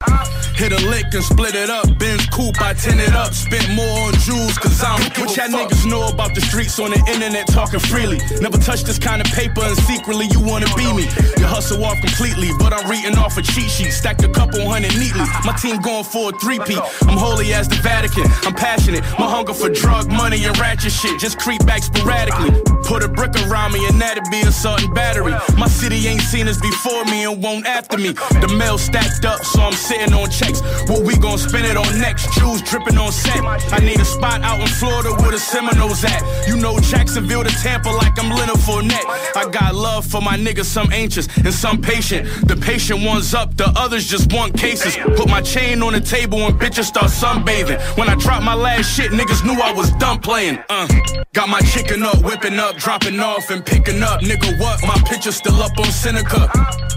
I 0.00 0.37
Hit 0.58 0.72
a 0.72 0.90
lick 0.90 1.06
and 1.14 1.22
split 1.22 1.54
it 1.54 1.70
up. 1.70 1.86
Benz 2.00 2.26
coupe, 2.26 2.60
I 2.60 2.72
tin 2.74 2.98
it 2.98 3.14
up. 3.14 3.32
Spent 3.32 3.70
more 3.78 4.10
on 4.10 4.12
jewels, 4.26 4.58
cause 4.58 4.82
I'm 4.82 4.98
what 5.14 5.36
y'all 5.36 5.46
niggas 5.46 5.86
know 5.88 6.08
about 6.08 6.34
the 6.34 6.40
streets 6.40 6.80
on 6.80 6.90
the 6.90 6.98
internet 7.06 7.46
talking 7.46 7.78
freely. 7.78 8.18
Never 8.40 8.58
touched 8.58 8.86
this 8.86 8.98
kind 8.98 9.22
of 9.22 9.28
paper 9.28 9.62
and 9.62 9.76
secretly 9.78 10.26
you 10.32 10.40
wanna 10.40 10.66
be 10.74 10.92
me. 10.92 11.06
You 11.38 11.46
hustle 11.46 11.84
off 11.84 12.00
completely, 12.00 12.50
but 12.58 12.72
I'm 12.72 12.90
reading 12.90 13.16
off 13.16 13.38
a 13.38 13.42
cheat 13.42 13.70
sheet. 13.70 13.92
Stacked 13.92 14.24
a 14.24 14.28
couple 14.28 14.58
hundred 14.68 14.98
neatly. 14.98 15.22
My 15.46 15.54
team 15.62 15.78
going 15.78 16.02
for 16.02 16.30
a 16.30 16.38
three-peat. 16.42 16.82
I'm 17.06 17.16
holy 17.16 17.54
as 17.54 17.68
the 17.68 17.76
Vatican. 17.76 18.24
I'm 18.42 18.54
passionate. 18.54 19.02
My 19.16 19.30
hunger 19.30 19.54
for 19.54 19.68
drug 19.68 20.10
money 20.10 20.42
and 20.44 20.58
ratchet 20.58 20.90
shit 20.90 21.20
just 21.20 21.38
creep 21.38 21.64
back 21.66 21.84
sporadically. 21.84 22.50
Put 22.82 23.04
a 23.04 23.08
brick 23.08 23.30
around 23.46 23.74
me 23.74 23.86
and 23.86 24.00
that'd 24.00 24.24
be 24.28 24.40
assault 24.40 24.82
and 24.82 24.92
battery. 24.92 25.34
My 25.56 25.68
city 25.68 26.08
ain't 26.08 26.22
seen 26.22 26.48
us 26.48 26.60
before 26.60 27.04
me 27.04 27.30
and 27.30 27.40
won't 27.40 27.64
after 27.64 27.96
me. 27.96 28.10
The 28.42 28.52
mail 28.58 28.76
stacked 28.76 29.24
up, 29.24 29.44
so 29.44 29.62
I'm 29.62 29.72
sitting 29.72 30.12
on 30.14 30.28
checks. 30.48 30.88
What 30.88 31.02
we 31.02 31.16
gon' 31.16 31.38
spend 31.38 31.66
it 31.66 31.76
on 31.76 31.98
next? 31.98 32.32
Jewels 32.34 32.62
dripping 32.62 32.98
on 32.98 33.12
set. 33.12 33.40
I 33.72 33.78
need 33.80 34.00
a 34.00 34.04
spot 34.04 34.42
out 34.42 34.60
in 34.60 34.66
Florida 34.66 35.10
where 35.20 35.32
the 35.32 35.38
Seminoles 35.38 36.04
at. 36.04 36.22
You 36.46 36.56
know 36.56 36.78
Jacksonville 36.80 37.44
to 37.44 37.50
Tampa 37.50 37.90
like 37.90 38.18
I'm 38.18 38.30
Leonard 38.30 38.56
Fournette. 38.56 39.04
I 39.36 39.48
got 39.50 39.74
love 39.74 40.04
for 40.04 40.20
my 40.20 40.36
niggas, 40.36 40.64
some 40.64 40.92
anxious 40.92 41.28
and 41.36 41.52
some 41.52 41.80
patient. 41.80 42.28
The 42.48 42.56
patient 42.56 43.04
one's 43.04 43.34
up, 43.34 43.56
the 43.56 43.72
others 43.76 44.06
just 44.06 44.32
want 44.32 44.56
cases. 44.56 44.96
Put 45.16 45.28
my 45.28 45.42
chain 45.42 45.82
on 45.82 45.92
the 45.92 46.00
table 46.00 46.38
and 46.38 46.58
bitches 46.58 46.84
start 46.84 47.06
sunbathing. 47.06 47.80
When 47.96 48.08
I 48.08 48.14
dropped 48.14 48.44
my 48.44 48.54
last 48.54 48.94
shit, 48.94 49.10
niggas 49.12 49.44
knew 49.44 49.60
I 49.60 49.72
was 49.72 49.90
done 49.92 50.20
playing. 50.20 50.58
Uh, 50.68 50.88
got 51.34 51.48
my 51.48 51.60
chicken 51.60 52.02
up, 52.02 52.22
whipping 52.22 52.58
up, 52.58 52.76
dropping 52.76 53.20
off 53.20 53.50
and 53.50 53.64
picking 53.64 54.02
up. 54.02 54.20
Nigga, 54.20 54.58
what? 54.60 54.82
My 54.82 54.96
picture 55.08 55.32
still 55.32 55.60
up 55.62 55.76
on 55.78 55.86
Seneca. 55.86 56.48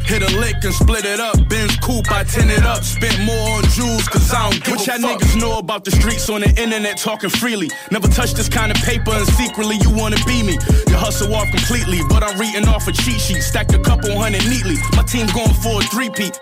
Hit 0.06 0.24
a 0.24 0.40
lick 0.40 0.56
and 0.64 0.74
split 0.74 1.06
it 1.06 1.20
up. 1.20 1.38
Benz 1.48 1.78
coupe, 1.78 2.12
I 2.12 2.24
tin 2.24 2.50
it 2.50 2.64
up. 2.64 2.84
Spent 2.84 3.18
more 3.24 3.41
on 3.42 3.64
jewels, 3.70 4.08
cause 4.08 4.32
I 4.34 4.50
don't 4.50 4.64
give 4.64 4.76
what 4.76 4.88
y'all 4.88 4.98
niggas 4.98 5.40
know 5.40 5.58
about 5.58 5.84
the 5.84 5.92
streets 5.92 6.30
on 6.30 6.42
the 6.42 6.50
internet 6.50 6.98
talking 6.98 7.30
freely. 7.30 7.70
Never 7.92 8.08
touch 8.08 8.34
this 8.34 8.50
kind 8.50 8.72
of 8.72 8.78
paper 8.78 9.12
and 9.12 9.28
secretly 9.28 9.78
you 9.82 9.90
wanna 9.92 10.18
be 10.26 10.44
me. 10.44 10.58
You 10.88 10.96
hustle 10.96 11.34
off 11.34 11.50
completely, 11.50 12.00
but 12.10 12.24
I'm 12.24 12.40
reading 12.40 12.68
off 12.68 12.88
a 12.88 12.92
cheat 12.92 13.20
sheet. 13.20 13.42
Stacked 13.42 13.74
a 13.74 13.80
couple 13.80 14.18
hundred 14.18 14.46
neatly. 14.48 14.76
My 14.96 15.04
team 15.04 15.28
going 15.34 15.54
for 15.56 15.82
a 15.82 15.84
three-peat. 15.86 16.40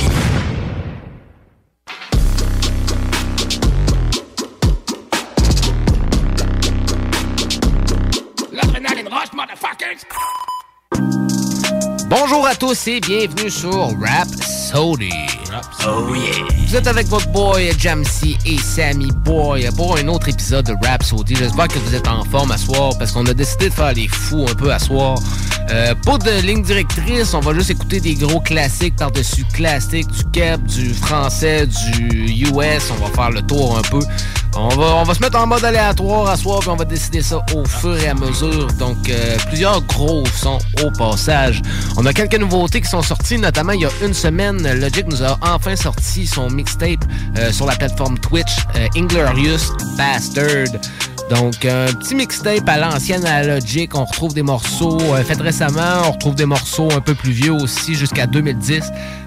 Motherfuckers! 9.31 10.05
Bonjour 12.31 12.45
à 12.45 12.53
tous 12.53 12.87
et 12.87 12.99
bienvenue 12.99 13.49
sur 13.49 13.89
Rap 13.99 14.27
Sody. 14.71 15.09
Oh 15.87 16.13
yeah. 16.13 16.45
Vous 16.67 16.75
êtes 16.75 16.85
avec 16.85 17.07
votre 17.07 17.27
boy 17.29 17.71
Jamsey 17.75 18.37
et 18.45 18.57
Sammy 18.59 19.09
Boy 19.11 19.67
pour 19.75 19.97
un 19.97 20.07
autre 20.07 20.29
épisode 20.29 20.67
de 20.67 20.75
Rap 20.85 21.01
Sody. 21.01 21.35
J'espère 21.35 21.67
que 21.67 21.79
vous 21.79 21.95
êtes 21.95 22.07
en 22.07 22.23
forme 22.25 22.51
à 22.51 22.57
soir 22.59 22.91
parce 22.99 23.13
qu'on 23.13 23.25
a 23.25 23.33
décidé 23.33 23.69
de 23.69 23.73
faire 23.73 23.93
les 23.93 24.07
fous 24.07 24.45
un 24.47 24.53
peu 24.53 24.71
à 24.71 24.77
soir. 24.77 25.17
Euh, 25.71 25.95
pas 26.05 26.19
de 26.19 26.41
ligne 26.41 26.61
directrice, 26.61 27.33
on 27.33 27.39
va 27.39 27.53
juste 27.55 27.71
écouter 27.71 27.99
des 27.99 28.13
gros 28.13 28.39
classiques 28.39 28.95
par-dessus 28.95 29.45
classiques, 29.53 30.07
du 30.07 30.23
Keb, 30.31 30.63
du 30.65 30.93
français, 30.93 31.65
du 31.65 32.45
US. 32.45 32.91
On 32.91 33.05
va 33.05 33.11
faire 33.15 33.31
le 33.31 33.41
tour 33.41 33.77
un 33.77 33.81
peu. 33.89 33.99
On 34.55 34.69
va, 34.69 34.95
on 34.95 35.03
va 35.03 35.13
se 35.13 35.19
mettre 35.19 35.37
en 35.37 35.45
mode 35.45 35.63
aléatoire 35.63 36.27
à 36.27 36.35
soir, 36.35 36.59
puis 36.59 36.69
on 36.69 36.75
va 36.75 36.85
décider 36.85 37.21
ça 37.21 37.43
au 37.55 37.65
fur 37.65 37.95
et 37.97 38.07
à 38.07 38.15
mesure. 38.15 38.67
Donc, 38.79 38.97
euh, 39.09 39.37
plusieurs 39.47 39.81
gros 39.83 40.25
sons 40.25 40.57
au 40.83 40.89
passage. 40.91 41.61
On 41.97 42.05
a 42.05 42.13
quelques 42.27 42.41
nouveautés 42.41 42.81
qui 42.81 42.89
sont 42.89 43.01
sorties, 43.01 43.37
notamment 43.37 43.71
il 43.71 43.79
y 43.79 43.85
a 43.85 43.89
une 44.03 44.13
semaine, 44.13 44.61
Logic 44.81 45.05
nous 45.07 45.23
a 45.23 45.37
enfin 45.41 45.77
sorti 45.77 46.27
son 46.27 46.49
mixtape 46.49 46.99
euh, 47.37 47.49
sur 47.53 47.65
la 47.65 47.77
plateforme 47.77 48.19
Twitch, 48.19 48.57
euh, 48.75 48.87
Inglorious 48.97 49.71
Bastard. 49.97 50.67
Donc, 51.29 51.63
un 51.65 51.85
petit 51.93 52.15
mixtape 52.15 52.67
à 52.67 52.77
l'ancienne 52.77 53.25
à 53.25 53.43
Logic. 53.43 53.93
On 53.95 54.03
retrouve 54.05 54.33
des 54.33 54.41
morceaux 54.41 54.99
euh, 54.99 55.23
faits 55.23 55.39
récemment. 55.39 56.01
On 56.07 56.11
retrouve 56.11 56.33
des 56.35 56.45
morceaux 56.47 56.89
un 56.91 57.01
peu 57.01 57.13
plus 57.13 57.31
vieux 57.31 57.51
aussi, 57.53 57.93
jusqu'à 57.93 58.25
2010. 58.25 58.83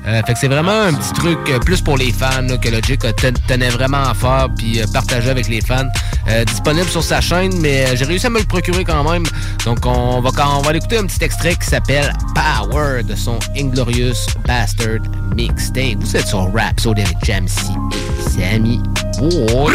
Euh, 0.07 0.21
fait 0.27 0.33
que 0.33 0.39
c'est 0.41 0.49
vraiment 0.49 0.73
un 0.83 0.93
petit 0.95 1.13
truc 1.13 1.39
euh, 1.49 1.61
plus 1.61 1.81
pour 1.81 1.97
les 1.97 2.11
fans 2.13 2.57
que 2.61 2.69
Logic 2.69 2.99
ten- 3.17 3.35
tenait 3.47 3.69
vraiment 3.69 4.03
à 4.03 4.15
faire 4.15 4.49
puis 4.57 4.81
partager 4.93 5.31
avec 5.31 5.49
les 5.49 5.61
fans. 5.61 5.87
Disponible 6.47 6.89
sur 6.89 7.03
sa 7.03 7.21
chaîne, 7.21 7.53
mais 7.61 7.97
j'ai 7.97 8.05
réussi 8.05 8.27
à 8.27 8.31
me 8.31 8.39
le 8.39 8.45
procurer 8.45 8.85
quand 8.85 9.09
même. 9.11 9.25
Donc, 9.65 9.85
on 9.87 10.21
va, 10.21 10.31
on 10.57 10.61
va 10.63 10.69
aller 10.71 10.79
écouter 10.79 10.99
un 10.99 11.07
petit 11.07 11.23
extrait 11.25 11.55
qui 11.57 11.67
s'appelle 11.69 12.13
Power 12.35 13.03
de 13.03 13.15
son 13.17 13.39
Inglorious 13.57 14.15
Bastard 14.47 15.01
Mixtape. 15.37 15.97
Vous 16.01 16.17
êtes 16.17 16.27
sur 16.29 16.53
Rap, 16.55 16.79
sur 16.81 16.93
avec 16.93 17.17
Jamsey 17.25 17.73
et 17.93 18.31
Sammy 18.31 18.81
Boy. 19.19 19.75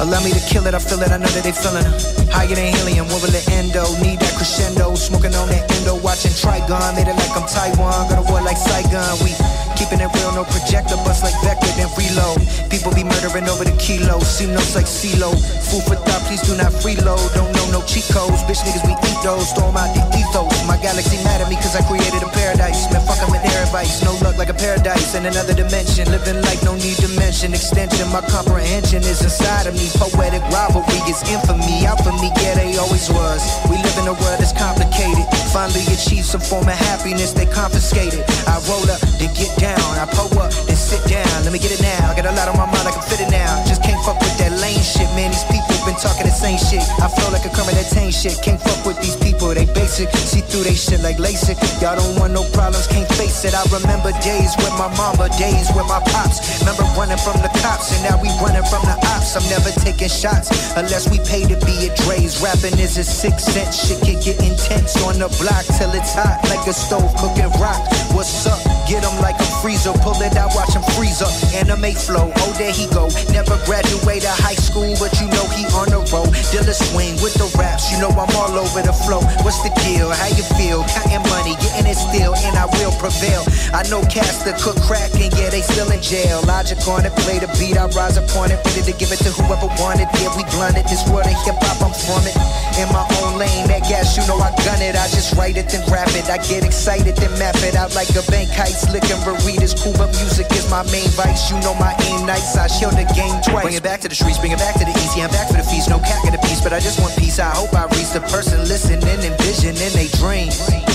Allow 0.00 0.22
me 0.22 0.32
to 0.32 0.40
kill 0.40 0.66
it, 0.66 0.74
I 0.74 0.78
feel 0.78 1.00
it, 1.00 1.10
I 1.10 1.16
know 1.16 1.26
that 1.26 1.44
they 1.44 1.52
feeling 1.52 1.86
it. 1.86 2.21
Higher 2.32 2.56
than 2.56 2.72
helium, 2.74 3.06
what 3.08 3.22
will 3.22 3.34
it 3.34 3.46
endo? 3.52 3.84
Need 4.00 4.20
that 4.20 4.34
crescendo, 4.34 4.94
smoking 4.96 5.34
on 5.36 5.48
that 5.48 5.68
endo, 5.78 6.00
watching 6.00 6.32
Trigun, 6.32 6.96
made 6.96 7.08
it 7.08 7.16
like 7.16 7.36
I'm 7.36 7.46
Taiwan, 7.46 8.08
got 8.08 8.18
a 8.18 8.24
war 8.26 8.40
like 8.42 8.56
Saigon. 8.56 9.20
We 9.22 9.36
keeping 9.76 10.00
it 10.00 10.10
real, 10.14 10.32
no 10.32 10.44
projector, 10.44 10.96
bust 11.02 11.22
like 11.22 11.36
Vector, 11.42 11.70
then 11.76 11.90
reload. 11.96 12.40
People 12.70 12.94
be 12.94 13.04
murderin' 13.04 13.48
over 13.48 13.64
the 13.64 13.74
kilos. 13.76 14.26
See 14.26 14.46
notes 14.46 14.74
like 14.74 14.86
CeeLo. 14.86 15.32
Food 15.68 15.84
for 15.84 15.96
thought, 15.96 16.22
please 16.28 16.42
do 16.42 16.56
not 16.56 16.70
freeload. 16.70 17.20
Don't 17.34 17.50
know 17.52 17.66
no 17.72 17.80
cheat 17.88 18.04
codes. 18.12 18.44
Bitch 18.44 18.62
niggas, 18.62 18.84
we 18.86 18.94
eat 18.94 19.18
those. 19.24 19.48
Storm 19.48 19.76
out 19.76 19.90
the 19.96 20.04
ethos. 20.14 20.52
My 20.68 20.76
galaxy 20.78 21.16
mad 21.24 21.40
at 21.40 21.48
me 21.48 21.56
cause 21.56 21.74
I 21.74 21.82
created 21.88 22.22
a 22.22 22.30
paradise. 22.30 22.86
Man, 22.92 23.02
fuck 23.08 23.18
I'm 23.24 23.32
in 23.34 23.42
air 23.42 23.64
advice. 23.64 24.04
No 24.04 24.12
luck 24.20 24.36
like 24.36 24.52
a 24.52 24.54
paradise 24.54 25.16
in 25.16 25.26
another 25.26 25.56
dimension. 25.56 26.06
Living 26.12 26.38
like 26.44 26.62
no 26.62 26.76
need 26.76 27.00
to 27.00 27.08
mention. 27.16 27.56
Extension, 27.56 28.06
my 28.12 28.20
comprehension 28.28 29.02
is 29.02 29.24
inside 29.24 29.66
of 29.66 29.74
me. 29.74 29.88
Poetic 29.96 30.44
rivalry 30.52 31.00
is 31.08 31.18
infamy. 31.26 31.88
Out 31.88 31.98
for 32.04 32.12
me, 32.20 32.21
yeah, 32.38 32.54
they 32.54 32.76
always 32.78 33.10
was. 33.10 33.42
We 33.66 33.76
live 33.82 33.96
in 33.98 34.06
a 34.06 34.14
world 34.14 34.38
that's 34.38 34.52
complicated. 34.52 35.26
Finally 35.50 35.82
achieve 35.90 36.24
some 36.24 36.40
form 36.40 36.68
of 36.68 36.76
happiness, 36.76 37.32
they 37.32 37.46
confiscated. 37.46 38.22
I 38.46 38.60
roll 38.68 38.84
up, 38.90 39.00
then 39.18 39.32
get 39.34 39.50
down. 39.58 39.80
I 39.98 40.06
pull 40.06 40.30
up, 40.38 40.52
then 40.66 40.76
sit 40.76 41.02
down. 41.08 41.26
Let 41.42 41.52
me 41.52 41.58
get 41.58 41.72
it 41.72 41.82
now. 41.82 42.10
I 42.10 42.14
got 42.14 42.26
a 42.26 42.34
lot 42.34 42.48
on 42.48 42.56
my 42.56 42.66
mind, 42.66 42.86
I 42.86 42.92
can 42.92 43.02
fit 43.02 43.20
it 43.20 43.30
now. 43.30 43.64
Just 43.66 43.82
can't 43.82 43.98
fuck 44.04 44.20
with 44.20 44.36
that 44.38 44.52
lame 44.60 44.80
shit, 44.80 45.08
man. 45.18 45.30
These 45.32 45.44
people 45.50 45.71
talking 46.02 46.26
the 46.26 46.34
same 46.34 46.58
shit. 46.58 46.82
I 46.98 47.06
flow 47.06 47.30
like 47.30 47.46
a 47.46 47.54
that 47.54 47.88
tame 47.94 48.10
shit. 48.10 48.34
Can't 48.42 48.58
fuck 48.58 48.82
with 48.84 48.98
these 48.98 49.14
people, 49.14 49.54
they 49.54 49.64
basic. 49.70 50.10
See 50.10 50.42
through 50.42 50.66
they 50.66 50.74
shit 50.74 51.00
like 51.00 51.22
LASIK. 51.22 51.56
Y'all 51.78 51.94
don't 51.94 52.18
want 52.18 52.34
no 52.34 52.42
problems, 52.50 52.90
can't 52.90 53.06
face 53.14 53.46
it. 53.46 53.54
I 53.54 53.62
remember 53.70 54.10
days 54.18 54.50
with 54.58 54.74
my 54.74 54.90
mama, 54.98 55.30
days 55.38 55.70
with 55.70 55.86
my 55.86 56.02
pops. 56.10 56.42
Remember 56.60 56.82
running 56.98 57.22
from 57.22 57.38
the 57.38 57.50
cops, 57.62 57.94
and 57.94 58.02
now 58.02 58.18
we 58.18 58.28
running 58.42 58.66
from 58.66 58.82
the 58.82 58.98
ops. 59.14 59.38
I'm 59.38 59.46
never 59.46 59.70
taking 59.78 60.10
shots 60.10 60.50
unless 60.74 61.06
we 61.06 61.22
pay 61.22 61.46
to 61.46 61.56
be 61.62 61.86
at 61.86 61.94
Dre's. 62.02 62.42
Rapping 62.42 62.76
is 62.82 62.98
a 62.98 63.06
six 63.06 63.46
cent 63.46 63.70
shit, 63.70 64.02
can 64.02 64.18
get 64.18 64.42
intense 64.42 64.98
on 65.06 65.22
the 65.22 65.30
block 65.38 65.62
till 65.78 65.94
it's 65.94 66.12
hot 66.18 66.42
like 66.50 66.66
a 66.66 66.74
stove 66.74 67.14
cooking 67.22 67.48
rock. 67.62 67.78
What's 68.22 68.46
up? 68.46 68.62
Get 68.86 69.02
him 69.02 69.18
like 69.18 69.34
a 69.34 69.48
freezer, 69.58 69.90
pull 69.98 70.14
it 70.22 70.38
out, 70.38 70.54
watch 70.54 70.78
him 70.78 70.86
freeze 70.94 71.18
up. 71.18 71.34
Anime 71.58 71.90
flow, 71.90 72.30
oh 72.30 72.52
there 72.54 72.70
he 72.70 72.86
go. 72.94 73.10
Never 73.34 73.58
graduated 73.66 74.30
high 74.30 74.54
school, 74.54 74.94
but 75.02 75.10
you 75.18 75.26
know 75.34 75.42
he 75.50 75.66
on 75.74 75.90
the 75.90 75.98
road. 76.14 76.30
Dilla 76.54 76.70
swing 76.70 77.18
with 77.18 77.34
the 77.34 77.50
raps, 77.58 77.90
you 77.90 77.98
know 77.98 78.14
I'm 78.14 78.30
all 78.38 78.54
over 78.54 78.78
the 78.78 78.94
flow. 78.94 79.26
What's 79.42 79.58
the 79.66 79.74
deal? 79.82 80.06
How 80.14 80.30
you 80.30 80.46
feel? 80.54 80.86
Counting 80.94 81.26
money, 81.34 81.58
getting 81.58 81.90
it 81.90 81.98
still, 81.98 82.38
and 82.46 82.54
I 82.54 82.70
will 82.78 82.94
prevail. 83.02 83.42
I 83.74 83.82
know 83.90 84.06
cats 84.06 84.46
that 84.46 84.54
cook 84.62 84.78
crack, 84.86 85.10
and 85.18 85.34
yeah, 85.34 85.50
they 85.50 85.66
still 85.66 85.90
in 85.90 85.98
jail. 85.98 86.46
Logic 86.46 86.78
on 86.86 87.02
it, 87.02 87.10
play 87.26 87.42
the 87.42 87.50
beat, 87.58 87.74
I 87.74 87.90
rise 87.90 88.22
upon 88.22 88.54
it, 88.54 88.62
ready 88.70 88.86
to 88.86 88.94
give 88.94 89.10
it 89.10 89.18
to 89.26 89.34
whoever 89.34 89.66
wanted. 89.82 90.06
Yeah, 90.22 90.30
we 90.38 90.46
blunted 90.54 90.86
this 90.86 91.02
world 91.10 91.26
of 91.26 91.34
hip 91.42 91.58
hop, 91.58 91.82
I'm 91.82 91.90
from 91.90 92.22
it. 92.30 92.38
In 92.78 92.86
my 92.94 93.02
own 93.26 93.34
lane, 93.34 93.66
that 93.66 93.82
gas, 93.90 94.14
you 94.14 94.22
know 94.30 94.38
I 94.38 94.54
gun 94.62 94.78
it. 94.78 94.94
I 94.94 95.10
just 95.10 95.34
write 95.34 95.58
it 95.58 95.66
then 95.74 95.82
rap 95.90 96.06
it. 96.14 96.30
I 96.30 96.38
get 96.38 96.62
excited 96.62 97.18
then 97.18 97.34
map 97.38 97.58
it 97.66 97.74
out 97.74 97.94
like 97.98 98.11
a 98.16 98.24
bank 98.30 98.50
heist. 98.50 98.92
Licking 98.92 99.20
burritos, 99.24 99.74
cool, 99.82 99.92
but 99.94 100.10
music 100.20 100.50
is 100.52 100.68
my 100.70 100.82
main 100.90 101.08
vice. 101.16 101.50
You 101.50 101.58
know 101.60 101.74
my 101.74 101.94
aim 102.08 102.26
nights, 102.26 102.56
I 102.56 102.66
shield 102.66 102.94
the 102.94 103.08
game 103.14 103.40
twice. 103.42 103.64
Bring 103.64 103.76
it 103.76 103.82
back 103.82 104.00
to 104.02 104.08
the 104.08 104.14
streets, 104.14 104.38
bring 104.38 104.52
it 104.52 104.58
back 104.58 104.74
to 104.80 104.84
the 104.84 104.94
easy. 105.02 105.22
I'm 105.22 105.30
back 105.30 105.48
for 105.48 105.56
the 105.56 105.64
feast, 105.64 105.88
no 105.88 105.98
cack 105.98 106.24
of 106.24 106.32
the 106.32 106.42
piece, 106.46 106.60
but 106.60 106.72
I 106.72 106.80
just 106.80 107.00
want 107.00 107.16
peace. 107.16 107.38
I 107.38 107.50
hope 107.50 107.72
I 107.74 107.84
reach 107.96 108.10
the 108.12 108.20
person 108.28 108.60
listening, 108.68 109.02
envisioning 109.24 109.92
they 109.94 110.08
dreams. 110.18 110.91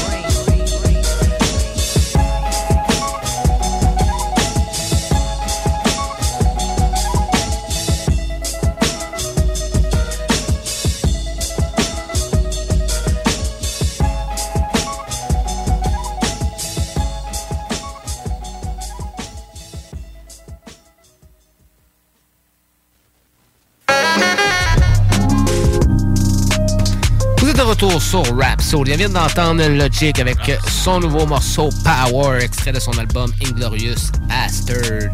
Retour 27.77 28.01
sur 28.01 28.23
Rap 28.37 28.59
Soul. 28.59 28.87
On 28.91 28.95
vient 28.97 29.09
d'entendre 29.09 29.63
Logic 29.67 30.19
avec 30.19 30.37
son 30.67 30.99
nouveau 30.99 31.27
morceau 31.27 31.69
Power, 31.83 32.39
extrait 32.41 32.71
de 32.71 32.79
son 32.79 32.91
album 32.97 33.31
Inglorious 33.45 34.11
Bastard. 34.27 35.13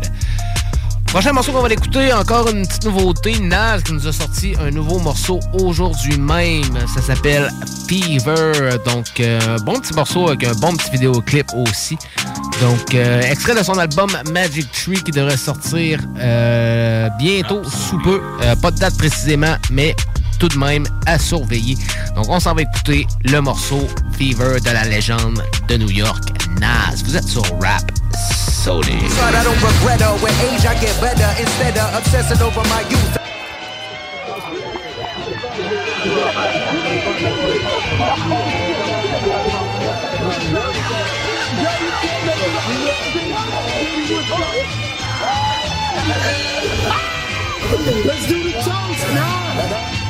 Prochain 1.07 1.33
morceau 1.33 1.51
qu'on 1.51 1.61
va 1.61 1.67
l'écouter, 1.67 2.13
encore 2.13 2.49
une 2.49 2.65
petite 2.65 2.85
nouveauté. 2.85 3.37
Nas 3.39 3.81
qui 3.81 3.91
nous 3.91 4.07
a 4.07 4.13
sorti 4.13 4.55
un 4.59 4.71
nouveau 4.71 4.99
morceau 4.99 5.41
aujourd'hui 5.53 6.17
même. 6.17 6.87
Ça 6.87 7.01
s'appelle 7.01 7.51
Fever. 7.87 8.77
Donc, 8.85 9.19
euh, 9.19 9.57
bon 9.65 9.79
petit 9.79 9.93
morceau 9.93 10.29
avec 10.29 10.45
un 10.45 10.53
bon 10.53 10.73
petit 10.75 10.91
vidéoclip 10.91 11.47
aussi. 11.53 11.97
Donc, 12.61 12.95
euh, 12.95 13.21
extrait 13.21 13.55
de 13.55 13.63
son 13.63 13.77
album 13.77 14.09
Magic 14.31 14.71
Tree 14.71 15.03
qui 15.03 15.11
devrait 15.11 15.37
sortir 15.37 15.99
euh, 16.17 17.09
bientôt, 17.19 17.61
sous 17.65 17.99
peu. 17.99 18.21
Euh, 18.41 18.55
pas 18.55 18.71
de 18.71 18.79
date 18.79 18.97
précisément, 18.97 19.55
mais 19.69 19.95
tout 20.37 20.47
de 20.47 20.57
même 20.57 20.85
à 21.05 21.17
surveiller. 21.19 21.77
Donc, 22.15 22.25
on 22.29 22.39
s'en 22.39 22.53
va 22.53 22.61
écouter 22.61 23.07
le 23.25 23.39
morceau 23.41 23.87
Fever 24.17 24.59
de 24.59 24.71
la 24.71 24.83
légende 24.85 25.43
de 25.67 25.77
New 25.77 25.89
York, 25.89 26.23
Nas. 26.59 26.95
Vous 27.03 27.15
êtes 27.15 27.27
sur 27.27 27.43
Rap 27.61 27.91
Sony. 28.63 28.97
Let's 48.05 48.27
do 48.27 48.43
the 48.43 48.53
toast 48.53 49.13
now. 49.13 50.02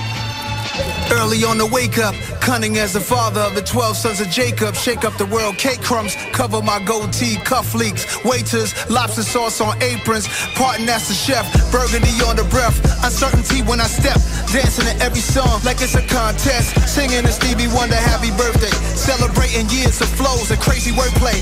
Early 1.14 1.44
on 1.44 1.60
the 1.60 1.68
wake 1.68 2.00
up, 2.00 2.16
cunning 2.42 2.78
as 2.78 2.94
the 2.94 3.00
father 3.00 3.42
of 3.42 3.54
the 3.54 3.62
12 3.62 3.96
sons 3.96 4.20
of 4.20 4.30
Jacob. 4.30 4.74
Shake 4.74 5.06
up 5.06 5.16
the 5.18 5.28
world, 5.28 5.58
cake 5.58 5.82
crumbs, 5.82 6.16
cover 6.34 6.60
my 6.62 6.84
goatee, 6.84 7.38
cuff 7.46 7.76
leaks. 7.76 8.04
Waiters, 8.26 8.74
lobster 8.90 9.22
sauce 9.22 9.62
on 9.62 9.78
aprons. 9.84 10.28
Parton, 10.58 10.88
that's 10.88 11.08
the 11.08 11.14
chef. 11.14 11.46
Burgundy 11.72 12.18
on 12.26 12.36
the 12.36 12.48
breath. 12.50 12.82
Uncertainty 13.06 13.62
when 13.62 13.80
I 13.80 13.86
step. 13.86 14.18
Dancing 14.50 14.86
to 14.90 14.96
every 15.06 15.22
song 15.22 15.62
like 15.64 15.82
it's 15.82 15.94
a 15.94 16.02
contest. 16.08 16.74
Singing 16.90 17.22
to 17.22 17.32
Stevie 17.32 17.68
Wonder, 17.68 17.96
happy 17.96 18.32
birthday. 18.34 18.74
Celebrating 18.98 19.70
years 19.70 20.02
of 20.02 20.10
flows 20.18 20.50
and 20.50 20.60
crazy 20.60 20.92
wordplay. 20.92 21.38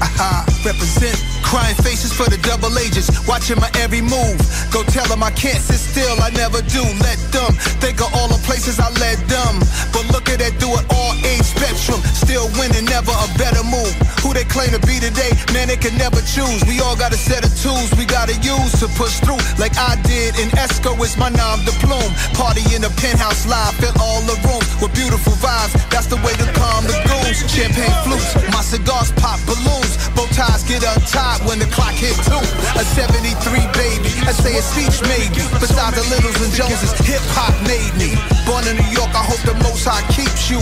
Aha, 0.00 0.46
represent. 0.64 1.18
Crying 1.42 1.76
faces 1.82 2.12
for 2.12 2.24
the 2.30 2.38
double 2.38 2.72
ages, 2.78 3.10
watching 3.28 3.60
my 3.60 3.70
every 3.74 4.00
move. 4.00 4.38
Go 4.72 4.82
tell 4.84 5.04
them 5.06 5.22
I 5.22 5.30
can't 5.30 5.60
sit 5.60 5.76
still, 5.76 6.16
I 6.22 6.30
never 6.30 6.62
do. 6.62 6.80
Let 7.04 7.18
them 7.32 7.52
think 7.82 8.00
of 8.00 8.08
all 8.14 8.28
the 8.28 8.40
places 8.46 8.80
I 8.80 8.88
led 8.96 9.18
them. 9.28 9.60
But 9.92 10.08
look 10.14 10.30
at 10.30 10.38
that, 10.40 10.56
do 10.58 10.72
it 10.72 10.86
all 10.94 11.09
age 11.24 11.44
spectrum. 11.44 12.00
Still 12.14 12.48
winning, 12.58 12.84
never 12.86 13.12
a 13.12 13.28
better 13.36 13.62
move. 13.64 13.92
Who 14.22 14.32
they 14.32 14.44
claim 14.44 14.70
to 14.76 14.80
be 14.86 15.00
today, 15.00 15.32
man, 15.52 15.68
they 15.68 15.76
can 15.76 15.96
never 15.96 16.20
choose. 16.22 16.62
We 16.64 16.80
all 16.80 16.96
got 16.96 17.12
a 17.12 17.20
set 17.20 17.44
of 17.44 17.52
tools 17.60 17.90
we 17.96 18.04
gotta 18.04 18.36
use 18.40 18.72
to 18.80 18.88
push 18.96 19.20
through, 19.20 19.40
like 19.58 19.76
I 19.76 19.96
did. 20.04 20.38
And 20.40 20.50
Esco 20.56 20.96
is 21.00 21.16
my 21.16 21.28
nom 21.30 21.64
de 21.64 21.72
plume. 21.82 22.12
Party 22.36 22.62
in 22.74 22.82
the 22.82 22.92
penthouse 23.00 23.46
live, 23.46 23.74
fill 23.80 23.94
all 24.00 24.20
the 24.28 24.36
rooms 24.46 24.68
with 24.80 24.92
beautiful 24.94 25.32
vibes. 25.40 25.72
That's 25.90 26.06
the 26.06 26.20
way 26.22 26.32
to 26.36 26.46
calm 26.56 26.84
the 26.84 26.96
goons. 27.08 27.42
Champagne 27.50 27.94
flutes, 28.04 28.34
my 28.52 28.62
cigars 28.62 29.12
pop 29.20 29.40
balloons. 29.48 29.96
Bow 30.14 30.26
ties 30.32 30.62
get 30.64 30.84
untied 30.84 31.40
when 31.48 31.58
the 31.58 31.68
clock 31.72 31.94
hit 31.96 32.16
two. 32.26 32.44
A 32.76 32.84
73 32.84 33.66
baby, 33.74 34.10
I 34.28 34.32
say 34.32 34.56
a 34.56 34.62
speech 34.62 35.00
maybe. 35.08 35.42
Besides 35.58 35.96
the 35.96 36.04
Littles 36.12 36.38
and 36.44 36.52
Joneses, 36.52 36.92
hip 37.04 37.22
hop 37.36 37.54
made 37.66 37.92
me. 37.96 38.16
Born 38.46 38.66
in 38.68 38.76
New 38.76 38.90
York, 38.90 39.10
I 39.14 39.24
hope 39.24 39.42
the 39.42 39.56
most 39.64 39.84
high 39.84 40.04
keeps 40.12 40.50
you. 40.50 40.60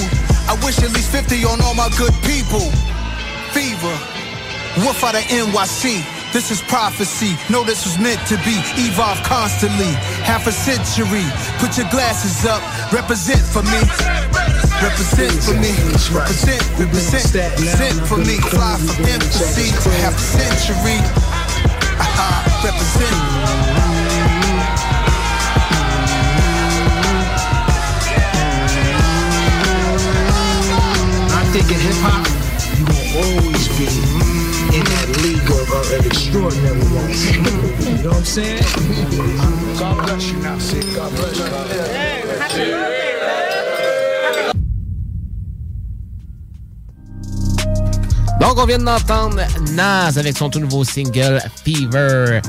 I 0.48 0.56
wish 0.64 0.78
at 0.80 0.90
least 0.96 1.12
50 1.12 1.44
on 1.44 1.60
all 1.60 1.74
my 1.74 1.88
good 1.96 2.14
people. 2.24 2.64
Fever, 3.52 3.96
Wolf 4.80 5.04
out 5.04 5.14
of 5.14 5.22
NYC. 5.28 6.00
This 6.32 6.50
is 6.50 6.60
prophecy. 6.62 7.36
Know 7.52 7.64
this 7.64 7.84
was 7.84 7.98
meant 7.98 8.20
to 8.28 8.36
be. 8.44 8.56
Evolve 8.76 9.22
constantly. 9.24 9.92
Half 10.24 10.46
a 10.46 10.52
century. 10.52 11.24
Put 11.58 11.76
your 11.76 11.88
glasses 11.90 12.44
up. 12.44 12.62
Represent 12.92 13.40
for 13.40 13.62
me. 13.62 13.80
Represent 14.80 15.32
for 15.42 15.54
me, 15.54 15.74
represent, 16.14 16.62
represent, 16.78 17.34
represent 17.34 18.06
for 18.06 18.16
me. 18.18 18.38
Fly 18.38 18.76
from 18.76 19.04
infancy 19.06 19.72
to 19.82 19.90
half 19.98 20.14
a 20.14 20.20
century. 20.20 20.98
Aha, 21.98 22.62
represent. 22.62 23.97
Think 31.62 31.70
in 31.72 31.80
hip 31.80 31.98
hop, 32.06 32.22
you 32.78 32.84
will 32.86 33.08
always 33.18 33.66
be 33.74 33.86
in 34.78 34.84
that 34.84 35.08
league 35.24 35.50
of 35.50 35.66
uh, 35.74 36.06
extraordinary 36.06 36.86
ones. 36.94 37.18
you 37.34 38.02
know 38.02 38.10
what 38.10 38.18
I'm 38.18 38.24
saying? 38.24 38.62
God 39.78 40.06
bless 40.06 40.30
you 40.30 40.38
now, 40.38 40.58
Sid. 40.58 40.84
God 40.94 41.10
bless 41.16 41.38
you. 41.38 41.44
Donc, 48.40 48.58
on 48.58 48.66
vient 48.66 48.78
d'entendre 48.78 49.42
Nas 49.72 50.16
avec 50.16 50.36
son 50.36 50.48
tout 50.50 50.60
nouveau 50.60 50.84
single 50.84 51.40
Fever. 51.64 52.40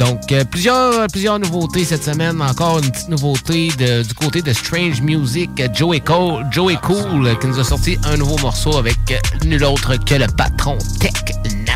Donc, 0.00 0.32
euh, 0.32 0.44
plusieurs, 0.44 1.06
plusieurs 1.08 1.38
nouveautés 1.38 1.84
cette 1.84 2.02
semaine. 2.02 2.40
Encore 2.40 2.78
une 2.78 2.90
petite 2.90 3.10
nouveauté 3.10 3.68
du 3.68 4.14
côté 4.14 4.40
de 4.40 4.50
Strange 4.54 5.02
Music. 5.02 5.50
Joey 5.74 6.00
Cole, 6.00 6.46
Joey 6.50 6.78
Cool 6.82 7.26
euh, 7.26 7.34
qui 7.34 7.46
nous 7.46 7.60
a 7.60 7.64
sorti 7.64 7.98
un 8.04 8.16
nouveau 8.16 8.38
morceau 8.38 8.78
avec 8.78 8.96
euh, 9.10 9.44
nul 9.44 9.62
autre 9.62 10.02
que 10.02 10.14
le 10.14 10.26
patron 10.26 10.78
Tech 10.98 11.12
9. 11.44 11.66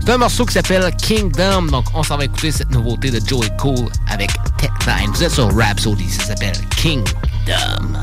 C'est 0.00 0.10
un 0.10 0.16
morceau 0.16 0.46
qui 0.46 0.54
s'appelle 0.54 0.90
Kingdom. 0.96 1.64
Donc, 1.64 1.84
on 1.92 2.02
s'en 2.02 2.16
va 2.16 2.24
écouter 2.24 2.50
cette 2.50 2.70
nouveauté 2.70 3.10
de 3.10 3.20
Joey 3.28 3.50
Cool 3.58 3.90
avec 4.10 4.30
Tech 4.56 4.70
9. 4.86 4.96
Vous 5.12 5.24
êtes 5.24 5.32
sur 5.32 5.54
Rhapsody. 5.54 6.08
Ça 6.08 6.24
s'appelle 6.28 6.56
Kingdom. 6.74 7.98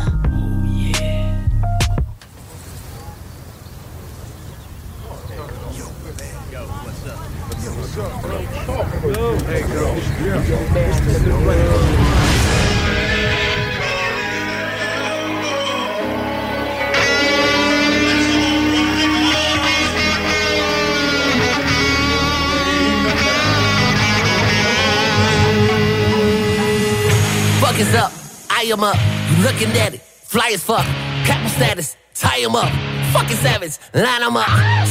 Fuck 27.59 27.79
is 27.79 27.93
up, 27.95 28.13
I 28.49 28.63
am 28.71 28.83
up. 28.83 28.95
You 29.29 29.43
looking 29.43 29.69
at 29.77 29.93
it, 29.93 30.01
fly 30.01 30.51
as 30.53 30.63
fuck. 30.63 30.85
Captain 31.25 31.49
status, 31.49 31.97
tie 32.13 32.39
him 32.39 32.55
up. 32.55 32.88
Fucking 33.13 33.37
savage, 33.37 33.77
line 33.93 34.21
him 34.21 34.37
up. 34.37 34.47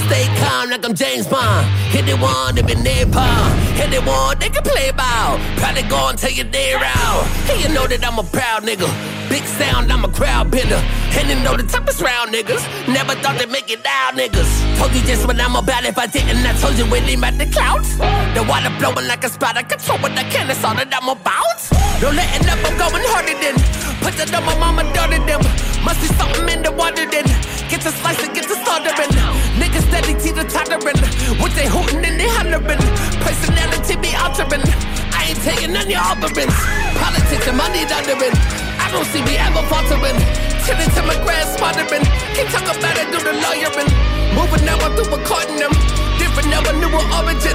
Stay 0.06 0.26
calm 0.40 0.70
like 0.70 0.84
I'm 0.84 0.94
James 0.94 1.26
Bond. 1.26 1.66
Hit 1.92 2.06
the 2.06 2.16
one, 2.16 2.54
they 2.54 2.62
been 2.62 2.78
napalm. 2.78 3.50
Hit 3.76 3.90
the 3.90 4.00
one, 4.02 4.38
they 4.38 4.48
can 4.48 4.62
play 4.62 4.90
ball. 4.90 5.38
Probably 5.56 5.82
go 5.82 6.08
and 6.08 6.18
tell 6.18 6.32
your 6.32 6.46
day 6.46 6.72
out. 6.75 7.25
Hey, 7.46 7.62
you 7.62 7.72
know 7.72 7.87
that 7.87 8.04
I'm 8.04 8.18
a 8.18 8.25
proud 8.25 8.64
nigga. 8.64 9.17
Big 9.28 9.44
sound, 9.44 9.92
I'm 9.92 10.04
a 10.04 10.08
crowd 10.08 10.50
bender. 10.50 10.80
And 11.18 11.28
you 11.28 11.37
know 11.44 11.56
the 11.56 11.64
of 11.64 12.00
round 12.00 12.32
niggas. 12.32 12.64
Never 12.88 13.14
thought 13.20 13.37
they'd 13.38 13.50
make 13.50 13.70
it 13.70 13.85
down, 13.85 14.16
niggas. 14.16 14.50
Told 14.78 14.94
you 14.94 15.02
just 15.02 15.26
what 15.26 15.40
I'm 15.40 15.56
about 15.56 15.85
if 15.85 15.99
I 15.99 16.06
didn't. 16.06 16.47
I 16.47 16.52
told 16.56 16.78
you 16.78 16.87
when 16.87 17.04
they 17.04 17.16
at 17.16 17.37
the 17.37 17.47
clouds. 17.47 17.99
The 18.35 18.42
water 18.49 18.73
blowing 18.78 19.06
like 19.06 19.25
a 19.25 19.28
spout. 19.28 19.56
I 19.56 19.62
control 19.62 19.99
what 19.99 20.12
I 20.12 20.25
can, 20.25 20.49
that's 20.49 20.64
all 20.64 20.75
that 20.75 20.88
I'm 20.88 21.08
about. 21.08 21.61
Don't 22.00 22.16
let 22.16 22.28
it 22.37 22.49
up, 22.49 22.62
I'm 22.64 22.76
going 22.78 23.04
harder 23.12 23.37
than. 23.37 23.56
Put 24.00 24.14
that 24.16 24.32
on 24.32 24.44
my 24.47 24.54
mama, 24.56 24.82
daughter 24.94 25.20
them. 25.20 25.42
Must 25.85 26.00
be 26.00 26.08
something 26.16 26.49
in 26.49 26.62
the 26.62 26.73
water 26.73 27.04
then. 27.04 27.26
Get 27.68 27.82
to 27.85 27.92
slice 27.92 28.23
and 28.25 28.32
get 28.35 28.49
to 28.49 28.56
slaughtering. 28.64 29.12
Niggas 29.61 29.85
steady 29.90 30.14
teeter 30.16 30.47
tottering. 30.49 30.97
What 31.42 31.52
they 31.52 31.68
hooting 31.68 32.04
and 32.04 32.16
they 32.18 32.30
hollering. 32.30 32.80
Personality 33.20 33.97
be 34.00 34.14
altering. 34.16 34.64
I 35.12 35.35
ain't 35.35 35.40
taking 35.42 35.73
none 35.75 35.85
of 35.85 35.90
your 35.90 36.00
offerings. 36.00 36.54
Politics 36.97 37.47
and 37.49 37.56
money 37.56 37.85
laundering. 37.90 38.67
I 38.88 38.90
don't 38.90 39.04
see 39.12 39.21
me 39.21 39.37
ever 39.37 39.61
faltering. 39.68 40.16
Till 40.64 40.80
into 40.80 41.02
my 41.04 41.12
smothering. 41.61 42.09
Can't 42.33 42.49
talk 42.49 42.64
about 42.73 42.97
it, 42.97 43.12
do 43.12 43.21
the 43.21 43.37
lawyering. 43.37 43.90
Moving 44.33 44.64
now, 44.64 44.80
I'm 44.80 44.97
through 44.97 45.12
recording 45.12 45.61
them. 45.61 45.76
Different 46.16 46.49
now, 46.49 46.64
a 46.64 46.73
newer 46.80 47.04
origin. 47.21 47.52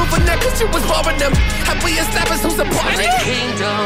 Moving 0.00 0.24
there, 0.24 0.40
cause 0.40 0.56
you 0.56 0.72
was 0.72 0.80
warring 0.88 1.20
them. 1.20 1.36
Have 1.68 1.84
we 1.84 2.00
established 2.00 2.48
who's 2.48 2.56
important? 2.56 2.96
When 2.96 3.04
the 3.04 3.12
kingdom, 3.20 3.84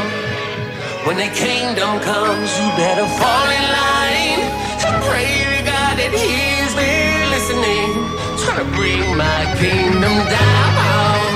when 1.03 1.17
the 1.19 1.31
kingdom 1.35 1.99
comes, 1.99 2.47
you 2.55 2.67
better 2.79 3.03
fall 3.19 3.47
in 3.51 3.65
line. 3.75 4.39
And 4.87 4.95
pray 5.03 5.35
to 5.51 5.59
God 5.67 5.99
that 5.99 6.15
He's 6.15 6.71
been 6.79 7.27
listening. 7.27 7.91
Trying 8.39 8.63
to 8.63 8.69
bring 8.71 9.03
my 9.19 9.43
kingdom 9.59 10.15
down. 10.31 11.27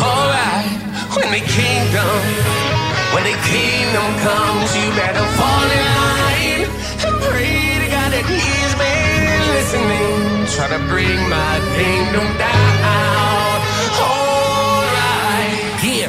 Alright, 0.00 0.72
when 1.20 1.28
the 1.36 1.44
kingdom, 1.44 2.71
when 3.12 3.24
the 3.24 3.36
kingdom 3.48 4.08
comes, 4.24 4.68
you 4.76 4.88
better 4.96 5.24
fall 5.36 5.66
in 5.68 5.86
line. 6.00 6.64
And 7.04 7.14
pray 7.20 7.78
to 7.82 7.88
God 7.92 8.10
that 8.12 8.24
He's 8.24 8.74
been 8.80 9.42
listening. 9.52 10.46
Try 10.54 10.68
to 10.76 10.80
bring 10.88 11.20
my 11.28 11.60
kingdom 11.76 12.26
down. 12.36 13.60
Alright. 14.00 15.52
Yeah, 15.84 16.08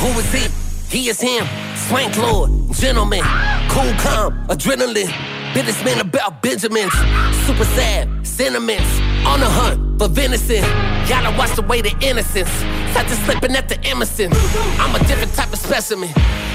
who 0.00 0.08
is 0.20 0.30
he? 0.32 0.44
He 0.94 1.08
is 1.08 1.20
him. 1.20 1.46
Swank 1.88 2.16
Lord, 2.16 2.50
gentleman, 2.72 3.22
cool, 3.68 3.92
calm, 3.98 4.32
adrenaline. 4.48 5.12
Businessman 5.54 6.00
about 6.00 6.42
Benjamins. 6.42 6.92
Super 7.46 7.64
sad, 7.64 8.08
sentiments. 8.26 9.00
On 9.26 9.40
the 9.40 9.48
hunt 9.48 9.98
for 9.98 10.08
venison. 10.08 10.62
Gotta 11.08 11.36
watch 11.38 11.54
the 11.56 11.62
way 11.62 11.80
to 11.82 11.90
innocence. 12.00 12.50
Such 12.94 13.10
as 13.10 13.18
slipping 13.26 13.56
at 13.56 13.68
the 13.68 13.78
Emerson. 13.84 14.30
I'm 14.78 14.94
a 14.94 15.02
different 15.10 15.34
type 15.34 15.52
of 15.52 15.58
specimen. 15.58 16.10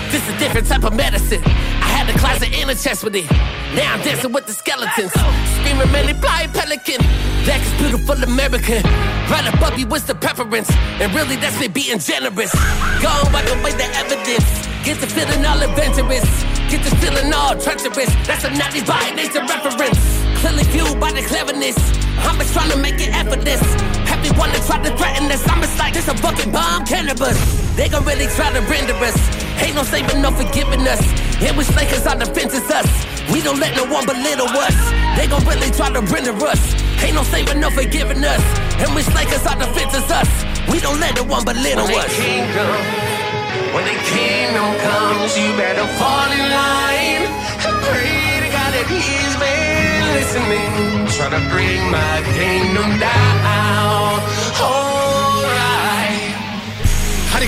This 0.09 0.23
a 0.29 0.37
different 0.39 0.67
type 0.67 0.85
of 0.85 0.95
medicine. 0.95 1.43
I 1.43 1.87
had 1.91 2.07
the 2.07 2.17
closet 2.17 2.49
in 2.55 2.69
a 2.69 2.75
chest 2.75 3.03
with 3.03 3.13
it. 3.13 3.29
Now 3.75 3.93
I'm 3.93 4.01
dancing 4.01 4.31
with 4.31 4.47
the 4.47 4.53
skeletons. 4.53 5.11
Screaming, 5.11 5.91
man, 5.91 6.15
fly 6.21 6.47
pelican. 6.55 7.03
Black 7.43 7.59
is 7.59 7.73
beautiful 7.75 8.15
American. 8.23 8.81
Right 9.27 9.45
above 9.53 9.77
you 9.77 9.85
with 9.85 10.07
the 10.07 10.15
preference. 10.15 10.71
And 11.03 11.13
really, 11.13 11.35
that's 11.35 11.59
me 11.59 11.67
being 11.67 11.99
generous. 11.99 12.55
Go 13.03 13.11
and 13.11 13.29
wipe 13.35 13.51
away 13.59 13.75
the 13.75 13.85
evidence. 13.99 14.47
Get 14.87 14.97
the 15.03 15.07
feeling 15.11 15.45
all 15.45 15.61
adventurous. 15.61 16.25
Get 16.71 16.87
the 16.87 16.95
feeling 17.03 17.33
all 17.33 17.53
treacherous. 17.59 18.09
That's 18.25 18.45
a 18.45 18.49
90s 18.49 18.87
by 18.87 19.11
nature 19.11 19.43
reference. 19.43 19.99
Clearly 20.39 20.63
fueled 20.71 20.99
by 20.99 21.11
the 21.11 21.21
cleverness. 21.21 21.75
I'm 22.23 22.39
just 22.39 22.53
trying 22.53 22.71
to 22.71 22.77
make 22.77 22.95
it 22.95 23.11
effortless. 23.13 23.61
Everyone 24.19 24.51
that 24.51 24.63
tried 24.67 24.83
to 24.83 24.91
threaten 24.99 25.31
us, 25.31 25.39
I'm 25.47 25.63
just 25.63 25.79
like, 25.79 25.93
this 25.95 26.07
a 26.11 26.15
fucking 26.19 26.51
bomb 26.51 26.83
cannabis. 26.85 27.39
They 27.79 27.87
gon' 27.87 28.03
really 28.03 28.27
try 28.35 28.51
to 28.51 28.59
render 28.67 28.91
us. 28.99 29.15
Ain't 29.63 29.75
no 29.79 29.83
saving, 29.87 30.19
no 30.21 30.31
forgiving 30.35 30.83
us. 30.83 30.99
And 31.39 31.55
we 31.55 31.63
slakers 31.63 32.03
on 32.05 32.19
the 32.19 32.27
fence 32.27 32.51
is 32.53 32.67
us. 32.69 32.83
We 33.31 33.39
don't 33.41 33.59
let 33.63 33.75
no 33.79 33.87
one 33.87 34.03
belittle 34.05 34.51
us. 34.59 34.75
They 35.15 35.27
gon' 35.31 35.39
really 35.47 35.71
try 35.71 35.87
to 35.95 36.01
render 36.11 36.35
us. 36.43 36.59
Ain't 36.99 37.15
no 37.15 37.23
saving, 37.23 37.63
no 37.63 37.71
forgiving 37.71 38.19
us. 38.23 38.43
And 38.83 38.91
we 38.93 39.07
slakers 39.07 39.47
on 39.47 39.59
the 39.63 39.67
fence 39.71 39.95
is 39.95 40.11
us. 40.11 40.27
We 40.67 40.83
don't 40.83 40.99
let 40.99 41.15
no 41.15 41.23
one 41.23 41.45
belittle 41.47 41.87
When 41.87 41.95
the 41.95 42.03
us. 42.03 42.11
kingdom, 42.11 42.75
when 43.71 43.85
the 43.87 43.97
kingdom 44.03 44.67
comes, 44.83 45.31
you 45.39 45.47
better 45.55 45.87
fall 45.95 46.27
in 46.27 46.43
line 46.51 47.23
and 47.63 47.75
pray 47.87 48.43
to 48.43 48.49
God 48.51 48.69
that 48.75 48.85
He's 48.91 49.33
been 49.39 50.03
listening. 50.11 50.88
Try 51.17 51.29
to 51.29 51.49
bring 51.49 51.91
my 51.91 52.21
kingdom 52.33 52.99
down. 52.99 54.21
Alright. 54.61 54.98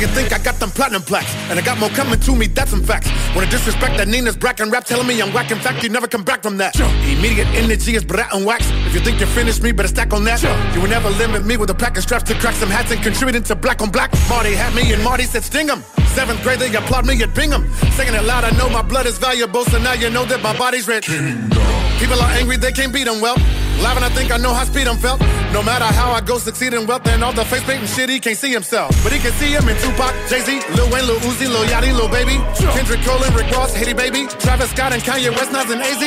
You 0.02 0.08
think 0.08 0.34
I 0.34 0.40
got 0.40 0.60
them 0.60 0.72
platinum 0.72 1.04
plaques? 1.04 1.32
And 1.52 1.60
I 1.60 1.62
got 1.62 1.78
more 1.78 1.90
coming 1.90 2.20
to 2.22 2.36
me, 2.36 2.48
that's 2.48 2.72
some 2.72 2.82
facts. 2.82 3.08
Wanna 3.36 3.48
disrespect 3.52 3.98
that 3.98 4.08
Nina's 4.08 4.36
brack 4.36 4.60
and 4.60 4.72
rap 4.72 4.84
telling 4.84 5.06
me 5.06 5.22
I'm 5.22 5.32
whack. 5.32 5.52
In 5.52 5.60
fact, 5.60 5.84
you 5.84 5.90
never 5.90 6.08
come 6.08 6.24
back 6.24 6.42
from 6.42 6.58
that. 6.58 6.76
Immediate 6.80 7.48
energy 7.50 7.94
is 7.94 8.04
brat 8.04 8.34
and 8.34 8.44
wax. 8.44 8.68
If 8.88 8.96
you 8.96 9.02
think 9.02 9.20
you 9.20 9.28
finished 9.28 9.62
me, 9.62 9.72
better 9.72 9.88
stack 9.88 10.12
on 10.12 10.24
that. 10.24 10.42
You 10.74 10.82
will 10.82 10.90
never 10.90 11.12
limit 11.12 11.46
me 11.46 11.56
with 11.56 11.70
a 11.70 11.76
pack 11.76 11.98
of 11.98 12.04
straps 12.04 12.24
to 12.30 12.34
crack 12.40 12.56
some 12.56 12.72
hats 12.72 12.92
and 12.92 13.04
contributing 13.04 13.44
to 13.44 13.56
black 13.56 13.80
on 13.84 13.92
black. 13.92 14.12
Marty 14.28 14.56
had 14.56 14.74
me 14.74 14.92
and 14.92 15.04
Marty 15.04 15.26
said 15.26 15.44
sting 15.44 15.70
'em. 15.70 15.84
Seventh 16.16 16.42
grade, 16.42 16.58
they 16.58 16.76
applaud 16.76 17.06
me 17.06 17.22
at 17.22 17.36
Bingham. 17.36 17.72
Saying 17.92 18.16
it 18.16 18.24
loud, 18.24 18.44
I 18.44 18.50
know 18.58 18.70
my 18.70 18.82
blood 18.82 19.06
is 19.06 19.20
valuable, 19.20 19.66
so 19.66 19.78
now 19.78 19.94
you 19.94 20.10
know 20.10 20.26
that 20.26 20.42
my 20.42 20.58
body's 20.58 20.88
red. 20.88 21.06
People 21.06 22.20
are 22.20 22.32
angry, 22.40 22.58
they 22.58 22.72
can't 22.72 22.92
beat 22.92 23.06
them 23.06 23.22
well. 23.22 23.38
Laughing, 23.82 24.04
I 24.04 24.10
think 24.10 24.32
I 24.32 24.38
know 24.38 24.54
how 24.54 24.64
speed 24.66 24.88
I'm 24.88 24.98
felt. 24.98 25.22
No 25.54 25.64
matter 25.64 25.86
how 25.86 26.12
I 26.12 26.22
go, 26.22 26.38
succeed 26.38 26.74
in 26.74 26.86
wealth 26.86 27.08
and 27.08 27.24
all 27.24 27.34
the 27.34 27.46
face 27.46 27.64
painting 27.64 27.88
shit, 27.88 28.10
he 28.10 28.20
can't 28.20 28.38
see 28.38 28.52
himself. 28.52 28.90
But 29.04 29.12
he 29.12 29.20
can 29.20 29.34
see 29.34 29.52
him 29.52 29.68
in 29.68 29.76
Tupac, 29.92 30.16
Jay 30.30 30.40
Z, 30.40 30.62
Lil 30.76 30.88
Wayne, 30.90 31.06
Lil 31.06 31.20
Uzi, 31.28 31.48
Lil 31.48 31.68
Yachty, 31.68 31.92
Lil 31.92 32.08
Baby, 32.08 32.40
Kendrick 32.72 33.02
Cole 33.04 33.22
and 33.24 33.36
Rick 33.36 33.52
Ross, 33.52 33.76
Haiti 33.76 33.94
Baby, 33.94 34.28
Travis 34.40 34.72
Scott 34.72 34.94
and 34.94 35.02
Kanye 35.04 35.30
West, 35.32 35.52
Nas 35.52 35.70
and 35.70 35.82
AZ. 35.82 36.00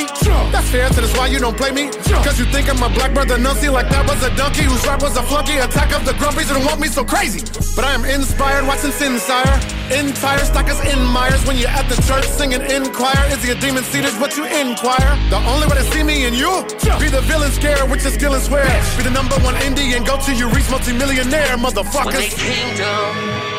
That's 0.53 0.69
fair, 0.71 0.89
so 0.93 1.03
that's 1.03 1.13
why 1.19 1.27
you 1.27 1.39
don't 1.39 1.57
play 1.57 1.71
me. 1.71 1.91
Cause 2.25 2.39
you 2.39 2.47
think 2.47 2.71
I'm 2.71 2.83
a 2.83 2.89
black 2.89 3.13
brother, 3.13 3.37
Nuncy, 3.37 3.71
like 3.71 3.89
that 3.91 4.09
was 4.09 4.23
a 4.25 4.35
donkey 4.37 4.63
whose 4.63 4.85
rap 4.87 5.03
was 5.03 5.17
a 5.17 5.23
flunky. 5.23 5.57
Attack 5.59 5.93
of 5.93 6.05
the 6.07 6.13
grumpies 6.13 6.55
and 6.55 6.65
want 6.65 6.81
me 6.81 6.89
so 6.89 7.05
crazy. 7.05 7.45
But 7.77 7.85
I 7.85 7.93
am 7.93 8.05
inspired, 8.05 8.67
watching 8.67 8.93
Sin 8.93 9.19
Sire. 9.19 9.61
Entire 9.93 10.45
stockers 10.49 10.81
in 10.81 11.05
Myers 11.05 11.45
when 11.45 11.57
you're 11.59 11.69
at 11.69 11.87
the 11.89 12.01
church 12.09 12.25
singing 12.25 12.63
in 12.63 12.89
choir. 12.93 13.21
Is 13.29 13.45
he 13.45 13.51
a 13.53 13.55
demon 13.55 13.85
seated? 13.85 14.15
What 14.17 14.37
you 14.37 14.47
inquire? 14.47 15.13
The 15.29 15.37
only 15.45 15.67
way 15.69 15.77
to 15.77 15.85
see 15.93 16.03
me 16.03 16.25
and 16.25 16.35
you 16.35 16.65
be 16.97 17.13
the 17.13 17.21
villain 17.29 17.53
scare 17.53 17.85
with 17.85 18.03
your 18.03 18.13
skill 18.13 18.33
and 18.33 18.43
swear. 18.43 18.65
Be 18.97 19.03
the 19.05 19.11
number 19.11 19.37
one 19.45 19.55
indie 19.57 19.93
and 19.95 20.07
go 20.07 20.17
to 20.17 20.33
you 20.33 20.49
reach 20.49 20.71
multimillionaire, 20.71 21.59
motherfuckers. 21.61 22.17
When 22.17 22.31
the 22.31 22.37
kingdom, 22.41 23.54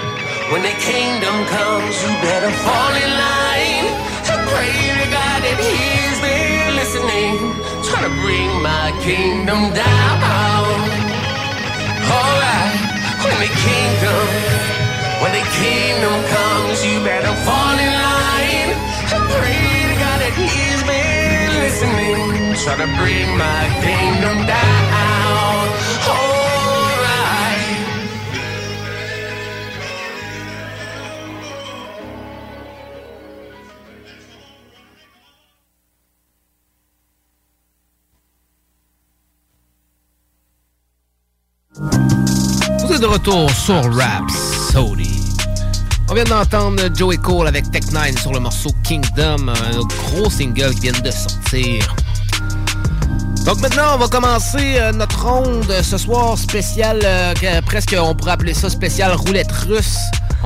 when 0.51 0.61
the 0.61 0.75
kingdom 0.77 1.35
comes, 1.49 1.95
you 2.03 2.09
better 2.21 2.51
fall 2.61 2.93
in 2.93 3.11
line 3.17 3.87
and 4.29 4.39
pray 4.45 4.73
to 5.01 5.07
God 5.09 5.39
that 5.41 5.57
He's 5.57 6.17
been 6.21 6.75
listening, 6.77 7.33
trying 7.81 8.05
to 8.05 8.13
bring 8.21 8.49
my 8.61 8.93
kingdom 9.01 9.73
down. 9.73 10.69
Alright, 12.05 12.77
when 13.25 13.37
the 13.41 13.51
kingdom, 13.65 14.25
when 15.25 15.33
the 15.33 15.45
kingdom 15.57 16.13
comes, 16.29 16.77
you 16.85 17.01
better 17.01 17.33
fall 17.41 17.75
in 17.81 17.93
line 18.05 18.69
and 19.17 19.23
pray 19.33 19.65
to 19.89 19.95
God 19.97 20.17
that 20.21 20.35
He's 20.37 20.81
been 20.85 21.51
listening, 21.65 22.53
trying 22.61 22.85
to 22.85 22.89
bring 23.01 23.27
my 23.33 23.63
kingdom 23.81 24.45
down. 24.45 25.65
Alright. 26.05 26.34
Retour 43.15 43.49
sur 43.51 43.95
Rap 43.95 44.29
Sody. 44.73 45.21
On 46.09 46.13
vient 46.13 46.25
d'entendre 46.25 46.83
Joey 46.93 47.15
Cole 47.15 47.47
avec 47.47 47.71
Tech 47.71 47.89
9 47.93 48.19
sur 48.19 48.33
le 48.33 48.41
morceau 48.41 48.71
Kingdom, 48.83 49.47
un 49.47 49.79
gros 49.87 50.29
single 50.29 50.75
qui 50.75 50.81
vient 50.81 50.99
de 50.99 51.11
sortir. 51.11 51.95
Donc 53.45 53.61
maintenant, 53.61 53.95
on 53.95 53.99
va 53.99 54.09
commencer 54.09 54.75
euh, 54.79 54.91
notre 54.91 55.25
ronde 55.25 55.71
ce 55.81 55.97
soir 55.97 56.37
spécial, 56.37 56.99
euh, 57.05 57.33
que 57.35 57.61
presque 57.65 57.95
on 57.97 58.13
pourrait 58.15 58.33
appeler 58.33 58.53
ça 58.53 58.69
spécial 58.69 59.13
roulette 59.13 59.51
russe. 59.51 59.97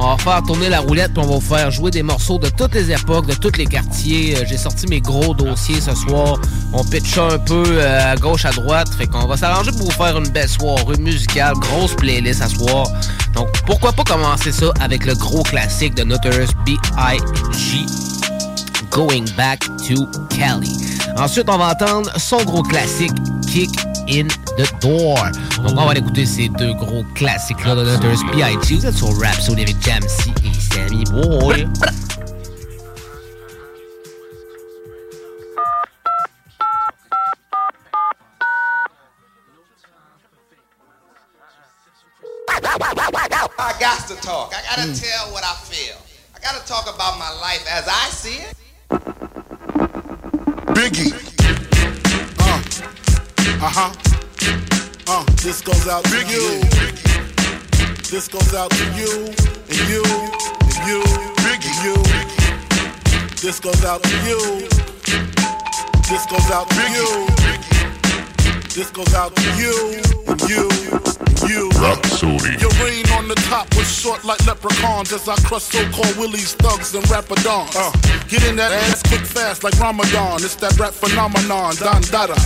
On 0.02 0.16
va 0.16 0.18
faire 0.18 0.42
tourner 0.44 0.70
la 0.70 0.80
roulette 0.80 1.12
puis 1.14 1.22
on 1.22 1.28
va 1.28 1.36
vous 1.36 1.42
faire 1.42 1.70
jouer 1.72 1.92
des 1.92 2.04
morceaux 2.04 2.40
de 2.40 2.48
toutes 2.48 2.74
les 2.74 2.90
époques, 2.90 3.26
de 3.26 3.34
tous 3.34 3.52
les 3.58 3.66
quartiers. 3.66 4.38
Euh, 4.38 4.46
J'ai 4.48 4.58
sorti 4.58 4.88
mes 4.88 5.02
gros 5.02 5.34
dossiers 5.34 5.82
ce 5.82 5.94
soir. 5.94 6.40
On 6.72 6.86
pitch 6.86 7.18
un 7.18 7.38
peu 7.38 7.64
euh, 7.68 8.14
à 8.14 8.16
gauche, 8.16 8.46
à 8.46 8.52
droite. 8.52 8.88
Fait 8.98 9.08
qu'on 9.08 9.28
va 9.28 9.36
s'arranger 9.36 9.72
pour 9.72 9.88
vous 9.88 9.92
faire 9.92 10.18
une 10.18 10.30
belle 10.30 10.48
soirée 10.48 10.98
musicale, 11.00 11.54
grosse 11.56 11.96
playlist 11.96 12.42
à 12.42 12.48
soir. 12.48 12.88
Donc 13.34 13.50
pourquoi 13.66 13.92
pas 13.92 14.04
commencer 14.06 14.54
ça 14.54 14.72
avec 14.80 15.06
le 15.06 15.16
gros 15.16 15.44
classique 15.44 15.96
de 15.96 16.04
Notorious 16.04 16.54
B.I.G. 16.66 17.86
Going 18.92 19.26
Back 19.36 19.66
to 19.86 20.08
Cali. 20.30 20.78
Ensuite, 21.18 21.50
on 21.50 21.58
va 21.58 21.72
entendre 21.72 22.10
son 22.18 22.42
gros 22.46 22.64
classique 22.64 23.12
Kick 23.52 23.70
in 24.10 24.28
the 24.58 24.68
Door. 24.82 25.18
Donc, 25.64 25.78
on 25.78 25.86
va 25.86 25.92
aller 25.92 26.00
écouter 26.00 26.26
ces 26.26 26.50
deux 26.50 26.74
gros 26.74 27.04
classiques-là 27.16 27.76
de 27.76 27.84
Notorious 27.84 28.24
B.I.G. 28.34 28.76
Vous 28.76 28.86
êtes 28.86 28.96
sur 28.96 29.16
Rap 29.20 29.40
Soul 29.40 29.60
avec 29.60 29.76
Jamsey 29.82 30.32
et 30.44 30.74
Sammy 30.74 31.04
Boy. 31.06 31.68
I 43.62 43.74
got 43.80 44.08
to 44.08 44.16
talk. 44.22 44.54
I 44.54 44.62
got 44.64 44.82
to 44.84 44.90
hmm. 44.90 44.94
tell 44.94 45.34
what 45.34 45.44
I 45.44 45.54
feel. 45.70 45.96
I 46.36 46.40
got 46.40 46.60
to 46.60 46.68
talk 46.68 46.94
about 46.94 47.20
my 47.20 47.30
life 47.40 47.66
as 47.70 47.88
I 47.88 48.10
see 48.10 48.42
it. 48.42 48.56
Biggie. 50.74 51.29
Uh. 53.62 53.66
Uh-huh. 53.66 53.94
Uh, 55.08 55.26
this 55.44 55.62
goes 55.62 55.88
out 55.88 56.06
to 56.06 56.18
you. 56.28 56.62
This 58.10 58.30
goes 58.30 58.54
out 58.54 58.72
to 58.72 58.86
you 58.96 59.26
and 59.68 59.90
you 59.90 60.02
and 60.64 60.88
you 60.88 61.04
Biggie. 61.44 61.68
and 61.68 61.84
you. 61.84 61.96
This 63.42 63.60
goes 63.60 63.84
out 63.84 64.02
to 64.04 64.16
you. 64.28 64.68
This 66.08 66.26
goes 66.26 66.50
out 66.52 66.70
to 66.70 66.92
you. 66.92 67.69
This 68.76 68.92
goes 68.92 69.14
out 69.16 69.36
to 69.36 69.44
you 69.58 69.74
and 70.28 70.42
you 70.46 70.70
and 70.70 71.42
you. 71.50 71.70
Rhapsody. 71.82 72.54
Your 72.62 72.70
reign 72.78 73.06
on 73.18 73.28
the 73.28 73.36
top 73.50 73.68
was 73.76 73.92
short 73.92 74.24
like 74.24 74.46
leprechauns 74.46 75.12
as 75.12 75.28
I 75.28 75.36
crush 75.38 75.64
so-called 75.64 76.16
willies, 76.18 76.54
thugs, 76.54 76.94
and 76.94 77.04
rapadons. 77.06 77.74
Uh, 77.76 77.92
get 78.28 78.48
in 78.48 78.56
that 78.58 78.72
ass 78.72 79.02
quick 79.04 79.22
fast 79.22 79.64
like 79.64 79.78
Ramadan. 79.80 80.36
It's 80.44 80.56
that 80.58 80.78
rap 80.78 80.94
phenomenon, 80.94 81.76
Don 81.78 82.02
Dada. 82.14 82.38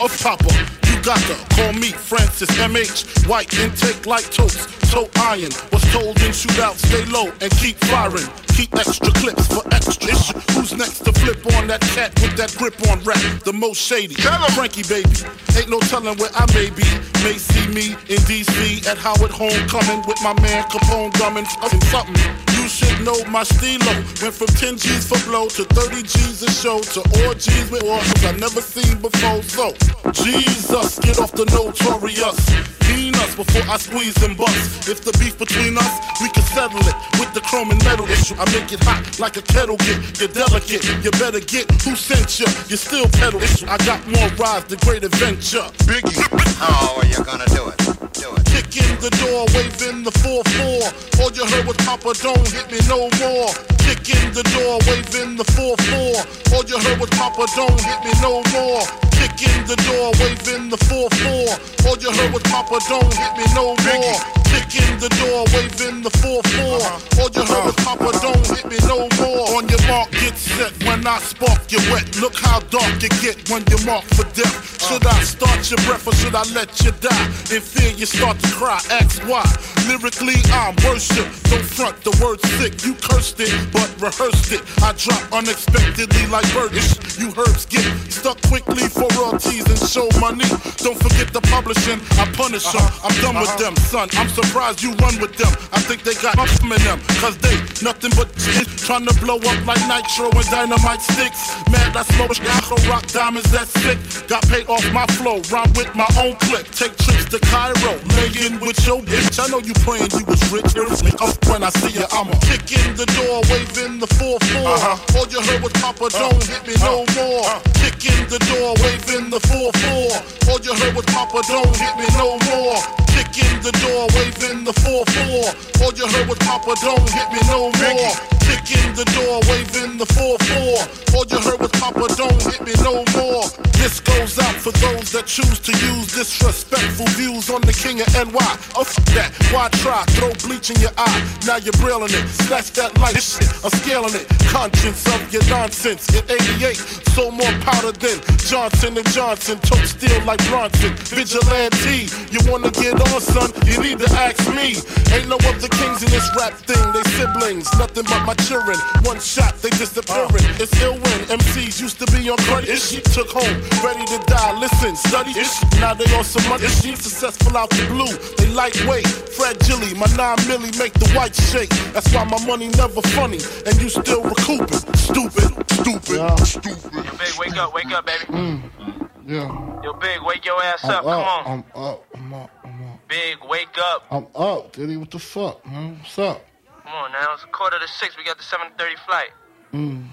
Of 0.00 0.14
Papa, 0.22 0.54
you 0.86 1.02
got 1.02 1.18
to 1.26 1.34
call 1.54 1.72
me 1.72 1.90
Francis 1.90 2.50
MH. 2.50 3.26
White 3.28 3.52
intake 3.58 4.06
like 4.06 4.30
toast, 4.30 4.70
toe 4.92 5.10
iron. 5.16 5.50
Was 5.72 5.82
told 5.92 6.16
in 6.22 6.30
shootout, 6.30 6.78
stay 6.78 7.04
low 7.10 7.32
and 7.40 7.50
keep 7.58 7.76
firing. 7.90 8.28
Keep 8.56 8.74
extra 8.76 9.12
clips 9.12 9.46
for 9.48 9.62
extra. 9.72 10.10
issue. 10.12 10.38
Who's 10.52 10.72
next 10.74 11.04
to 11.04 11.12
flip 11.12 11.40
on 11.56 11.66
that 11.68 11.80
cat 11.94 12.12
with 12.20 12.36
that 12.36 12.54
grip 12.56 12.76
on 12.88 13.00
rap? 13.04 13.20
The 13.44 13.52
most 13.52 13.80
shady. 13.80 14.14
Frankie 14.52 14.82
baby. 14.84 15.08
Ain't 15.56 15.70
no 15.70 15.80
telling 15.80 16.16
where 16.18 16.30
I 16.34 16.44
may 16.54 16.70
be. 16.70 16.86
May 17.24 17.38
see 17.38 17.66
me 17.68 17.96
in 18.08 18.20
DC 18.28 18.86
at 18.86 18.98
Howard 18.98 19.30
Homecoming 19.30 20.04
with 20.06 20.20
my 20.22 20.34
man 20.40 20.64
Capone 20.68 21.12
drumming 21.14 21.44
fucking 21.44 21.80
something. 21.92 22.16
You 22.56 22.68
should 22.68 23.00
know 23.04 23.16
my 23.30 23.42
stilo. 23.42 23.92
Went 24.20 24.34
from 24.34 24.46
10 24.46 24.76
G's 24.76 25.08
for 25.08 25.18
blow 25.26 25.48
to 25.48 25.64
30 25.64 26.02
G's 26.02 26.42
a 26.42 26.50
show 26.50 26.80
to 26.94 27.00
all 27.24 27.34
G's 27.34 27.70
with 27.70 27.82
orphans 27.84 28.24
I 28.24 28.32
never 28.36 28.60
seen 28.60 29.00
before. 29.00 29.42
So, 29.42 29.74
Jesus, 30.12 30.98
get 31.00 31.18
off 31.18 31.32
the 31.32 31.46
notorious. 31.50 32.38
Clean 32.86 33.14
us 33.16 33.34
before 33.34 33.62
I 33.66 33.78
squeeze 33.78 34.16
and 34.22 34.36
bust. 34.36 34.88
If 34.88 35.02
the 35.02 35.12
beef 35.18 35.38
between 35.38 35.78
us, 35.78 35.92
we 36.20 36.28
can 36.28 36.44
settle 36.44 36.80
it 36.80 36.96
with 37.18 37.32
the 37.34 37.40
chrome 37.40 37.70
and 37.70 37.82
metal 37.84 38.06
issue. 38.06 38.34
I 38.42 38.44
make 38.50 38.72
it 38.74 38.82
hot 38.82 38.98
like 39.20 39.36
a 39.36 39.42
kettle 39.42 39.76
get. 39.86 40.02
You're 40.18 40.34
delicate, 40.34 40.82
you 41.06 41.14
better 41.22 41.38
get 41.38 41.70
who 41.86 41.94
sent 41.94 42.42
you. 42.42 42.46
You 42.66 42.74
still 42.74 43.06
pedal. 43.14 43.38
I 43.70 43.78
got 43.86 44.02
more 44.10 44.26
rides 44.34 44.66
than 44.66 44.82
great 44.82 45.04
adventure. 45.06 45.62
Biggie. 45.86 46.18
How 46.58 46.98
are 46.98 47.06
you 47.06 47.22
gonna 47.22 47.46
do 47.54 47.70
it? 47.70 47.78
Do 48.18 48.34
it. 48.34 48.42
Kick 48.50 48.82
in 48.82 48.98
the 48.98 49.14
door, 49.22 49.46
waving 49.54 50.02
the 50.02 50.10
4-4. 50.26 51.22
All 51.22 51.30
you 51.30 51.46
heard 51.54 51.70
was 51.70 51.78
Papa, 51.86 52.18
don't 52.18 52.42
hit 52.50 52.66
me 52.66 52.82
no 52.90 53.06
more. 53.22 53.54
Kick 53.78 54.10
in 54.10 54.34
the 54.34 54.42
door, 54.50 54.82
waving 54.90 55.38
the 55.38 55.46
4-4. 55.54 56.26
All 56.50 56.66
you 56.66 56.82
heard 56.82 56.98
was 56.98 57.10
Papa, 57.14 57.46
don't 57.54 57.78
hit 57.78 58.00
me 58.02 58.10
no 58.18 58.42
more. 58.50 58.82
Kick 59.22 59.54
in 59.54 59.66
the 59.70 59.76
door, 59.86 60.10
waving 60.18 60.68
the 60.68 60.76
4-4. 60.90 61.86
All 61.86 61.96
you 61.96 62.10
heard 62.10 62.32
was 62.34 62.42
Papa, 62.42 62.80
don't 62.88 63.14
hit 63.14 63.32
me 63.38 63.46
no 63.54 63.70
more. 63.86 64.18
Kick 64.50 64.74
in 64.82 64.98
the 64.98 65.08
door, 65.22 65.46
waving 65.54 66.02
the 66.02 66.10
4-4. 66.10 67.22
All 67.22 67.30
you 67.30 67.44
heard 67.46 67.64
was 67.70 67.76
Papa, 67.86 68.10
don't 68.18 68.44
hit 68.50 68.66
me 68.66 68.78
no 68.82 69.06
more. 69.22 69.31
On 69.62 69.68
your 69.68 69.86
mark, 69.86 70.10
get 70.10 70.36
set. 70.36 70.72
When 70.84 71.06
I 71.06 71.18
spark, 71.18 71.70
you 71.70 71.78
wet. 71.92 72.18
Look 72.20 72.34
how 72.34 72.58
dark 72.74 73.00
you 73.00 73.08
get 73.22 73.48
when 73.48 73.62
you're 73.70 73.84
marked 73.86 74.12
for 74.14 74.24
death. 74.34 74.82
Should 74.82 75.06
I 75.06 75.22
start 75.22 75.70
your 75.70 75.78
breath 75.86 76.06
or 76.06 76.14
should 76.14 76.34
I 76.34 76.42
let 76.52 76.82
you 76.82 76.90
die? 76.98 77.26
In 77.54 77.62
fear, 77.62 77.92
you 77.92 78.06
start 78.06 78.40
to 78.40 78.48
cry. 78.58 78.80
Ask 78.90 79.22
why. 79.22 79.46
Lyrically, 79.86 80.42
I'm 80.50 80.74
worship. 80.82 81.26
Don't 81.46 81.62
front 81.62 82.02
the 82.02 82.10
word 82.18 82.40
sick. 82.58 82.84
You 82.84 82.94
cursed 82.94 83.38
it, 83.38 83.54
but 83.72 83.86
rehearsed 84.02 84.50
it. 84.50 84.62
I 84.82 84.92
drop 84.98 85.22
unexpectedly 85.32 86.26
like 86.26 86.46
birdish. 86.50 86.98
You 87.20 87.30
herbs 87.38 87.66
get 87.66 87.86
stuck 88.10 88.40
quickly 88.42 88.88
for 88.88 89.06
royalties 89.14 89.66
and 89.66 89.78
show 89.78 90.08
money. 90.18 90.48
Don't 90.82 90.98
forget 90.98 91.32
the 91.32 91.42
publishing. 91.54 92.00
I 92.18 92.26
punish 92.34 92.66
them. 92.66 92.82
Uh-huh. 92.82 93.06
I'm 93.06 93.14
done 93.22 93.36
with 93.38 93.54
uh-huh. 93.54 93.70
them, 93.70 93.76
son. 93.76 94.08
I'm 94.18 94.28
surprised 94.28 94.82
you 94.82 94.90
run 94.98 95.20
with 95.20 95.36
them. 95.36 95.52
I 95.70 95.78
think 95.80 96.02
they 96.02 96.14
got 96.18 96.34
something 96.34 96.74
in 96.74 96.82
them. 96.82 96.98
Cause 97.22 97.38
they 97.38 97.54
nothing 97.82 98.10
but 98.18 98.28
shit. 98.38 98.66
Trying 98.82 99.06
to 99.06 99.14
blow 99.20 99.36
up 99.36 99.51
like 99.66 99.82
nitro 99.88 100.30
and 100.30 100.48
dynamite 100.50 101.02
sticks. 101.02 101.52
Mad, 101.70 101.96
I 101.96 102.02
smoke 102.14 102.36
Yako 102.36 102.76
rock 102.88 103.06
diamonds 103.08 103.50
that's 103.52 103.70
sick. 103.82 103.98
Got 104.28 104.42
paid 104.48 104.66
off 104.68 104.84
my 104.92 105.06
flow. 105.18 105.40
Rhyme 105.52 105.72
with 105.74 105.94
my 105.94 106.08
own 106.18 106.36
clip. 106.36 106.66
Take 106.72 106.96
trips 106.96 107.26
to 107.30 107.38
Cairo. 107.40 107.98
Laying 108.16 108.60
with 108.60 108.78
your 108.86 109.00
bitch. 109.02 109.38
I 109.38 109.48
know 109.48 109.58
you 109.58 109.74
praying 109.84 110.10
you 110.16 110.24
was 110.26 110.42
rich. 110.52 110.72
Up 111.20 111.36
when 111.46 111.62
I 111.62 111.70
see 111.70 111.98
you, 111.98 112.06
I'ma 112.10 112.32
kick 112.40 112.64
in 112.72 112.96
the 112.96 113.06
door, 113.18 113.42
waving 113.50 114.00
the 114.00 114.06
4-4. 114.06 114.32
Uh-huh. 114.32 114.72
Uh-huh. 114.72 114.92
Uh-huh. 114.92 115.18
All 115.18 115.26
you 115.28 115.40
heard 115.42 115.62
was 115.62 115.72
Papa, 115.72 116.08
don't 116.10 116.42
hit 116.48 116.66
me 116.66 116.74
no 116.80 117.04
more. 117.14 117.44
Kick 117.76 118.00
in 118.08 118.28
the 118.28 118.40
door, 118.50 118.74
waving 118.80 119.30
the 119.30 119.38
4-4. 119.38 120.48
All 120.48 120.60
you 120.60 120.74
heard 120.74 120.94
was 120.96 121.04
Papa, 121.06 121.42
don't 121.48 121.76
hit 121.76 121.94
me 122.00 122.06
no 122.16 122.40
more. 122.48 122.80
Kick 123.12 123.36
in 123.36 123.60
the 123.60 123.72
door, 123.84 124.08
waving 124.16 124.64
the 124.64 124.72
4-4. 124.72 125.84
All 125.84 125.92
you 125.92 126.06
heard 126.08 126.28
was 126.28 126.38
Papa, 126.38 126.74
don't 126.80 127.08
hit 127.10 127.28
me 127.32 127.40
no 127.48 127.70
more. 127.70 128.31
Kick 128.52 128.84
in 128.84 128.92
the 128.92 129.04
door, 129.16 129.40
waving 129.48 129.96
the 129.96 130.04
4-4. 130.12 131.16
All 131.16 131.24
you 131.24 131.40
heard 131.40 131.60
was 131.60 131.72
Papa, 131.80 132.04
don't 132.20 132.42
hit 132.42 132.60
me 132.60 132.74
no 132.84 133.00
more. 133.16 133.48
This 133.80 133.98
goes 134.00 134.38
out 134.38 134.54
for 134.60 134.72
those 134.76 135.10
that 135.12 135.24
choose 135.26 135.58
to 135.60 135.72
use 135.72 136.12
disrespectful 136.12 137.06
views 137.16 137.48
on 137.48 137.62
the 137.62 137.72
king 137.72 138.00
of 138.04 138.08
NY. 138.12 138.52
Oh, 138.76 138.84
f 138.84 138.92
that. 139.16 139.32
Why 139.50 139.72
try? 139.80 140.04
Throw 140.20 140.30
bleach 140.44 140.68
in 140.68 140.78
your 140.84 140.92
eye. 140.98 141.20
Now 141.48 141.56
you're 141.56 141.76
brailing 141.80 142.12
it. 142.12 142.28
Snatch 142.44 142.76
that 142.76 142.92
light 143.00 143.16
shit. 143.16 143.48
I'm 143.64 143.72
scaling 143.80 144.14
it. 144.14 144.28
Conscience 144.52 145.02
of 145.08 145.32
your 145.32 145.44
nonsense. 145.48 146.12
In 146.12 146.22
88, 146.28 146.76
so 147.16 147.30
more 147.32 147.56
powder 147.64 147.92
than 147.96 148.20
Johnson 148.36 148.96
and 149.00 149.08
Johnson. 149.16 149.58
Tote 149.64 149.88
steel 149.88 150.20
like 150.28 150.44
Bronson. 150.52 150.92
Vigilante. 151.08 152.12
You 152.28 152.40
wanna 152.52 152.70
get 152.70 153.00
on, 153.00 153.20
son? 153.20 153.48
You 153.64 153.80
need 153.80 153.98
to 153.98 154.08
ask 154.12 154.44
me. 154.52 154.76
Ain't 155.10 155.28
no 155.32 155.40
other 155.48 155.72
kings 155.72 156.04
in 156.04 156.10
this 156.12 156.28
rap 156.36 156.52
thing. 156.68 156.84
They 156.92 157.02
siblings. 157.16 157.66
Nothing 157.80 158.04
but 158.04 158.22
my 158.28 158.36
children. 158.46 158.76
One 159.04 159.20
shot, 159.20 159.54
they 159.62 159.70
disappearing. 159.70 160.44
It's 160.58 160.74
ill 160.82 160.94
when 160.94 161.18
MCs 161.38 161.80
used 161.80 161.98
to 162.00 162.06
be 162.12 162.28
on 162.30 162.38
credit. 162.48 162.78
She 162.78 163.00
took 163.00 163.30
home, 163.30 163.56
ready 163.82 164.04
to 164.06 164.18
die. 164.26 164.58
Listen, 164.58 164.96
study. 164.96 165.32
Now 165.80 165.94
they 165.94 166.06
on 166.16 166.24
some 166.24 166.48
money. 166.48 166.66
She 166.68 166.94
successful 166.96 167.56
out 167.56 167.70
the 167.70 167.86
blue. 167.86 168.12
They 168.36 168.52
lightweight, 168.52 169.06
fragile. 169.06 169.80
My 169.96 170.06
nine 170.16 170.38
milli 170.48 170.76
make 170.78 170.92
the 170.94 171.08
white 171.16 171.34
shake. 171.34 171.70
That's 171.92 172.12
why 172.14 172.24
my 172.24 172.44
money 172.46 172.68
never 172.68 173.02
funny, 173.14 173.38
and 173.66 173.74
you 173.80 173.88
still 173.88 174.22
recouping. 174.22 174.80
Stupid, 174.96 175.50
stupid, 175.70 176.16
stupid. 176.50 176.92
Yo, 176.92 177.12
big, 177.18 177.34
wake 177.38 177.56
up, 177.56 177.74
wake 177.74 177.90
up, 177.92 178.06
baby. 178.06 178.24
Mm. 178.26 179.08
Yeah. 179.26 179.80
Yo, 179.82 179.92
big, 179.94 180.22
wake 180.22 180.44
your 180.44 180.62
ass 180.62 180.84
I'm 180.84 180.90
up. 180.90 180.96
up. 180.96 181.04
Come 181.04 181.22
on. 181.22 181.46
I'm 181.74 181.82
up. 181.82 182.04
I'm 182.14 182.34
up. 182.34 182.50
I'm 182.64 182.82
up. 182.84 183.08
Big, 183.08 183.38
wake 183.48 183.78
up. 183.78 184.04
I'm 184.10 184.26
up, 184.34 184.72
Diddy. 184.72 184.96
What 184.96 185.10
the 185.10 185.18
fuck, 185.18 185.64
man? 185.66 185.98
What's 185.98 186.18
up? 186.18 186.44
Come 186.92 187.04
on 187.04 187.12
now. 187.12 187.32
It's 187.32 187.42
a 187.42 187.46
quarter 187.46 187.78
to 187.78 187.88
six. 187.88 188.18
We 188.18 188.24
got 188.24 188.36
the 188.36 188.42
7:30 188.44 188.98
flight. 189.06 189.30
Mm. 189.72 190.08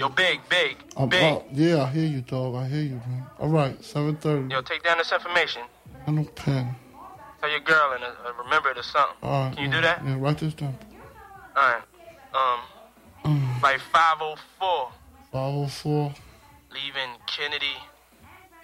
Yo, 0.00 0.08
big, 0.08 0.40
big, 0.48 0.78
I'm 0.96 1.10
big. 1.10 1.22
up. 1.22 1.46
Yeah, 1.52 1.82
I 1.82 1.90
hear 1.90 2.06
you, 2.06 2.22
dog. 2.22 2.54
I 2.54 2.66
hear 2.66 2.80
you, 2.80 3.00
man. 3.06 3.26
All 3.38 3.48
right, 3.48 3.78
7:30. 3.82 4.50
Yo, 4.50 4.62
take 4.62 4.82
down 4.82 4.96
this 4.96 5.12
information. 5.12 5.62
I 6.06 6.10
no 6.10 6.24
pen. 6.24 6.74
Tell 7.42 7.50
your 7.50 7.60
girl 7.60 7.92
and 7.94 8.04
uh, 8.04 8.06
uh, 8.26 8.42
remember 8.42 8.70
it 8.70 8.78
or 8.78 8.82
something. 8.82 9.16
All 9.22 9.44
right. 9.44 9.54
Can 9.54 9.64
you 9.64 9.68
yeah, 9.68 9.76
do 9.76 9.82
that? 9.82 10.02
Yeah, 10.02 10.16
write 10.18 10.38
this 10.38 10.54
down. 10.54 10.78
All 11.54 11.74
right. 11.74 11.82
Um, 13.24 13.42
like 13.62 13.80
504, 13.92 14.90
504 15.30 16.14
leaving 16.72 17.10
Kennedy 17.26 17.76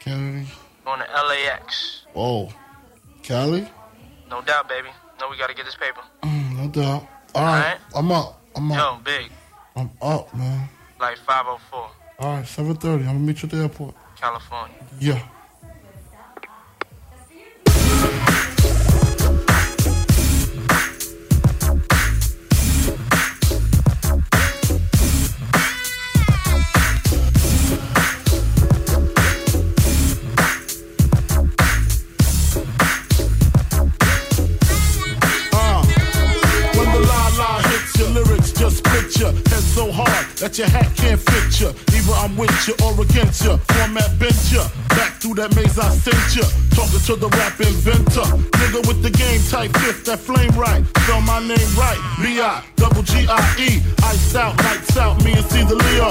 Kennedy. 0.01 0.47
on 0.87 1.01
the 1.01 1.05
LAX. 1.05 2.07
Oh, 2.17 2.51
Cali? 3.23 3.69
No 4.31 4.41
doubt, 4.41 4.67
baby. 4.67 4.89
No, 5.21 5.29
we 5.29 5.37
gotta 5.37 5.55
get 5.55 5.67
this 5.67 5.77
paper. 5.77 6.01
Mm, 6.23 6.57
no 6.57 6.69
doubt. 6.69 7.07
All 7.35 7.42
right, 7.44 7.64
Alright. 7.64 7.81
I'm 7.97 8.12
up. 8.12 8.40
I'm 8.55 8.70
up. 8.73 8.79
Yo, 8.79 8.99
big, 9.05 9.31
I'm 9.77 9.90
up, 10.01 10.33
man. 10.35 10.68
like 11.01 11.16
504, 11.18 11.90
All 12.20 12.37
right, 12.37 12.44
7:30. 12.44 12.85
I'm 13.01 13.05
gonna 13.07 13.18
meet 13.18 13.42
you 13.42 13.47
at 13.47 13.51
the 13.51 13.57
airport. 13.62 13.94
California. 14.20 14.77
Yeah. 15.01 15.20
So 39.75 39.91
hard 39.91 40.27
that 40.39 40.57
your 40.57 40.71
hat 40.71 40.87
can't 40.95 41.19
fit 41.19 41.51
you. 41.59 41.75
Either 41.91 42.15
I'm 42.23 42.37
with 42.39 42.55
you 42.71 42.75
or 42.87 42.95
against 42.95 43.43
you. 43.43 43.59
Format 43.75 44.15
bent 44.23 44.39
you. 44.55 44.63
Back 44.95 45.19
through 45.19 45.35
that 45.43 45.51
maze 45.59 45.75
I 45.79 45.91
sent 45.91 46.39
you. 46.39 46.47
Talking 46.79 47.03
to 47.11 47.15
the 47.19 47.29
rap 47.35 47.59
inventor. 47.59 48.29
Nigga 48.63 48.87
with 48.87 49.03
the 49.03 49.11
game 49.11 49.43
type 49.51 49.75
fifth, 49.83 50.07
that 50.07 50.21
flame 50.23 50.55
right. 50.55 50.87
Spell 51.03 51.21
my 51.23 51.43
name 51.43 51.71
right. 51.75 51.99
B-I, 52.23 52.63
double 52.77 53.03
G-I-E. 53.03 53.83
Iced 54.07 54.37
out, 54.37 54.55
lights 54.63 54.97
out, 54.97 55.19
me 55.25 55.35
and 55.35 55.47
Caesar 55.51 55.75
Leo. 55.75 56.09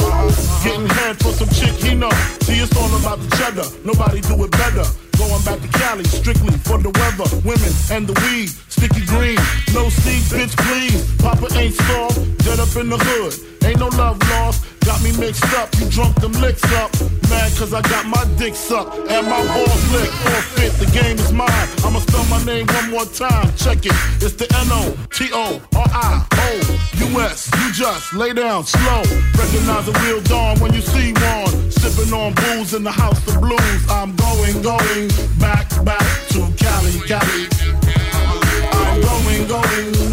Getting 0.63 0.91
head 0.99 1.15
for 1.23 1.32
some 1.32 1.47
chick 1.56 1.71
he 1.80 1.95
know. 1.95 2.12
See, 2.43 2.60
it's 2.60 2.76
all 2.76 2.91
about 2.99 3.23
the 3.23 3.30
cheddar. 3.39 3.67
Nobody 3.88 4.19
do 4.19 4.43
it 4.43 4.52
better. 4.52 4.84
Going 5.17 5.43
back 5.43 5.62
to 5.62 5.67
Cali, 5.80 6.04
strictly 6.06 6.58
for 6.65 6.78
the 6.78 6.89
weather, 6.89 7.30
women, 7.45 7.73
and 7.91 8.08
the 8.08 8.13
weed. 8.26 8.49
Sticky 8.69 9.06
green, 9.06 9.38
no 9.73 9.89
seed, 9.89 10.23
bitch, 10.34 10.56
please. 10.58 11.06
Papa 11.21 11.47
ain't 11.58 11.76
soft, 11.76 12.19
dead 12.39 12.60
up 12.60 12.76
in 12.76 12.89
the 12.89 12.97
hood. 12.97 13.34
Ain't 13.63 13.80
no 13.80 13.88
love 13.88 14.19
lost, 14.32 14.65
got 14.86 15.02
me 15.04 15.12
mixed 15.17 15.45
up. 15.54 15.69
You 15.80 15.89
drunk 15.89 16.19
them 16.19 16.34
licks 16.34 16.63
up. 16.73 16.91
Mad 17.30 17.52
cause 17.58 17.73
I 17.73 17.82
got 17.82 18.06
my 18.06 18.26
dick 18.38 18.56
sucked 18.56 18.97
and 19.10 19.28
my 19.28 19.41
balls 19.47 19.91
licked. 19.93 20.13
Forfeit, 20.13 20.73
the 20.80 20.86
game 20.91 21.17
is 21.17 21.32
mine. 21.32 21.67
I'ma 21.86 21.99
spell 21.99 22.26
my 22.26 22.43
name 22.43 22.67
one 22.67 22.89
more 22.91 23.06
time. 23.06 23.54
Check 23.56 23.86
it, 23.86 23.93
it's 24.19 24.34
the 24.34 24.47
N-O-T-O-R-I-O-U-S. 24.67 25.63
You 27.56 27.62
just 27.73 28.13
lay 28.13 28.31
down 28.33 28.63
slow. 28.63 29.01
Recognize 29.36 29.88
a 29.88 29.93
real 30.05 30.21
dawn 30.21 30.59
when 30.59 30.73
you 30.73 30.81
see 30.81 31.12
one. 31.13 31.71
Sipping 31.71 32.13
on 32.13 32.33
booze 32.36 32.73
in 32.75 32.83
the 32.83 32.91
house 32.91 33.17
of 33.27 33.41
blues. 33.41 33.89
I'm 33.89 34.15
going, 34.15 34.62
going 34.62 35.09
back, 35.39 35.67
back 35.83 36.05
to 36.29 36.53
Cali, 36.55 36.99
Cali. 37.07 37.47
I'm 38.73 39.01
going, 39.01 39.47
going 39.47 40.12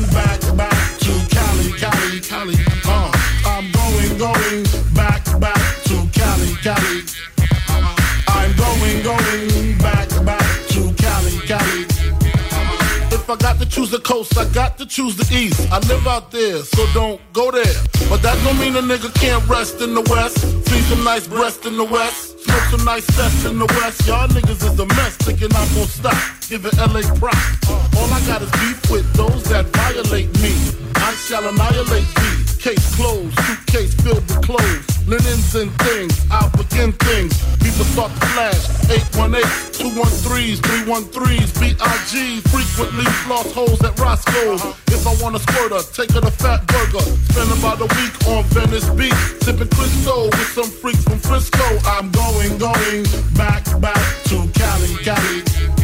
I 13.30 13.36
got 13.36 13.60
to 13.60 13.66
choose 13.66 13.90
the 13.90 14.00
coast, 14.00 14.36
I 14.36 14.44
got 14.52 14.76
to 14.78 14.86
choose 14.86 15.14
the 15.14 15.22
east. 15.32 15.70
I 15.70 15.78
live 15.86 16.04
out 16.08 16.32
there, 16.32 16.58
so 16.64 16.84
don't 16.92 17.20
go 17.32 17.52
there. 17.52 17.62
But 18.08 18.22
that 18.22 18.36
don't 18.42 18.58
mean 18.58 18.74
a 18.74 18.82
nigga 18.82 19.14
can't 19.14 19.46
rest 19.48 19.80
in 19.80 19.94
the 19.94 20.02
west. 20.10 20.38
See 20.68 20.80
some 20.90 21.04
nice 21.04 21.28
breast 21.28 21.64
in 21.64 21.76
the 21.76 21.84
west. 21.84 22.40
Smoke 22.40 22.62
some 22.70 22.84
nice 22.84 23.06
cess 23.14 23.44
in 23.44 23.60
the 23.60 23.66
west. 23.66 24.04
Y'all 24.08 24.26
niggas 24.26 24.64
is 24.68 24.80
a 24.80 24.86
mess, 24.86 25.16
thinking 25.18 25.48
I'm 25.54 25.68
gonna 25.74 25.86
stop. 25.86 26.39
Giving 26.50 26.74
LA 26.78 27.06
props. 27.14 27.70
Uh, 27.70 27.78
all 27.94 28.10
I 28.10 28.18
got 28.26 28.42
is 28.42 28.50
beef 28.58 28.90
with 28.90 29.06
those 29.14 29.44
that 29.54 29.66
violate 29.66 30.34
me. 30.42 30.50
I 30.96 31.14
shall 31.14 31.46
annihilate 31.46 32.10
thee. 32.10 32.42
Case 32.58 32.82
closed, 32.96 33.38
suitcase 33.46 33.94
filled 34.02 34.26
with 34.26 34.42
clothes. 34.42 35.06
Linens 35.06 35.54
and 35.54 35.70
things, 35.86 36.10
I'll 36.28 36.50
begin 36.50 36.90
things. 37.06 37.38
People 37.62 37.86
start 37.94 38.10
to 38.10 38.26
flash. 38.34 38.66
818, 38.90 39.94
213s, 39.94 40.58
313s, 40.58 41.54
BIG. 41.54 42.42
Frequently 42.50 43.06
lost 43.30 43.54
holes 43.54 43.80
at 43.86 43.96
Roscoe's. 44.00 44.60
Uh-huh. 44.60 44.74
If 44.90 45.06
I 45.06 45.14
want 45.22 45.36
a 45.36 45.38
squirter, 45.38 45.86
take 45.94 46.10
her 46.18 46.20
to 46.20 46.34
Fatburger. 46.34 47.06
Spend 47.30 47.46
about 47.62 47.78
a 47.78 47.86
week 47.94 48.14
on 48.26 48.42
Venice 48.50 48.90
Beach. 48.98 49.14
Sipping 49.46 49.70
Crisco 49.70 50.26
with 50.26 50.50
some 50.50 50.66
freaks 50.82 51.04
from 51.04 51.20
Frisco. 51.20 51.62
I'm 51.86 52.10
going, 52.10 52.58
going 52.58 53.06
back, 53.38 53.62
back 53.78 54.02
to 54.26 54.50
Cali, 54.58 54.98
Cali. 55.06 55.79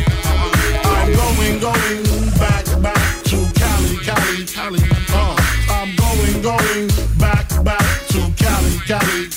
I'm 1.06 1.14
going, 1.14 1.60
going 1.60 2.30
back, 2.36 2.64
back 2.82 3.22
to 3.26 3.36
Cali, 3.54 3.96
Cali, 3.98 4.44
Cali. 4.44 4.80
Uh, 5.12 5.36
I'm 5.70 5.94
going, 5.94 6.42
going 6.42 6.88
back, 7.16 7.46
back 7.62 8.08
to 8.08 8.32
Cali, 8.36 8.76
Cali. 8.88 9.28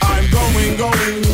I'm 0.00 0.30
going, 0.30 0.76
going 0.78 1.25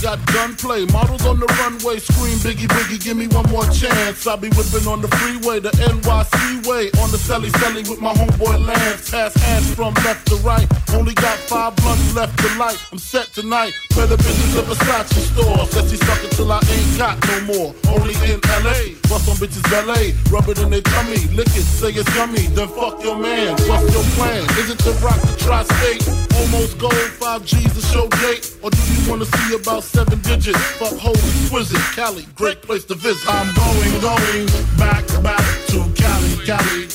Got 0.00 0.24
gunplay, 0.32 0.86
models 0.92 1.26
on 1.26 1.40
the 1.40 1.46
runway 1.58 1.98
scream 1.98 2.38
Biggie 2.38 2.70
Biggie, 2.70 3.02
give 3.02 3.16
me 3.16 3.26
one 3.26 3.50
more 3.50 3.66
chance. 3.74 4.28
I'll 4.28 4.36
be 4.36 4.48
whipping 4.50 4.86
on 4.86 5.02
the 5.02 5.08
freeway, 5.18 5.58
the 5.58 5.70
NYC 5.74 6.66
way, 6.70 6.86
on 7.02 7.10
the 7.10 7.18
celly 7.18 7.50
celly 7.58 7.82
with 7.90 8.00
my 8.00 8.14
homeboy 8.14 8.64
Lance. 8.64 9.10
Pass 9.10 9.34
ass 9.42 9.74
from 9.74 9.94
left 10.06 10.28
to 10.28 10.36
right, 10.36 10.68
only 10.94 11.14
got 11.14 11.36
five 11.50 11.74
blunts 11.76 12.14
left 12.14 12.38
to 12.38 12.48
light. 12.58 12.78
I'm 12.92 12.98
set 12.98 13.26
tonight, 13.34 13.74
better 13.96 14.16
bitches 14.16 14.58
at 14.58 14.64
Versace 14.70 15.34
store. 15.34 15.66
Said 15.66 15.90
she 15.90 15.96
suck 15.96 16.22
till 16.30 16.52
I 16.52 16.62
ain't 16.70 16.96
got 16.96 17.18
no 17.26 17.40
more. 17.50 17.74
Only 17.90 18.14
in 18.30 18.38
LA, 18.62 18.94
bust 19.10 19.26
on 19.26 19.34
bitches 19.42 19.66
ballet, 19.66 20.14
rub 20.30 20.48
it 20.48 20.62
in 20.62 20.70
their 20.70 20.82
tummy, 20.82 21.26
lick 21.34 21.50
it, 21.58 21.66
say 21.66 21.90
it's 21.90 22.06
yummy, 22.14 22.46
then 22.54 22.68
fuck 22.68 23.02
your 23.02 23.18
man. 23.18 23.58
What's 23.66 23.92
your 23.92 24.06
plan? 24.14 24.46
Is 24.62 24.70
it 24.70 24.78
to 24.86 24.92
rock 25.02 25.18
the 25.26 25.34
tri-state? 25.42 26.06
Almost 26.38 26.78
gold, 26.78 26.94
five 27.18 27.44
G's 27.44 27.74
to 27.74 27.82
show 27.82 28.06
date, 28.22 28.56
or 28.62 28.70
do 28.70 28.78
you 28.78 29.10
wanna 29.10 29.24
see 29.26 29.56
about 29.56 29.87
seven 29.88 30.20
digits? 30.20 30.58
Fuck 30.78 30.98
whole 30.98 31.16
exquisite, 31.16 31.80
Cali, 31.96 32.26
great 32.34 32.62
place 32.62 32.84
to 32.84 32.94
visit. 32.94 33.26
I'm 33.28 33.54
going, 33.54 34.00
going 34.00 34.46
back, 34.76 35.06
back 35.22 35.44
to 35.68 35.78
Cali, 35.96 36.34
Cali. 36.44 36.88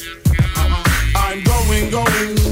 I'm 1.16 1.44
going, 1.44 1.90
going 1.90 2.43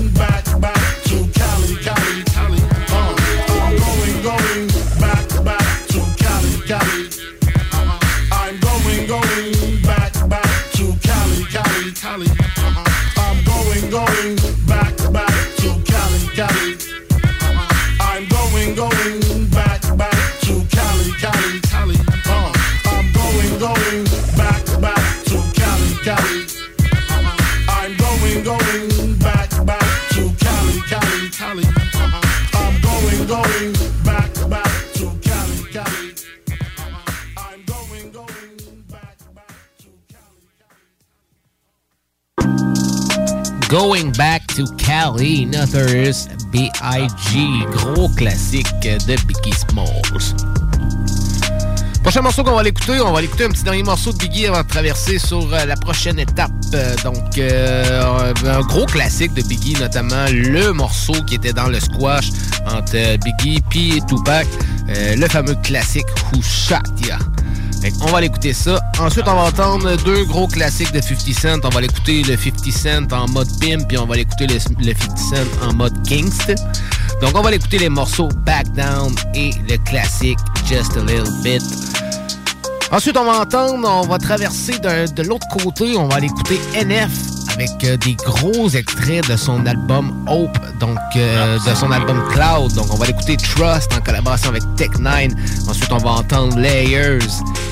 going 33.32 33.72
back, 34.04 34.34
back 34.50 34.92
to 34.94 35.10
Cali, 35.22 35.64
Cali. 35.72 36.14
I'm 37.38 37.64
going, 37.64 38.12
going 38.12 38.84
back, 38.90 39.18
back 39.34 39.56
to 39.80 39.88
Cali. 40.10 40.50
Going 43.70 44.12
back 44.12 44.46
to 44.48 44.66
Cali, 44.78 45.46
Notorious 45.46 46.28
B.I.G. 46.52 47.66
Gros 47.72 48.10
classique 48.18 48.68
de 48.82 49.16
Biggie 49.26 49.54
Smalls. 49.54 50.36
Prochain 52.04 52.22
morceau 52.22 52.44
qu'on 52.44 52.56
va 52.56 52.64
l'écouter, 52.64 53.00
on 53.00 53.12
va 53.12 53.22
l'écouter 53.22 53.46
un 53.46 53.50
petit 53.50 53.64
dernier 53.64 53.84
morceau 53.84 54.12
de 54.12 54.18
Biggie 54.18 54.48
avant 54.48 54.64
de 54.64 54.68
traverser 54.68 55.20
sur 55.20 55.54
euh, 55.54 55.66
la 55.66 55.76
prochaine 55.76 56.18
étape. 56.18 56.52
Euh, 56.74 56.96
donc, 57.04 57.38
euh, 57.38 58.34
un 58.44 58.62
gros 58.62 58.88
classique 58.88 59.36
de 59.36 59.44
Biggie, 59.44 59.76
notamment 59.80 60.26
le 60.32 60.74
morceau 60.74 61.14
qui 61.28 61.36
était 61.36 61.54
dans 61.54 61.68
le 61.68 61.80
squash 61.80 62.30
entre 62.66 63.18
Biggie 63.18 63.98
et 63.98 64.02
Tupac, 64.08 64.48
le 64.88 65.28
fameux 65.28 65.56
classique 65.64 66.08
Who 66.34 66.42
Shot. 66.42 66.78
On 68.02 68.12
va 68.12 68.22
l'écouter 68.22 68.54
ça. 68.54 68.80
Ensuite, 69.00 69.28
on 69.28 69.34
va 69.34 69.44
entendre 69.44 69.96
deux 70.04 70.26
gros 70.26 70.48
classiques 70.48 70.92
de 70.92 71.02
50 71.02 71.34
Cent. 71.34 71.60
On 71.64 71.70
va 71.70 71.82
l'écouter 71.82 72.24
le 72.24 72.38
50 72.38 72.72
Cent 72.72 73.14
en 73.14 73.28
mode 73.28 73.50
pimp, 73.60 73.88
puis 73.88 73.98
on 73.98 74.06
va 74.06 74.16
l'écouter 74.16 74.48
le, 74.48 74.60
50 74.60 75.18
Cent 75.18 75.68
en 75.68 75.74
mode 75.74 75.94
gangsta. 76.08 76.56
Donc, 77.22 77.32
on 77.36 77.42
va 77.42 77.52
l'écouter 77.52 77.80
les 77.80 77.90
morceaux 77.90 78.30
Back 78.46 78.72
Down 78.74 79.14
et 79.34 79.52
le 79.70 79.78
classique 79.78 80.40
Just 80.66 80.98
a 80.98 81.02
Little 81.02 81.32
Bit. 81.44 81.64
Ensuite, 82.92 83.18
on 83.18 83.24
va 83.24 83.42
entendre, 83.42 83.88
on 83.88 84.08
va 84.08 84.18
traverser 84.18 84.74
de, 84.80 85.24
l'autre 85.24 85.48
côté, 85.48 85.96
on 85.98 86.08
va 86.08 86.16
aller 86.16 86.28
écouter 86.28 86.60
NF 86.76 87.12
avec 87.50 87.84
euh, 87.84 87.98
des 87.98 88.16
gros 88.16 88.70
extraits 88.70 89.28
de 89.30 89.36
son 89.36 89.66
album 89.66 90.26
Hope, 90.28 90.58
donc 90.80 90.98
euh, 91.16 91.58
de 91.60 91.76
son 91.76 91.92
album 91.92 92.22
Cloud. 92.32 92.74
Donc 92.74 92.94
on 92.94 92.96
va 92.96 93.08
l'écouter 93.08 93.38
Trust 93.38 93.92
en 93.94 94.02
collaboration 94.02 94.50
avec 94.50 94.64
Tech9. 94.78 95.32
Ensuite, 95.70 95.92
on 95.92 95.98
va 95.98 96.12
entendre 96.12 96.58
Layers. 96.58 97.20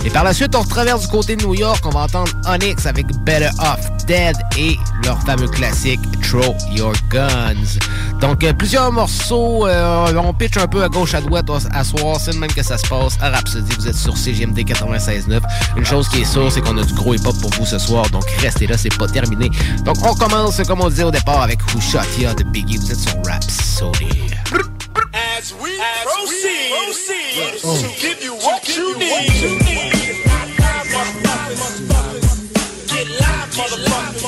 Et 0.06 0.10
par 0.10 0.24
la 0.24 0.34
suite, 0.34 0.56
on 0.56 0.64
traverse 0.64 1.02
du 1.02 1.08
côté 1.08 1.36
de 1.36 1.44
New 1.44 1.56
York, 1.56 1.84
on 1.86 1.90
va 1.90 2.02
entendre 2.02 2.32
Onyx 2.48 2.86
avec 2.86 3.08
Better 3.24 3.50
Off 3.60 4.06
Dead 4.06 4.36
et 4.58 4.78
leur 5.04 5.22
fameux 5.24 5.48
classique 5.48 6.00
Throw 6.22 6.56
Your 6.72 6.94
Guns. 7.10 7.80
Donc 8.22 8.44
euh, 8.44 8.54
plusieurs 8.54 8.92
morceaux, 8.92 9.68
on 9.68 10.34
pitch 10.34 10.58
un 10.58 10.68
peu 10.68 10.84
à 10.84 10.90
gauche 10.90 11.14
à 11.14 11.22
droite 11.22 11.50
à 11.72 11.84
soir, 11.84 12.18
c'est 12.20 12.36
même 12.38 12.52
que 12.52 12.64
ça 12.64 12.78
se 12.78 12.88
passe 12.88 13.18
à 13.22 13.30
Rhapsody. 13.30 13.72
Vous 13.78 13.88
êtes 13.88 13.96
sur 13.96 14.18
CGMD 14.18 14.60
96.9. 14.60 15.42
Une 15.78 15.86
chose 15.86 16.08
qui 16.10 16.22
est 16.22 16.26
sûre, 16.26 16.52
c'est 16.52 16.62
qu'on 16.62 16.78
a 16.78 16.84
du 16.84 16.94
gros 16.94 17.14
hip-hop 17.14 17.36
pour 17.42 17.52
vous 17.52 17.66
ce 17.66 17.78
soir, 17.78 18.10
donc 18.10 18.24
restez 18.40 18.68
là, 18.68 18.78
c'est 18.78 18.96
pas 18.98 19.08
terminé. 19.08 19.50
Donc, 19.84 19.98
on 20.04 20.14
commence, 20.14 20.62
comme 20.68 20.82
on 20.82 20.90
disait 20.90 21.04
au 21.04 21.12
départ, 21.12 21.42
avec 21.42 21.60
Who 21.74 21.82
Shot 21.82 22.00
Ya 22.20 22.34
de 22.34 22.44
Biggie. 22.44 22.78
Vous 22.78 22.92
êtes 22.92 23.00
sur 23.00 23.18
Rhapsody. 23.26 24.32
As 25.14 25.54
we 25.62 25.80
proceed, 26.04 26.72
proceed 26.84 27.62
to 27.62 27.88
give 28.00 28.22
you 28.24 28.36
what 28.36 28.68
you 28.68 28.96
need. 28.98 29.22
Get 32.88 33.08
live, 33.08 33.50
motherfucker. 33.56 34.20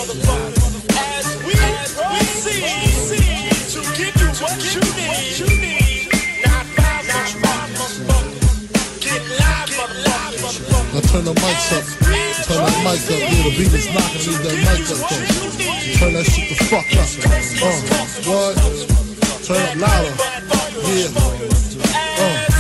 As 0.96 1.28
we 1.46 1.54
proceed 1.98 2.64
to 3.74 3.82
give 3.98 4.16
you 4.22 4.30
what 4.42 4.58
you 4.74 4.82
need. 5.00 6.08
Not 6.46 6.66
five, 6.76 7.06
motherfucker. 7.76 8.38
Get 9.02 9.22
live, 9.40 9.70
motherfucker. 9.70 10.94
Now 10.94 11.02
turn 11.02 11.24
the 11.26 11.34
mics 11.34 11.72
up. 11.78 11.84
Turn 12.52 12.66
that 12.66 12.84
mic 12.84 13.00
up. 13.00 13.16
Yeah, 13.16 13.44
the 13.44 13.52
beat 13.56 13.72
is 13.72 13.88
knocking. 13.94 14.28
Leave 14.28 14.44
that 14.44 14.56
mic 14.60 14.84
up 14.92 15.00
though. 15.08 15.24
Turn 15.96 16.12
that 16.12 16.26
shit 16.26 16.50
the 16.50 16.56
fuck 16.68 16.84
up. 17.00 17.08
Uh, 17.64 17.80
what? 18.28 18.56
Turn 19.46 19.64
it 19.70 19.78
louder. 19.78 20.14
Yeah. 20.84 21.16
Uh. 22.20 22.51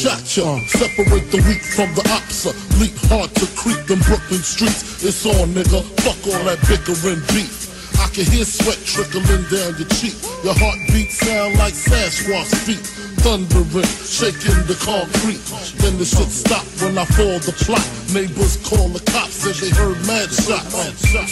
Shot 0.00 0.24
ya? 0.36 0.56
Separate 0.64 1.28
the 1.28 1.44
weak 1.44 1.60
from 1.60 1.92
the 1.92 2.00
opsa. 2.16 2.56
Leap 2.80 2.96
hard 3.12 3.28
to 3.36 3.44
creep 3.52 3.84
them 3.84 4.00
Brooklyn 4.08 4.40
streets. 4.40 5.04
It's 5.04 5.26
on, 5.26 5.52
nigga. 5.52 5.84
Fuck 6.00 6.20
all 6.32 6.44
that 6.48 6.56
bickering 6.64 7.20
beef. 7.28 7.68
I 8.00 8.08
can 8.08 8.24
hear 8.32 8.44
sweat 8.48 8.80
trickling 8.88 9.44
down 9.52 9.76
your 9.76 9.88
cheek. 10.00 10.16
Your 10.40 10.56
heartbeat 10.56 11.12
sound 11.12 11.58
like 11.60 11.74
Sasquatch 11.76 12.48
feet. 12.64 12.80
Thundering, 13.20 13.84
shaking 14.08 14.64
the 14.64 14.72
concrete. 14.80 15.44
Then 15.76 15.98
the 16.00 16.08
shit 16.08 16.32
stop 16.32 16.64
when 16.80 16.96
I 16.96 17.04
fall 17.04 17.36
the 17.44 17.52
plot. 17.52 17.84
Neighbors 18.16 18.56
call 18.64 18.88
the 18.88 19.04
cops, 19.12 19.44
said 19.44 19.60
they 19.60 19.68
heard 19.68 20.00
mad 20.08 20.32
shots. 20.32 20.72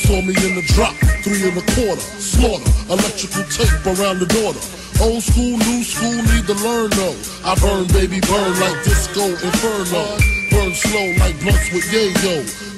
Saw 0.05 0.21
me 0.21 0.37
in 0.37 0.53
the 0.61 0.65
drop, 0.77 0.93
three 1.25 1.49
and 1.49 1.57
a 1.57 1.65
quarter. 1.73 2.05
Slaughter, 2.21 2.69
electrical 2.93 3.45
tape 3.49 3.73
around 3.89 4.21
the 4.21 4.29
daughter. 4.29 4.61
Old 5.01 5.23
school, 5.25 5.57
new 5.57 5.81
school, 5.81 6.21
need 6.29 6.45
to 6.45 6.57
learn 6.61 6.93
though. 6.93 7.17
I 7.41 7.57
burn, 7.57 7.89
baby, 7.89 8.21
burn 8.21 8.53
like 8.61 8.85
disco 8.85 9.25
inferno. 9.25 10.05
Burn 10.53 10.75
slow 10.77 11.09
like 11.25 11.41
blunts 11.41 11.73
with 11.73 11.89
yayo. 11.89 12.78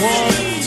One. 0.00 0.59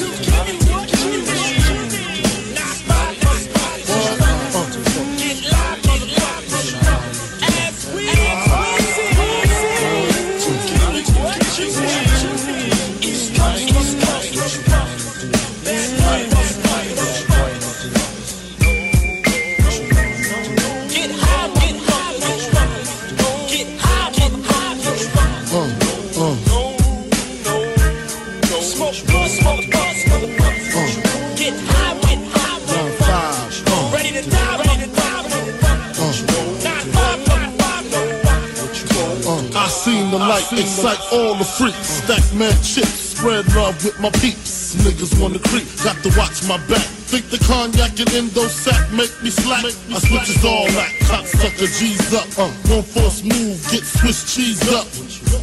The 40.14 40.20
light 40.20 40.46
excite 40.54 41.02
all 41.12 41.34
the 41.34 41.44
freaks. 41.44 42.06
Stack 42.06 42.22
mad 42.38 42.54
chips, 42.62 43.18
spread 43.18 43.50
love 43.58 43.74
with 43.84 43.98
my 44.00 44.12
peeps. 44.22 44.78
Niggas 44.86 45.18
wanna 45.18 45.42
creep, 45.42 45.66
got 45.82 45.98
to 46.06 46.14
watch 46.14 46.46
my 46.46 46.62
back. 46.70 46.86
Think 47.10 47.34
the 47.34 47.42
cognac 47.42 47.98
and 47.98 48.14
endo 48.14 48.46
sack 48.46 48.78
make 48.94 49.10
me 49.26 49.34
slack. 49.34 49.66
I 49.66 49.98
switches 49.98 50.46
all 50.46 50.70
that, 50.78 50.94
cocksucker 51.10 51.66
G's 51.66 52.14
up. 52.14 52.30
Uh, 52.38 52.54
one 52.70 52.86
force 52.86 53.26
move, 53.26 53.58
get 53.74 53.82
Swiss 53.82 54.30
cheese 54.30 54.62
up. 54.70 54.86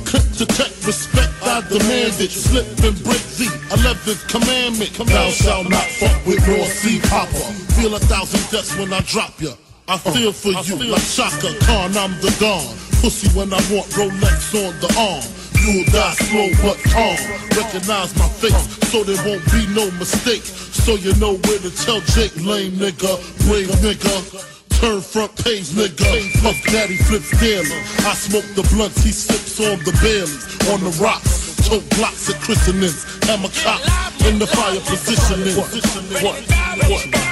Click 0.07 0.23
to 0.39 0.47
tech, 0.47 0.71
respect, 0.87 1.35
I 1.43 1.67
demand 1.67 2.23
it. 2.23 2.31
Slip 2.31 2.71
and 2.87 2.95
break 3.03 3.27
the 3.43 3.51
11th 3.75 4.23
commandment. 4.31 4.95
Thou 4.95 5.31
shalt 5.35 5.69
not 5.69 5.91
fuck 5.99 6.15
with 6.25 6.47
North 6.47 6.71
Sea 6.71 7.03
Popper. 7.11 7.51
Feel 7.75 7.97
a 7.97 7.99
thousand 8.07 8.47
deaths 8.55 8.79
when 8.79 8.93
I 8.93 9.01
drop 9.01 9.35
ya. 9.43 9.51
I 9.89 9.99
feel 9.99 10.31
for 10.31 10.55
you 10.63 10.95
like 10.95 11.03
Chaka 11.03 11.59
Khan, 11.67 11.97
I'm 11.97 12.15
the 12.23 12.31
Don. 12.39 12.90
Pussy 13.01 13.29
when 13.33 13.49
I 13.49 13.61
want 13.73 13.89
Rolex 13.97 14.53
on 14.53 14.77
the 14.85 14.93
arm. 15.01 15.25
You'll 15.65 15.89
die 15.89 16.13
slow 16.21 16.53
but 16.61 16.77
calm. 16.93 17.17
Recognize 17.57 18.13
my 18.21 18.29
face 18.29 18.61
so 18.93 19.05
there 19.05 19.17
won't 19.25 19.45
be 19.53 19.65
no 19.73 19.91
mistake. 19.97 20.45
So 20.45 20.97
you 20.97 21.15
know 21.17 21.41
where 21.49 21.59
to 21.61 21.71
tell 21.73 22.01
Jake, 22.13 22.37
lame 22.37 22.73
nigga, 22.77 23.17
brave 23.49 23.73
nigga. 23.81 24.45
Turn 24.81 25.01
front 25.01 25.33
page, 25.45 25.73
nigga. 25.73 26.13
Puff 26.43 26.61
Daddy 26.69 26.97
flips 26.97 27.33
daily. 27.41 27.73
I 28.05 28.13
smoke 28.13 28.45
the 28.53 28.69
blunts, 28.75 29.03
he 29.03 29.13
sips 29.13 29.61
on 29.61 29.79
the 29.81 29.97
Baileys. 30.05 30.45
On 30.69 30.81
the 30.85 30.93
rocks, 31.01 31.57
tote 31.69 31.89
blocks 31.97 32.29
at 32.29 32.41
christenings. 32.43 33.05
Hammer 33.25 33.49
cop 33.65 33.81
in 34.27 34.39
the 34.39 34.47
fire 34.47 34.81
positioning. 34.81 35.57
What? 35.57 35.73
What? 36.21 37.11
What? 37.15 37.30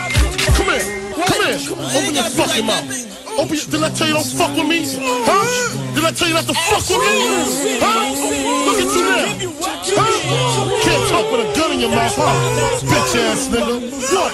Open 1.48 2.14
your 2.14 2.24
fucking 2.24 2.66
mouth. 2.66 2.84
Open 3.38 3.56
your, 3.56 3.64
did 3.64 3.82
I 3.82 3.88
tell 3.88 4.06
you 4.06 4.12
don't 4.12 4.26
fuck 4.26 4.54
with 4.54 4.68
me? 4.68 4.84
Huh? 5.24 5.94
Did 5.94 6.04
I 6.04 6.12
tell 6.12 6.28
you 6.28 6.34
not 6.34 6.44
to 6.44 6.52
fuck 6.52 6.84
with 6.84 7.00
me? 7.00 7.80
Huh? 7.80 8.12
Look 8.68 8.76
at 8.84 8.92
you 8.92 9.02
now. 9.08 9.24
Huh? 9.96 10.12
Can't 10.84 11.08
talk 11.08 11.32
with 11.32 11.48
a 11.48 11.52
gun 11.56 11.72
in 11.72 11.80
your 11.80 11.88
mouth, 11.88 12.14
huh? 12.16 12.37
Bitch 12.84 13.16
ass 13.16 13.48
nigga. 13.48 13.80
What? 14.12 14.32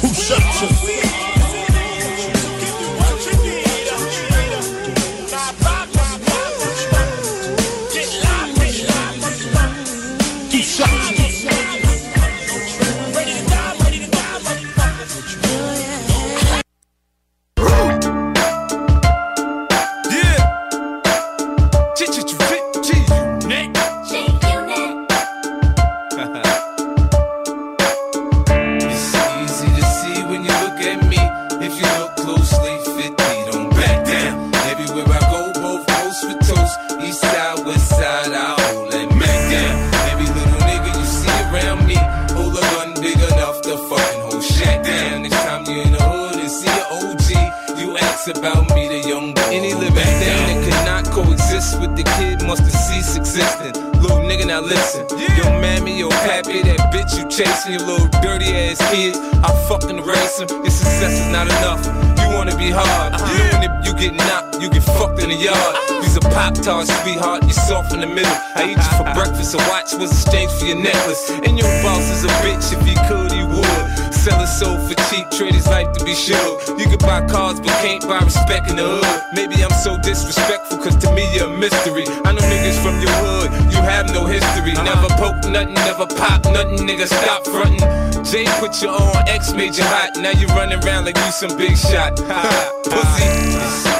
Who 0.00 0.08
shot 0.14 0.62
you? 0.62 1.03
Cars, 77.34 77.58
but 77.58 77.74
can't 77.82 78.06
buy 78.06 78.20
respect 78.20 78.70
in 78.70 78.76
the 78.76 78.86
hood. 78.86 79.34
Maybe 79.34 79.56
I'm 79.64 79.74
so 79.82 79.98
disrespectful, 79.98 80.78
cause 80.78 80.96
to 81.02 81.10
me 81.12 81.26
you're 81.34 81.50
a 81.52 81.58
mystery. 81.58 82.06
I 82.24 82.30
know 82.32 82.46
niggas 82.46 82.78
from 82.78 82.96
your 83.02 83.16
hood. 83.26 83.50
You 83.72 83.80
have 83.82 84.06
no 84.14 84.24
history. 84.26 84.72
Uh-huh. 84.72 84.86
Never 84.90 85.08
poke 85.18 85.42
nothing, 85.50 85.74
never 85.74 86.06
pop 86.06 86.44
nothing. 86.44 86.86
Nigga, 86.86 87.06
stop 87.06 87.42
frontin'. 87.44 88.24
Jay 88.24 88.46
put 88.60 88.80
you 88.80 88.88
on, 88.88 89.28
X 89.28 89.52
made 89.52 89.74
you 89.76 89.84
hot. 89.84 90.16
Now 90.16 90.30
you 90.30 90.46
running 90.48 90.82
around 90.84 91.06
like 91.06 91.18
you 91.18 91.32
some 91.32 91.56
big 91.58 91.76
shot. 91.76 92.14
Pussy. 92.84 93.93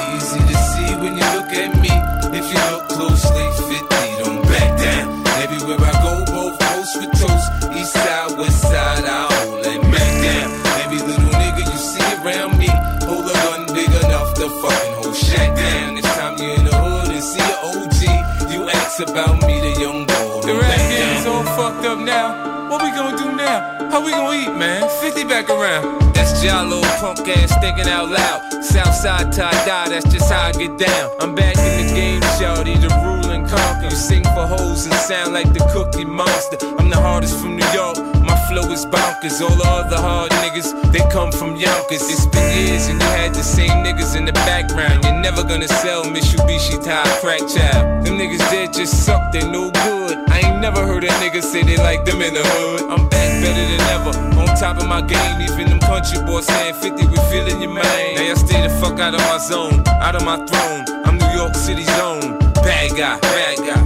50 25.45 25.53
back 25.53 25.57
around. 25.57 26.13
That's 26.13 26.41
Jollo, 26.41 26.81
punk 26.99 27.27
ass 27.27 27.53
thinking 27.61 27.87
out 27.87 28.09
loud. 28.09 28.63
Southside 28.63 29.31
tie 29.31 29.51
dye, 29.65 29.89
that's 29.89 30.11
just 30.11 30.31
how 30.31 30.47
I 30.47 30.51
get 30.51 30.77
down. 30.77 31.11
I'm 31.19 31.35
back 31.35 31.57
in 31.57 31.87
the 31.87 31.93
game, 31.93 32.21
shawty, 32.37 32.79
the 32.79 32.89
rule 33.03 33.31
and 33.31 33.47
conquer. 33.47 33.85
You 33.85 33.91
sing 33.91 34.23
for 34.23 34.47
hoes 34.47 34.85
and 34.85 34.93
sound 34.95 35.33
like 35.33 35.51
the 35.53 35.59
cookie 35.73 36.05
monster. 36.05 36.57
I'm 36.77 36.89
the 36.89 36.97
hardest 36.97 37.39
from 37.39 37.57
New 37.57 37.67
York. 37.73 37.97
My 38.23 38.37
flow 38.47 38.71
is 38.71 38.85
bonkers. 38.85 39.41
All 39.41 39.55
the 39.55 39.67
other 39.67 39.97
hard 39.97 40.31
niggas, 40.43 40.91
they 40.91 41.03
come 41.11 41.31
from 41.31 41.55
Yonkers. 41.55 42.09
It's 42.09 42.25
been 42.27 42.67
years 42.67 42.87
and 42.87 43.01
you 43.01 43.07
had 43.07 43.33
the 43.33 43.43
same 43.43 43.83
niggas 43.83 44.15
in 44.15 44.25
the 44.25 44.33
background. 44.33 45.03
You're 45.03 45.21
never 45.21 45.43
gonna 45.43 45.67
sell 45.67 46.03
Mitsubishi 46.05 46.83
tie 46.83 47.05
crack 47.21 47.41
child. 47.41 48.05
Them 48.05 48.17
niggas 48.17 48.45
dead 48.51 48.73
just 48.73 49.05
suck, 49.05 49.31
they 49.31 49.45
no 49.47 49.71
good. 49.71 50.17
I 50.29 50.39
ain't 50.39 50.61
never 50.61 50.85
heard 50.85 51.03
a 51.03 51.09
nigga 51.21 51.41
say 51.41 51.63
they 51.63 51.77
like 51.77 52.05
them 52.05 52.21
in 52.21 52.33
the 52.33 52.43
hood. 52.43 52.89
I'm 52.89 53.04
better 53.45 53.65
than 53.71 53.81
ever. 53.95 54.13
On 54.41 54.47
top 54.57 54.77
of 54.77 54.87
my 54.87 55.01
game, 55.01 55.41
even 55.41 55.69
them 55.69 55.79
country 55.79 56.19
boys 56.25 56.47
saying 56.47 56.75
50, 56.75 57.07
we 57.07 57.17
feeling 57.29 57.61
your 57.61 57.71
mind. 57.71 58.15
Now 58.15 58.23
y'all 58.23 58.35
stay 58.35 58.61
the 58.61 58.73
fuck 58.81 58.99
out 58.99 59.13
of 59.13 59.21
my 59.21 59.37
zone, 59.37 59.83
out 60.01 60.15
of 60.15 60.23
my 60.23 60.37
throne. 60.45 60.81
I'm 61.05 61.17
New 61.17 61.33
York 61.39 61.53
City's 61.55 61.89
own. 61.99 62.39
Bad 62.65 62.97
guy, 62.97 63.19
bad 63.19 63.57
guy. 63.57 63.84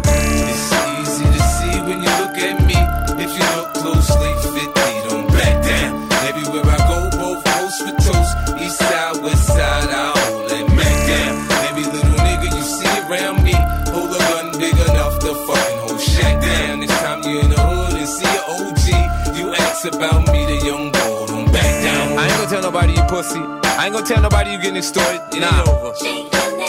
Tell 22.62 22.72
nobody 22.72 22.94
you 22.94 23.04
pussy. 23.08 23.40
I 23.40 23.86
ain't 23.86 23.94
gonna 23.94 24.06
tell 24.06 24.22
nobody 24.22 24.52
you 24.52 24.58
getting. 24.58 24.76
It 24.76 25.44
ain't 25.44 25.68
over. 25.68 25.96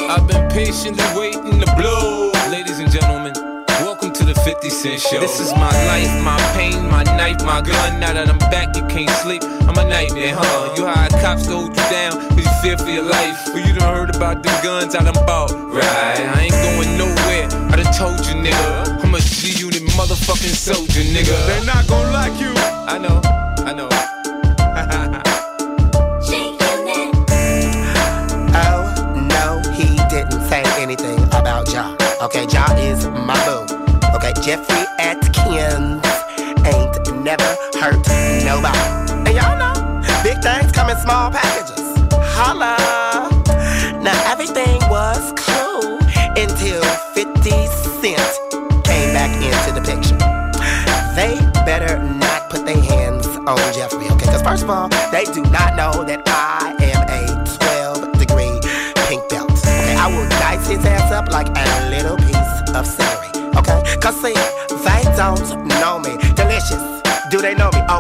I've 0.07 0.26
been 0.29 0.48
patiently 0.50 1.03
waiting 1.18 1.59
to 1.59 1.74
blow. 1.74 2.31
Ladies 2.50 2.79
and 2.79 2.90
gentlemen, 2.90 3.33
welcome 3.83 4.12
to 4.12 4.24
the 4.24 4.35
50 4.35 4.70
Cent 4.70 5.00
Show. 5.00 5.18
This 5.18 5.40
is 5.40 5.53
my 5.55 5.72
life, 5.90 6.12
my 6.22 6.38
pain, 6.55 6.87
my 6.88 7.03
knife, 7.18 7.42
my 7.44 7.61
gun. 7.61 7.98
Now 7.98 8.12
that 8.12 8.29
I'm 8.29 8.38
back, 8.50 8.76
you 8.76 8.87
can't 8.87 9.11
sleep. 9.22 9.42
I'm 9.42 9.76
a 9.79 9.85
nightmare, 9.85 10.35
huh? 10.37 10.74
You 10.76 10.87
hide 10.87 11.11
cops 11.22 11.46
to 11.46 11.57
hold 11.57 11.70
you 11.70 11.87
down, 11.90 12.12
cause 12.12 12.38
you 12.38 12.55
fear 12.62 12.79
for 12.79 12.90
your 12.90 13.05
life. 13.05 13.38
But 13.53 13.66
you 13.66 13.74
done 13.74 13.94
heard 13.94 14.14
about 14.14 14.42
them 14.44 14.55
guns 14.62 14.94
I 14.94 15.03
done 15.03 15.26
bought. 15.26 15.50
Right, 15.50 16.22
I 16.22 16.42
ain't 16.46 16.59
going 16.66 16.98
nowhere. 16.98 17.46
I 17.72 17.83
done 17.83 17.92
told 17.94 18.20
you, 18.26 18.38
nigga. 18.38 19.03
I'm 19.03 19.14
a 19.14 19.18
G 19.18 19.59
unit 19.59 19.83
motherfucking 19.98 20.55
soldier, 20.55 21.03
nigga. 21.03 21.35
They're 21.46 21.64
not 21.64 21.88
gonna 21.88 22.12
like 22.12 22.40
you. 22.40 22.53
I 22.87 22.98
know. 22.98 23.30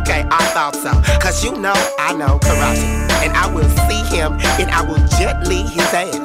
Okay, 0.00 0.24
I 0.30 0.44
thought 0.54 0.74
so. 0.74 0.92
Cause 1.20 1.44
you 1.44 1.52
know 1.52 1.74
I 1.98 2.14
know 2.14 2.38
karate. 2.38 2.82
And 3.22 3.32
I 3.36 3.52
will 3.52 3.68
see 3.88 4.02
him 4.16 4.32
and 4.58 4.70
I 4.70 4.82
will 4.82 5.06
gently 5.18 5.62
his 5.62 5.92
ass. 5.92 6.19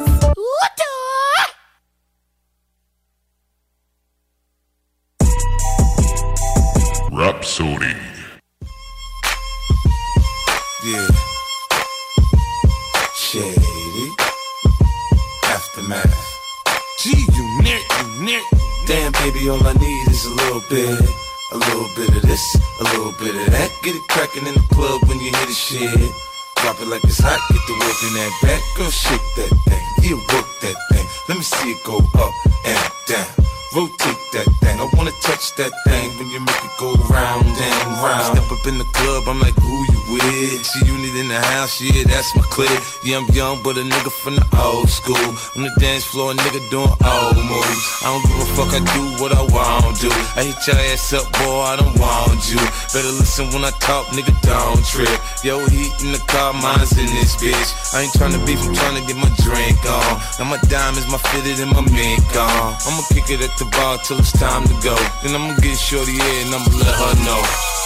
In 24.35 24.43
the 24.43 24.59
club 24.75 24.99
when 25.07 25.17
you 25.23 25.31
hear 25.31 25.47
the 25.47 25.53
shit. 25.53 26.11
Drop 26.59 26.75
it 26.81 26.87
like 26.91 27.03
it's 27.05 27.23
hot, 27.23 27.39
get 27.47 27.63
the 27.71 27.75
work 27.79 27.99
in 28.03 28.13
that 28.19 28.33
back. 28.43 28.61
Girl, 28.75 28.91
shake 28.91 29.23
that 29.39 29.47
thing, 29.63 29.85
yeah, 30.03 30.19
work 30.27 30.43
that 30.59 30.75
thing. 30.91 31.07
Let 31.29 31.37
me 31.39 31.43
see 31.43 31.71
it 31.71 31.79
go 31.87 32.03
up 32.19 32.35
and 32.67 32.75
down. 33.07 33.31
Rotate 33.71 34.19
that 34.35 34.47
thing, 34.59 34.75
I 34.75 34.85
wanna 34.91 35.15
touch 35.23 35.55
that 35.55 35.71
thing 35.87 36.11
when 36.19 36.27
you 36.35 36.43
make 36.43 36.63
it 36.67 36.75
go 36.75 36.99
round 37.07 37.47
and 37.47 37.87
round. 38.03 38.35
Step 38.35 38.51
up 38.51 38.67
in 38.67 38.77
the 38.77 38.89
club, 38.91 39.23
I'm 39.31 39.39
like, 39.39 39.55
who 39.55 39.75
you 39.87 39.94
with? 40.09 40.63
G-Unit 40.65 41.15
in 41.15 41.27
the 41.27 41.39
house, 41.39 41.81
yeah, 41.81 42.03
that's 42.03 42.35
my 42.35 42.43
clique. 42.53 42.69
Yeah, 43.03 43.17
I'm 43.17 43.27
young, 43.33 43.61
but 43.63 43.77
a 43.77 43.83
nigga 43.83 44.11
from 44.11 44.35
the 44.35 44.45
old 44.57 44.89
school. 44.89 45.27
On 45.55 45.61
the 45.63 45.71
dance 45.79 46.05
floor, 46.05 46.31
a 46.31 46.35
nigga 46.35 46.61
doing 46.69 46.89
old 46.89 47.37
moves. 47.37 47.83
I 48.01 48.13
don't 48.13 48.23
give 48.25 48.39
a 48.41 48.47
fuck, 48.57 48.71
I 48.73 48.81
do 48.93 49.03
what 49.21 49.31
I 49.31 49.43
want 49.49 49.97
to. 50.01 50.09
I 50.37 50.43
hit 50.47 50.59
your 50.67 50.77
ass 50.91 51.13
up, 51.13 51.25
boy, 51.39 51.61
I 51.61 51.75
don't 51.75 51.95
want 51.99 52.41
you. 52.49 52.61
Better 52.93 53.13
listen 53.15 53.49
when 53.53 53.63
I 53.63 53.71
talk, 53.79 54.07
nigga, 54.15 54.33
don't 54.41 54.83
trip. 54.85 55.19
Yo, 55.43 55.59
heat 55.67 55.93
in 56.03 56.11
the 56.11 56.21
car, 56.27 56.53
mine's 56.53 56.93
in 56.97 57.07
this 57.17 57.35
bitch. 57.37 57.69
I 57.93 58.03
ain't 58.03 58.13
tryna 58.13 58.45
beef, 58.45 58.61
I'm 58.65 58.73
tryna 58.73 59.05
get 59.07 59.17
my 59.17 59.29
drink 59.43 59.79
on. 59.85 60.21
Now 60.39 60.49
my 60.49 60.59
diamonds, 60.69 61.07
my 61.11 61.17
fitted, 61.29 61.59
and 61.59 61.71
my 61.71 61.81
mink 61.81 62.25
on. 62.35 62.75
I'ma 62.85 63.01
kick 63.09 63.29
it 63.29 63.41
at 63.41 63.55
the 63.57 63.65
bar 63.71 63.97
till 64.03 64.19
it's 64.19 64.31
time 64.33 64.63
to 64.67 64.75
go. 64.83 64.95
Then 65.23 65.35
I'ma 65.35 65.55
get 65.59 65.77
shorty 65.77 66.13
in 66.13 66.47
and 66.47 66.55
I'ma 66.55 66.69
let 66.77 66.95
her 66.95 67.13
know. 67.25 67.84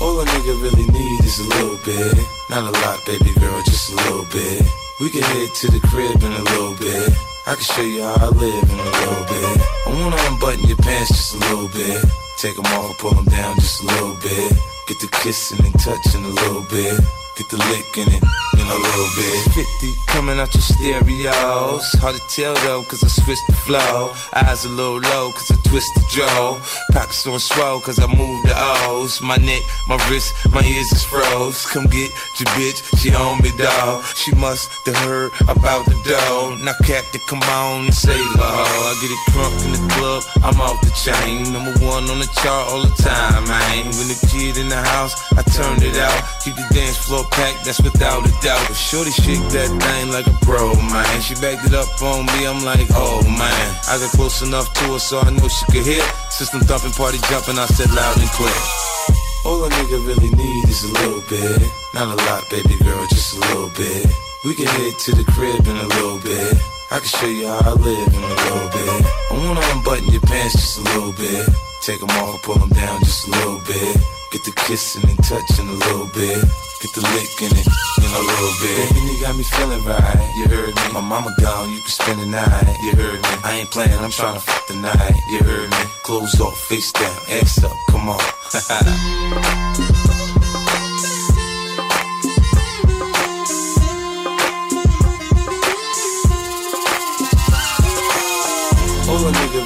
All 0.00 0.20
a 0.20 0.24
nigga 0.24 0.62
really 0.62 0.86
need 0.90 1.20
is 1.24 1.38
a 1.38 1.48
little 1.48 1.78
bit. 1.84 2.18
Not 2.50 2.64
a 2.64 2.72
lot, 2.82 3.04
baby 3.06 3.32
girl, 3.38 3.62
just 3.62 3.92
a 3.92 3.96
little 3.96 4.26
bit. 4.32 4.62
We 5.00 5.10
can 5.10 5.22
head 5.22 5.48
to 5.54 5.66
the 5.70 5.80
crib 5.88 6.22
in 6.22 6.32
a 6.32 6.42
little 6.42 6.74
bit. 6.76 7.12
I 7.46 7.54
can 7.54 7.62
show 7.62 7.82
you 7.82 8.02
how 8.02 8.26
I 8.26 8.28
live 8.28 8.64
in 8.70 8.78
a 8.78 8.90
little 8.90 9.24
bit. 9.24 9.60
I 9.86 9.90
wanna 10.00 10.16
unbutton 10.30 10.64
your 10.68 10.78
pants 10.78 11.08
just 11.08 11.34
a 11.34 11.38
little 11.38 11.68
bit. 11.68 12.04
Take 12.38 12.56
them 12.56 12.66
off, 12.66 12.98
pull 12.98 13.14
them 13.14 13.26
down 13.26 13.54
just 13.56 13.82
a 13.82 13.86
little 13.86 14.16
bit. 14.22 14.52
Get 14.88 14.98
the 15.00 15.08
kissing 15.22 15.64
and 15.64 15.74
touching 15.80 16.24
a 16.24 16.28
little 16.28 16.64
bit. 16.70 17.00
Get 17.36 17.48
the 17.50 17.56
licking 17.56 18.14
it. 18.14 18.53
In 18.58 18.66
a 18.66 18.78
little 18.78 19.10
bit. 19.16 19.54
50 19.54 19.92
coming 20.06 20.38
out 20.38 20.54
your 20.54 20.62
stereos. 20.62 21.92
Hard 22.00 22.16
to 22.16 22.22
tell 22.28 22.54
though, 22.66 22.82
cause 22.84 23.02
I 23.02 23.08
switched 23.08 23.46
the 23.46 23.56
flow. 23.66 24.14
Eyes 24.32 24.64
a 24.64 24.68
little 24.68 25.00
low, 25.00 25.32
cause 25.32 25.50
I 25.50 25.56
twist 25.68 25.90
the 25.94 26.04
jaw. 26.10 26.60
Pockets 26.92 27.26
on 27.26 27.38
swell, 27.38 27.80
cause 27.80 27.98
I 27.98 28.06
move 28.06 28.42
the 28.44 28.54
O's. 28.86 29.20
My 29.20 29.36
neck, 29.36 29.62
my 29.88 29.98
wrist, 30.08 30.32
my 30.52 30.62
ears 30.62 30.90
is 30.92 31.02
froze. 31.04 31.66
Come 31.66 31.86
get 31.86 32.10
your 32.38 32.50
bitch, 32.56 32.78
she 32.98 33.14
on 33.14 33.42
me, 33.42 33.50
dog. 33.58 34.04
She 34.14 34.32
must 34.34 34.70
have 34.86 34.96
heard 35.04 35.32
about 35.48 35.84
the 35.86 35.98
dough. 36.06 36.56
Now, 36.62 36.74
Captain, 36.84 37.20
come 37.26 37.42
on 37.42 37.86
and 37.86 37.94
say 37.94 38.16
low. 38.38 38.64
I 38.88 38.94
get 39.02 39.10
it 39.10 39.22
crunk 39.34 39.54
in 39.66 39.72
the 39.74 39.82
club, 39.94 40.22
I'm 40.46 40.60
off 40.60 40.80
the 40.80 40.92
chain. 40.94 41.52
Number 41.52 41.74
one 41.84 42.04
on 42.10 42.18
the 42.18 42.30
chart 42.40 42.70
all 42.70 42.82
the 42.82 42.94
time, 43.02 43.44
man. 43.44 43.86
When 43.98 44.08
the 44.08 44.18
kid 44.30 44.56
in 44.56 44.68
the 44.68 44.82
house, 44.94 45.14
I 45.32 45.42
turned 45.42 45.82
it 45.82 45.98
out. 45.98 46.22
Keep 46.44 46.56
the 46.56 46.66
dance 46.72 46.98
floor 46.98 47.24
packed, 47.30 47.64
that's 47.64 47.82
without 47.82 48.22
a 48.22 48.32
doubt. 48.40 48.43
But 48.44 48.76
shorty 48.76 49.08
shake 49.08 49.40
that 49.56 49.72
thing 49.72 50.12
like 50.12 50.28
a 50.28 50.36
pro, 50.44 50.76
man. 50.92 51.16
She 51.24 51.32
backed 51.40 51.64
it 51.64 51.72
up 51.72 51.88
on 52.04 52.28
me, 52.36 52.44
I'm 52.44 52.60
like, 52.60 52.84
oh 52.92 53.24
man. 53.24 53.66
I 53.88 53.96
got 53.96 54.12
close 54.12 54.44
enough 54.44 54.68
to 54.68 54.84
her 54.92 55.00
so 55.00 55.24
I 55.24 55.32
know 55.32 55.48
she 55.48 55.64
could 55.72 55.80
hear. 55.80 56.04
System 56.28 56.60
thumping, 56.60 56.92
party 56.92 57.16
jumping, 57.32 57.56
I 57.56 57.64
said 57.72 57.88
loud 57.96 58.20
and 58.20 58.28
clear. 58.36 58.60
All 59.48 59.64
a 59.64 59.70
nigga 59.72 59.96
really 60.04 60.28
need 60.28 60.64
is 60.68 60.84
a 60.84 60.92
little 60.92 61.24
bit. 61.24 61.56
Not 61.96 62.12
a 62.12 62.20
lot, 62.28 62.44
baby 62.52 62.76
girl, 62.84 63.00
just 63.08 63.32
a 63.32 63.40
little 63.48 63.72
bit. 63.80 64.12
We 64.44 64.52
can 64.52 64.68
head 64.68 64.92
to 64.92 65.10
the 65.16 65.24
crib 65.32 65.64
in 65.64 65.76
a 65.80 65.88
little 65.96 66.20
bit. 66.20 66.52
I 66.92 67.00
can 67.00 67.08
show 67.08 67.32
you 67.32 67.48
how 67.48 67.64
I 67.64 67.72
live 67.80 68.12
in 68.12 68.22
a 68.28 68.34
little 68.44 68.68
bit. 68.76 69.00
I 69.08 69.40
wanna 69.40 69.64
unbutton 69.72 70.12
your 70.12 70.20
pants 70.20 70.60
just 70.60 70.78
a 70.80 70.84
little 70.92 71.16
bit. 71.16 71.48
Take 71.80 72.00
them 72.00 72.12
off 72.20 72.44
pull 72.44 72.60
them 72.60 72.68
down 72.76 73.00
just 73.08 73.24
a 73.24 73.30
little 73.40 73.60
bit. 73.64 73.96
Get 74.36 74.44
the 74.44 74.52
kissing 74.68 75.08
and 75.08 75.16
touching 75.24 75.68
a 75.68 75.78
little 75.88 76.12
bit. 76.12 76.44
Get 76.84 76.92
the 76.92 77.00
lick 77.00 77.40
in 77.40 77.56
it 77.56 77.66
in 77.96 78.12
a 78.12 78.22
little 78.28 78.52
bit. 78.60 78.92
Baby, 78.92 79.06
you 79.06 79.20
got 79.22 79.34
me 79.38 79.42
feeling 79.42 79.82
right. 79.86 80.34
You 80.36 80.48
heard 80.48 80.76
me. 80.76 80.92
My 80.92 81.00
mama 81.00 81.34
gone, 81.40 81.70
you 81.70 81.80
can 81.80 81.88
spend 81.88 82.20
the 82.20 82.26
night. 82.26 82.76
You 82.82 82.92
heard 82.94 83.22
me. 83.22 83.28
I 83.42 83.56
ain't 83.60 83.70
playing, 83.70 83.98
I'm 83.98 84.10
trying 84.10 84.34
to 84.34 84.40
fuck 84.40 84.66
the 84.66 84.76
night. 84.76 85.14
You 85.30 85.38
heard 85.38 85.70
me. 85.70 85.78
Clothes 86.02 86.38
off, 86.42 86.58
face 86.68 86.92
down, 86.92 87.16
ass 87.30 87.64
up, 87.64 87.72
come 87.88 88.10
on. 88.10 89.80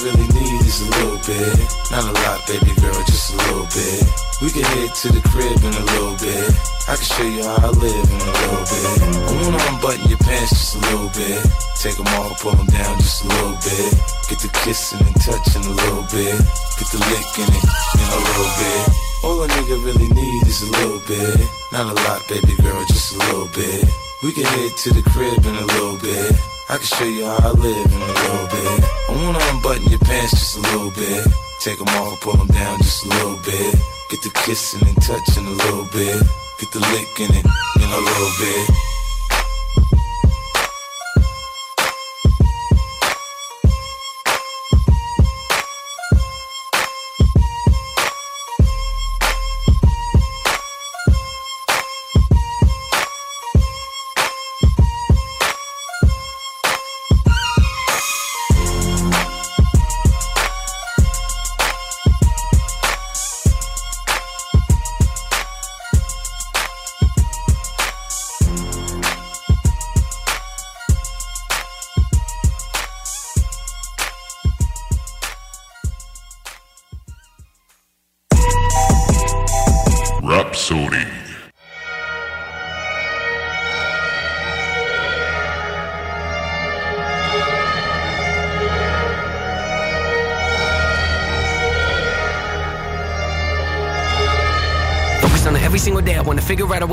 really 0.02 0.28
need 0.30 0.60
is 0.62 0.80
a 0.82 0.90
little 0.90 1.18
bit. 1.26 1.58
Not 1.90 2.04
a 2.06 2.12
lot, 2.12 2.46
baby 2.46 2.72
girl, 2.80 2.98
just 3.04 3.34
a 3.34 3.36
little 3.36 3.66
bit. 3.74 4.02
We 4.40 4.50
can 4.50 4.62
head 4.62 4.94
to 4.94 5.08
the 5.10 5.22
crib 5.28 5.58
in 5.58 5.74
a 5.74 5.84
little 5.94 6.16
bit. 6.22 6.46
I 6.86 6.94
can 6.94 7.08
show 7.08 7.26
you 7.26 7.42
how 7.42 7.58
I 7.58 7.70
live 7.74 8.06
in 8.06 8.20
a 8.22 8.32
little 8.38 8.64
bit. 8.68 8.96
I 9.02 9.30
wanna 9.42 9.60
unbutton 9.70 10.08
your 10.08 10.18
pants 10.22 10.50
just 10.54 10.76
a 10.76 10.80
little 10.86 11.10
bit. 11.10 11.42
Take 11.82 11.96
them 11.96 12.06
off, 12.18 12.38
pull 12.40 12.54
them 12.54 12.70
down 12.70 12.98
just 12.98 13.24
a 13.24 13.28
little 13.28 13.58
bit. 13.58 13.90
Get 14.30 14.38
the 14.38 14.50
kissing 14.62 15.02
and 15.02 15.18
touching 15.18 15.64
a 15.66 15.74
little 15.74 16.06
bit. 16.14 16.38
Get 16.78 16.88
the 16.94 17.00
licking 17.02 17.50
it 17.50 17.64
in 17.98 18.08
a 18.08 18.20
little 18.22 18.52
bit. 18.54 18.84
All 19.24 19.42
a 19.42 19.48
nigga 19.48 19.76
really 19.82 20.08
need 20.14 20.42
is 20.46 20.62
a 20.62 20.70
little 20.78 21.02
bit. 21.08 21.42
Not 21.72 21.90
a 21.90 21.94
lot, 22.06 22.22
baby 22.28 22.54
girl, 22.62 22.84
just 22.86 23.14
a 23.14 23.18
little 23.18 23.48
bit. 23.50 23.84
We 24.22 24.32
can 24.32 24.44
head 24.44 24.72
to 24.84 24.88
the 24.94 25.02
crib 25.10 25.42
in 25.44 25.54
a 25.56 25.66
little 25.66 25.98
bit. 25.98 26.57
I 26.70 26.76
can 26.76 26.84
show 26.84 27.04
you 27.06 27.24
how 27.24 27.48
I 27.48 27.52
live 27.52 27.92
in 27.92 28.02
a 28.02 28.12
little 28.12 28.46
bit. 28.52 28.84
I 29.08 29.12
wanna 29.24 29.38
unbutton 29.56 29.88
your 29.88 30.00
pants 30.00 30.32
just 30.32 30.58
a 30.58 30.60
little 30.60 30.90
bit. 30.90 31.26
Take 31.60 31.78
them 31.78 31.88
off, 31.96 32.20
pull 32.20 32.36
them 32.36 32.46
down 32.48 32.76
just 32.76 33.06
a 33.06 33.08
little 33.08 33.38
bit. 33.38 33.74
Get 34.10 34.20
the 34.20 34.30
kissing 34.44 34.86
and 34.86 35.00
touching 35.00 35.46
a 35.46 35.56
little 35.64 35.88
bit. 35.96 36.20
Get 36.60 36.70
the 36.72 36.80
licking 36.92 37.34
it 37.34 37.46
in 37.80 37.88
a 37.88 38.00
little 38.04 38.32
bit. 38.38 38.97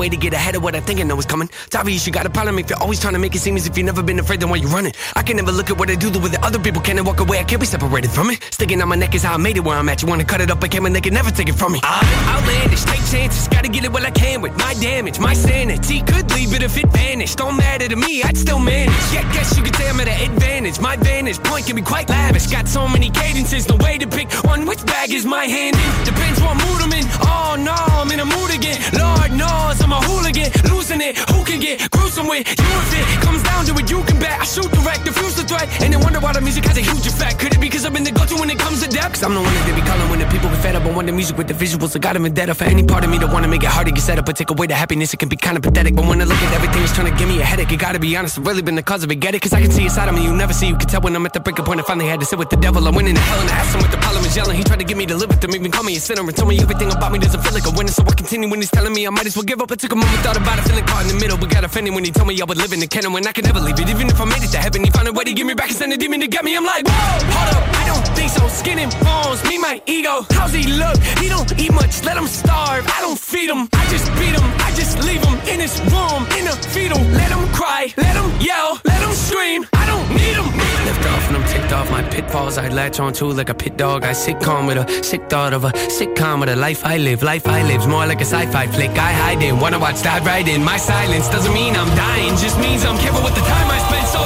Way 0.06 0.10
to 0.10 0.16
get 0.16 0.32
ahead 0.32 0.54
of 0.54 0.62
what 0.62 0.76
I 0.76 0.80
think 0.80 1.00
I 1.00 1.02
know 1.02 1.18
is 1.18 1.26
coming. 1.26 1.50
Obvious 1.74 2.06
you 2.06 2.12
got 2.12 2.24
a 2.24 2.30
problem 2.30 2.58
if 2.58 2.70
you're 2.70 2.78
always 2.78 3.00
trying 3.00 3.12
to 3.12 3.18
make 3.18 3.34
it 3.34 3.40
seem 3.40 3.56
as 3.56 3.66
if 3.66 3.76
you've 3.76 3.86
never 3.86 4.02
been 4.02 4.18
afraid, 4.18 4.40
then 4.40 4.48
why 4.48 4.56
you 4.56 4.68
running? 4.68 4.92
I 5.14 5.22
can 5.22 5.36
never 5.36 5.52
look 5.52 5.70
at 5.70 5.76
what 5.76 5.90
I 5.90 5.94
do 5.94 6.10
the 6.10 6.18
way 6.18 6.28
that 6.30 6.42
other 6.42 6.58
people 6.58 6.80
can 6.80 6.96
and 6.96 7.06
walk 7.06 7.20
away. 7.20 7.38
I 7.38 7.44
can't 7.44 7.60
be 7.60 7.66
separated 7.66 8.10
from 8.10 8.30
it. 8.30 8.42
Sticking 8.50 8.80
on 8.80 8.88
my 8.88 8.96
neck 8.96 9.14
is 9.14 9.22
how 9.22 9.34
I 9.34 9.36
made 9.36 9.56
it 9.56 9.64
where 9.64 9.76
I'm 9.76 9.88
at. 9.88 10.00
You 10.02 10.08
wanna 10.08 10.24
cut 10.24 10.40
it 10.40 10.50
up 10.50 10.62
again, 10.62 10.86
and 10.86 10.94
they 10.94 11.00
can 11.00 11.12
never 11.12 11.30
take 11.30 11.48
it 11.48 11.54
from 11.54 11.72
me. 11.72 11.80
I'm 11.82 12.28
outlandish, 12.28 12.84
take 12.84 13.04
chances, 13.10 13.48
gotta 13.48 13.68
get 13.68 13.84
it 13.84 13.92
while 13.92 14.06
I 14.06 14.10
can 14.10 14.40
with 14.40 14.56
my 14.58 14.74
damage. 14.74 15.18
My 15.18 15.34
sanity 15.34 16.00
could 16.02 16.30
leave 16.32 16.54
it 16.54 16.62
if 16.62 16.76
it 16.78 16.88
vanished. 16.88 17.38
Don't 17.38 17.56
matter 17.56 17.88
to 17.88 17.96
me, 17.96 18.22
I'd 18.22 18.36
still 18.36 18.58
manage. 18.58 18.94
Yeah, 19.12 19.30
guess 19.32 19.56
you 19.56 19.62
could 19.62 19.76
say 19.76 19.88
I'm 19.88 20.00
at 20.00 20.08
an 20.08 20.30
advantage. 20.30 20.80
My 20.80 20.96
vantage 20.96 21.42
point 21.42 21.66
can 21.66 21.76
be 21.76 21.82
quite 21.82 22.08
lavish. 22.08 22.46
Got 22.46 22.68
so 22.68 22.88
many 22.88 23.10
cadences, 23.10 23.68
no 23.68 23.76
way 23.76 23.98
to 23.98 24.06
pick 24.06 24.32
one. 24.44 24.66
Which 24.66 24.84
bag 24.86 25.10
is 25.12 25.26
my 25.26 25.44
hand 25.44 25.76
in? 25.76 26.04
Depends 26.04 26.40
what 26.40 26.54
mood 26.54 26.80
I'm 26.82 26.92
in. 26.92 27.04
Oh 27.22 27.56
no, 27.58 27.74
I'm 27.74 28.10
in 28.10 28.20
a 28.20 28.24
mood 28.24 28.50
again. 28.54 28.80
Lord 28.92 29.32
knows 29.32 29.80
I'm 29.82 29.92
a 29.92 30.00
hooligan, 30.00 30.50
losing 30.70 31.00
it. 31.00 31.18
Who 31.30 31.44
can 31.44 31.55
get 31.58 31.90
gruesome 31.90 32.28
with 32.28 32.46
you 32.48 32.72
if 32.96 33.08
it 33.14 33.20
comes 33.22 33.42
down 33.42 33.64
to 33.66 33.72
it? 33.74 33.90
You 33.90 34.02
can 34.04 34.18
bet 34.18 34.40
I 34.40 34.44
shoot 34.44 34.70
direct, 34.72 35.04
diffuse 35.04 35.36
the 35.36 35.44
threat, 35.44 35.68
and 35.82 35.92
then 35.92 36.00
wonder 36.00 36.20
why 36.20 36.32
the 36.32 36.40
music 36.40 36.64
has 36.64 36.76
a 36.76 36.80
huge 36.80 37.06
effect. 37.06 37.38
Could 37.38 37.52
it 37.54 37.60
be 37.60 37.68
because 37.68 37.84
I've 37.84 37.92
been 37.92 38.04
the 38.04 38.12
go-to 38.12 38.36
when 38.36 38.50
it 38.50 38.58
comes 38.58 38.82
to 38.82 38.88
depth? 38.88 39.14
Cause 39.14 39.22
I'm 39.22 39.34
the 39.34 39.40
one 39.40 39.52
that 39.52 39.64
they 39.66 39.74
be 39.74 39.86
calling 39.86 40.08
when 40.10 40.20
the 40.20 40.26
people 40.26 40.48
get 40.50 40.62
fed 40.62 40.76
up. 40.76 40.84
I 40.84 40.90
want 40.92 41.06
the 41.06 41.12
music 41.12 41.36
with 41.36 41.48
the 41.48 41.54
visuals. 41.54 41.96
I 41.96 41.98
got 41.98 42.14
them 42.14 42.26
in 42.26 42.34
debt 42.34 42.54
for 42.56 42.64
any 42.64 42.84
part 42.84 43.04
of 43.04 43.10
me 43.10 43.18
that 43.18 43.32
wanna 43.32 43.48
make 43.48 43.62
it 43.62 43.70
hard 43.70 43.86
to 43.86 43.92
get 43.92 44.02
set 44.02 44.18
up, 44.18 44.26
but 44.26 44.36
take 44.36 44.50
away 44.50 44.66
the 44.66 44.74
happiness. 44.74 45.12
It 45.14 45.18
can 45.18 45.28
be 45.28 45.36
kind 45.36 45.56
of 45.56 45.62
pathetic. 45.62 45.94
But 45.94 46.06
when 46.06 46.20
I 46.20 46.24
look 46.24 46.38
at 46.38 46.52
everything, 46.52 46.82
it's 46.82 46.94
trying 46.94 47.10
to 47.10 47.16
give 47.18 47.28
me 47.28 47.40
a 47.40 47.44
headache. 47.44 47.70
You 47.70 47.78
gotta 47.78 47.98
be 47.98 48.16
honest, 48.16 48.38
I've 48.38 48.46
really 48.46 48.62
been 48.62 48.76
the 48.76 48.82
cause 48.82 49.04
of 49.04 49.10
it. 49.10 49.16
Get 49.16 49.34
it? 49.34 49.42
Cause 49.42 49.52
I 49.52 49.60
can 49.60 49.70
see 49.70 49.84
inside 49.84 50.08
of 50.08 50.14
me. 50.14 50.24
You 50.24 50.34
never 50.34 50.52
see. 50.52 50.68
You 50.68 50.76
can 50.76 50.88
tell 50.88 51.00
when 51.00 51.14
I'm 51.16 51.24
at 51.26 51.32
the 51.32 51.40
breaking 51.40 51.64
point. 51.64 51.80
I 51.80 51.84
finally 51.84 52.08
had 52.08 52.20
to 52.20 52.26
sit 52.26 52.38
with 52.38 52.50
the 52.50 52.56
devil. 52.56 52.86
I 52.86 52.90
went 52.90 53.08
into 53.08 53.20
hell 53.20 53.40
and 53.40 53.50
I 53.50 53.54
asked 53.54 53.74
him 53.74 53.80
what 53.82 53.90
the 53.90 53.98
problem 53.98 54.24
is 54.24 54.36
yelling. 54.36 54.56
He 54.56 54.64
tried 54.64 54.80
to 54.80 54.84
get 54.84 54.96
me 54.96 55.06
to 55.06 55.16
live 55.16 55.28
with 55.28 55.42
him, 55.42 55.54
even 55.54 55.70
call 55.70 55.84
me 55.84 55.96
a 55.96 56.00
sinner 56.00 56.22
and 56.22 56.36
tell 56.36 56.46
me 56.46 56.58
everything 56.60 56.90
about 56.92 57.12
me 57.12 57.18
doesn't 57.18 57.42
feel 57.42 57.52
like 57.52 57.66
a 57.66 57.70
winner. 57.70 57.90
So 57.90 58.02
I 58.02 58.14
continue 58.14 58.48
when 58.50 58.60
he's 58.60 58.70
telling 58.70 58.92
me 58.92 59.06
I 59.06 59.10
might 59.10 59.26
as 59.26 59.36
well 59.36 59.44
give 59.44 59.60
up. 59.60 59.70
I 59.72 59.76
took 59.76 59.92
a 59.92 59.96
moment, 59.96 60.18
thought 60.20 60.36
about 60.36 60.58
it, 60.58 60.62
feeling 60.62 60.84
caught 60.84 61.02
in 61.02 61.08
the 61.08 61.20
middle. 61.20 61.45
But 61.46 61.54
got 61.54 61.64
offended 61.64 61.94
when 61.94 62.04
he 62.04 62.10
told 62.10 62.26
me 62.26 62.40
I 62.40 62.44
would 62.44 62.58
live 62.58 62.72
in 62.72 62.80
the 62.80 62.88
canon 62.88 63.12
when 63.12 63.24
I 63.24 63.30
could 63.30 63.44
never 63.44 63.60
leave 63.60 63.78
it. 63.78 63.88
Even 63.88 64.08
if 64.08 64.20
I 64.20 64.24
made 64.24 64.42
it 64.42 64.50
to 64.50 64.58
heaven, 64.58 64.82
he 64.82 64.90
found 64.90 65.06
a 65.06 65.12
way 65.12 65.22
to 65.22 65.32
give 65.32 65.46
me 65.46 65.54
back 65.54 65.68
and 65.68 65.76
send 65.76 65.92
a 65.92 65.96
demon 65.96 66.18
to 66.20 66.26
get 66.26 66.42
me. 66.44 66.56
I'm 66.56 66.64
like, 66.64 66.84
whoa, 66.84 66.92
hold 67.30 67.54
up, 67.54 67.62
I 67.70 67.86
don't 67.86 68.16
think 68.16 68.30
so. 68.30 68.48
Skin 68.48 68.80
and 68.80 68.90
bones, 69.04 69.44
me, 69.44 69.56
my 69.56 69.80
ego. 69.86 70.26
How's 70.30 70.52
he 70.52 70.66
look? 70.66 70.98
He 71.22 71.28
don't 71.28 71.46
eat 71.60 71.72
much, 71.72 72.02
let 72.02 72.16
him 72.16 72.26
starve. 72.26 72.84
I 72.88 73.00
don't 73.00 73.18
feed 73.18 73.48
him, 73.48 73.68
I 73.72 73.86
just 73.86 74.10
beat 74.18 74.34
him. 74.34 74.42
I 74.58 74.65
just 74.76 74.98
leave 75.08 75.24
him 75.24 75.38
in 75.48 75.58
his 75.60 75.80
room, 75.92 76.22
in 76.38 76.46
a 76.46 76.54
fetal. 76.74 77.00
Let 77.20 77.30
him 77.32 77.48
cry, 77.52 77.92
let 77.96 78.14
him 78.14 78.30
yell, 78.40 78.78
let 78.84 79.00
him 79.00 79.12
scream. 79.12 79.64
I 79.72 79.86
don't 79.86 80.08
need 80.10 80.36
him. 80.36 80.48
Lift 80.86 81.06
off 81.06 81.28
and 81.28 81.36
I'm 81.38 81.48
ticked 81.48 81.72
off 81.72 81.90
my 81.90 82.02
pitfalls. 82.02 82.58
I 82.58 82.68
latch 82.68 83.00
on 83.00 83.12
to 83.14 83.24
like 83.32 83.48
a 83.48 83.54
pit 83.54 83.76
dog. 83.76 84.04
I 84.04 84.12
sit 84.12 84.38
calm 84.40 84.66
with 84.66 84.76
a 84.76 84.86
sick 85.02 85.28
thought 85.30 85.54
of 85.54 85.64
a 85.64 85.72
sitcom 85.98 86.40
with 86.40 86.50
a 86.50 86.56
life 86.56 86.84
I 86.84 86.98
live. 86.98 87.22
Life 87.22 87.48
I 87.48 87.62
live's 87.62 87.86
more 87.86 88.06
like 88.06 88.20
a 88.20 88.28
sci-fi 88.34 88.66
flick. 88.66 88.90
I 88.90 89.12
hide 89.12 89.42
in, 89.42 89.58
wanna 89.58 89.78
watch 89.78 90.02
dive 90.02 90.26
right 90.26 90.46
in. 90.46 90.62
My 90.62 90.76
silence 90.76 91.28
doesn't 91.28 91.54
mean 91.54 91.74
I'm 91.74 91.92
dying, 91.96 92.36
just 92.36 92.58
means 92.60 92.84
I'm 92.84 92.98
careful 92.98 93.22
with 93.24 93.34
the 93.34 93.40
time 93.40 93.68
I 93.76 93.78
spend. 93.88 94.06
So 94.14 94.20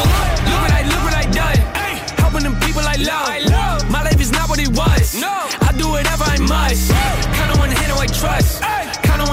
look 0.50 0.60
what 0.64 0.72
I 0.72 0.82
look 0.90 1.02
what 1.06 1.14
I 1.14 1.24
done. 1.30 1.58
Helping 2.18 2.42
them 2.42 2.56
people 2.60 2.82
I 2.82 2.96
love. 2.96 3.88
My 3.88 4.02
life 4.02 4.20
is 4.20 4.32
not 4.32 4.48
what 4.48 4.58
it 4.58 4.70
was. 4.76 5.14
No, 5.14 5.30
I 5.68 5.72
do 5.78 5.88
whatever 5.88 6.24
I 6.24 6.38
must. 6.40 6.90
Count 7.36 7.52
on 7.52 7.58
one 7.60 7.70
hand, 7.70 7.92
I 7.92 8.06
trust. 8.06 8.62
On 8.62 8.79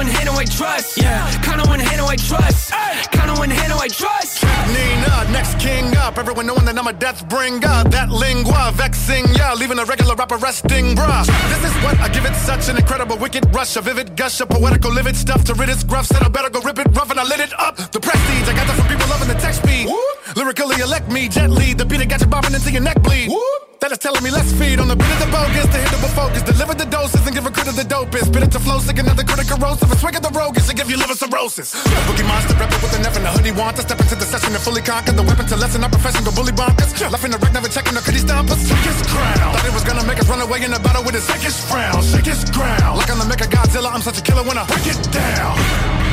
one 0.08 0.16
hand, 0.16 0.30
I 0.30 0.46
trust. 0.46 0.98
Yeah, 0.98 1.42
count 1.42 1.62
on 1.62 1.68
one 1.68 1.80
hand, 1.80 2.02
I 2.02 2.16
trust. 2.16 2.72
Count 3.12 3.30
on 3.30 3.38
one 3.38 3.50
handle 3.50 3.80
I 3.80 3.88
trust. 3.88 4.44
Nina, 4.72 5.32
next 5.32 5.60
king 5.60 5.96
up. 5.98 6.18
Everyone 6.18 6.48
knowing 6.48 6.66
that 6.66 6.78
I'm 6.78 6.88
a 6.88 6.94
death 6.94 7.28
bringer. 7.28 7.84
That 7.92 8.10
lingua 8.10 8.72
vexing 8.76 9.26
ya, 9.36 9.54
leaving 9.54 9.80
a 9.80 9.86
regular 9.86 10.16
rapper 10.16 10.38
resting, 10.38 10.96
bruh. 10.96 11.26
This 11.52 11.64
is 11.70 11.76
what 11.84 12.00
I 12.00 12.10
give 12.10 12.26
it 12.26 12.36
such 12.36 12.70
an 12.70 12.78
incredible 12.78 13.18
wicked 13.18 13.54
rush, 13.54 13.76
a 13.76 13.82
vivid 13.82 14.16
gush, 14.16 14.40
a 14.40 14.46
poetical 14.46 14.92
livid 14.92 15.16
stuff 15.16 15.44
to 15.46 15.54
rid 15.56 15.70
its 15.70 15.84
gruff. 15.84 16.08
Said 16.08 16.24
I 16.24 16.30
better 16.30 16.50
go 16.50 16.62
rip 16.62 16.80
it 16.80 16.88
rough 16.96 17.12
and 17.12 17.20
I 17.20 17.24
lit 17.24 17.40
it 17.40 17.54
up. 17.60 17.76
The 17.78 18.00
prestige, 18.00 18.48
I 18.48 18.54
got 18.56 18.68
that 18.68 18.76
from 18.78 18.88
people 18.88 19.08
loving 19.10 19.28
the 19.28 19.40
text 19.40 19.62
speed. 19.64 19.88
Lyrically 20.36 20.80
elect 20.82 21.12
me 21.12 21.28
gently. 21.28 21.74
The 21.74 21.86
beat 21.86 21.98
that 21.98 22.10
got 22.10 22.22
you 22.22 22.28
bobbing 22.28 22.54
into 22.54 22.72
your 22.72 22.82
neck 22.82 23.02
bleed. 23.04 23.32
That 23.80 23.92
is 23.92 24.00
telling 24.00 24.24
me 24.24 24.32
let's 24.32 24.52
feed 24.54 24.80
on 24.80 24.88
the 24.88 24.96
bit 24.96 25.12
of 25.12 25.20
the 25.20 25.30
bogus 25.32 25.68
to 25.68 25.87
focus. 26.18 26.42
Deliver 26.42 26.74
the 26.74 26.90
doses 26.90 27.22
and 27.28 27.34
give 27.38 27.46
a 27.46 27.52
crit 27.54 27.70
of 27.70 27.76
the 27.78 27.86
dopest. 27.86 28.34
Spit 28.34 28.44
it 28.44 28.52
to 28.58 28.60
flow, 28.60 28.80
sick 28.82 28.98
another 28.98 29.24
critic 29.24 29.48
corrosive. 29.54 29.92
A 29.94 29.96
swig 30.02 30.16
of 30.18 30.24
the 30.26 30.34
roguish 30.34 30.66
to 30.66 30.74
give 30.74 30.90
you 30.90 30.98
liver 30.98 31.14
cirrhosis. 31.14 31.78
Boogie 32.10 32.26
monster, 32.26 32.58
rep 32.58 32.74
it 32.74 32.82
with 32.82 32.98
an 32.98 33.06
F 33.06 33.16
and 33.18 33.26
a 33.30 33.32
hoodie 33.36 33.54
want 33.54 33.78
to 33.78 33.84
step 33.86 34.00
into 34.02 34.16
the 34.18 34.26
session 34.26 34.52
and 34.58 34.64
fully 34.66 34.82
conquer 34.82 35.14
the 35.14 35.22
weapon 35.22 35.46
to 35.46 35.56
lessen 35.56 35.84
our 35.86 35.94
profession. 35.94 36.26
Go 36.26 36.32
bully 36.34 36.54
bonkers. 36.58 36.90
Left 37.14 37.24
in 37.24 37.32
the 37.32 37.38
wreck, 37.38 37.54
never 37.54 37.70
checking 37.70 37.94
the 37.94 38.02
could 38.02 38.18
he 38.18 38.22
stomp 38.26 38.50
us. 38.50 38.62
Took 38.68 38.84
his 38.90 39.00
crown. 39.14 39.54
Thought 39.54 39.68
it 39.70 39.76
was 39.78 39.86
gonna 39.86 40.06
make 40.10 40.20
us 40.20 40.28
run 40.28 40.42
away 40.42 40.60
in 40.66 40.72
the 40.72 40.82
battle 40.82 41.04
with 41.06 41.14
his 41.14 41.26
sickest 41.30 41.70
frown. 41.70 42.02
Shake 42.02 42.26
his 42.26 42.42
ground. 42.50 42.98
Like 42.98 43.10
I'm 43.14 43.20
the 43.22 43.30
Mega 43.30 43.46
Godzilla, 43.46 43.94
I'm 43.94 44.02
such 44.02 44.18
a 44.18 44.24
killer 44.24 44.44
when 44.44 44.58
I 44.58 44.66
break 44.66 44.88
it 44.90 45.00
down. 45.14 46.07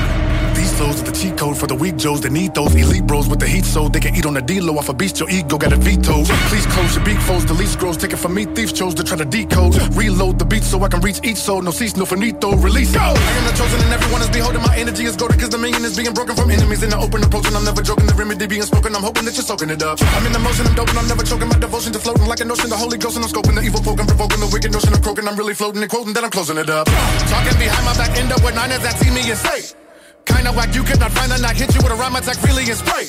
Flows 0.75 1.01
are 1.01 1.05
the 1.05 1.12
cheat 1.12 1.39
code 1.39 1.57
for 1.57 1.68
the 1.68 1.75
weak 1.75 1.97
Joes 1.97 2.20
that 2.22 2.33
need 2.33 2.53
those 2.55 2.75
elite 2.75 3.07
bros 3.07 3.29
with 3.29 3.39
the 3.39 3.47
heat 3.47 3.64
so 3.64 3.89
they 3.89 4.01
can 4.01 4.14
eat 4.16 4.27
on 4.27 4.35
the 4.35 4.43
D-low 4.43 4.77
off 4.77 4.89
a 4.89 4.95
beast. 4.95 5.20
Your 5.20 5.31
ego 5.31 5.57
got 5.57 5.72
a 5.72 5.77
veto. 5.77 6.25
Please 6.51 6.66
close 6.66 6.97
your 6.97 7.05
beak 7.05 7.18
foes, 7.18 7.47
The 7.47 7.55
delete 7.55 7.68
scrolls. 7.68 7.97
Take 7.97 8.12
it 8.12 8.18
from 8.18 8.35
me, 8.35 8.45
thieves 8.45 8.72
chose 8.72 8.95
to 8.95 9.05
try 9.05 9.16
to 9.16 9.25
decode. 9.25 9.79
Reload 9.95 10.39
the 10.39 10.45
beat 10.45 10.64
so 10.64 10.83
I 10.83 10.89
can 10.89 11.01
reach 11.01 11.20
each 11.22 11.37
soul. 11.39 11.62
No 11.62 11.70
cease, 11.70 11.97
no 11.97 12.05
finito, 12.05 12.57
release. 12.57 12.93
Go! 12.93 13.01
I 13.01 13.14
am 13.14 13.45
the 13.47 13.55
chosen 13.55 13.81
and 13.87 13.93
everyone 13.93 14.22
is 14.22 14.31
beholding. 14.31 14.62
My 14.62 14.77
energy 14.77 15.05
is 15.05 15.14
golden 15.14 15.39
cause 15.39 15.51
the 15.51 15.59
million 15.59 15.85
is 15.85 15.97
being 15.97 16.12
broken 16.12 16.35
from 16.35 16.51
enemies 16.51 16.83
in 16.83 16.91
the 16.91 16.99
open 16.99 17.22
approach. 17.22 17.47
And 17.47 17.57
I'm 17.57 17.64
never 17.64 17.83
joking, 17.83 18.07
the 18.07 18.14
remedy 18.14 18.47
being 18.47 18.62
spoken. 18.62 18.97
I'm 18.97 19.03
hoping 19.03 19.25
that 19.27 19.35
you're 19.39 19.47
soaking 19.47 19.70
it 19.70 19.83
up. 19.83 20.03
I'm 20.03 20.27
in 20.27 20.33
the 20.33 20.43
motion, 20.43 20.66
I'm 20.66 20.75
doping, 20.75 20.99
I'm 20.99 21.07
never 21.07 21.22
choking. 21.22 21.49
My 21.49 21.59
devotion 21.59 21.93
to 21.93 22.01
floating 22.01 22.27
like 22.27 22.41
a 22.41 22.45
notion. 22.45 22.68
The 22.68 22.77
Holy 22.77 22.99
Ghost 22.99 23.14
and 23.14 23.25
I'm 23.25 23.31
scoping 23.31 23.55
the 23.55 23.62
evil 23.62 23.81
poking, 23.81 24.07
provoking 24.11 24.41
the 24.41 24.51
wicked 24.51 24.72
notion 24.72 24.93
of 24.93 25.03
croaking. 25.03 25.29
I'm 25.29 25.37
really 25.37 25.55
floating 25.55 25.83
and 25.83 25.91
quoting 25.91 26.14
Then 26.14 26.25
I'm 26.25 26.35
closing 26.35 26.59
it 26.59 26.68
up. 26.68 26.91
Talking 27.31 27.57
behind 27.62 27.85
my 27.87 27.95
back, 27.95 28.11
end 28.18 28.33
up 28.33 28.43
with 28.43 28.59
nine 28.59 28.75
that 28.75 28.99
see 28.99 29.14
me 29.14 29.22
and 29.31 29.39
say. 29.39 29.84
Kinda 30.25 30.53
whack, 30.53 30.75
you 30.75 30.83
could 30.83 31.01
not 31.01 31.12
find 31.12 31.33
a 31.33 31.39
knock, 31.39 31.57
hit 31.57 31.75
you 31.75 31.81
with 31.83 31.93
a 31.93 31.97
rhyme 31.97 32.16
attack, 32.16 32.43
really 32.43 32.64
and 32.64 32.79
spray. 32.79 33.07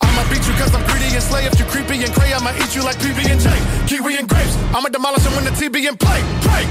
I'ma 0.00 0.22
beat 0.30 0.46
you 0.46 0.54
cause 0.54 0.74
I'm 0.74 0.84
greedy 0.86 1.14
and 1.14 1.22
slay. 1.22 1.46
If 1.46 1.58
you 1.58 1.64
creepy 1.66 2.02
and 2.04 2.12
cray, 2.12 2.32
I'ma 2.32 2.52
eat 2.62 2.74
you 2.74 2.82
like 2.82 2.96
PB 2.98 3.20
and 3.30 3.40
J. 3.40 3.48
Kiwi 3.86 4.18
and 4.18 4.28
grapes, 4.28 4.56
I'ma 4.74 4.88
demolish 4.88 5.22
them 5.24 5.34
when 5.34 5.44
the 5.44 5.50
TB 5.50 5.88
and 5.88 5.98
play. 5.98 6.20
Play. 6.42 6.64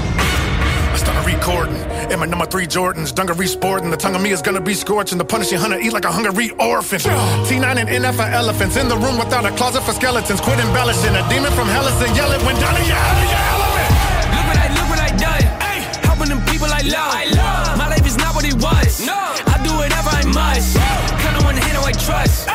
I 0.94 0.96
started 0.96 1.26
recording 1.26 1.74
in 2.12 2.20
my 2.20 2.26
number 2.26 2.46
three 2.46 2.66
Jordans, 2.66 3.12
dungaree 3.12 3.48
sporting. 3.48 3.90
The 3.90 3.96
tongue 3.96 4.14
of 4.14 4.22
me 4.22 4.30
is 4.30 4.42
gonna 4.42 4.60
be 4.60 4.74
scorching. 4.74 5.18
The 5.18 5.24
punishing 5.24 5.58
hunter 5.58 5.78
eat 5.80 5.92
like 5.92 6.04
a 6.04 6.12
hungry 6.12 6.50
orphan. 6.60 7.00
T9 7.00 7.64
and 7.64 7.88
NF 7.88 8.18
are 8.20 8.30
elephants 8.30 8.76
in 8.76 8.88
the 8.88 8.96
room 8.96 9.18
without 9.18 9.44
a 9.44 9.50
closet 9.56 9.82
for 9.82 9.92
skeletons. 9.92 10.40
Quit 10.40 10.58
embellishing. 10.60 11.14
A 11.16 11.28
demon 11.28 11.52
from 11.52 11.66
hell 11.66 11.86
is 11.88 12.00
and 12.00 12.14
yell 12.16 12.30
it 12.30 12.40
when 12.46 12.54
down 12.62 12.76
in 12.80 12.86
your 12.86 12.96
out 12.96 13.16
of 13.18 13.28
your 13.34 13.44
element. 13.54 13.88
Look 14.34 14.44
what 14.46 14.58
I, 14.64 14.66
look 14.76 14.88
what 14.88 15.00
I 15.00 15.10
done. 15.16 15.44
Helping 16.06 16.28
them 16.28 16.44
people 16.46 16.68
I. 16.68 16.78
I 16.78 16.82
love. 16.82 17.23
Must. 20.34 20.76
On 20.76 21.44
one 21.44 21.56
hand, 21.56 21.78
I 21.78 21.92
trust. 21.92 22.48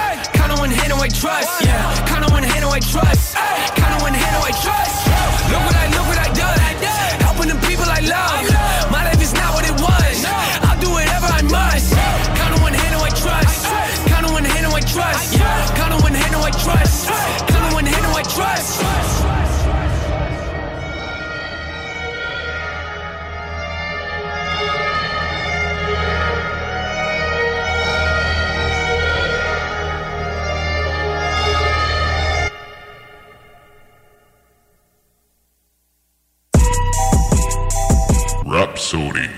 On 0.44 0.52
one 0.60 0.70
hand, 0.72 0.94
I 0.94 1.08
trust. 1.08 1.66
Yeah. 1.66 2.16
On 2.16 2.32
one 2.32 2.44
hand, 2.44 2.66
I 2.66 2.80
trust. 2.80 3.38
On 3.38 4.02
one 4.02 4.14
hand, 4.14 4.36
I 4.44 4.52
trust. 4.64 4.96
Look 5.52 5.64
what 5.66 5.76
I, 5.76 5.88
look 5.96 6.06
what 6.12 6.20
I 6.20 6.30
done. 6.34 6.60
Helping 7.24 7.48
them 7.48 7.60
people 7.62 7.86
I 7.88 8.02
love. 8.02 8.49
Rapsodie. 38.60 39.30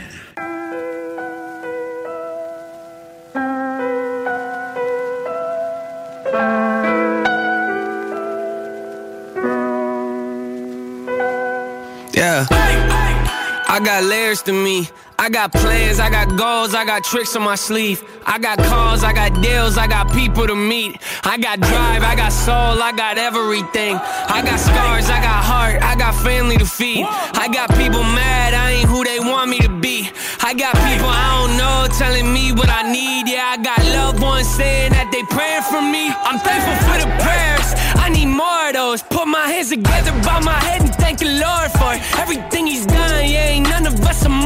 Yeah. 12.15 12.47
I 12.49 13.79
got 13.85 14.05
layers 14.05 14.41
to 14.41 14.53
me. 14.53 14.89
I 15.21 15.29
got 15.29 15.51
plans, 15.51 15.99
I 15.99 16.09
got 16.09 16.35
goals, 16.35 16.73
I 16.73 16.83
got 16.83 17.03
tricks 17.03 17.35
on 17.35 17.43
my 17.43 17.53
sleeve. 17.53 18.03
I 18.25 18.39
got 18.39 18.57
calls, 18.57 19.03
I 19.03 19.13
got 19.13 19.39
deals, 19.39 19.77
I 19.77 19.85
got 19.85 20.11
people 20.11 20.47
to 20.47 20.55
meet. 20.55 20.97
I 21.23 21.37
got 21.37 21.59
drive, 21.59 22.01
I 22.01 22.15
got 22.15 22.31
soul, 22.33 22.81
I 22.81 22.91
got 22.91 23.19
everything. 23.19 23.97
I 24.01 24.41
got 24.41 24.57
scars, 24.57 25.11
I 25.11 25.21
got 25.21 25.43
heart, 25.45 25.77
I 25.83 25.93
got 25.95 26.15
family 26.23 26.57
to 26.57 26.65
feed. 26.65 27.05
I 27.05 27.47
got 27.53 27.69
people 27.77 28.01
mad, 28.01 28.55
I 28.55 28.81
ain't 28.81 28.89
who 28.89 29.03
they 29.03 29.19
want 29.19 29.51
me 29.51 29.59
to 29.59 29.69
be. 29.69 30.09
I 30.41 30.55
got 30.55 30.73
people 30.89 31.05
I 31.05 31.29
don't 31.37 31.55
know 31.55 31.85
telling 31.99 32.33
me 32.33 32.51
what 32.51 32.69
I 32.69 32.81
need. 32.91 33.29
Yeah, 33.29 33.45
I 33.45 33.57
got 33.61 33.77
loved 33.93 34.23
ones 34.23 34.47
saying 34.47 34.93
that 34.93 35.13
they 35.13 35.21
praying 35.29 35.61
for 35.69 35.85
me. 35.85 36.09
I'm 36.09 36.41
thankful 36.41 36.73
for 36.89 36.97
the 36.97 37.05
prayers, 37.21 37.69
I 38.01 38.09
need 38.09 38.25
more 38.25 38.69
of 38.69 38.73
those. 38.73 39.03
Put 39.03 39.27
my 39.27 39.45
hands 39.45 39.69
together 39.69 40.13
by 40.25 40.39
my 40.39 40.57
head 40.65 40.81
and 40.81 40.95
thank 40.95 41.19
the 41.19 41.29
Lord 41.29 41.69
for 41.77 41.93
everything 42.17 42.65
He's 42.65 42.87
done. 42.87 43.29
Yeah, 43.29 43.53
ain't 43.53 43.70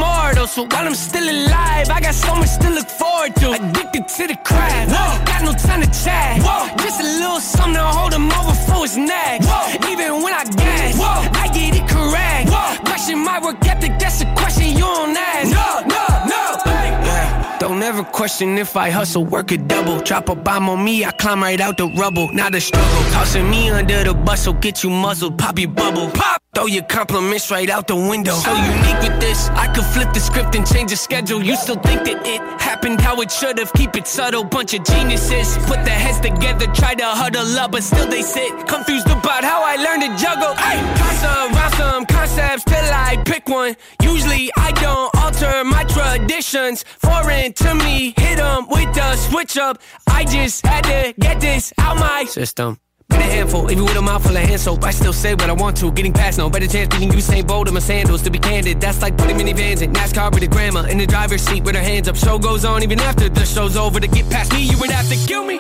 immortal. 0.06 0.48
So 0.48 0.64
while 0.64 0.88
I'm 0.88 0.96
still 0.96 1.24
alive, 1.24 1.90
I 1.90 2.00
got 2.02 2.16
so 2.16 2.36
much 2.36 2.58
to 2.62 2.70
look 2.70 2.90
forward 2.90 3.36
to. 3.36 3.52
Addicted 3.52 4.08
to 4.08 4.28
the 4.28 4.38
craft, 4.44 4.92
got 5.26 5.44
no 5.44 5.54
time 5.54 5.82
to 5.82 6.04
chat. 6.04 6.42
Whoa. 6.42 6.76
Just 6.78 7.02
a 7.02 7.04
little 7.04 7.40
something 7.40 7.74
to 7.76 7.84
hold 7.84 8.14
him 8.14 8.32
over 8.32 8.54
for 8.54 8.82
his 8.84 8.98
neck. 8.98 9.42
Even 9.90 10.22
when 10.22 10.34
I 10.34 10.44
gas, 10.46 10.98
Whoa. 10.98 11.42
I 11.42 11.48
get 11.54 11.76
it 11.76 11.88
correct. 11.88 12.50
Question 12.86 13.20
my 13.20 13.40
work 13.40 13.66
ethic, 13.66 13.98
that's 14.00 14.22
a 14.22 14.26
question 14.36 14.72
you 14.72 14.80
don't 14.80 15.18
ask. 15.18 15.52
No, 15.52 15.70
no, 15.88 16.04
no. 16.34 16.42
Yeah. 16.66 17.58
Don't 17.60 17.82
ever 17.84 18.04
question 18.04 18.58
if 18.58 18.76
I 18.76 18.90
hustle, 18.90 19.26
work 19.26 19.52
a 19.52 19.58
double. 19.58 20.00
Drop 20.02 20.30
a 20.30 20.36
bomb 20.36 20.70
on 20.70 20.84
me, 20.84 21.06
I 21.06 21.12
climb 21.12 21.42
right 21.42 21.60
out 21.60 21.78
the 21.78 21.88
rubble. 21.88 22.32
Not 22.34 22.56
a 22.56 22.62
struggle. 22.62 23.04
Tossing 23.12 23.50
me 23.50 23.70
under 23.70 24.04
the 24.04 24.14
bus, 24.14 24.44
so 24.44 24.54
get 24.54 24.84
you 24.84 24.90
muzzled. 24.90 25.38
Pop 25.38 25.60
your 25.60 25.70
bubble. 25.70 26.10
Pop! 26.12 26.45
Throw 26.56 26.68
your 26.68 26.84
compliments 26.84 27.52
right 27.52 27.70
out 27.70 27.86
the 27.86 27.96
window. 27.98 28.34
So 28.34 28.54
unique 28.54 29.02
with 29.02 29.20
this, 29.20 29.50
I 29.50 29.68
could 29.74 29.84
flip 29.84 30.14
the 30.14 30.22
script 30.22 30.56
and 30.56 30.66
change 30.66 30.92
the 30.92 30.96
schedule. 30.96 31.44
You 31.44 31.58
still 31.58 31.76
think 31.76 32.06
that 32.06 32.26
it 32.26 32.40
happened 32.62 33.02
how 33.02 33.20
it 33.20 33.30
should 33.30 33.60
have. 33.60 33.74
Keep 33.74 33.98
it 33.98 34.08
subtle, 34.08 34.46
bunch 34.46 34.74
of 34.74 34.86
geniuses. 34.86 35.58
Put 35.68 35.84
their 35.84 36.00
heads 36.00 36.22
together, 36.22 36.68
try 36.68 36.96
to 36.96 37.06
huddle 37.06 37.60
up, 37.60 37.74
but 37.74 37.84
still 37.84 38.08
they 38.08 38.22
sit. 38.22 38.52
Confused 38.68 39.08
about 39.08 39.44
how 39.44 39.64
I 39.64 39.76
learned 39.76 40.04
to 40.04 40.12
juggle. 40.16 40.56
Hey, 40.56 40.80
toss 40.96 41.20
some, 41.20 41.52
round 41.52 41.74
some 41.76 42.06
concepts 42.06 42.64
till 42.64 42.90
I 42.94 43.22
pick 43.26 43.50
one. 43.50 43.76
Usually 44.02 44.50
I 44.56 44.72
don't 44.72 45.14
alter 45.18 45.66
my 45.66 45.84
traditions. 45.84 46.86
Foreign 47.00 47.52
to 47.52 47.76
me, 47.76 48.14
hit 48.18 48.40
'em 48.40 48.68
with 48.70 48.94
the 48.96 49.18
switch 49.18 49.58
up. 49.58 49.82
I 50.08 50.24
just 50.24 50.66
had 50.66 50.86
to 50.86 51.14
get 51.20 51.42
this 51.42 51.74
out 51.78 51.98
my 51.98 52.24
system. 52.24 52.80
Been 53.10 53.22
a 53.22 53.24
handful, 53.24 53.72
even 53.72 53.86
with 53.86 53.96
a 53.96 54.02
mouthful 54.02 54.36
of 54.36 54.44
hand 54.44 54.60
soap. 54.60 54.84
I 54.84 54.92
still 54.92 55.14
say 55.14 55.36
what 55.36 55.50
I 55.50 55.54
want 55.54 55.78
to. 55.78 55.92
Getting 55.92 56.14
past 56.14 56.38
no 56.38 56.50
better 56.50 56.68
chance 56.68 56.90
beating 56.90 57.10
Usain 57.10 57.46
Bolt 57.46 57.68
in 57.68 57.74
my 57.74 57.80
sandals. 57.80 58.22
To 58.24 58.32
be 58.32 58.40
candid, 58.40 58.82
that's 58.82 59.02
like 59.02 59.18
putting 59.18 59.38
minivans 59.38 59.82
in 59.82 59.94
NASCAR 59.94 60.34
with 60.34 60.44
a 60.44 60.48
grandma 60.48 60.82
in 60.82 60.98
the 60.98 61.06
driver's 61.06 61.44
seat 61.44 61.64
with 61.64 61.76
her 61.76 61.82
hands 61.82 62.08
up. 62.08 62.16
Show 62.16 62.40
goes 62.40 62.66
on 62.66 62.84
even 62.84 63.00
after 63.00 63.30
the 63.30 63.46
show's 63.46 63.78
over. 63.78 64.00
To 64.00 64.08
get 64.08 64.30
past 64.30 64.54
me, 64.54 64.64
you 64.64 64.78
would 64.80 64.92
have 64.92 65.08
to 65.10 65.28
kill 65.28 65.46
me. 65.46 65.60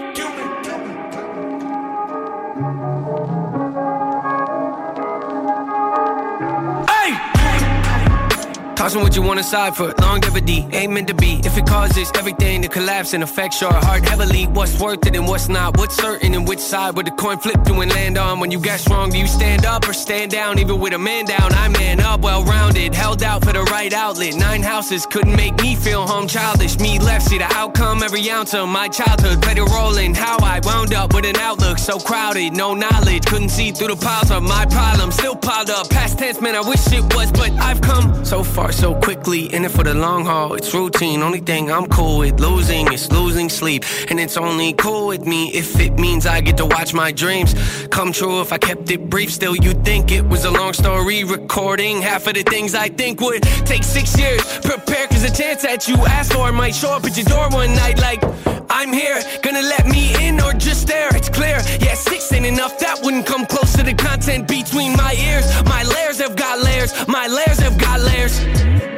Tossing 8.86 9.02
what 9.02 9.16
you 9.16 9.24
want 9.24 9.40
aside 9.40 9.76
for 9.76 9.92
longevity, 10.00 10.64
ain't 10.72 10.94
meant 10.94 11.08
to 11.08 11.16
be. 11.16 11.42
If 11.44 11.58
it 11.58 11.66
causes 11.66 12.12
everything 12.14 12.62
to 12.62 12.68
collapse 12.68 13.16
and 13.16 13.24
affects 13.24 13.60
your 13.60 13.74
heart 13.74 14.08
heavily, 14.08 14.46
what's 14.46 14.80
worth 14.80 15.08
it 15.08 15.16
and 15.16 15.28
what's 15.28 15.50
not? 15.50 15.76
What's 15.78 15.96
certain 15.96 16.36
and 16.36 16.48
which 16.48 16.60
side 16.60 16.96
would 16.96 17.08
the 17.08 17.12
coin 17.12 17.40
flip 17.40 17.64
to 17.64 17.74
and 17.82 17.92
land 17.92 18.20
on? 18.20 18.40
When 18.40 18.52
you 18.52 18.60
get 18.60 18.80
strong, 18.80 19.10
do 19.10 19.18
you 19.18 19.26
stand 19.26 19.66
up 19.66 19.90
or 19.90 19.94
stand 19.94 20.30
down? 20.30 20.60
Even 20.60 20.80
with 20.80 20.94
a 20.94 21.00
man 21.00 21.26
down, 21.26 21.52
I 21.54 21.68
man 21.70 22.00
up, 22.00 22.22
well 22.22 22.44
rounded, 22.44 22.94
held 22.94 23.24
out 23.24 23.44
for 23.44 23.54
the 23.54 23.64
right 23.64 23.92
outlet. 23.92 24.36
Nine 24.36 24.62
houses 24.62 25.08
couldn't 25.08 25.36
make 25.36 25.60
me 25.64 25.74
feel 25.76 26.06
home 26.06 26.28
childish. 26.28 26.78
Me 26.78 27.00
left, 27.00 27.26
see 27.26 27.40
the 27.40 27.52
outcome 27.56 28.04
every 28.04 28.30
ounce 28.30 28.54
of 28.54 28.70
my 28.70 28.88
childhood 28.88 29.42
played 29.42 29.58
a 29.58 29.66
role 29.66 29.98
in 29.98 30.14
how 30.14 30.38
I 30.44 30.60
wound 30.64 30.94
up 30.94 31.16
with 31.16 31.26
an 31.26 31.38
outlook 31.38 31.80
so 31.80 31.98
crowded, 31.98 32.54
no 32.54 32.76
knowledge, 32.76 33.26
couldn't 33.26 33.50
see 33.50 33.72
through 33.72 33.96
the 33.96 33.96
piles 33.96 34.30
of 34.30 34.44
my 34.44 34.68
problems. 34.68 35.16
Still 35.16 35.36
piled 35.36 35.72
up, 35.72 35.90
past 35.90 36.20
tense, 36.20 36.40
man, 36.40 36.54
I 36.54 36.62
wish 36.62 36.86
it 36.94 37.16
was, 37.16 37.32
but 37.32 37.50
I've 37.54 37.82
come 37.82 38.24
so 38.24 38.44
far 38.44 38.75
so 38.76 38.94
quickly, 38.96 39.54
in 39.54 39.64
it 39.64 39.72
for 39.72 39.84
the 39.84 39.94
long 39.94 40.26
haul. 40.26 40.54
It's 40.54 40.74
routine, 40.74 41.22
only 41.22 41.40
thing 41.40 41.72
I'm 41.72 41.88
cool 41.88 42.20
with 42.20 42.40
losing 42.40 42.92
is 42.92 43.12
losing 43.12 43.50
sleep. 43.50 43.86
And 44.10 44.20
it's 44.20 44.38
only 44.38 44.74
cool 44.74 45.08
with 45.08 45.26
me 45.26 45.50
if 45.54 45.80
it 45.80 45.94
means 45.94 46.26
I 46.26 46.42
get 46.42 46.58
to 46.58 46.66
watch 46.66 46.94
my 46.94 47.12
dreams 47.12 47.54
come 47.90 48.12
true. 48.12 48.42
If 48.42 48.52
I 48.52 48.58
kept 48.58 48.90
it 48.92 49.10
brief, 49.10 49.32
still 49.32 49.56
you'd 49.56 49.86
think 49.86 50.12
it 50.12 50.26
was 50.26 50.46
a 50.46 50.52
long 50.52 50.74
story 50.74 51.24
recording. 51.24 52.02
Half 52.02 52.28
of 52.28 52.34
the 52.34 52.44
things 52.44 52.76
I 52.76 52.90
think 52.90 53.22
would 53.22 53.44
take 53.66 53.84
six 53.84 54.18
years. 54.20 54.42
Prepare, 54.60 55.08
cause 55.08 55.24
the 55.24 55.34
chance 55.36 55.62
that 55.62 55.88
you 55.88 55.96
asked 55.96 56.34
for 56.34 56.52
might 56.52 56.76
show 56.76 56.92
up 56.92 57.06
at 57.06 57.16
your 57.16 57.26
door 57.26 57.50
one 57.50 57.74
night 57.76 58.00
like. 58.00 58.55
I'm 58.70 58.92
here, 58.92 59.22
gonna 59.44 59.62
let 59.62 59.86
me 59.88 60.14
in 60.28 60.42
or 60.42 60.54
just 60.54 60.82
stare. 60.82 61.16
It's 61.16 61.30
clear, 61.30 61.58
yeah, 61.80 61.96
six 61.96 62.32
ain't 62.34 62.46
enough. 62.46 62.80
That 62.80 63.00
wouldn't 63.04 63.26
come 63.26 63.46
close 63.46 63.74
to 63.76 63.84
the 63.84 63.94
content 63.94 64.48
between 64.48 64.96
my 64.96 65.14
ears. 65.14 65.46
My 65.66 65.84
layers 65.84 66.20
have 66.20 66.36
got 66.36 66.60
layers, 66.60 66.92
my 67.08 67.28
layers 67.28 67.60
have 67.60 67.78
got 67.78 68.00
layers. 68.02 68.95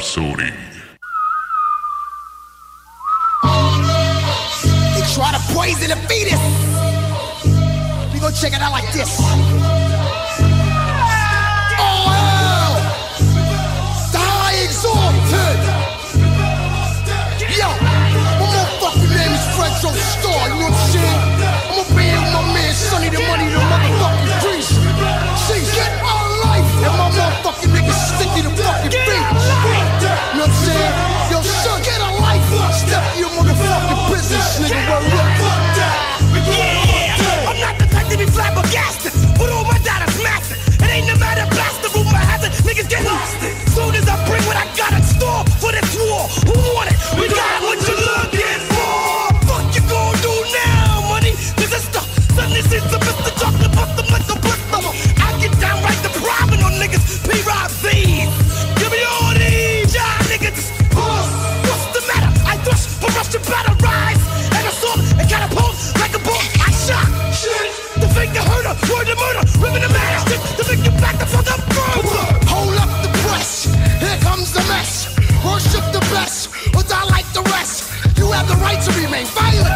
Rapsodie. 0.00 0.50
They 4.94 5.04
try 5.12 5.30
to 5.32 5.54
poison 5.54 5.90
the 5.90 5.96
fetus. 6.08 6.40
We 8.12 8.18
gonna 8.18 8.34
check 8.34 8.54
it 8.54 8.62
out 8.62 8.72
like 8.72 8.90
this. 8.94 9.79
Niggas 42.80 42.88
get 42.88 43.04
lost. 43.04 43.40
Soon 43.74 43.94
as 43.94 44.08
I 44.08 44.16
bring 44.26 44.42
what 44.46 44.56
I 44.56 44.66
got 44.76 44.92
in 44.92 45.02
store 45.02 45.49
remain 79.10 79.26
violent. 79.34 79.74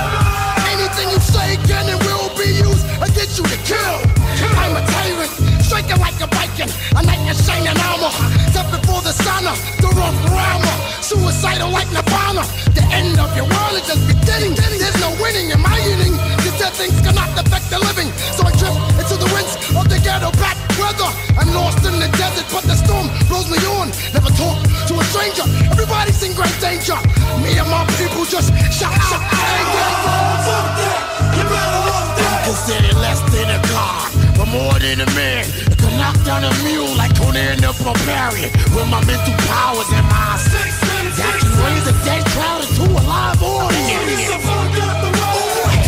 Anything 0.70 1.10
you 1.10 1.18
say 1.18 1.58
can 1.66 1.90
and 1.90 1.98
will 2.06 2.30
be 2.38 2.54
used 2.54 2.86
against 3.02 3.34
you 3.38 3.44
to 3.44 3.58
kill. 3.66 3.98
I'm 4.54 4.78
a 4.78 4.82
tyrant, 4.86 5.30
striking 5.66 5.98
like 5.98 6.14
a 6.22 6.28
Viking. 6.30 6.70
A 6.94 7.02
knight 7.02 7.18
in 7.26 7.34
shining 7.34 7.74
armor. 7.82 8.14
Step 8.54 8.70
before 8.70 9.02
the 9.02 9.10
sun, 9.10 9.42
the 9.82 9.90
rough 9.98 10.18
rammer. 10.30 10.76
Suicidal 11.02 11.70
like 11.70 11.90
Nirvana. 11.90 12.46
The 12.78 12.86
end 12.94 13.18
of 13.18 13.34
your 13.34 13.46
world 13.50 13.74
is 13.74 13.86
just 13.90 14.06
beginning. 14.06 14.54
There's 14.54 15.00
no 15.02 15.10
winning 15.18 15.50
in 15.50 15.60
my 15.60 15.78
inning. 15.82 16.14
Cause 16.42 16.54
dead 16.58 16.72
things 16.78 16.94
cannot 17.02 17.34
affect 17.34 17.70
the 17.70 17.78
living. 17.78 18.10
So 18.38 18.46
I 18.46 18.53
stranger. 25.14 25.46
Everybody's 25.70 26.18
in 26.26 26.34
great 26.34 26.54
danger. 26.58 26.98
Me 27.38 27.54
and 27.54 27.70
my 27.70 27.86
people 27.94 28.26
just 28.26 28.50
shout, 28.74 28.90
shout, 28.98 29.22
Considered 32.42 32.98
less 32.98 33.22
than 33.30 33.46
a 33.46 33.60
god, 33.70 34.10
but 34.36 34.48
more 34.50 34.74
than 34.82 35.00
a 35.00 35.08
man. 35.14 35.46
It 35.70 35.78
can 35.78 35.94
knock 35.98 36.18
down 36.26 36.42
a 36.42 36.50
mule 36.66 36.90
like 36.98 37.14
Conan 37.14 37.62
the 37.62 37.70
Barbarian. 37.82 38.50
With 38.74 38.90
my 38.90 39.00
mental 39.06 39.34
powers 39.46 39.90
and 39.94 40.06
my 40.10 40.34
that 41.14 41.34
can 41.38 41.52
raise 41.62 41.86
a 41.86 41.94
dead 42.02 42.22
crowd 42.34 42.60
into 42.66 42.90
a 42.90 43.02
live 43.06 43.40
audience. 43.42 44.34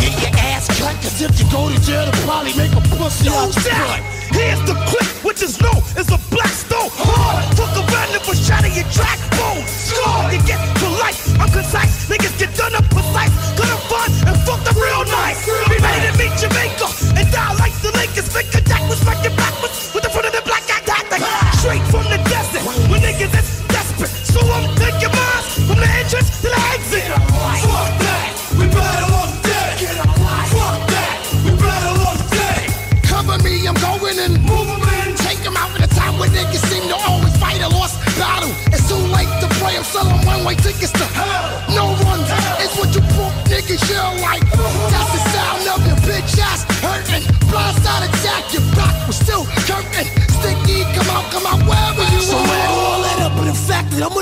Get 0.01 0.15
your 0.23 0.35
ass 0.39 0.71
cut, 0.79 0.95
cause 1.03 1.21
if 1.21 1.35
you 1.39 1.47
go 1.51 1.69
to 1.69 1.79
jail, 1.83 2.07
they'll 2.07 2.23
probably 2.23 2.55
make 2.55 2.73
a 2.73 2.83
pussy 2.95 3.29
out 3.29 3.51
your 3.51 3.75
butt. 3.75 4.01
Here's 4.31 4.63
the 4.71 4.75
clip, 4.87 5.09
which 5.25 5.43
is 5.43 5.61
known 5.61 5.83
as 5.97 6.09
a 6.15 6.19
black 6.31 6.56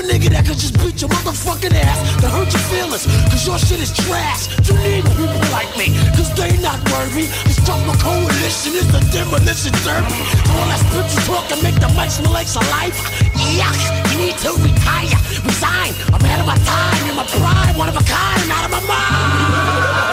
nigga 0.05 0.29
that 0.29 0.45
can 0.45 0.55
just 0.55 0.77
beat 0.79 1.01
your 1.01 1.09
motherfucking 1.09 1.73
ass 1.73 1.99
to 2.21 2.27
hurt 2.29 2.49
your 2.53 2.65
feelings, 2.69 3.05
cause 3.29 3.45
your 3.45 3.57
shit 3.57 3.81
is 3.81 3.91
trash. 3.91 4.47
You 4.69 4.77
need 4.85 5.03
people 5.17 5.41
like 5.49 5.69
me, 5.77 5.93
cause 6.13 6.29
they 6.37 6.53
not 6.61 6.77
worthy. 6.93 7.25
This 7.49 7.59
my 7.65 7.97
coalition 7.97 8.77
is 8.77 8.89
a 8.93 9.01
demolition 9.09 9.73
derby. 9.81 10.21
All 10.53 10.69
that 10.69 10.81
spiritual 10.85 11.21
talk 11.25 11.49
and 11.49 11.61
make 11.65 11.77
the 11.81 11.89
mic 11.97 12.13
smell 12.13 12.31
like 12.31 12.47
saliva. 12.47 12.93
Yuck, 13.57 13.77
you 14.13 14.17
need 14.21 14.37
to 14.45 14.53
retire, 14.61 15.17
resign. 15.41 15.93
I'm 16.13 16.21
out 16.21 16.39
of 16.39 16.47
my 16.47 16.57
time, 16.61 17.01
in 17.09 17.15
my 17.17 17.25
prime, 17.25 17.75
one 17.77 17.89
of 17.89 17.97
a 17.97 18.05
kind, 18.05 18.45
out 18.53 18.65
of 18.65 18.71
my 18.71 18.83
mind. 18.85 20.05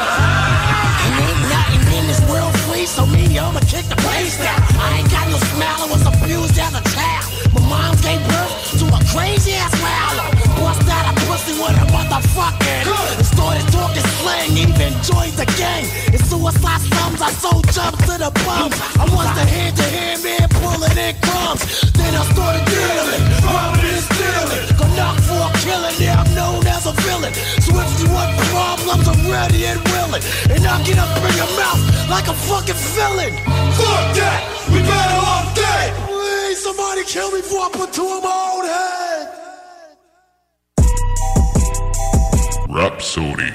Ain't 1.20 1.40
nothing 1.52 1.84
in 1.92 2.04
this 2.08 2.20
world 2.28 2.56
free, 2.64 2.86
so 2.88 3.04
me, 3.06 3.38
I'ma 3.38 3.60
kick 3.68 3.84
the 3.92 3.96
place 4.00 4.36
down. 4.40 4.60
I 4.80 5.04
ain't 5.04 5.10
got 5.12 5.28
no 5.28 5.36
smile, 5.52 5.84
I 5.84 5.88
was 5.92 6.04
abused 6.08 6.56
as 6.56 6.72
a 6.72 6.82
child. 6.96 7.24
My 7.52 7.60
mom 7.68 7.94
gave 8.00 8.20
birth 8.32 8.41
crazy 9.12 9.52
ass 9.52 9.72
growler. 9.76 10.28
Bust 10.56 10.88
out 10.88 11.12
a 11.12 11.14
pussy 11.28 11.52
with 11.60 11.76
a 11.76 11.86
motherfucking. 11.92 12.84
And 12.88 13.26
started 13.26 13.66
talking 13.70 14.06
slang, 14.18 14.56
even 14.56 14.92
joined 15.04 15.36
the 15.36 15.46
gang. 15.60 15.84
In 16.12 16.20
suicide 16.24 16.80
slums, 16.80 17.20
I 17.20 17.30
sold 17.30 17.68
jump 17.70 17.96
to 18.08 18.14
the 18.16 18.32
bums. 18.44 18.76
I 18.96 19.04
was 19.12 19.28
the 19.36 19.44
hand 19.44 19.76
to 19.76 19.86
hand 19.86 20.20
man 20.24 20.48
pulling 20.60 20.96
in 20.96 21.14
crumbs. 21.20 21.62
Then 21.92 22.12
I 22.16 22.24
started 22.32 22.64
dealing, 22.66 23.22
robbing 23.44 23.86
and 23.86 24.04
stealing. 24.08 24.64
Go 24.80 24.84
knock 24.96 25.20
for 25.28 25.40
a 25.44 25.50
killing, 25.60 25.96
yeah, 26.00 26.20
I'm 26.20 26.30
known 26.34 26.66
as 26.66 26.88
a 26.88 26.92
villain. 27.04 27.32
So 27.60 27.76
if 27.76 27.90
you 28.00 28.08
problems, 28.50 29.06
I'm 29.08 29.20
ready 29.30 29.66
and 29.66 29.80
willing. 29.92 30.24
And 30.50 30.64
I'll 30.66 30.84
get 30.84 30.98
up 30.98 31.12
in 31.16 31.34
your 31.36 31.52
mouth 31.60 31.80
like 32.08 32.28
a 32.28 32.34
fucking 32.34 32.80
villain. 32.96 33.32
Fuck 33.76 34.04
that, 34.16 34.40
we 34.72 34.80
better 34.80 35.20
off 35.20 35.54
dead 35.54 36.11
somebody 36.62 37.02
kill 37.04 37.30
me 37.32 37.40
before 37.40 37.66
I 37.66 37.70
put 37.72 37.92
two 37.92 38.06
in 38.06 38.22
my 38.22 38.38
own 38.54 38.64
head. 38.74 39.26
Rapsodie. 42.70 43.52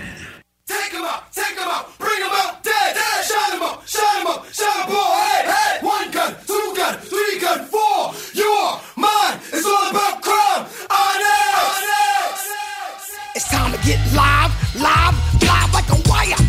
Take 0.68 0.92
him 0.92 1.06
out, 1.06 1.32
take 1.32 1.58
him 1.58 1.70
out, 1.76 1.98
bring 1.98 2.20
him 2.20 2.30
out, 2.32 2.62
dead, 2.64 2.96
dead. 3.00 3.26
Shot 3.26 3.54
him 3.54 3.64
up, 3.64 3.88
shot 3.88 4.20
him 4.20 4.28
up, 4.28 4.46
shot 4.52 4.90
him 4.90 4.96
up, 4.96 5.14
head, 5.24 5.46
head. 5.56 5.84
One 5.84 6.12
gun, 6.12 6.36
two 6.46 6.74
gun, 6.76 7.00
three 7.00 7.40
gun, 7.40 7.66
four. 7.72 8.14
You 8.34 8.50
are 8.66 8.82
mine. 8.98 9.40
It's 9.54 9.66
all 9.66 9.90
about 9.90 10.22
crime. 10.22 10.66
Honest. 10.92 12.44
It's 13.36 13.48
time 13.50 13.72
to 13.72 13.80
get 13.88 14.00
live, 14.14 14.52
live, 14.76 15.16
live 15.42 15.74
like 15.74 15.90
a 15.96 16.00
wire. 16.10 16.47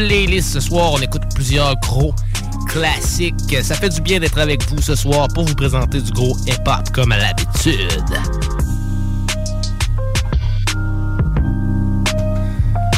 Playlist 0.00 0.54
ce 0.54 0.60
soir. 0.60 0.92
On 0.94 0.98
écoute 0.98 1.22
plusieurs 1.34 1.76
gros 1.80 2.14
classiques. 2.66 3.34
Ça 3.62 3.74
fait 3.74 3.90
du 3.90 4.00
bien 4.00 4.18
d'être 4.18 4.38
avec 4.38 4.66
vous 4.70 4.80
ce 4.80 4.94
soir 4.94 5.28
pour 5.34 5.44
vous 5.44 5.54
présenter 5.54 6.00
du 6.00 6.10
gros 6.12 6.36
hip-hop 6.46 6.90
comme 6.94 7.12
à 7.12 7.18
l'habitude. 7.18 8.02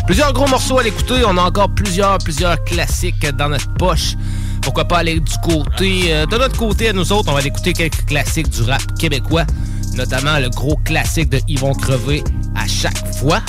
Plusieurs 0.06 0.32
gros 0.32 0.46
morceaux 0.46 0.78
à 0.78 0.84
l'écouter. 0.84 1.24
On 1.26 1.36
a 1.36 1.42
encore 1.42 1.70
plusieurs, 1.74 2.18
plusieurs 2.18 2.62
classiques 2.62 3.26
dans 3.36 3.48
notre 3.48 3.72
poche. 3.74 4.14
Pourquoi 4.60 4.84
pas 4.84 4.98
aller 4.98 5.18
du 5.18 5.34
côté... 5.42 6.14
euh, 6.14 6.26
de 6.26 6.36
notre 6.38 6.56
côté, 6.56 6.90
à 6.90 6.92
nous 6.92 7.12
autres, 7.12 7.32
on 7.32 7.34
va 7.34 7.42
écouter 7.42 7.72
quelques 7.72 8.04
classiques 8.04 8.48
du 8.48 8.62
rap 8.62 8.82
québécois. 8.96 9.44
Notamment 9.94 10.38
le 10.38 10.50
gros 10.50 10.76
classique 10.84 11.30
de 11.30 11.40
Yvon 11.48 11.74
Crevé 11.74 12.22
à 12.54 12.68
chaque 12.68 13.12
fois. 13.16 13.40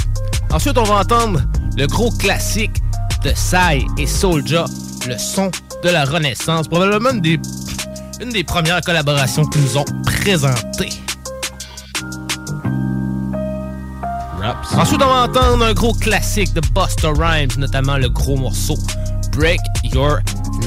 Ensuite, 0.52 0.78
on 0.80 0.84
va 0.84 0.96
entendre 0.96 1.42
le 1.78 1.86
gros 1.86 2.10
classique 2.12 2.83
de 3.24 3.32
Sai 3.36 3.86
et 3.98 4.08
Soulja, 4.08 4.66
le 5.08 5.18
son 5.18 5.50
de 5.84 5.90
la 5.90 6.06
Renaissance. 6.06 6.68
Probablement 6.68 7.12
une 7.12 7.22
des, 7.22 7.40
une 8.22 8.30
des 8.30 8.44
premières 8.44 8.82
collaborations 8.82 9.46
qu'ils 9.46 9.62
nous 9.62 9.78
ont 9.78 9.86
présentées. 10.06 10.90
Ensuite, 14.76 15.02
on 15.02 15.08
va 15.08 15.24
entendre 15.24 15.64
un 15.64 15.74
gros 15.74 15.94
classique 15.94 16.54
de 16.54 16.60
Busta 16.60 17.12
Rhymes, 17.18 17.52
notamment 17.58 17.98
le 17.98 18.10
gros 18.10 18.36
morceau 18.36 18.78
Break 19.32 19.62
Your 19.84 20.20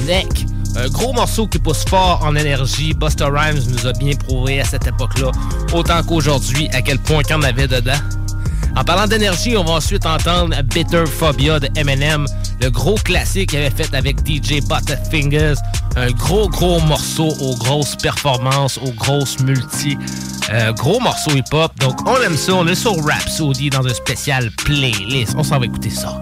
Neck. 0.07 0.45
Un 0.75 0.89
gros 0.89 1.13
morceau 1.13 1.47
qui 1.47 1.59
pousse 1.59 1.83
fort 1.85 2.21
en 2.23 2.35
énergie. 2.35 2.93
Busta 2.93 3.27
Rhymes 3.27 3.61
nous 3.69 3.85
a 3.85 3.93
bien 3.93 4.15
prouvé 4.15 4.61
à 4.61 4.65
cette 4.65 4.87
époque-là, 4.87 5.31
autant 5.73 6.01
qu'aujourd'hui, 6.03 6.69
à 6.73 6.81
quel 6.81 6.97
point 6.97 7.21
qu'on 7.21 7.43
avait 7.43 7.67
dedans. 7.67 7.99
En 8.75 8.83
parlant 8.83 9.07
d'énergie, 9.07 9.57
on 9.57 9.63
va 9.63 9.73
ensuite 9.73 10.05
entendre 10.05 10.55
Bitter 10.63 11.05
Phobia 11.05 11.59
de 11.59 11.67
Eminem, 11.75 12.25
le 12.61 12.69
gros 12.69 12.95
classique 12.95 13.49
qu'il 13.49 13.59
avait 13.59 13.69
fait 13.69 13.93
avec 13.95 14.19
DJ 14.25 14.61
Butterfingers. 14.67 15.55
Un 15.95 16.11
gros, 16.11 16.47
gros 16.49 16.79
morceau 16.81 17.29
aux 17.41 17.55
grosses 17.55 17.95
performances, 17.95 18.77
aux 18.77 18.91
grosses 18.91 19.39
multi. 19.39 19.97
euh, 20.51 20.71
gros 20.73 20.99
morceau 20.99 21.31
hip-hop. 21.31 21.71
Donc, 21.79 22.07
on 22.07 22.21
aime 22.21 22.37
ça. 22.37 22.53
On 22.53 22.67
est 22.67 22.75
sur 22.75 22.95
Rhapsody 23.03 23.69
dans 23.69 23.85
un 23.85 23.93
spécial 23.93 24.49
playlist. 24.63 25.33
On 25.37 25.43
s'en 25.43 25.59
va 25.59 25.65
écouter 25.65 25.89
ça. 25.89 26.21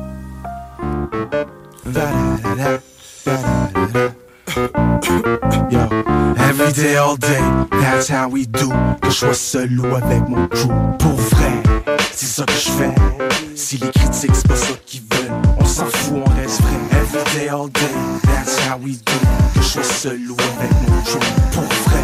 Yo, 5.69 5.79
every 6.37 6.71
day, 6.73 6.95
all 6.95 7.17
day, 7.17 7.39
that's 7.81 8.07
how 8.07 8.27
we 8.29 8.45
do. 8.45 8.69
Que 9.01 9.09
je 9.09 9.15
sois 9.15 9.33
seul 9.33 9.79
ou 9.79 9.95
avec 9.95 10.27
mon 10.29 10.47
crew. 10.47 10.69
Pour 10.99 11.13
vrai, 11.15 11.51
c'est 12.11 12.27
ça 12.27 12.45
que 12.45 12.53
je 12.53 12.69
fais. 12.69 12.95
Si 13.55 13.77
les 13.77 13.89
critiques, 13.89 14.31
c'est 14.35 14.47
pas 14.47 14.55
ça 14.55 14.73
qu'ils 14.85 15.01
veulent, 15.01 15.31
on 15.65 15.67
s'en 15.67 15.85
fout, 15.85 16.23
on 16.25 16.35
reste 16.35 16.61
vrai. 16.61 16.71
Every 16.91 17.39
day, 17.39 17.49
all 17.49 17.67
day, 17.67 17.81
that's 18.23 18.59
how 18.67 18.77
we 18.77 18.97
do. 18.97 19.13
Que 19.53 19.61
je 19.61 19.67
sois 19.67 19.83
seul 19.83 20.31
ou 20.31 20.37
avec 20.57 20.71
mon 20.87 21.01
crew. 21.01 21.19
Pour 21.51 21.63
vrai, 21.63 22.03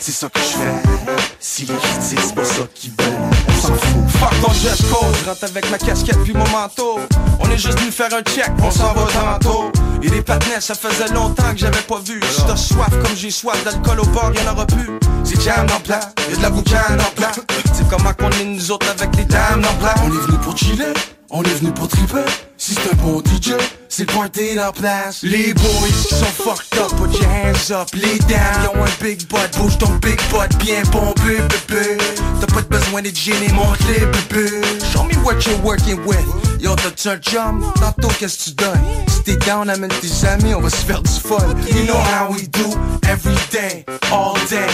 c'est 0.00 0.12
ça 0.12 0.28
que 0.28 0.40
je 0.40 0.44
fais. 0.44 1.22
Si 1.38 1.66
les 1.66 1.74
c'est 2.00 2.34
pas 2.34 2.44
ça 2.44 2.62
qu'ils 2.74 2.90
veulent, 2.90 3.47
Fuck 3.60 4.40
ton 4.40 4.48
dress 4.48 4.82
code, 4.90 5.26
rentre 5.26 5.44
avec 5.44 5.70
ma 5.70 5.78
casquette 5.78 6.22
puis 6.24 6.32
mon 6.32 6.48
manteau. 6.50 7.00
On 7.40 7.50
est 7.50 7.58
juste 7.58 7.78
venu 7.78 7.90
faire 7.90 8.12
un 8.14 8.22
check, 8.22 8.50
on 8.62 8.70
s'en 8.70 8.92
va 8.94 9.06
tantôt. 9.12 9.70
Et 10.02 10.08
les 10.08 10.22
patinets, 10.22 10.60
ça 10.60 10.74
faisait 10.74 11.12
longtemps 11.12 11.52
que 11.52 11.58
j'avais 11.58 11.82
pas 11.82 12.00
vu. 12.04 12.20
Si 12.30 12.42
t'as 12.46 12.56
soif 12.56 12.90
comme 12.90 13.16
j'ai 13.16 13.30
soif 13.30 13.62
d'alcool 13.64 14.00
au 14.00 14.06
bord, 14.06 14.32
y'en 14.34 14.52
aura 14.52 14.66
plus. 14.66 14.98
C'est 15.24 15.40
jam 15.42 15.66
en 15.76 15.80
plat, 15.80 16.00
y'a 16.30 16.36
de 16.36 16.42
la 16.42 16.50
boucane 16.50 17.00
en 17.00 17.14
plat. 17.14 17.32
C'est 17.74 17.88
comment 17.88 18.12
qu'on 18.12 18.30
est 18.30 18.44
nous 18.44 18.70
autres 18.70 18.88
avec 18.90 19.14
les 19.16 19.24
dames 19.24 19.64
en 19.64 19.74
plat. 19.80 19.94
On 20.04 20.08
est 20.08 20.26
venu 20.26 20.38
pour 20.38 20.56
chiller, 20.56 20.92
on 21.30 21.42
est 21.42 21.54
venu 21.54 21.72
pour 21.72 21.88
triper. 21.88 22.24
Si 22.56 22.74
c'est 22.74 22.92
un 22.92 22.96
bon 22.96 23.20
DJ, 23.20 23.52
c'est 23.88 24.08
le 24.08 24.14
party 24.14 24.56
place. 24.74 25.20
Les 25.22 25.54
boys 25.54 25.88
qui 25.88 26.14
sont 26.14 26.24
fucked 26.24 26.78
up, 26.78 26.90
put 26.96 27.16
your 27.16 27.30
hands 27.30 27.72
up. 27.72 27.88
Les 27.94 28.18
dames 28.20 28.62
qui 28.62 28.76
ont 28.76 28.84
un 28.84 29.04
big 29.04 29.28
butt, 29.28 29.58
bouge 29.58 29.78
ton 29.78 29.90
big 30.02 30.20
butt 30.30 30.56
bien 30.58 30.82
bombé, 30.90 31.38
bébé. 31.68 31.98
T'as 32.40 32.46
pas 32.46 32.62
de 32.62 32.68
besoin 32.68 33.02
d'être 33.02 33.18
gêné, 33.18 33.47
monte-les, 33.54 34.06
bébé. 34.06 34.62
Show 34.92 35.04
me 35.04 35.14
what 35.24 35.44
you're 35.46 35.60
working 35.62 35.98
with. 36.06 36.26
Yo, 36.60 36.74
t'as-tu 36.74 37.08
un 37.08 37.18
chum? 37.18 37.72
Tantôt, 37.80 38.08
qu'est-ce 38.18 38.38
que 38.38 38.44
tu 38.44 38.50
donnes? 38.52 38.80
Si 39.08 39.22
t'es 39.22 39.36
down, 39.46 39.68
amène 39.70 39.90
tes 40.00 40.26
amis, 40.26 40.54
on 40.54 40.60
va 40.60 40.70
se 40.70 40.84
faire 40.84 41.02
du 41.02 41.10
fun. 41.10 41.36
You 41.72 41.84
know 41.84 41.94
how 41.96 42.32
we 42.32 42.48
do, 42.48 42.74
every 43.08 43.36
day, 43.50 43.84
all 44.10 44.34
day. 44.48 44.66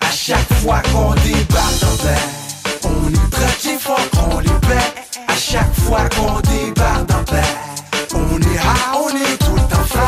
À 0.00 0.10
chaque 0.10 0.52
fois 0.62 0.80
qu'on 0.92 1.14
débarque 1.14 1.82
en 1.82 2.04
l'air, 2.04 2.28
on 2.84 3.08
est 3.08 3.30
traqué 3.30 3.78
fort, 3.78 3.98
on 4.30 4.38
les 4.40 4.48
paie. 4.48 4.92
À 5.28 5.36
chaque 5.36 5.74
fois 5.86 6.08
qu'on 6.10 6.40
débarque 6.40 7.10
en 7.10 7.32
l'air, 7.32 7.56
on 8.14 8.38
est 8.38 8.54
high, 8.54 8.94
on 8.94 9.08
est 9.08 9.36
tout 9.38 9.54
le 9.54 9.62
temps 9.62 9.84
fly. 9.88 10.02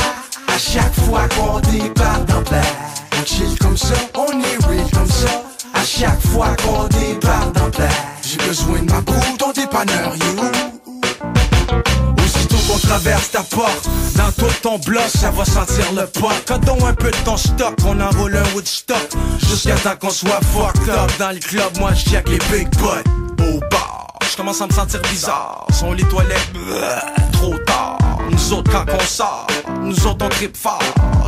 À 0.46 0.58
chaque 0.58 0.94
fois 1.06 1.26
qu'on 1.28 1.60
débarque 1.60 2.30
en 2.30 2.50
l'air, 2.50 2.74
on 3.20 3.24
chill 3.24 3.58
comme 3.58 3.76
ça, 3.76 3.94
on 4.14 4.30
est 4.40 4.66
real 4.66 4.90
comme 4.92 5.08
ça. 5.08 5.42
À 5.74 5.84
chaque 5.84 6.20
fois 6.20 6.54
qu'on 6.64 6.86
débarque 6.88 7.56
en 7.56 7.70
l'air, 7.78 7.90
j'ai 8.35 8.47
besoin 8.49 8.78
de 8.80 8.91
ma 8.91 9.01
boue, 9.01 9.37
ton 9.39 9.53
dépanneur, 9.53 10.14
you. 10.16 10.43
Aussitôt 12.24 12.57
qu'on 12.68 12.78
traverse 12.78 13.30
ta 13.30 13.43
porte, 13.43 13.89
dans 14.16 14.32
tout 14.32 14.53
ton 14.62 14.78
bloc, 14.78 15.05
ça 15.09 15.30
va 15.30 15.45
sentir 15.45 15.93
le 15.93 16.07
pot. 16.07 16.32
Quand 16.47 16.61
un 16.87 16.95
peu 16.95 17.11
de 17.11 17.16
ton 17.24 17.37
stock, 17.37 17.74
on 17.87 18.01
enroule 18.01 18.37
un 18.37 18.55
Woodstock. 18.55 19.09
Jusqu'à 19.39 19.76
temps 19.76 19.97
qu'on 20.01 20.11
soit 20.11 20.41
fucked 20.53 20.89
up 20.89 21.11
dans 21.18 21.30
le 21.30 21.39
club, 21.39 21.78
moi 21.78 21.93
je 21.95 22.11
check 22.11 22.28
les 22.28 22.39
big 22.51 22.68
butts. 22.76 23.07
Au 23.41 23.61
bar, 23.70 24.14
je 24.30 24.37
commence 24.37 24.61
à 24.61 24.66
me 24.66 24.72
sentir 24.72 25.01
bizarre. 25.03 25.66
Sont 25.72 25.93
les 25.93 26.05
toilettes, 26.05 26.51
trop 27.32 27.57
tard. 27.66 27.73
Nous 28.45 28.59
autres 28.59 28.70
quand 28.70 28.84
on 28.92 29.01
sort, 29.01 29.47
nous 29.80 30.07
autres 30.07 30.26
on 30.26 30.28
trip 30.28 30.55
fort. 30.55 30.78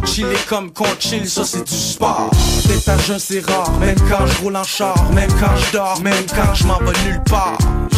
Chiller 0.04 0.36
comme 0.50 0.70
qu'on 0.70 0.84
chill, 0.98 1.26
ça 1.26 1.44
c'est 1.46 1.66
du 1.66 1.74
sport. 1.74 2.28
D'être 2.66 2.90
à 2.90 2.98
jeun 2.98 3.18
c'est 3.18 3.40
rare, 3.40 3.72
même 3.80 3.96
quand 4.10 4.26
je 4.26 4.42
roule 4.42 4.54
en 4.54 4.64
char, 4.64 4.94
même 5.14 5.30
quand 5.40 5.56
je 5.56 5.72
dors, 5.72 5.98
même 6.02 6.26
quand 6.28 6.54
je 6.54 6.66
m'en 6.66 6.76
vais 6.76 6.92
nulle 7.06 7.22
part. 7.24 7.56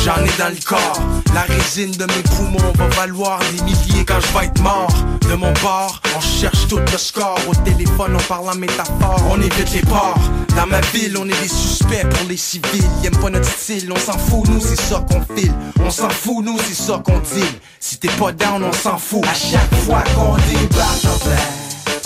J'en 0.08 0.24
ai 0.24 0.38
dans 0.38 0.48
le 0.48 0.64
corps. 0.64 1.00
La 1.34 1.42
résine 1.42 1.92
de 1.92 2.04
mes 2.04 2.22
poumons 2.34 2.72
va 2.76 2.88
valoir 2.88 3.38
des 3.52 3.62
milliers 3.62 4.04
quand 4.06 4.20
je 4.20 4.38
vais 4.38 4.46
être 4.46 4.60
mort. 4.62 4.90
De 5.28 5.34
mon 5.34 5.52
bord, 5.62 6.00
on 6.16 6.20
cherche 6.20 6.66
tout 6.68 6.78
le 6.78 6.98
score. 6.98 7.38
Au 7.48 7.54
téléphone, 7.54 8.16
on 8.16 8.22
parle 8.22 8.48
en 8.48 8.54
métaphore, 8.54 9.22
on 9.30 9.40
évite 9.40 9.72
les 9.74 9.82
ports. 9.82 10.18
Dans 10.56 10.66
ma 10.66 10.80
ville, 10.92 11.16
on 11.18 11.26
est 11.26 11.42
des 11.42 11.48
suspects 11.48 12.08
pour 12.10 12.28
les 12.28 12.36
civils. 12.36 12.84
Ils 13.02 13.06
aiment 13.06 13.18
pas 13.18 13.30
notre 13.30 13.48
style, 13.48 13.92
on 13.92 13.98
s'en 13.98 14.18
fout, 14.18 14.48
nous 14.48 14.60
c'est 14.60 14.80
ça 14.80 15.04
qu'on 15.08 15.22
file. 15.36 15.52
On 15.84 15.90
s'en 15.90 16.08
fout, 16.08 16.44
nous 16.44 16.58
c'est 16.66 16.82
ça 16.82 17.02
qu'on 17.04 17.18
dit. 17.18 17.52
Si 17.78 17.98
t'es 17.98 18.08
pas 18.08 18.32
down, 18.32 18.62
on 18.62 18.72
s'en 18.72 18.96
fout. 18.96 19.24
À 19.24 19.34
chaque 19.34 19.74
fois 19.84 20.02
qu'on 20.14 20.36
débarque 20.50 21.04
en 21.04 21.18
plein, 21.18 21.48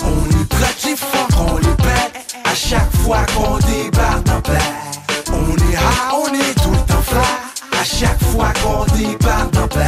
on 0.05 0.29
est 0.29 0.95
fort, 0.95 1.47
on 1.47 1.57
les 1.57 1.75
paie. 1.77 2.11
À 2.43 2.55
chaque 2.55 2.91
fois 2.97 3.25
qu'on 3.33 3.57
débarque 3.59 4.29
en 4.29 4.41
plein, 4.41 4.69
on 5.31 5.55
est 5.55 5.73
high, 5.73 6.13
on 6.13 6.33
est 6.33 6.53
tout 6.61 6.71
le 6.71 6.77
temps 6.77 7.01
fly. 7.01 7.42
À 7.83 7.85
chaque 7.85 8.23
fois 8.31 8.53
qu'on 8.63 8.85
débarque 8.95 9.57
en 9.57 9.67
plein, 9.67 9.83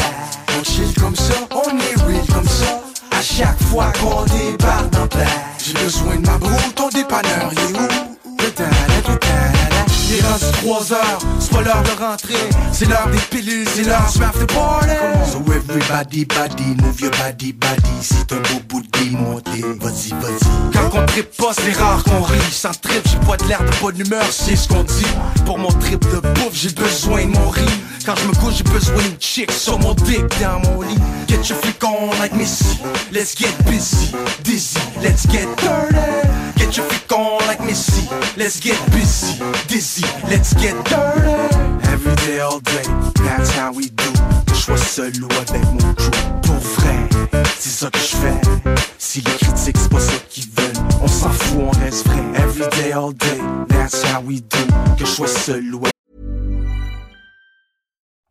on 0.59 0.63
chill 0.65 0.93
comme 0.99 1.15
ça, 1.15 1.33
on 1.51 1.77
est 1.77 2.03
real 2.03 2.27
comme 2.27 2.45
ça. 2.45 2.81
À 3.11 3.21
chaque 3.21 3.57
fois 3.71 3.93
qu'on 3.93 4.25
débarque 4.25 4.93
en 5.01 5.07
plein, 5.07 5.23
j'ai 5.63 5.73
besoin 5.75 6.17
de 6.17 6.27
ma 6.27 6.37
broue, 6.37 6.71
ton 6.75 6.89
dépanneur, 6.89 7.53
il 7.53 7.59
est 7.59 7.79
où? 7.79 8.15
Il 10.07 10.17
est 10.17 10.21
rendu 10.21 10.45
3 10.61 10.93
heures, 10.93 11.19
c'est 11.39 11.51
pas 11.51 11.61
l'heure 11.61 11.83
de 11.83 12.01
rentrer. 12.01 12.35
C'est 12.71 12.85
l'heure 12.85 13.07
des 13.11 13.17
pilules, 13.17 13.67
c'est 13.73 13.83
l'heure 13.83 14.11
du 14.13 14.23
after 14.23 14.45
party 14.45 14.91
So 15.31 15.39
everybody, 15.51 16.25
body, 16.25 16.75
move 16.81 17.01
your 17.01 17.11
body, 17.11 17.53
body 17.53 17.89
C'est 18.01 18.31
un 18.31 18.37
beau 18.37 18.61
bout 18.69 18.81
de 18.81 19.17
monté, 19.17 19.61
vas-y, 19.79 20.11
vas-y. 20.11 20.73
Quand 20.73 20.99
on 20.99 21.05
trip 21.07 21.35
pas, 21.37 21.53
c'est 21.53 21.71
rare 21.79 22.03
qu'on 22.03 22.21
rit. 22.21 22.51
Sans 22.51 22.71
trip, 22.79 23.01
j'ai 23.09 23.27
pas 23.27 23.37
de 23.37 23.47
l'air 23.47 23.63
de 23.63 23.81
bonne 23.81 23.99
humeur, 23.99 24.25
c'est 24.29 24.55
ce 24.55 24.67
qu'on 24.67 24.83
dit. 24.83 25.05
Pour 25.45 25.57
mon 25.57 25.71
trip 25.71 26.03
de 26.11 26.19
bouffe, 26.19 26.53
j'ai 26.53 26.69
besoin 26.69 27.25
de 27.25 27.31
mon 27.31 27.49
riz. 27.49 27.63
Quand 28.05 28.15
je 28.15 28.27
me 28.27 28.33
couche, 28.33 28.57
j'ai 28.57 28.63
besoin 28.63 29.01
d'une 29.01 29.19
chick 29.19 29.51
sur 29.51 29.79
mon 29.79 29.93
dick 29.93 30.23
dans 30.39 30.59
mon 30.59 30.81
lit. 30.81 30.99
Get 31.27 31.49
your 31.49 31.57
flick 31.59 31.83
on 31.83 32.09
like 32.19 32.33
Missy. 32.33 32.79
Let's 33.11 33.35
get 33.35 33.53
busy, 33.65 34.13
dizzy, 34.43 34.79
let's 35.01 35.25
get 35.27 35.47
dirty 35.57 36.44
Get 36.55 36.77
your 36.77 36.85
flick 36.85 37.11
on 37.11 37.39
like 37.47 37.59
Missy. 37.61 38.07
Let's 38.37 38.59
get 38.59 38.77
busy, 38.91 39.39
dizzy, 39.67 40.05
let's 40.29 40.53
get 40.53 40.73
dirty. 40.85 41.31
Every 41.89 42.15
day, 42.25 42.39
all 42.39 42.59
day, 42.59 42.83
that's 43.23 43.51
how 43.51 43.71
we 43.71 43.89
do. 43.89 44.11
Que 44.45 44.55
je 44.55 44.61
sois 44.61 44.77
seul 44.77 45.23
ou 45.23 45.29
avec 45.33 45.63
mon 45.73 45.93
crew. 45.95 46.11
Pour 46.43 46.55
vrai, 46.55 47.09
c'est 47.59 47.69
ça 47.69 47.89
que 47.89 47.99
je 47.99 48.15
fais. 48.15 48.41
Si 48.97 49.21
les 49.21 49.31
critiques, 49.31 49.77
c'est 49.77 49.89
pas 49.89 49.99
ça 49.99 50.17
qu'ils 50.29 50.49
veulent. 50.49 50.83
On 51.01 51.07
s'en 51.07 51.29
fout, 51.29 51.61
on 51.61 51.71
reste 51.83 52.07
vrai. 52.07 52.23
Every 52.41 52.67
day, 52.81 52.91
all 52.93 53.11
day, 53.11 53.39
that's 53.69 54.01
how 54.03 54.21
we 54.21 54.41
do. 54.41 54.65
Que 54.97 55.05
je 55.05 55.11
sois 55.11 55.27
seul 55.27 55.75
ou 55.75 55.81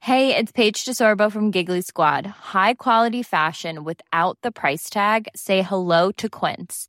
Hey, 0.01 0.37
it's 0.37 0.53
Paige 0.53 0.85
DeSorbo 0.85 1.33
from 1.33 1.51
Giggly 1.51 1.81
Squad. 1.81 2.27
High 2.53 2.75
quality 2.75 3.23
fashion 3.23 3.85
without 3.85 4.37
the 4.43 4.53
price 4.53 4.91
tag. 4.91 5.29
Say 5.35 5.63
hello 5.63 6.13
to 6.19 6.29
Quince. 6.29 6.89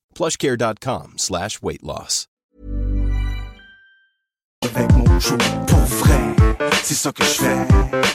plushcare.com 0.15 1.13
slash 1.17 1.61
weight 1.61 1.83
loss. 1.83 2.27
avec 4.63 4.91
mon 4.95 5.03
crew 5.19 5.37
pour 5.67 5.79
vrai. 5.79 6.19
C'est 6.83 6.93
ça 6.93 7.11
que 7.11 7.23
je 7.23 7.29
fais. 7.29 7.57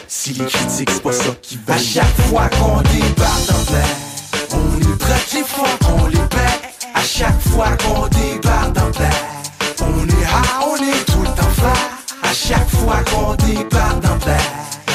Si 0.09 0.33
les 0.35 0.45
critiques, 0.47 0.91
c'est 0.91 1.03
pas 1.03 1.13
ça 1.13 1.35
qui 1.43 1.57
veulent. 1.57 1.75
À 1.75 1.79
chaque 1.79 2.21
fois 2.29 2.49
qu'on 2.49 2.81
débarque 2.83 3.51
en 3.51 3.65
plein, 3.65 4.59
on 4.59 4.81
est 4.81 4.99
prêt, 4.99 5.45
fort, 5.45 5.79
on 5.99 6.07
les 6.07 6.17
paie. 6.17 6.61
À 6.95 7.03
chaque 7.03 7.41
fois 7.41 7.71
qu'on 7.79 8.07
débarque 8.09 8.79
en 8.79 8.91
plein, 8.91 9.11
on 9.81 10.05
est 10.07 10.13
high, 10.13 10.63
on 10.63 10.77
est 10.77 11.05
tout 11.07 11.23
le 11.23 11.29
temps 11.29 11.55
fly. 11.55 11.73
À 12.23 12.33
chaque 12.33 12.69
fois 12.69 13.03
qu'on 13.11 13.35
débarque 13.35 14.01
plein, 14.01 14.37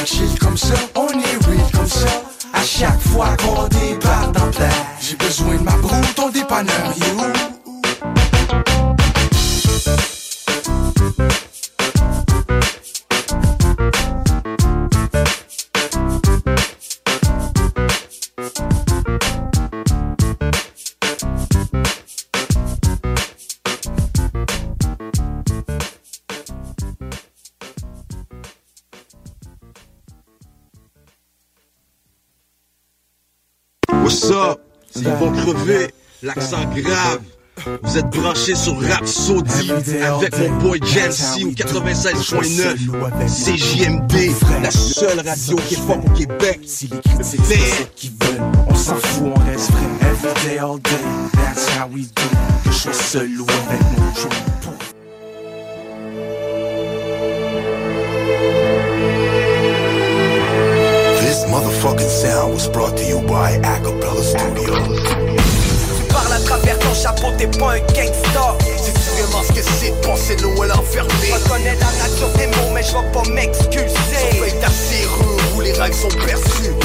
on 0.01 0.05
chill 0.05 0.39
comme 0.39 0.57
ça, 0.57 0.75
on 0.95 1.07
est 1.07 1.45
real 1.45 1.71
comme 1.73 1.87
ça. 1.87 2.07
À 2.53 2.63
chaque 2.63 2.99
fois 2.99 3.35
qu'on 3.37 3.67
débarque 3.67 4.37
en 4.39 4.51
plein, 4.51 4.69
j'ai 5.11 5.17
besoin 5.17 5.55
de 5.57 5.63
ma 5.63 5.71
broue, 5.71 6.13
ton 6.15 6.29
dépanneur, 6.29 6.93
il 6.95 7.60
Ils 34.95 35.03
vont 35.03 35.31
crever, 35.31 35.91
l'accent 36.21 36.65
grave. 36.75 37.21
Vous 37.83 37.97
êtes 37.97 38.09
branchés 38.09 38.55
sur 38.55 38.81
Rap 38.81 39.05
Saudi 39.05 39.71
avec 39.71 40.37
mon 40.39 40.57
boy 40.57 40.79
Jancy 40.83 41.45
au 41.45 41.51
96.9 41.51 42.77
CJMD, 43.27 44.13
la 44.63 44.71
seule 44.71 45.19
radio 45.19 45.55
qui 45.67 45.75
est 45.75 45.77
forte 45.77 46.05
au 46.07 46.11
Québec. 46.11 46.59
C'est 46.63 46.87
ça 46.87 47.83
qu'ils 47.95 48.11
veulent. 48.11 48.41
On 48.67 48.75
s'en 48.75 48.95
fout, 48.95 49.31
on 49.35 49.39
reste 49.45 49.71
vrai. 49.71 49.81
Every 50.09 50.49
day, 50.49 50.57
all 50.57 50.79
day, 50.79 50.91
that's 51.33 51.67
how 51.77 51.87
we 51.87 52.07
do. 52.07 52.23
Que 52.63 52.71
je 52.71 52.77
sois 52.77 52.93
seul 52.93 53.41
ou 53.41 53.45
avec 53.69 53.81
mon 53.97 54.11
crew. 54.13 54.50
Motherfucking 61.81 62.09
sound 62.09 62.53
was 62.53 62.67
brought 62.67 62.95
to 62.95 63.03
you 63.03 63.21
by 63.21 63.57
Acapella 63.63 64.21
Studios. 64.21 65.01
Tu 65.97 66.13
parles 66.13 66.33
à 66.33 66.39
travers 66.45 66.77
ton 66.77 66.93
chapeau, 66.93 67.31
t'es 67.39 67.47
pas 67.47 67.73
un 67.73 67.79
gangsta. 67.79 68.55
C'est 68.77 68.93
vraiment 69.17 69.41
ce 69.41 69.51
que 69.51 69.63
c'est 69.63 69.89
de 69.89 70.05
penser 70.05 70.35
Noël 70.43 70.71
enfermé. 70.73 71.09
Je 71.23 71.33
reconnais 71.33 71.75
la 71.79 71.91
nature 71.97 72.29
des 72.37 72.45
mots, 72.45 72.69
mais 72.71 72.83
je 72.83 72.91
vais 72.93 73.11
pas 73.11 73.27
m'excuser. 73.31 73.89
Surveille 74.31 74.59
ta 74.61 74.69
serrure 74.69 75.39
où 75.55 75.61
les 75.61 75.73
règles 75.73 75.95
sont 75.95 76.09
perçues. 76.23 76.75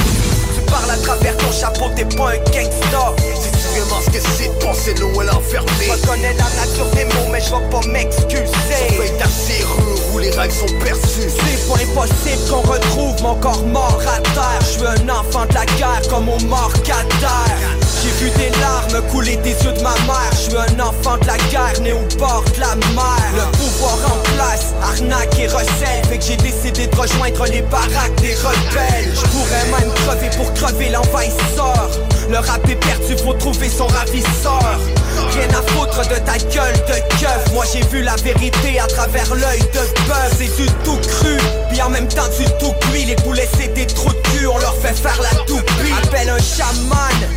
Tu 0.55 0.61
parles 0.62 0.90
à 0.90 0.97
travers 0.97 1.36
ton 1.36 1.53
chapeau, 1.53 1.90
t'es 1.94 2.07
pas 2.16 2.30
un 2.30 2.38
gangsta. 2.51 3.14
Enfermé. 5.33 5.87
Je 5.87 5.93
reconnais 5.93 6.35
la 6.35 6.45
nature 6.45 6.87
des 6.95 7.05
mots, 7.05 7.29
mais 7.31 7.41
je 7.41 7.51
vais 7.51 7.70
pas 7.70 7.87
m'excuser. 7.87 8.47
Surveille 8.89 9.12
ta 9.18 9.27
serrure 9.27 9.99
où 10.14 10.18
les 10.18 10.31
règles 10.31 10.55
sont 10.55 10.79
perçues. 10.83 11.29
C'est 11.29 11.68
pas 11.68 11.83
impossible 11.83 12.49
qu'on 12.49 12.61
retrouve 12.61 13.22
mon 13.22 13.35
corps 13.37 13.66
mort 13.66 14.01
à 14.07 14.20
terre. 14.20 14.61
Je 14.61 14.66
suis 14.66 14.87
un 14.87 15.09
enfant 15.09 15.47
de 15.47 15.55
la 15.55 15.66
guerre 15.66 16.03
comme 16.09 16.29
au 16.29 16.39
mort 16.47 16.72
J'ai 16.85 18.24
vu 18.24 18.31
des 18.37 18.51
larmes 18.61 19.03
couler 19.11 19.37
des 19.37 19.51
yeux 19.51 19.72
de 19.72 19.83
ma 19.83 19.95
mère. 20.07 20.31
Je 20.33 20.51
suis 20.51 20.57
un 20.57 20.81
enfant 20.81 21.18
de 21.18 21.27
la 21.27 21.37
guerre 21.51 21.81
né 21.83 21.93
au 21.93 22.16
bord 22.16 22.45
de 22.55 22.61
la 22.61 22.74
mer. 22.77 23.33
Le 23.35 23.57
pouvoir 23.57 23.99
en 24.07 24.37
place, 24.37 24.74
arnaque 24.83 25.39
et 25.39 25.49
recel. 25.49 26.05
Fait 26.09 26.18
que 26.18 26.24
j'ai 26.24 26.37
décidé 26.37 26.87
de 26.87 26.97
rejoindre 26.97 27.45
les 27.47 27.62
baraques 27.62 28.14
des 28.20 28.35
rebelles. 28.35 29.12
Je 29.14 29.27
pourrais 29.29 29.81
même 29.81 29.93
crever 29.95 30.31
pour 30.37 30.53
crever 30.55 30.89
l'envahisseur. 30.91 31.91
Le 32.29 32.39
rap 32.39 32.68
est 32.68 32.74
perdu, 32.74 33.16
faut 33.22 33.35
trouver 33.35 33.66
son 33.69 33.87
ravisseur. 33.87 35.05
Rien 35.33 35.49
à 35.51 35.62
foutre 35.73 36.01
de 36.09 36.17
ta 36.17 36.39
gueule 36.39 36.75
de 36.89 37.17
keuf. 37.21 37.53
Moi 37.53 37.64
j'ai 37.73 37.87
vu 37.89 38.03
la 38.03 38.17
vérité 38.17 38.79
à 38.81 38.87
travers 38.87 39.35
l'œil 39.35 39.61
de 39.61 40.09
bœuf 40.09 40.33
C'est 40.39 40.57
du 40.57 40.67
tout 40.85 40.99
cru, 41.09 41.37
puis 41.71 41.81
en 41.83 41.91
même 41.91 42.09
temps 42.09 42.29
du 42.39 42.45
tout 42.59 42.73
cuit. 42.89 43.05
Les 43.05 43.17
poulets 43.17 43.49
c'est 43.59 43.73
des 43.75 43.87
trous 43.87 44.12
de 44.12 44.29
cul, 44.29 44.47
on 44.47 44.59
leur 44.59 44.75
fait 44.77 44.95
faire 44.95 45.21
la 45.23 45.39
toupie. 45.45 45.93
Appelle 46.03 46.31
un 46.31 46.39
chaman 46.39 46.97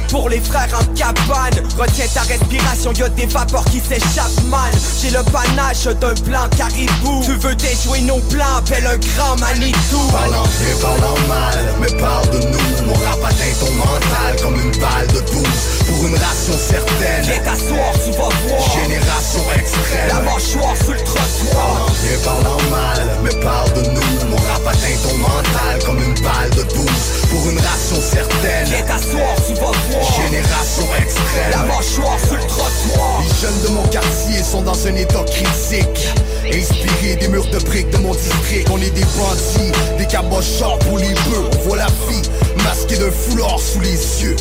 pour 0.10 0.30
les 0.30 0.40
frères 0.40 0.70
en 0.74 0.86
cabane. 0.94 1.64
Retiens 1.78 2.08
ta 2.14 2.22
respiration, 2.22 2.92
y'a 2.94 3.10
des 3.10 3.26
vapeurs 3.26 3.66
qui 3.66 3.80
s'échappent 3.80 4.44
mal 4.50 4.72
J'ai 5.02 5.12
le 5.12 5.24
panache 5.24 5.86
d'un 5.86 6.14
blanc 6.26 6.48
caribou. 6.58 7.24
Tu 7.26 7.36
veux 7.36 7.56
déjouer 7.56 8.02
nos 8.02 8.20
plans, 8.20 8.58
appelle 8.58 8.86
un 8.86 8.98
grand 8.98 9.38
Manitou. 9.40 10.08
Parlant 10.12 10.44
bien, 10.44 11.28
mal, 11.28 11.74
mais 11.80 11.98
parle 11.98 12.30
de 12.30 12.38
nous. 12.38 12.86
Mon 12.86 12.94
rap 12.94 13.20
atteint 13.24 13.54
ton 13.60 13.72
mental 13.74 14.42
comme 14.42 14.56
une 14.56 14.72
balle 14.80 15.08
de 15.08 15.20
12 15.20 15.48
Pour 15.88 16.08
une 16.08 16.16
ration 16.16 16.54
certaine 16.58 17.26
Viens 17.70 17.78
t'asseoir, 17.78 17.94
tu 18.04 18.12
vas 18.12 18.30
voir. 18.48 18.84
Génération 18.84 19.42
extrême. 19.56 20.08
La 20.08 20.22
mâchoire 20.22 20.76
sur 20.78 20.94
le 20.94 21.00
trottoir. 21.00 21.92
Parlant 22.24 22.58
mal, 22.70 23.08
mais 23.24 23.40
parle 23.42 23.72
de 23.74 23.82
nous. 23.90 24.30
Mon 24.30 24.36
rap 24.36 24.68
atteint 24.68 24.98
ton 25.04 25.18
mental 25.18 25.80
comme 25.86 26.00
une 26.00 26.14
balle 26.22 26.50
de 26.52 26.64
12 26.64 26.86
Pour 27.30 27.50
une 27.50 27.60
ration 27.60 27.96
certaine. 28.02 28.66
Viens 28.66 28.82
t'asseoir, 28.82 29.36
tu 29.48 29.54
vas 29.54 29.72
voir. 29.72 30.26
Génération 30.26 30.86
extrême. 30.98 31.52
La 31.52 31.64
mâchoire 31.64 32.20
sur 32.20 32.36
le 32.36 32.44
trottoir. 32.44 33.22
Les 33.22 33.42
jeunes 33.42 33.62
de 33.64 33.68
mon 33.70 33.84
quartier 33.88 34.44
sont 34.44 34.62
dans 34.62 34.88
un 34.88 34.96
état 34.96 35.24
critique. 35.24 36.10
Inspirés 36.52 37.16
des 37.16 37.28
murs 37.28 37.48
de 37.48 37.60
briques 37.60 37.90
de 37.92 37.98
mon 37.98 38.14
district. 38.14 38.70
On 38.72 38.78
est 38.82 38.92
des 38.92 39.06
bandits, 39.18 39.72
des 39.98 40.06
cabochons 40.06 40.78
pour 40.80 40.98
les 40.98 41.14
bœufs. 41.14 41.50
On 41.54 41.68
voit 41.68 41.78
la 41.78 41.88
vie 42.10 42.30
masquée 42.64 42.98
d'un 42.98 43.12
foulard 43.12 43.60
sous 43.60 43.80
les 43.80 44.24
yeux. 44.24 44.36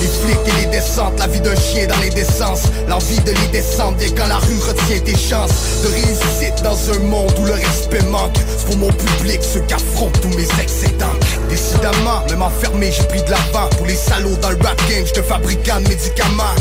Les 0.00 0.08
flics 0.08 0.38
et 0.46 0.60
les 0.64 0.66
descentes, 0.66 1.18
la 1.18 1.26
vie 1.26 1.40
d'un 1.40 1.56
chien 1.56 1.86
dans 1.86 2.00
les 2.00 2.10
décences 2.10 2.64
L'envie 2.88 3.20
de 3.20 3.32
les 3.32 3.48
descendre 3.48 3.96
dès 3.98 4.10
quand 4.10 4.26
la 4.26 4.38
rue 4.38 4.58
retient 4.58 5.00
tes 5.00 5.16
chances. 5.16 5.82
De 5.82 5.88
réussite 5.88 6.62
dans 6.62 6.76
un 6.92 6.98
monde 7.00 7.32
où 7.40 7.44
le 7.46 7.52
respect 7.52 8.02
manque. 8.10 8.38
Pour 8.66 8.76
mon 8.76 8.92
public 8.92 9.40
ceux 9.42 9.60
qu'affrontent 9.60 10.18
tous 10.20 10.36
mes 10.36 10.48
excédents. 10.62 11.18
Décidément, 11.48 12.24
même 12.28 12.42
enfermé 12.42 12.90
j'ai 12.92 13.04
pris 13.04 13.22
de 13.22 13.30
l'avant. 13.30 13.68
Pour 13.76 13.86
les 13.86 13.96
salauds 13.96 14.36
dans 14.42 14.50
le 14.50 14.58
rap 14.62 14.80
game, 14.88 15.06
je 15.06 15.12
te 15.12 15.22
fabrique 15.22 15.68
un 15.68 15.80
médicament 15.80 16.54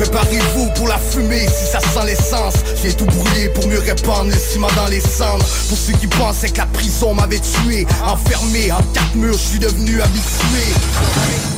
Préparez-vous 0.00 0.70
pour 0.76 0.88
la 0.88 0.96
fumée 0.96 1.46
si 1.46 1.66
ça 1.70 1.78
sent 1.78 2.06
l'essence 2.06 2.54
J'ai 2.82 2.94
tout 2.94 3.04
brûlé 3.04 3.50
pour 3.50 3.66
mieux 3.68 3.80
répandre 3.80 4.30
le 4.30 4.32
ciment 4.32 4.70
dans 4.74 4.86
les 4.86 4.98
cendres. 5.00 5.44
Pour 5.68 5.76
ceux 5.76 5.92
qui 5.92 6.06
pensaient 6.06 6.48
que 6.48 6.56
la 6.56 6.66
prison 6.66 7.12
m'avait 7.12 7.38
tué 7.38 7.86
Enfermé 8.06 8.72
en 8.72 8.80
quatre 8.94 9.14
murs, 9.14 9.34
je 9.34 9.50
suis 9.50 9.58
devenu 9.58 10.00
habitué. 10.00 10.64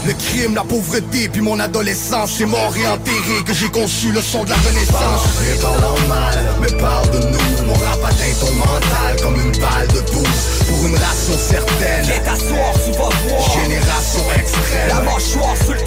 Le 0.04 0.12
crime, 0.14 0.56
la 0.56 0.64
pauvreté, 0.64 1.28
puis 1.28 1.40
mon 1.40 1.60
adolescence 1.60 2.32
C'est 2.38 2.46
mort 2.46 2.74
et 2.76 2.88
enterré 2.88 3.44
que 3.46 3.54
j'ai 3.54 3.68
conçu 3.68 4.10
le 4.10 4.20
son 4.20 4.42
de 4.42 4.50
la 4.50 4.56
renaissance. 4.56 5.22
Mais 5.40 5.62
parlant 5.62 6.08
mal, 6.08 6.38
mais 6.60 6.76
parle 6.78 7.10
de 7.10 7.18
nous 7.18 7.66
Mon 7.66 7.74
rap 7.74 8.04
atteint 8.04 8.34
ton 8.40 8.52
mental 8.54 9.22
comme 9.22 9.36
une 9.36 9.52
balle 9.60 9.86
de 9.94 10.00
12 10.00 10.26
Pour 10.66 10.86
une 10.88 10.96
ration 10.96 11.38
certaine. 11.38 12.06
Viens 12.06 12.18
t'asseoir, 12.24 12.72
tu 12.84 12.90
vas 12.90 12.98
voir 12.98 13.62
Génération 13.62 14.24
extrême. 14.36 14.88
La 14.88 15.00
mâchoire 15.02 15.56
sur 15.62 15.74
le 15.74 15.82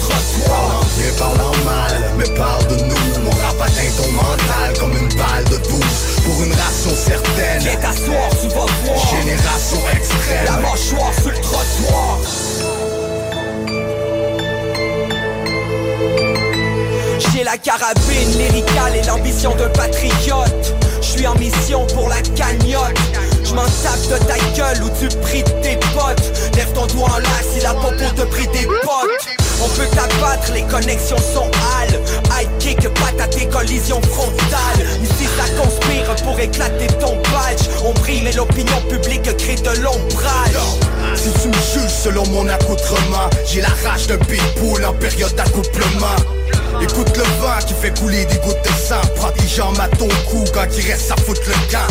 trottoir 0.96 1.02
Bien 1.02 1.12
parlant 1.18 1.64
mal, 1.64 2.12
mais 2.18 2.28
parle 2.34 2.66
de 2.68 2.76
nous 2.84 3.24
Mon 3.24 3.30
rap 3.30 3.60
atteint 3.60 3.90
ton 3.96 4.10
mental 4.12 4.78
comme 4.78 4.92
une 4.92 5.08
balle 5.16 5.44
de 5.44 5.56
12 5.56 5.80
Pour 6.24 6.42
une 6.42 6.52
ration 6.52 6.94
certaine. 6.94 7.60
Viens 7.60 7.76
t'asseoir, 7.76 8.30
tu 8.40 8.48
vas 8.48 8.66
voir. 8.84 9.20
Génération 9.20 9.78
extrême. 9.92 10.44
La 10.44 10.56
mâchoire 10.58 11.14
sur 11.14 11.30
le 11.30 11.40
trottoir. 11.40 12.18
J'ai 17.18 17.44
la 17.44 17.58
carabine 17.58 18.38
lyricale 18.38 18.96
et 18.96 19.06
l'ambition 19.06 19.54
d'un 19.54 19.68
patriote. 19.70 20.74
Je 21.00 21.06
suis 21.06 21.26
en 21.26 21.34
mission 21.36 21.86
pour 21.94 22.08
la 22.08 22.20
cagnotte. 22.34 22.98
Je 23.44 23.54
m'en 23.54 23.64
tape 23.64 24.20
de 24.20 24.24
ta 24.24 24.38
gueule 24.56 24.82
ou 24.82 24.90
tu 24.98 25.08
pries 25.18 25.44
tes 25.62 25.76
potes. 25.94 26.32
Lève 26.56 26.72
ton 26.72 26.86
doigt 26.86 27.10
en 27.14 27.18
l'air 27.18 27.42
si 27.54 27.60
la 27.60 27.74
popo 27.74 28.04
te 28.16 28.22
prie 28.22 28.48
des 28.48 28.66
potes 28.66 29.45
On 29.62 29.68
peut 29.68 29.86
t'abattre, 29.90 30.52
les 30.52 30.62
connexions 30.62 31.18
sont 31.18 31.50
hales. 31.78 32.00
High 32.30 32.48
kick, 32.58 32.88
patate 32.94 33.36
et 33.40 33.46
collision 33.46 34.00
frontale. 34.02 34.86
Ici 35.02 35.26
ça 35.36 35.48
conspire 35.62 36.14
pour 36.24 36.38
éclater 36.38 36.86
ton 37.00 37.16
badge. 37.16 37.68
On 37.84 37.92
brille 37.92 38.22
mais 38.22 38.32
l'opinion 38.32 38.80
publique 38.88 39.36
crée 39.36 39.56
de 39.56 39.82
l'ombrage. 39.82 40.56
Si 41.14 41.30
tu 41.40 41.48
me 41.48 41.54
juges 41.54 41.90
selon 42.04 42.26
mon 42.26 42.48
accoutrement 42.48 43.30
J'ai 43.46 43.60
la 43.60 43.70
rage 43.84 44.06
d'un 44.06 44.18
pitbull 44.18 44.84
en 44.84 44.92
période 44.92 45.34
d'accouplement 45.34 46.16
Écoute 46.80 47.16
le 47.16 47.22
vent 47.40 47.58
qui 47.66 47.74
fait 47.74 47.98
couler 47.98 48.26
des 48.26 48.36
gouttes 48.36 48.62
de 48.62 48.68
sang 48.68 49.00
Prends 49.14 49.30
tes 49.30 49.46
jambes 49.46 49.78
à 49.80 49.88
ton 49.96 50.08
cou 50.28 50.44
quand 50.52 50.66
il 50.76 50.90
reste 50.90 51.10
à 51.10 51.16
foutre 51.16 51.42
le 51.46 51.72
camp 51.72 51.86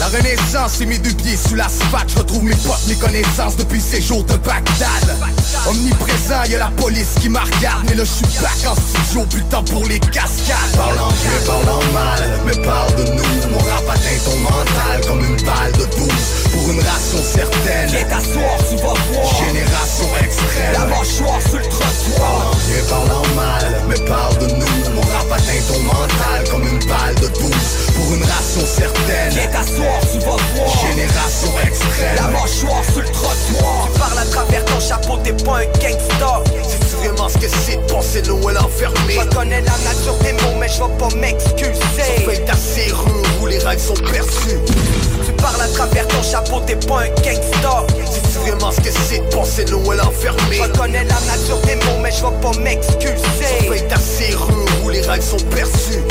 La 0.00 0.06
renaissance 0.06 0.72
c'est 0.78 0.86
mes 0.86 0.98
deux 0.98 1.12
pieds 1.12 1.36
sous 1.36 1.54
l'asphalte 1.54 2.10
Je 2.10 2.18
retrouve 2.18 2.44
mes 2.44 2.54
potes, 2.54 2.86
mes 2.86 2.94
connaissances 2.94 3.56
depuis 3.56 3.80
ces 3.80 4.00
jours 4.00 4.24
de 4.24 4.36
Bagdad. 4.36 5.16
Omniprésent, 5.68 6.44
y'a 6.48 6.58
la 6.58 6.70
police 6.76 7.14
qui 7.20 7.28
me 7.28 7.38
regarde. 7.38 7.84
Mais 7.88 7.94
là 7.94 8.04
je 8.04 8.10
suis 8.26 8.40
back 8.40 8.70
en 8.70 8.74
studio, 8.74 9.26
plus 9.26 9.40
le 9.40 9.44
temps 9.46 9.64
pour 9.64 9.84
les 9.86 9.98
cascades. 9.98 10.76
Parlant 10.76 11.08
bien, 11.08 11.46
parlant 11.46 11.82
mal, 11.92 12.40
mais 12.46 12.62
parle 12.62 12.94
de 12.94 13.02
nous. 13.12 13.50
Mon 13.50 13.58
rap 13.58 13.88
atteint 13.90 14.18
ton 14.24 14.36
mental 14.38 15.06
comme 15.06 15.24
une 15.24 15.42
balle 15.44 15.72
de 15.72 15.84
12 15.96 16.08
Pour 16.52 16.70
une 16.70 16.80
ration 16.80 17.18
certaine. 17.22 17.88
Viens 17.88 18.04
t'asseoir, 18.04 18.56
tu 18.68 18.76
vas 18.76 18.94
voir. 19.12 19.46
Génération 19.46 20.08
extrême. 20.22 20.72
La 20.72 20.86
mâchoire 20.86 21.42
sur 21.42 21.58
le 21.58 21.64
trottoir. 21.64 22.56
Bien, 22.66 22.84
parlant 22.88 23.34
mal, 23.34 23.82
mais 23.88 24.04
parle 24.06 24.38
de 24.38 24.46
nous. 24.54 24.94
Mon 24.94 25.00
rap 25.00 25.32
atteint 25.32 25.62
ton 25.66 25.80
mental 25.80 26.48
comme 26.50 26.66
une 26.66 26.84
balle 26.86 27.14
de 27.16 27.28
12 27.28 27.50
Pour 27.96 28.14
une 28.14 28.24
ration 28.24 28.66
certaine 28.66 29.47
Viens 29.50 29.60
t'asseoir, 29.60 30.00
tu 30.12 30.18
vas 30.18 30.36
voir. 30.54 30.90
Génération 30.90 31.52
extrême. 31.64 32.16
La 32.16 32.28
mâchoire 32.28 32.84
sur 32.84 33.02
le 33.02 33.08
trottoir. 33.08 33.88
Tu 33.92 33.98
parles 33.98 34.18
à 34.18 34.24
travers 34.24 34.64
ton 34.64 34.80
chapeau, 34.80 35.18
t'es 35.22 35.32
pas 35.32 35.58
un 35.58 35.64
gangsta 35.80 36.42
C'est 36.62 36.96
vraiment 36.96 37.28
ce 37.28 37.38
que 37.38 37.48
c'est 37.48 37.76
de 37.76 37.92
penser 37.92 38.22
l'eau 38.22 38.48
à 38.48 38.52
l'enfermé? 38.52 39.14
Je 39.14 39.34
connais 39.34 39.60
la 39.60 39.72
nature 39.84 40.16
des 40.22 40.32
mots 40.32 40.58
mais 40.58 40.68
je 40.68 40.82
vais 40.82 40.98
pas 40.98 41.14
m'excuser. 41.16 42.26
Fais 42.26 42.44
ta 42.44 42.54
serrure 42.54 43.06
où 43.40 43.46
les 43.46 43.58
règles 43.58 43.80
sont 43.80 43.94
perçues 43.94 44.58
Tu 45.24 45.32
parles 45.32 45.60
à 45.62 45.68
travers 45.68 46.06
ton 46.08 46.22
chapeau, 46.22 46.60
t'es 46.66 46.76
pas 46.76 47.02
un 47.02 47.08
gangsta 47.22 47.86
C'est 48.12 48.38
vraiment 48.40 48.70
ce 48.72 48.80
que 48.80 48.90
c'est 48.90 49.18
de 49.18 49.34
penser 49.34 49.64
l'eau 49.66 49.90
à 49.90 49.96
l'enfermé? 49.96 50.60
Je 50.62 50.78
connais 50.78 51.04
la 51.04 51.20
nature 51.26 51.60
des 51.64 51.76
mots 51.76 51.98
mais 52.02 52.10
je 52.10 52.24
vais 52.24 52.40
pas 52.40 52.58
m'excuser. 52.58 53.68
Fais 53.70 53.86
ta 53.88 53.96
serrure 53.96 54.48
où 54.84 54.88
les 54.88 55.00
règles 55.00 55.24
sont 55.24 55.36
perçues 55.54 56.02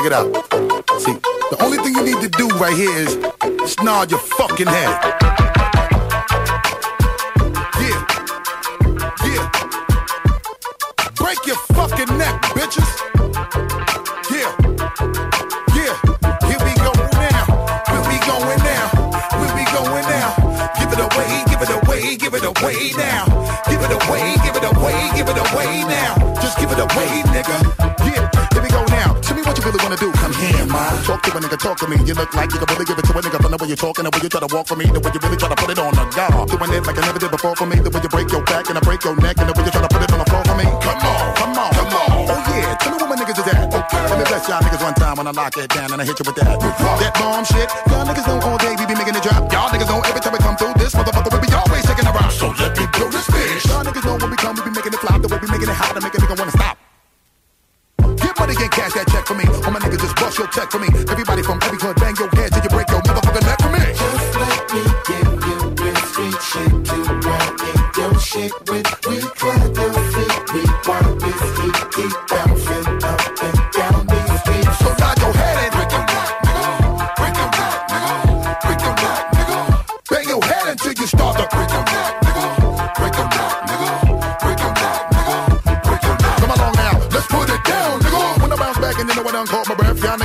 Check 0.00 0.06
it 0.06 0.12
out. 0.14 0.32
See, 0.98 1.12
the 1.12 1.58
only 1.60 1.76
thing 1.76 1.94
you 1.94 2.02
need 2.02 2.22
to 2.22 2.28
do 2.30 2.48
right 2.56 2.74
here 2.74 2.96
is 2.96 3.18
nod 3.82 4.10
your 4.10 4.18
fucking 4.18 4.66
head. 4.66 4.88
Yeah. 7.76 8.00
Yeah. 9.28 9.50
Break 11.16 11.44
your 11.44 11.56
fucking 11.76 12.16
neck, 12.16 12.40
bitches. 12.56 12.88
Give 20.80 20.92
it 20.92 20.98
away, 20.98 21.44
give 21.46 21.60
it 21.62 21.70
away, 21.70 22.16
give 22.16 22.34
it 22.34 22.44
away 22.44 22.92
now. 22.96 23.26
Give 23.68 23.82
it 23.82 23.92
away, 23.92 24.34
give 24.44 24.56
it 24.56 24.64
away, 24.64 25.10
give 25.14 25.28
it 25.28 25.36
away 25.52 25.84
now. 25.84 26.16
Just 26.40 26.58
give 26.58 26.70
it 26.70 26.78
away, 26.78 27.22
nigga. 27.34 27.69
Talk 31.06 31.22
to 31.22 31.30
a 31.30 31.40
nigga, 31.40 31.58
talk 31.58 31.76
to 31.78 31.86
me. 31.86 31.96
You 32.06 32.14
look 32.14 32.34
like 32.34 32.50
you 32.52 32.58
can 32.58 32.68
really 32.70 32.84
give 32.84 32.98
it 32.98 33.04
to 33.06 33.12
a 33.14 33.22
nigga 33.22 33.38
from 33.42 33.50
the 33.50 33.58
way 33.58 33.68
you're 33.68 33.78
talking, 33.78 34.04
the 34.04 34.10
way 34.10 34.20
you 34.22 34.30
try 34.30 34.40
to 34.40 34.50
walk 34.50 34.66
for 34.66 34.76
me, 34.76 34.86
the 34.86 35.00
way 35.00 35.10
you 35.14 35.20
really 35.22 35.38
try 35.38 35.48
to 35.48 35.58
put 35.58 35.70
it 35.70 35.78
on 35.78 35.94
the 35.94 36.04
guard. 36.14 36.50
Doing 36.50 36.72
it 36.74 36.82
like 36.86 36.98
I 36.98 37.02
never 37.06 37.18
did 37.18 37.30
before 37.30 37.54
for 37.54 37.66
me, 37.66 37.76
the 37.78 37.90
way 37.90 38.00
you 38.02 38.10
break 38.10 38.28
your 38.30 38.42
back 38.44 38.66
and 38.70 38.76
I 38.78 38.82
break 38.82 39.02
your 39.02 39.16
neck, 39.18 39.38
and 39.38 39.46
the 39.48 39.54
way 39.54 39.64
you 39.66 39.72
try 39.72 39.82
to 39.82 39.90
put 39.90 40.02
it 40.02 40.10
on 40.10 40.18
the 40.18 40.28
floor 40.28 40.42
for 40.44 40.56
me. 40.58 40.66
Come 40.66 41.02
on, 41.02 41.22
come 41.38 41.54
on, 41.58 41.70
come 41.74 41.92
on. 41.94 42.10
Oh 42.30 42.40
yeah, 42.50 42.74
tell 42.78 42.90
me 42.94 42.96
what 43.02 43.08
my 43.10 43.16
niggas 43.18 43.38
is 43.38 43.46
at. 43.46 43.70
Okay, 43.70 44.02
let 44.10 44.16
me 44.18 44.24
bless 44.26 44.44
y'all 44.50 44.62
niggas 44.62 44.82
one 44.82 44.96
time 44.98 45.16
when 45.18 45.26
I 45.26 45.32
lock 45.34 45.54
it 45.56 45.70
down 45.70 45.88
and 45.94 45.98
I 46.00 46.04
hit 46.04 46.18
you 46.18 46.26
with 46.26 46.38
that. 46.42 46.58
That 46.58 47.12
bomb 47.18 47.44
shit. 47.46 47.68
Y'all 47.90 48.06
niggas 48.06 48.26
know 48.26 48.38
all 48.42 48.58
day 48.58 48.74
we 48.74 48.84
be 48.86 48.94
making 48.94 49.14
it 49.14 49.22
drop. 49.22 49.46
Y'all 49.50 49.70
niggas 49.70 49.90
know 49.90 50.02
every 50.02 50.20
time 50.20 50.34
we 50.34 50.40
come 50.42 50.56
through 50.58 50.74
this 50.78 50.94
motherfucker 50.94 51.30
we 51.30 51.38
be 51.46 51.50
always 51.54 51.86
taking 51.86 52.06
a 52.06 52.12
rock. 52.12 52.30
So 52.30 52.50
let 52.58 52.74
me 52.74 52.86
blow 52.94 53.10
this 53.10 53.26
bitch. 53.30 53.66
Y'all 53.66 53.82
niggas 53.86 54.04
know 54.06 54.18
when 54.18 54.30
we 54.30 54.38
come 54.38 54.54
we 54.58 54.62
be 54.66 54.74
making 54.74 54.94
it 54.94 55.00
flop, 55.02 55.22
the 55.22 55.28
way 55.28 55.38
we 55.38 55.48
making 55.50 55.70
it 55.70 55.78
hot 55.78 55.94
and 55.94 56.02
make 56.02 56.14
a 56.14 56.18
nigga 56.18 56.34
wanna. 56.38 56.59
Cash 58.90 59.04
that 59.04 59.12
check 59.12 59.26
for 59.26 59.34
me. 59.34 59.44
All 59.64 59.70
my 59.70 59.78
niggas 59.80 60.00
just 60.00 60.16
bust 60.16 60.38
your 60.38 60.48
check 60.48 60.70
for 60.70 60.78
me. 60.78 60.88
Everybody 61.08 61.42
from 61.42 61.58
every 61.62 61.78
hood, 61.78 61.96
bang 61.96 62.16
your 62.16 62.28
head 62.34 62.52
till 62.52 62.62
you 62.62 62.70
break 62.70 62.88
your 62.90 63.00
motherfucking 63.02 63.46
neck 63.46 63.60
for 63.60 63.70
me. 63.70 63.82
Just 63.94 64.30
me 64.74 64.82
give 65.06 65.30
you 65.46 65.58
real 65.78 66.00
street 66.10 66.40
shit 66.42 66.72
rap 67.24 67.60
in 67.60 67.78
your 68.00 68.14
shit 68.20 68.52
with. 68.68 68.88
We 69.06 69.16
your 69.16 69.94
feet, 70.12 70.36
we 70.54 70.62
want 70.86 71.20
this 71.20 71.42
heat, 71.58 71.78
keep 71.94 72.14
bouncing 72.28 72.99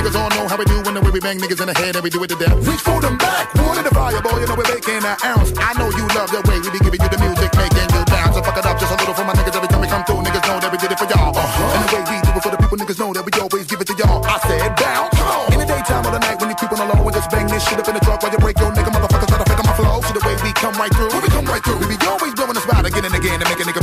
niggas 0.06 0.22
all 0.22 0.30
know 0.30 0.46
how 0.46 0.56
we 0.56 0.64
do 0.66 0.78
when 0.86 0.94
the 0.94 1.02
way 1.02 1.10
we 1.10 1.20
bang 1.20 1.38
niggas 1.38 1.60
in 1.60 1.66
the 1.66 1.74
head 1.74 1.96
and 1.96 2.02
we 2.04 2.10
do 2.10 2.22
it 2.22 2.28
to 2.30 2.38
death. 2.38 2.54
Reach 2.62 2.80
for 2.80 3.00
them 3.02 3.18
back, 3.18 3.50
in 3.58 3.82
the 3.82 3.90
fire, 3.90 4.22
boy, 4.22 4.38
you 4.38 4.46
know 4.46 4.54
we're 4.54 4.70
making 4.70 5.02
an 5.02 5.16
ounce. 5.26 5.50
I 5.58 5.74
know 5.74 5.90
you 5.90 6.06
love 6.14 6.30
the 6.30 6.42
way 6.46 6.62
we 6.62 6.70
be 6.70 6.78
giving 6.78 7.02
you 7.02 7.10
the 7.10 7.18
music, 7.18 7.50
making 7.58 7.90
you 7.90 8.02
bounce. 8.06 8.38
So 8.38 8.42
fuck 8.42 8.54
it 8.54 8.66
up 8.66 8.78
just 8.78 8.92
a 8.94 8.96
little 8.96 9.14
for 9.14 9.26
my 9.26 9.34
niggas 9.34 9.56
every 9.58 9.66
time 9.66 9.82
we 9.82 9.90
come 9.90 10.04
through. 10.06 10.22
Niggas 10.22 10.46
know 10.46 10.58
that 10.62 10.70
we 10.70 10.78
did 10.78 10.94
it 10.94 10.98
for 10.98 11.08
y'all. 11.10 11.34
Uh-huh. 11.34 11.74
And 11.74 11.82
the 11.82 11.88
way 11.90 12.02
we 12.06 12.16
do 12.22 12.30
it 12.38 12.42
for 12.42 12.52
the 12.54 12.58
people, 12.60 12.76
niggas 12.78 12.98
know 13.02 13.10
that 13.12 13.24
we 13.26 13.32
always 13.40 13.66
give 13.66 13.80
it 13.82 13.88
to 13.90 13.94
y'all. 13.98 14.22
I 14.22 14.38
said 14.46 14.70
bounce. 14.78 15.16
In 15.50 15.58
the 15.58 15.66
daytime 15.66 16.06
or 16.06 16.12
the 16.14 16.22
night 16.22 16.38
when 16.38 16.54
you 16.54 16.56
creep 16.56 16.70
on 16.70 16.80
the 16.80 16.86
low 16.86 17.02
and 17.02 17.14
just 17.14 17.28
bang 17.30 17.46
this 17.50 17.66
shit 17.66 17.78
up 17.78 17.88
in 17.90 17.94
the 17.98 18.02
truck 18.06 18.22
while 18.22 18.30
you 18.30 18.38
break 18.38 18.56
your 18.62 18.70
nigga 18.70 18.94
motherfuckers 18.94 19.26
try 19.26 19.38
to 19.42 19.46
fake 19.50 19.58
on 19.58 19.66
my 19.66 19.74
flow. 19.74 19.98
See 20.06 20.14
the 20.14 20.22
way 20.22 20.34
we 20.46 20.54
come 20.54 20.76
right 20.78 20.92
through. 20.94 21.10
We 21.18 21.28
come 21.34 21.46
right 21.50 21.62
through, 21.66 21.82
we 21.82 21.90
be 21.90 21.98
always 22.06 22.32
blowing 22.38 22.54
the 22.54 22.62
spot 22.62 22.86
again 22.86 23.04
and 23.04 23.14
again 23.14 23.42
to 23.42 23.46
make 23.50 23.58
a 23.58 23.66
nigga 23.66 23.82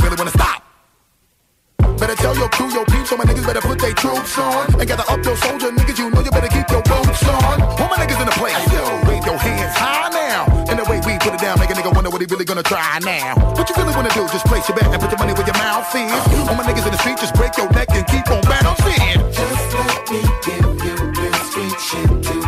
peeps, 2.86 3.10
so 3.10 3.16
my 3.16 3.24
niggas 3.24 3.46
better 3.46 3.60
put 3.60 3.78
their 3.78 3.94
troops 3.94 4.38
on. 4.38 4.80
And 4.80 4.86
gather 4.88 5.04
up 5.08 5.24
your 5.24 5.36
soldier 5.36 5.70
niggas, 5.70 5.98
you 5.98 6.10
know 6.10 6.20
you 6.20 6.30
better 6.30 6.48
keep 6.48 6.68
your 6.70 6.82
boots 6.82 7.22
on. 7.28 7.62
All 7.62 7.88
my 7.88 7.98
niggas 7.98 8.20
in 8.20 8.26
the 8.26 8.36
place, 8.36 8.56
yo, 8.72 8.84
wave 9.08 9.24
your 9.24 9.38
hands 9.38 9.76
high 9.76 10.10
now. 10.10 10.46
And 10.68 10.78
the 10.78 10.84
way 10.84 11.00
we 11.06 11.18
put 11.18 11.34
it 11.34 11.40
down, 11.40 11.58
make 11.58 11.70
a 11.70 11.74
nigga 11.74 11.94
wonder 11.94 12.10
what 12.10 12.20
he 12.20 12.26
really 12.26 12.44
gonna 12.44 12.62
try 12.62 12.98
now. 13.00 13.34
What 13.56 13.68
you 13.68 13.74
really 13.76 13.94
wanna 13.94 14.12
do? 14.14 14.26
Just 14.28 14.46
place 14.46 14.68
your 14.68 14.76
bet 14.76 14.86
and 14.90 15.00
put 15.00 15.10
your 15.10 15.18
money 15.18 15.32
where 15.32 15.46
your 15.46 15.58
mouth 15.58 15.88
is. 15.94 16.10
All 16.48 16.56
my 16.56 16.64
niggas 16.64 16.86
in 16.86 16.92
the 16.92 16.98
street, 16.98 17.18
just 17.18 17.34
break 17.34 17.56
your 17.56 17.70
neck 17.72 17.88
and 17.90 18.06
keep 18.06 18.26
on 18.30 18.42
bouncing. 18.42 19.00
Just 19.32 19.66
let 19.74 20.10
me 20.10 20.20
give 20.44 20.68
you 20.84 20.96
real 21.16 21.38
street 21.48 21.78
shit 21.80 22.08
to 22.26 22.44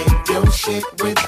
in 0.00 0.34
your 0.34 0.50
shit 0.50 0.84
with. 1.02 1.27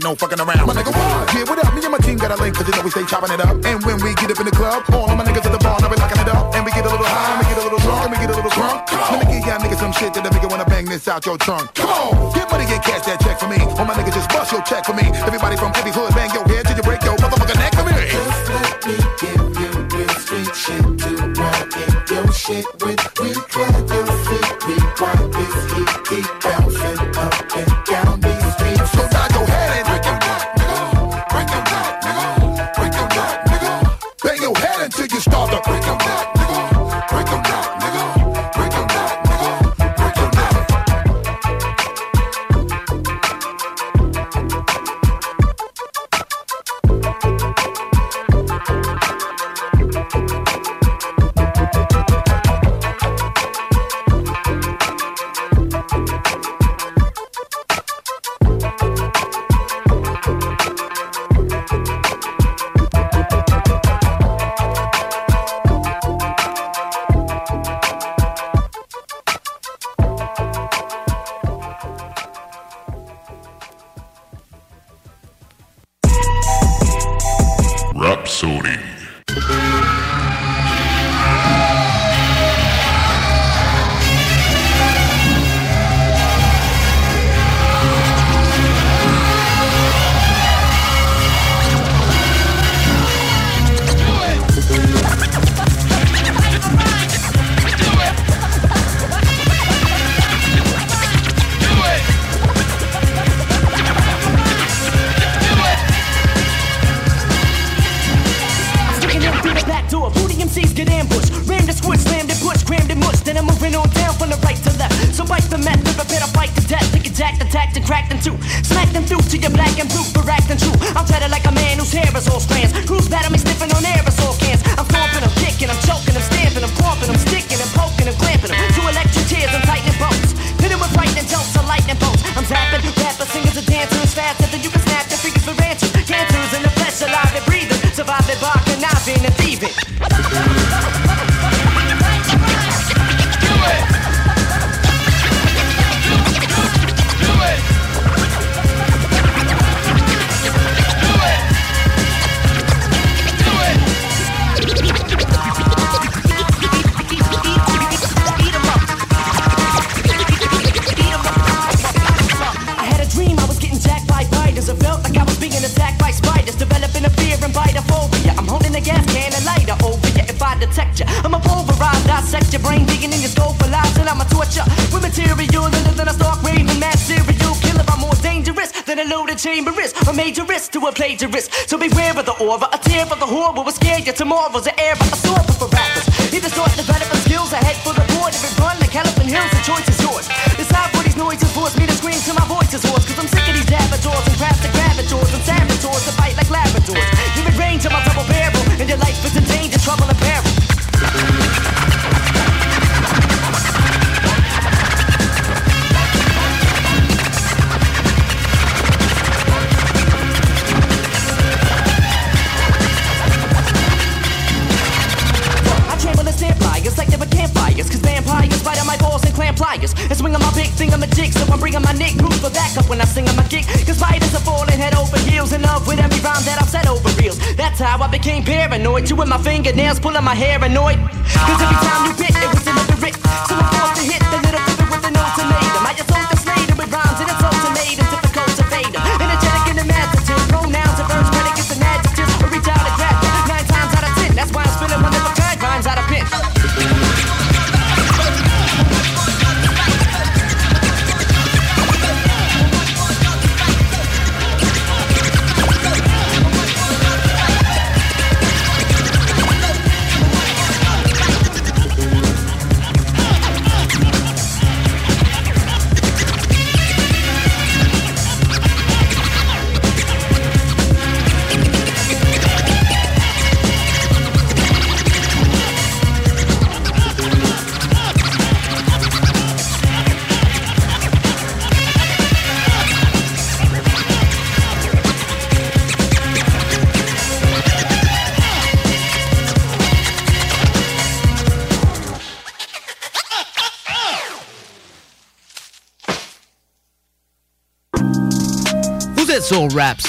Ain't 0.00 0.08
no 0.08 0.16
fucking 0.16 0.40
around. 0.40 0.64
My 0.64 0.72
nigga, 0.72 0.92
what? 0.96 1.28
Yeah, 1.36 1.44
what 1.44 1.60
up? 1.60 1.68
Me 1.76 1.84
and 1.84 1.92
my 1.92 2.00
team 2.00 2.16
got 2.16 2.32
a 2.32 2.36
link, 2.40 2.56
cause 2.56 2.66
you 2.66 2.72
know 2.72 2.82
we 2.82 2.90
stay 2.90 3.04
chopping 3.04 3.32
it 3.32 3.40
up. 3.40 3.52
And 3.68 3.84
when 3.84 4.00
we 4.00 4.16
get 4.16 4.32
up 4.32 4.40
in 4.40 4.46
the 4.48 4.56
club, 4.56 4.82
all 4.92 5.10
of 5.10 5.16
my 5.16 5.24
niggas 5.24 5.44
at 5.44 5.52
the 5.52 5.60
bar, 5.60 5.76
now 5.80 5.92
we 5.92 5.96
locking 6.00 6.20
it 6.24 6.28
up. 6.28 6.54
And 6.56 6.64
we 6.64 6.72
get 6.72 6.84
a 6.86 6.90
little 6.90 7.04
high, 7.04 7.36
and 7.36 7.38
we 7.44 7.46
get 7.52 7.58
a 7.60 7.64
little 7.68 7.82
drunk, 7.84 8.08
and 8.08 8.12
we 8.12 8.18
get 8.18 8.30
a 8.32 8.36
little 8.36 8.50
drunk. 8.56 8.88
Let 8.88 9.20
me 9.20 9.26
give 9.28 9.44
y'all 9.44 9.60
niggas 9.60 9.80
some 9.80 9.92
shit 9.92 10.14
that 10.16 10.24
make 10.24 10.40
you 10.40 10.48
wanna 10.48 10.64
bang 10.64 10.86
this 10.88 11.06
out 11.06 11.26
your 11.26 11.36
trunk. 11.36 11.74
Come 11.76 11.92
on, 11.92 12.32
get 12.32 12.48
money, 12.50 12.64
get 12.64 12.80
cash 12.82 13.04
that 13.04 13.20
check 13.20 13.36
for 13.38 13.48
me. 13.48 13.60
All 13.76 13.84
my 13.84 13.94
niggas 13.94 14.16
just 14.16 14.30
bust 14.32 14.52
your 14.52 14.62
check 14.64 14.88
for 14.88 14.96
me. 14.96 15.04
Everybody 15.28 15.56
from 15.60 15.72
every 15.76 15.92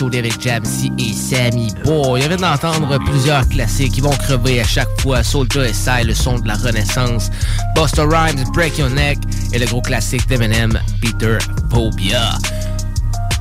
Sauté 0.02 0.18
avec 0.18 0.42
Jamsey 0.42 0.90
et 0.98 1.14
Sammy 1.14 1.72
Boy. 1.86 2.24
On 2.24 2.28
vient 2.28 2.36
d'entendre 2.36 2.98
plusieurs 3.06 3.48
classiques 3.48 3.92
qui 3.94 4.02
vont 4.02 4.10
crever 4.10 4.60
à 4.60 4.64
chaque 4.64 4.90
fois. 5.00 5.22
Soulja 5.22 5.72
SI, 5.72 6.04
le 6.04 6.16
son 6.16 6.40
de 6.40 6.48
la 6.48 6.56
renaissance. 6.56 7.30
Buster 7.76 8.08
Rhymes, 8.10 8.44
Break 8.52 8.80
Your 8.80 8.90
Neck. 8.90 9.20
Et 9.54 9.60
le 9.60 9.68
gros 9.68 9.80
classique 9.80 10.28
d'Eminem, 10.28 10.82
Peter 11.02 11.38
Phobia. 11.70 12.36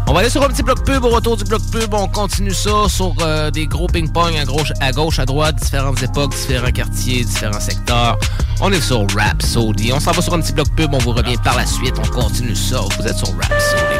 On 0.07 0.12
va 0.12 0.20
aller 0.20 0.28
sur 0.28 0.45
un 0.45 0.49
petit 0.49 0.62
bloc 0.62 0.85
pub. 0.85 1.03
Au 1.03 1.09
retour 1.09 1.39
du 1.39 1.45
bloc 1.45 1.62
pub, 1.73 1.95
on 1.95 2.09
continue 2.09 2.53
ça 2.53 2.89
sur 2.89 3.15
euh, 3.23 3.51
des 3.51 3.66
gros 3.66 3.87
ping-pong 3.87 4.37
à 4.37 4.45
gauche, 4.45 4.73
à 4.81 4.93
gauche, 4.93 5.19
à 5.19 5.24
droite, 5.24 5.57
différentes 5.57 6.03
époques, 6.03 6.32
différents 6.32 6.73
quartiers, 6.73 7.24
différents 7.24 7.61
secteurs. 7.61 8.19
On 8.61 8.70
est 8.70 8.82
sur 8.82 9.07
Rap 9.16 9.41
Saudi. 9.41 9.95
On 9.95 10.01
s'en 10.01 10.12
va 10.12 10.20
sur 10.20 10.35
un 10.35 10.41
petit 10.43 10.53
bloc 10.53 10.69
pub. 10.77 10.93
On 10.93 10.99
vous 10.99 11.12
revient 11.12 11.39
par 11.43 11.57
la 11.57 11.65
suite. 11.65 11.95
On 11.99 12.09
continue 12.09 12.55
ça. 12.55 12.82
Vous 12.99 13.07
êtes 13.07 13.16
sur 13.16 13.28
Rap 13.28 13.59
Saudi. 13.59 13.99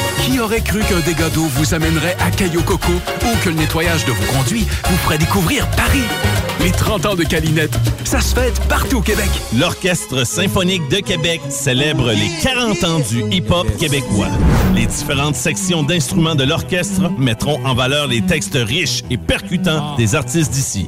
Qui 0.25 0.39
aurait 0.39 0.61
cru 0.61 0.79
qu'un 0.79 0.99
dégât 0.99 1.29
d'eau 1.29 1.45
vous 1.45 1.73
amènerait 1.73 2.15
à 2.19 2.29
Caillou 2.31 2.61
Coco 2.61 2.91
ou 2.91 3.43
que 3.43 3.49
le 3.49 3.55
nettoyage 3.55 4.05
de 4.05 4.11
vos 4.11 4.33
conduits 4.33 4.67
vous 4.89 4.97
ferait 4.97 5.17
découvrir 5.17 5.67
Paris? 5.71 6.03
Les 6.61 6.71
30 6.71 7.05
ans 7.07 7.15
de 7.15 7.23
Calinette, 7.23 7.73
ça 8.03 8.21
se 8.21 8.35
fête 8.35 8.59
partout 8.67 8.97
au 8.97 9.01
Québec. 9.01 9.29
L'Orchestre 9.57 10.25
symphonique 10.25 10.87
de 10.89 10.97
Québec 10.97 11.41
célèbre 11.49 12.11
les 12.11 12.29
40 12.43 12.83
ans 12.83 12.99
du 12.99 13.23
hip-hop 13.31 13.65
québécois. 13.77 14.27
Les 14.75 14.85
différentes 14.85 15.35
sections 15.35 15.81
d'instruments 15.81 16.35
de 16.35 16.43
l'orchestre 16.43 17.09
mettront 17.17 17.59
en 17.65 17.73
valeur 17.73 18.07
les 18.07 18.21
textes 18.21 18.57
riches 18.57 19.03
et 19.09 19.17
percutants 19.17 19.95
des 19.95 20.13
artistes 20.13 20.53
d'ici. 20.53 20.87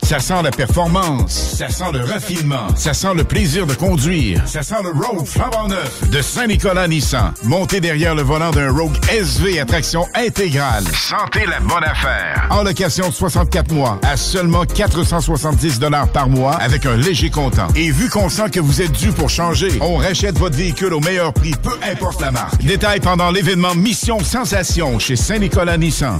Ça 0.11 0.19
sent 0.19 0.43
la 0.43 0.51
performance, 0.51 1.55
ça 1.57 1.69
sent 1.69 1.93
le 1.93 2.03
raffinement, 2.03 2.67
ça 2.75 2.93
sent 2.93 3.13
le 3.15 3.23
plaisir 3.23 3.65
de 3.65 3.73
conduire, 3.73 4.45
ça 4.45 4.61
sent 4.61 4.75
le 4.83 4.89
Rogue 4.89 5.25
flambant 5.25 5.69
neuf 5.69 6.09
de 6.09 6.21
Saint-Nicolas 6.21 6.89
Nissan. 6.89 7.31
Montez 7.43 7.79
derrière 7.79 8.13
le 8.13 8.21
volant 8.21 8.51
d'un 8.51 8.73
Rogue 8.73 8.97
SV 9.09 9.57
à 9.61 9.63
traction 9.63 10.03
intégrale. 10.13 10.83
Sentez 10.93 11.45
la 11.45 11.61
bonne 11.61 11.85
affaire. 11.85 12.45
En 12.49 12.63
location 12.63 13.07
de 13.07 13.13
64 13.13 13.71
mois 13.71 14.01
à 14.03 14.17
seulement 14.17 14.65
470 14.65 15.79
par 16.13 16.27
mois 16.27 16.55
avec 16.55 16.85
un 16.85 16.97
léger 16.97 17.29
comptant. 17.29 17.69
Et 17.77 17.89
vu 17.89 18.09
qu'on 18.09 18.27
sent 18.27 18.49
que 18.49 18.59
vous 18.59 18.81
êtes 18.81 18.91
dû 18.91 19.13
pour 19.13 19.29
changer, 19.29 19.69
on 19.79 19.95
rachète 19.95 20.37
votre 20.37 20.57
véhicule 20.57 20.93
au 20.93 20.99
meilleur 20.99 21.31
prix, 21.31 21.53
peu 21.63 21.77
importe 21.89 22.19
la 22.19 22.31
marque. 22.31 22.61
Détail 22.65 22.99
pendant 22.99 23.31
l'événement 23.31 23.75
Mission 23.75 24.19
Sensation 24.19 24.99
chez 24.99 25.15
Saint-Nicolas 25.15 25.77
Nissan. 25.77 26.19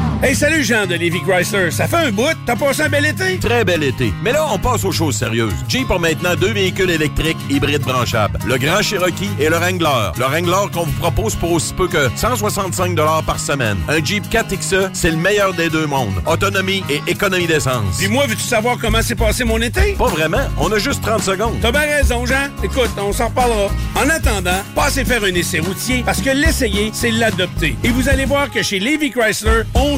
Hey, 0.23 0.35
salut 0.35 0.63
Jean 0.63 0.85
de 0.85 0.93
Lévi 0.93 1.19
Chrysler. 1.21 1.71
Ça 1.71 1.87
fait 1.87 1.95
un 1.95 2.11
bout. 2.11 2.37
T'as 2.45 2.55
passé 2.55 2.83
un 2.83 2.89
bel 2.89 3.07
été? 3.07 3.39
Très 3.39 3.65
bel 3.65 3.81
été. 3.81 4.13
Mais 4.21 4.31
là, 4.31 4.45
on 4.53 4.59
passe 4.59 4.85
aux 4.85 4.91
choses 4.91 5.15
sérieuses. 5.15 5.55
Jeep 5.67 5.89
a 5.89 5.97
maintenant 5.97 6.35
deux 6.35 6.51
véhicules 6.53 6.91
électriques 6.91 7.39
hybrides 7.49 7.81
branchables. 7.81 8.37
Le 8.45 8.59
Grand 8.59 8.83
Cherokee 8.83 9.31
et 9.39 9.49
le 9.49 9.55
Wrangler. 9.55 10.11
Le 10.19 10.25
Wrangler 10.25 10.71
qu'on 10.71 10.83
vous 10.83 10.99
propose 10.99 11.33
pour 11.33 11.53
aussi 11.53 11.73
peu 11.73 11.87
que 11.87 12.07
165 12.15 12.95
par 13.25 13.39
semaine. 13.39 13.77
Un 13.89 14.05
Jeep 14.05 14.23
4XE, 14.29 14.91
c'est 14.93 15.09
le 15.09 15.17
meilleur 15.17 15.55
des 15.55 15.69
deux 15.71 15.87
mondes. 15.87 16.21
Autonomie 16.27 16.83
et 16.87 17.01
économie 17.07 17.47
d'essence. 17.47 17.97
Puis 17.97 18.07
moi, 18.07 18.27
veux-tu 18.27 18.43
savoir 18.43 18.77
comment 18.79 19.01
s'est 19.01 19.15
passé 19.15 19.43
mon 19.43 19.59
été? 19.59 19.93
Pas 19.93 20.05
vraiment. 20.05 20.45
On 20.59 20.71
a 20.71 20.77
juste 20.77 21.01
30 21.01 21.23
secondes. 21.23 21.55
T'as 21.63 21.71
bien 21.71 21.81
raison, 21.81 22.27
Jean. 22.27 22.51
Écoute, 22.63 22.91
on 22.99 23.11
s'en 23.11 23.29
reparlera. 23.29 23.69
En 23.95 24.07
attendant, 24.07 24.61
passez 24.75 25.03
faire 25.03 25.23
un 25.23 25.33
essai 25.33 25.61
routier 25.61 26.03
parce 26.05 26.21
que 26.21 26.29
l'essayer, 26.29 26.91
c'est 26.93 27.09
l'adopter. 27.09 27.75
Et 27.83 27.89
vous 27.89 28.07
allez 28.07 28.25
voir 28.25 28.51
que 28.51 28.61
chez 28.61 28.77
Lévi 28.77 29.09
Chrysler, 29.09 29.63
on 29.73 29.97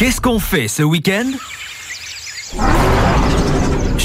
Qu'est-ce 0.00 0.18
qu'on 0.18 0.38
fait 0.38 0.66
ce 0.66 0.82
week-end? 0.82 1.30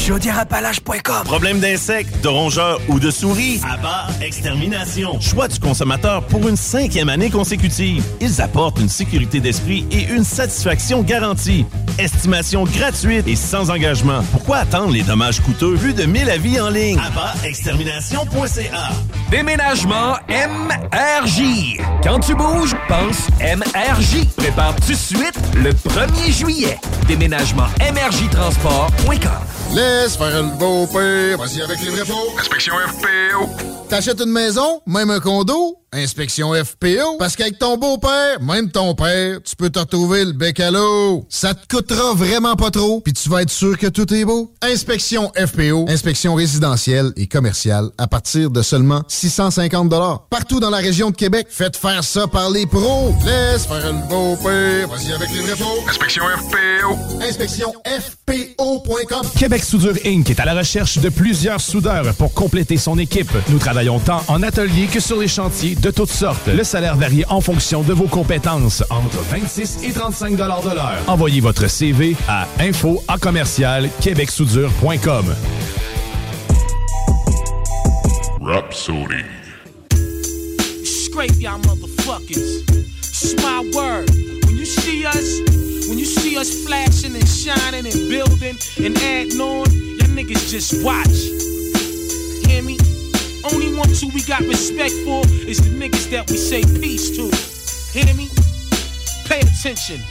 Chaudièreappalaches.com 0.05 1.23
Problème 1.23 1.59
d'insectes, 1.59 2.21
de 2.21 2.27
rongeurs 2.27 2.79
ou 2.89 2.99
de 2.99 3.09
souris? 3.09 3.59
Abba 3.67 4.05
Extermination. 4.21 5.19
Choix 5.19 5.47
du 5.47 5.59
consommateur 5.59 6.21
pour 6.27 6.47
une 6.47 6.55
cinquième 6.55 7.09
année 7.09 7.31
consécutive. 7.31 8.03
Ils 8.21 8.39
apportent 8.39 8.79
une 8.79 8.89
sécurité 8.89 9.39
d'esprit 9.39 9.83
et 9.89 10.03
une 10.13 10.23
satisfaction 10.23 11.01
garantie. 11.01 11.65
Estimation 11.97 12.65
gratuite 12.65 13.27
et 13.27 13.35
sans 13.35 13.71
engagement. 13.71 14.21
Pourquoi 14.31 14.57
attendre 14.57 14.91
les 14.91 15.01
dommages 15.01 15.39
coûteux 15.39 15.73
vu 15.73 15.93
de 15.93 16.03
1000 16.03 16.29
avis 16.29 16.59
en 16.59 16.69
ligne? 16.69 16.99
AbbaExtermination.ca 16.99 18.89
Déménagement 19.31 20.17
MRJ. 20.29 21.79
Quand 22.03 22.19
tu 22.19 22.35
bouges, 22.35 22.75
pense 22.87 23.27
MRJ. 23.39 24.27
Prépare 24.37 24.75
tout 24.75 24.91
de 24.91 24.97
suite 24.97 25.39
le 25.55 25.71
1er 25.71 26.31
juillet. 26.31 26.77
Déménagement 27.07 27.67
MRJTransport.com. 27.79 29.54
Laisse 29.73 30.17
faire 30.17 30.41
le 30.41 30.49
beau 30.57 30.87
père, 30.87 31.37
vas-y 31.37 31.61
avec 31.61 31.81
les 31.81 31.89
vrais 31.89 32.05
faux. 32.05 32.33
Inspection 32.39 32.75
FPO. 32.75 33.84
T'achètes 33.89 34.19
une 34.19 34.31
maison, 34.31 34.81
même 34.87 35.11
un 35.11 35.19
condo, 35.19 35.77
inspection 35.93 36.53
FPO. 36.53 37.17
Parce 37.19 37.35
qu'avec 37.35 37.59
ton 37.59 37.77
beau-père, 37.77 38.41
même 38.41 38.71
ton 38.71 38.95
père, 38.95 39.37
tu 39.43 39.55
peux 39.55 39.69
te 39.69 39.77
retrouver 39.77 40.25
le 40.25 40.31
bec 40.31 40.59
à 40.59 40.71
l'eau. 40.71 41.25
Ça 41.29 41.53
te 41.53 41.67
coûtera 41.67 42.13
vraiment 42.15 42.55
pas 42.55 42.71
trop, 42.71 42.99
puis 43.01 43.13
tu 43.13 43.29
vas 43.29 43.43
être 43.43 43.51
sûr 43.51 43.77
que 43.77 43.85
tout 43.85 44.11
est 44.11 44.25
beau. 44.25 44.51
Inspection 44.63 45.31
FPO, 45.35 45.85
inspection 45.87 46.33
résidentielle 46.33 47.13
et 47.15 47.27
commerciale 47.27 47.89
à 47.99 48.07
partir 48.07 48.49
de 48.49 48.63
seulement 48.63 49.03
650 49.07 49.93
Partout 50.31 50.59
dans 50.59 50.71
la 50.71 50.77
région 50.77 51.11
de 51.11 51.15
Québec, 51.15 51.47
faites 51.49 51.77
faire 51.77 52.03
ça 52.03 52.25
par 52.25 52.49
les 52.49 52.65
pros. 52.65 53.13
Laisse 53.23 53.67
faire 53.67 53.93
le 53.93 54.09
beau-père, 54.09 54.87
vas-y 54.89 55.13
avec 55.13 55.29
les 55.29 55.41
vrais. 55.41 55.55
Inspection 55.87 56.23
FPO. 56.23 57.21
Inspection 57.21 57.71
FPO.com. 57.85 59.27
Québec 59.37 59.63
Soudure 59.63 59.95
Inc. 60.05 60.29
est 60.29 60.39
à 60.39 60.45
la 60.45 60.55
recherche 60.55 60.97
de 60.97 61.09
plusieurs 61.09 61.61
soudeurs 61.61 62.13
pour 62.15 62.33
compléter 62.33 62.77
son 62.77 62.97
équipe. 62.97 63.31
Nous 63.49 63.59
travaillons 63.59 63.74
tant 64.05 64.23
en 64.27 64.41
atelier 64.41 64.87
que 64.87 64.99
sur 64.99 65.19
les 65.19 65.27
chantiers 65.27 65.75
de 65.75 65.91
toutes 65.91 66.11
sortes. 66.11 66.47
Le 66.47 66.63
salaire 66.63 66.95
varie 66.95 67.25
en 67.27 67.41
fonction 67.41 67.81
de 67.81 67.93
vos 67.93 68.07
compétences, 68.07 68.83
entre 68.89 69.17
26 69.29 69.79
et 69.83 69.91
35 69.91 70.35
de 70.35 70.37
l'heure. 70.37 70.97
Envoyez 71.07 71.41
votre 71.41 71.67
CV 71.67 72.15
à 72.27 72.47
info 72.59 73.03
à 73.07 73.17
commercial 73.17 73.89
québecsoudure.com. 74.01 75.35
Rhapsody. 78.41 79.25
Scrape 80.83 81.31
y'all 81.39 81.59
motherfuckers. 81.59 82.63
It's 82.99 83.35
my 83.41 83.69
word. 83.75 84.09
When 84.45 84.57
you 84.57 84.65
see 84.65 85.05
us, 85.05 85.39
when 85.89 85.99
you 85.99 86.05
see 86.05 86.37
us 86.37 86.63
flashing 86.65 87.15
and 87.15 87.27
shining 87.27 87.85
and 87.85 88.09
building 88.09 88.55
and 88.77 88.97
adding 88.97 89.41
on, 89.41 89.65
y'all 89.65 90.15
niggas 90.15 90.49
just 90.49 90.83
watch. 90.83 91.54
Only 93.53 93.77
ones 93.77 94.01
who 94.01 94.09
we 94.09 94.23
got 94.23 94.41
respect 94.41 94.93
for 95.05 95.21
is 95.47 95.59
the 95.59 95.69
niggas 95.69 96.09
that 96.09 96.29
we 96.31 96.37
say 96.37 96.63
peace 96.81 97.15
to. 97.15 97.29
Hear 97.97 98.13
me? 98.15 98.29
Pay 99.25 99.41
attention. 99.41 100.01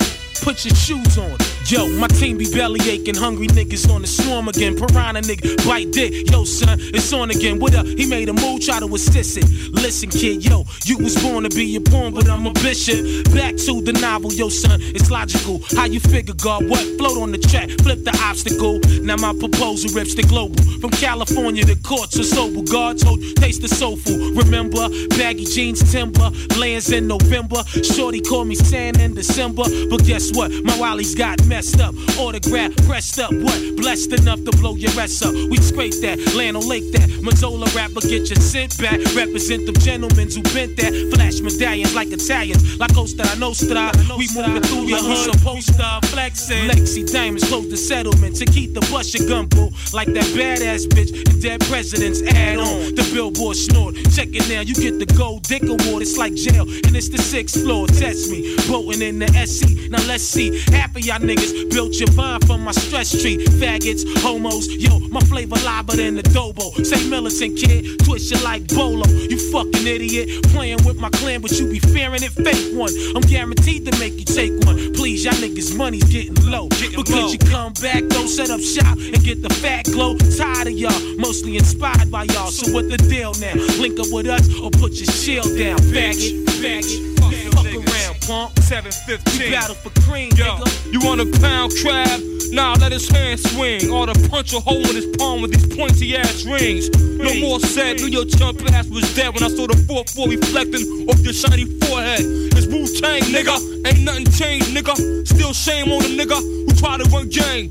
Put 0.43 0.65
your 0.65 0.75
shoes 0.75 1.19
on. 1.19 1.54
Yo, 1.67 1.89
my 1.89 2.09
team 2.09 2.37
be 2.37 2.51
belly 2.51 2.81
aching, 2.91 3.15
hungry 3.15 3.47
niggas 3.49 3.89
on 3.91 4.03
the 4.03 4.07
swarm 4.07 4.49
again. 4.49 4.77
Piranha 4.77 5.23
nigga, 5.23 5.67
bite 5.67 5.91
dick. 5.93 6.31
Yo, 6.31 6.45
son, 6.45 6.79
it's 6.81 7.13
on 7.13 7.31
again. 7.31 7.59
What 7.59 7.75
up? 7.75 7.87
He 7.87 8.07
made 8.07 8.29
a 8.29 8.35
move, 8.35 8.61
try 8.61 8.81
to 8.81 8.95
assist 8.95 9.39
it. 9.39 9.49
Listen, 9.73 10.11
kid, 10.11 10.45
yo, 10.45 10.65
you 10.85 10.99
was 10.99 11.17
born 11.23 11.45
to 11.45 11.51
be 11.51 11.75
a 11.77 11.81
pawn, 11.81 12.13
but 12.13 12.29
I'm 12.29 12.47
a 12.47 12.53
bishop. 12.53 13.25
Back 13.33 13.57
to 13.65 13.81
the 13.81 13.97
novel, 14.01 14.33
yo, 14.33 14.49
son, 14.51 14.81
it's 14.83 15.11
logical. 15.11 15.61
How 15.77 15.87
you 15.87 16.01
figure, 16.01 16.35
God? 16.35 16.69
What? 16.69 16.85
Float 16.99 17.17
on 17.23 17.33
the 17.33 17.39
track, 17.39 17.71
flip 17.83 18.05
the 18.05 18.13
obstacle. 18.23 18.81
Now 19.03 19.17
my 19.17 19.33
proposal 19.33 19.91
rips 19.95 20.15
the 20.15 20.23
global. 20.23 20.63
From 20.81 20.91
California 20.91 21.65
to 21.65 21.77
courts 21.77 22.19
of 22.19 22.27
sober. 22.27 22.63
God 22.71 22.99
told, 22.99 23.21
taste 23.37 23.63
the 23.63 23.69
soul 23.69 23.97
soulful. 23.97 24.33
Remember, 24.33 24.89
baggy 25.17 25.45
jeans, 25.45 25.81
timber, 25.93 26.31
lands 26.59 26.91
in 26.91 27.07
November. 27.07 27.63
Shorty 27.83 28.21
called 28.21 28.49
me 28.49 28.55
sand 28.55 28.99
in 29.01 29.15
December. 29.15 29.65
But 29.91 30.05
guess 30.05 30.33
what? 30.35 30.51
My 30.65 30.79
Wally's 30.79 31.15
got 31.15 31.45
messed 31.55 31.81
up. 31.81 31.95
Autograph 32.19 32.75
pressed 32.85 33.21
up. 33.21 33.33
What? 33.33 33.77
Blessed 33.77 34.13
enough 34.13 34.43
to 34.45 34.51
blow 34.59 34.75
your 34.75 34.91
ass 34.99 35.23
up. 35.23 35.33
We 35.33 35.57
scrape 35.59 35.95
that, 36.03 36.19
land 36.35 36.57
on 36.57 36.67
lake 36.67 36.91
that. 36.93 37.09
Mazzola 37.23 37.73
rapper, 37.77 38.01
get 38.01 38.29
your 38.29 38.43
scent 38.43 38.77
back. 38.79 38.99
Represent 39.15 39.65
them 39.67 39.77
gentlemen 39.77 40.29
who 40.35 40.43
bent 40.55 40.77
that. 40.79 40.93
Flash 41.15 41.39
medallions 41.41 41.95
like 41.95 42.11
Italians. 42.11 42.77
La 42.79 42.89
Costa 42.89 43.23
Nostra. 43.39 43.93
We 44.19 44.27
moving 44.35 44.63
through 44.63 44.87
your 44.91 44.99
hood. 44.99 45.29
Uh-huh. 45.29 45.33
Supposed 45.33 45.75
to 45.79 46.01
flexing. 46.11 46.69
Lexi 46.71 47.03
Diamonds 47.11 47.47
close 47.49 47.71
the 47.71 47.77
settlement. 47.77 48.35
To 48.37 48.47
keep 48.47 48.75
the 48.75 48.83
your 49.15 49.29
gun, 49.29 49.47
boo. 49.47 49.71
Like 49.93 50.09
that 50.15 50.27
badass 50.35 50.87
bitch 50.89 51.13
and 51.29 51.43
dead 51.43 51.61
presidents 51.67 52.23
add 52.23 52.59
on. 52.59 52.95
The 52.95 53.09
billboard 53.13 53.57
snort. 53.57 53.95
Check 54.15 54.29
it 54.33 54.49
now, 54.49 54.63
you 54.63 54.75
get 54.75 54.99
the 54.99 55.07
gold 55.15 55.43
dick 55.43 55.63
award. 55.63 56.03
It's 56.03 56.17
like 56.17 56.35
jail, 56.35 56.63
and 56.63 56.97
it's 56.97 57.11
the 57.11 57.19
sixth 57.19 57.63
floor. 57.63 57.87
Test 57.87 58.31
me. 58.31 58.57
Boating 58.67 59.03
in 59.03 59.19
the 59.19 59.29
SC. 59.47 59.91
Now 59.91 60.03
let's 60.07 60.25
see. 60.25 60.65
Half 60.73 60.97
of 60.97 61.05
y'all 61.05 61.19
niggas 61.19 61.44
built 61.71 61.95
your 61.95 62.11
vine 62.11 62.41
from 62.41 62.63
my 62.63 62.73
stress 62.73 63.11
tree. 63.11 63.39
Faggots, 63.61 64.05
homos, 64.23 64.69
yo, 64.69 64.99
my 65.11 65.21
flavor 65.21 65.57
liver 65.57 65.97
than 65.97 66.17
the 66.17 66.23
Dobo. 66.23 66.85
Say 66.85 67.09
militant 67.09 67.59
kid, 67.59 67.99
twist 68.05 68.31
you 68.31 68.43
like 68.45 68.67
Bolo. 68.69 69.07
You 69.09 69.39
fucking 69.51 69.87
idiot. 69.87 70.45
Playing 70.53 70.85
with 70.85 70.99
my 70.99 71.11
clan, 71.11 71.41
but 71.41 71.53
you 71.53 71.69
be 71.69 71.79
fearing 71.79 72.23
it. 72.23 72.33
Fake 72.33 72.77
one. 72.77 72.93
I'm 73.15 73.23
guaranteed 73.23 73.85
to 73.91 73.99
make 73.99 74.15
you 74.15 74.25
take 74.25 74.53
one. 74.65 74.93
Please, 74.95 75.25
y'all 75.25 75.35
niggas, 75.35 75.77
money's 75.77 76.05
getting 76.05 76.35
low. 76.51 76.69
but 76.69 77.07
could 77.07 77.33
you 77.33 77.39
come 77.39 77.73
back, 77.75 78.03
though? 78.05 78.27
Set 78.27 78.51
up 78.51 78.61
shop 78.61 78.97
and 78.99 79.23
get 79.25 79.43
the 79.43 79.53
fat 79.63 79.85
glow. 79.87 80.17
Tired 80.37 80.69
of 80.69 80.73
y'all, 80.73 81.19
mostly 81.19 81.57
inspired 81.57 82.11
by 82.11 82.25
y'all. 82.25 82.51
So 82.51 82.73
what 82.73 82.89
the 82.89 82.99
deal 82.99 83.35
now? 83.35 83.55
Link 83.81 83.99
up 84.01 84.07
with 84.11 84.27
us 84.27 84.49
or 84.61 84.71
put 84.71 84.93
your 84.93 85.07
shield 85.13 85.51
down. 85.57 85.79
Faggot, 85.79 86.45
faggot. 86.61 87.15
Fuck 87.55 87.65
around, 87.65 88.21
punk. 88.27 88.59
715. 88.61 89.53
Battle 89.53 89.75
for 89.75 89.91
cream, 90.03 90.31
Yo, 90.37 90.59
you 90.91 91.01
want 91.01 91.21
a 91.21 91.27
pound 91.41 91.73
crab? 91.83 92.21
Nah, 92.51 92.75
let 92.81 92.93
his 92.93 93.09
hand 93.09 93.41
swing. 93.41 93.91
Or 93.91 94.07
to 94.07 94.15
punch 94.29 94.53
a 94.53 94.61
hole 94.61 94.85
in 94.89 94.95
his 94.95 95.07
palm 95.17 95.43
with 95.43 95.53
these 95.53 95.67
pointy 95.77 96.17
ass 96.17 96.45
rings. 96.45 96.89
No 97.19 97.35
more 97.41 97.61
said, 97.61 97.97
knew 97.97 98.07
your 98.07 98.25
chump 98.25 98.63
ass 98.73 98.89
was 98.89 99.05
dead 99.15 99.35
when 99.35 99.43
I 99.43 99.49
saw 99.49 99.67
the 99.67 99.75
4-4 99.75 100.31
reflecting 100.31 101.09
off 101.09 101.21
your 101.21 101.33
shiny 101.33 101.67
forehead. 101.81 102.21
It's 102.55 102.67
Wu 102.67 102.87
Tang, 103.01 103.23
nigga. 103.35 103.57
Ain't 103.87 104.03
nothing 104.03 104.27
changed, 104.31 104.69
nigga. 104.75 104.95
Still 105.27 105.53
shame 105.53 105.93
on 105.93 106.03
the 106.03 106.17
nigga 106.17 106.39
who 106.39 106.73
tried 106.75 107.01
to 107.01 107.11
run 107.11 107.29
gang. 107.29 107.71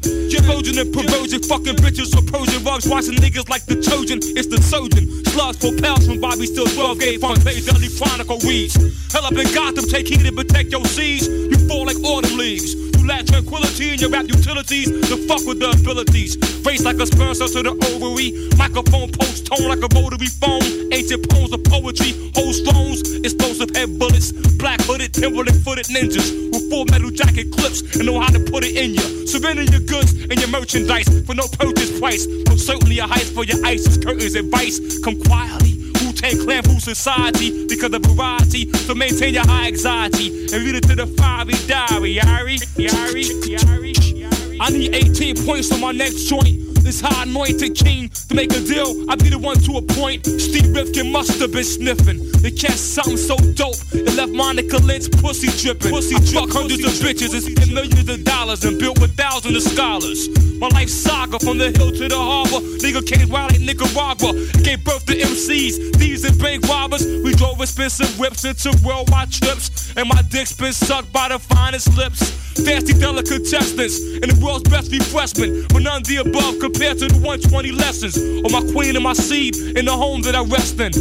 Trojan 0.64 0.78
and 0.78 0.94
perversion, 0.94 1.42
fucking 1.42 1.76
bitches 1.82 2.14
for 2.14 2.22
Persian 2.30 2.64
rugs. 2.64 2.88
Watching 2.88 3.16
niggas 3.16 3.50
like 3.50 3.66
the 3.66 3.82
Trojan, 3.82 4.20
it's 4.22 4.48
the 4.48 4.62
surgeon. 4.62 5.08
Slugs 5.34 5.58
for 5.58 5.74
pals 5.82 6.06
from 6.06 6.20
Bobby 6.20 6.46
Still 6.46 6.68
12 6.68 7.00
gave 7.00 7.20
front 7.22 7.44
page 7.44 7.66
Dudley 7.66 7.90
Chronicle 7.90 8.38
reads. 8.46 8.76
Hell 9.12 9.26
up 9.26 9.34
in 9.34 9.48
Gotham, 9.54 9.86
take 9.90 10.08
heed 10.08 10.26
and 10.26 10.36
protect 10.44 10.72
your 10.72 10.86
seas. 10.86 11.28
You 11.28 11.58
fall 11.68 11.86
like 11.86 11.98
autumn 12.04 12.38
leaves. 12.38 12.76
You 12.76 13.08
lack 13.08 13.26
tranquility 13.26 13.94
in 13.94 14.00
your 14.00 14.10
rap 14.10 14.26
utilities. 14.28 14.88
To 15.10 15.18
fuck 15.28 15.46
with 15.46 15.60
the 15.60 15.72
abilities. 15.72 16.36
Face 16.64 16.84
like 16.84 16.98
a 16.98 17.06
cell 17.08 17.48
to 17.48 17.64
the 17.64 17.74
ovary. 17.92 18.32
Microphone 18.58 19.12
post 19.12 19.46
tone 19.48 19.68
like 19.68 19.84
a 19.84 19.90
rotary 19.96 20.28
phone. 20.40 20.64
Ancient 20.92 21.30
poems 21.30 21.54
of 21.54 21.64
poetry. 21.64 22.12
Hold 22.36 22.56
stones. 22.56 23.02
Explosive 23.24 23.76
head 23.76 23.98
bullets. 24.00 24.32
Black 24.60 24.82
hooded, 24.82 25.14
timberland 25.14 25.64
footed 25.64 25.88
ninjas. 25.88 26.32
With 26.52 26.70
full 26.70 26.86
metal 26.92 27.12
jacket 27.12 27.52
clips 27.52 27.82
and 27.96 28.06
know 28.06 28.20
how 28.20 28.32
to 28.32 28.40
put 28.40 28.64
it 28.64 28.76
in 28.76 28.96
you. 28.96 29.28
Surrender 29.28 29.64
your 29.64 29.82
goods 29.82 30.14
and 30.14 30.40
your 30.40 30.50
merchandise 30.50 31.08
for 31.26 31.36
no 31.36 31.48
purchase 31.60 32.00
price. 32.00 32.28
Most 32.50 32.66
certainly 32.68 33.00
a 33.00 33.08
heist 33.08 33.34
for 33.34 33.44
your 33.44 33.64
ISIS 33.66 33.98
curtains 33.98 34.36
advice. 34.36 34.80
Come 35.04 35.20
quietly. 35.24 35.83
Clan 36.32 36.64
food 36.64 36.82
society 36.82 37.68
because 37.68 37.94
of 37.94 38.02
variety. 38.04 38.72
So 38.74 38.96
maintain 38.96 39.34
your 39.34 39.46
high 39.46 39.68
anxiety 39.68 40.44
and 40.44 40.54
read 40.54 40.76
it 40.76 40.88
to 40.88 40.96
the 40.96 41.08
fiery 41.08 41.54
diary. 41.68 42.16
Yari, 42.16 42.60
yari, 42.76 43.26
yari, 43.44 43.94
yari. 43.94 44.58
I 44.60 44.70
need 44.70 44.96
18 44.96 45.46
points 45.46 45.72
on 45.72 45.82
my 45.82 45.92
next 45.92 46.28
joint. 46.28 46.73
This 46.84 47.00
high 47.02 47.24
anointed 47.24 47.76
king 47.76 48.10
to 48.10 48.36
make 48.36 48.52
a 48.52 48.60
deal. 48.60 49.10
I 49.10 49.16
be 49.16 49.30
the 49.30 49.40
one 49.40 49.58
to 49.64 49.78
appoint. 49.78 50.26
Steve 50.26 50.76
Rifkin 50.76 51.12
must 51.12 51.40
have 51.40 51.52
been 51.52 51.64
sniffing. 51.64 52.20
They 52.42 52.52
catch 52.52 52.78
something 52.78 53.18
so 53.18 53.38
dope. 53.56 53.80
It 53.94 54.16
left 54.16 54.32
Monica 54.32 54.78
Lynch 54.78 55.10
pussy 55.12 55.48
dripping. 55.64 55.92
Pussy 55.92 56.16
fuck 56.34 56.52
hundreds 56.52 56.84
of 56.84 56.92
bitches 57.00 57.34
and 57.34 57.44
spend 57.44 57.74
millions 57.74 58.10
of 58.10 58.24
dollars 58.24 58.64
and 58.66 58.78
built 58.78 59.00
with 59.00 59.16
thousands 59.16 59.66
of 59.66 59.72
scholars. 59.72 60.28
My 60.60 60.68
life 60.68 60.90
saga 60.90 61.40
from 61.40 61.58
the 61.58 61.72
hill 61.72 61.92
to 61.92 62.08
the 62.08 62.18
harbor. 62.18 62.60
Nigga 62.84 63.06
came 63.08 63.30
wild 63.30 63.52
like 63.52 63.62
Nicaragua. 63.62 64.34
Gave 64.64 64.84
birth 64.84 65.06
to 65.08 65.16
MCs, 65.16 65.96
thieves 65.96 66.24
and 66.26 66.38
bank 66.40 66.68
robbers. 66.68 67.06
We 67.06 67.34
drove 67.34 67.62
expensive 67.62 68.20
whips 68.20 68.44
into 68.44 68.78
worldwide 68.84 69.32
trips. 69.32 69.94
And 69.96 70.10
my 70.10 70.22
dick's 70.30 70.54
been 70.54 70.74
sucked 70.74 71.12
by 71.14 71.30
the 71.30 71.40
finest 71.40 71.96
lips. 71.96 72.43
Fancy 72.56 72.94
delicatessens 72.94 74.22
and 74.22 74.32
the 74.32 74.40
world's 74.44 74.70
best 74.70 74.92
refreshment. 74.92 75.72
But 75.74 75.82
none 75.82 76.02
of 76.02 76.08
the 76.08 76.18
above 76.18 76.60
compared 76.60 77.00
to 77.00 77.08
the 77.08 77.16
120 77.16 77.72
lessons. 77.72 78.18
Of 78.18 78.52
my 78.52 78.62
queen 78.72 78.96
and 78.96 79.04
my 79.04 79.14
seed 79.14 79.56
in 79.58 79.86
the 79.86 79.92
home 79.92 80.22
that 80.24 80.36
I 80.36 80.44
rest 80.44 80.80
in. 80.80 80.94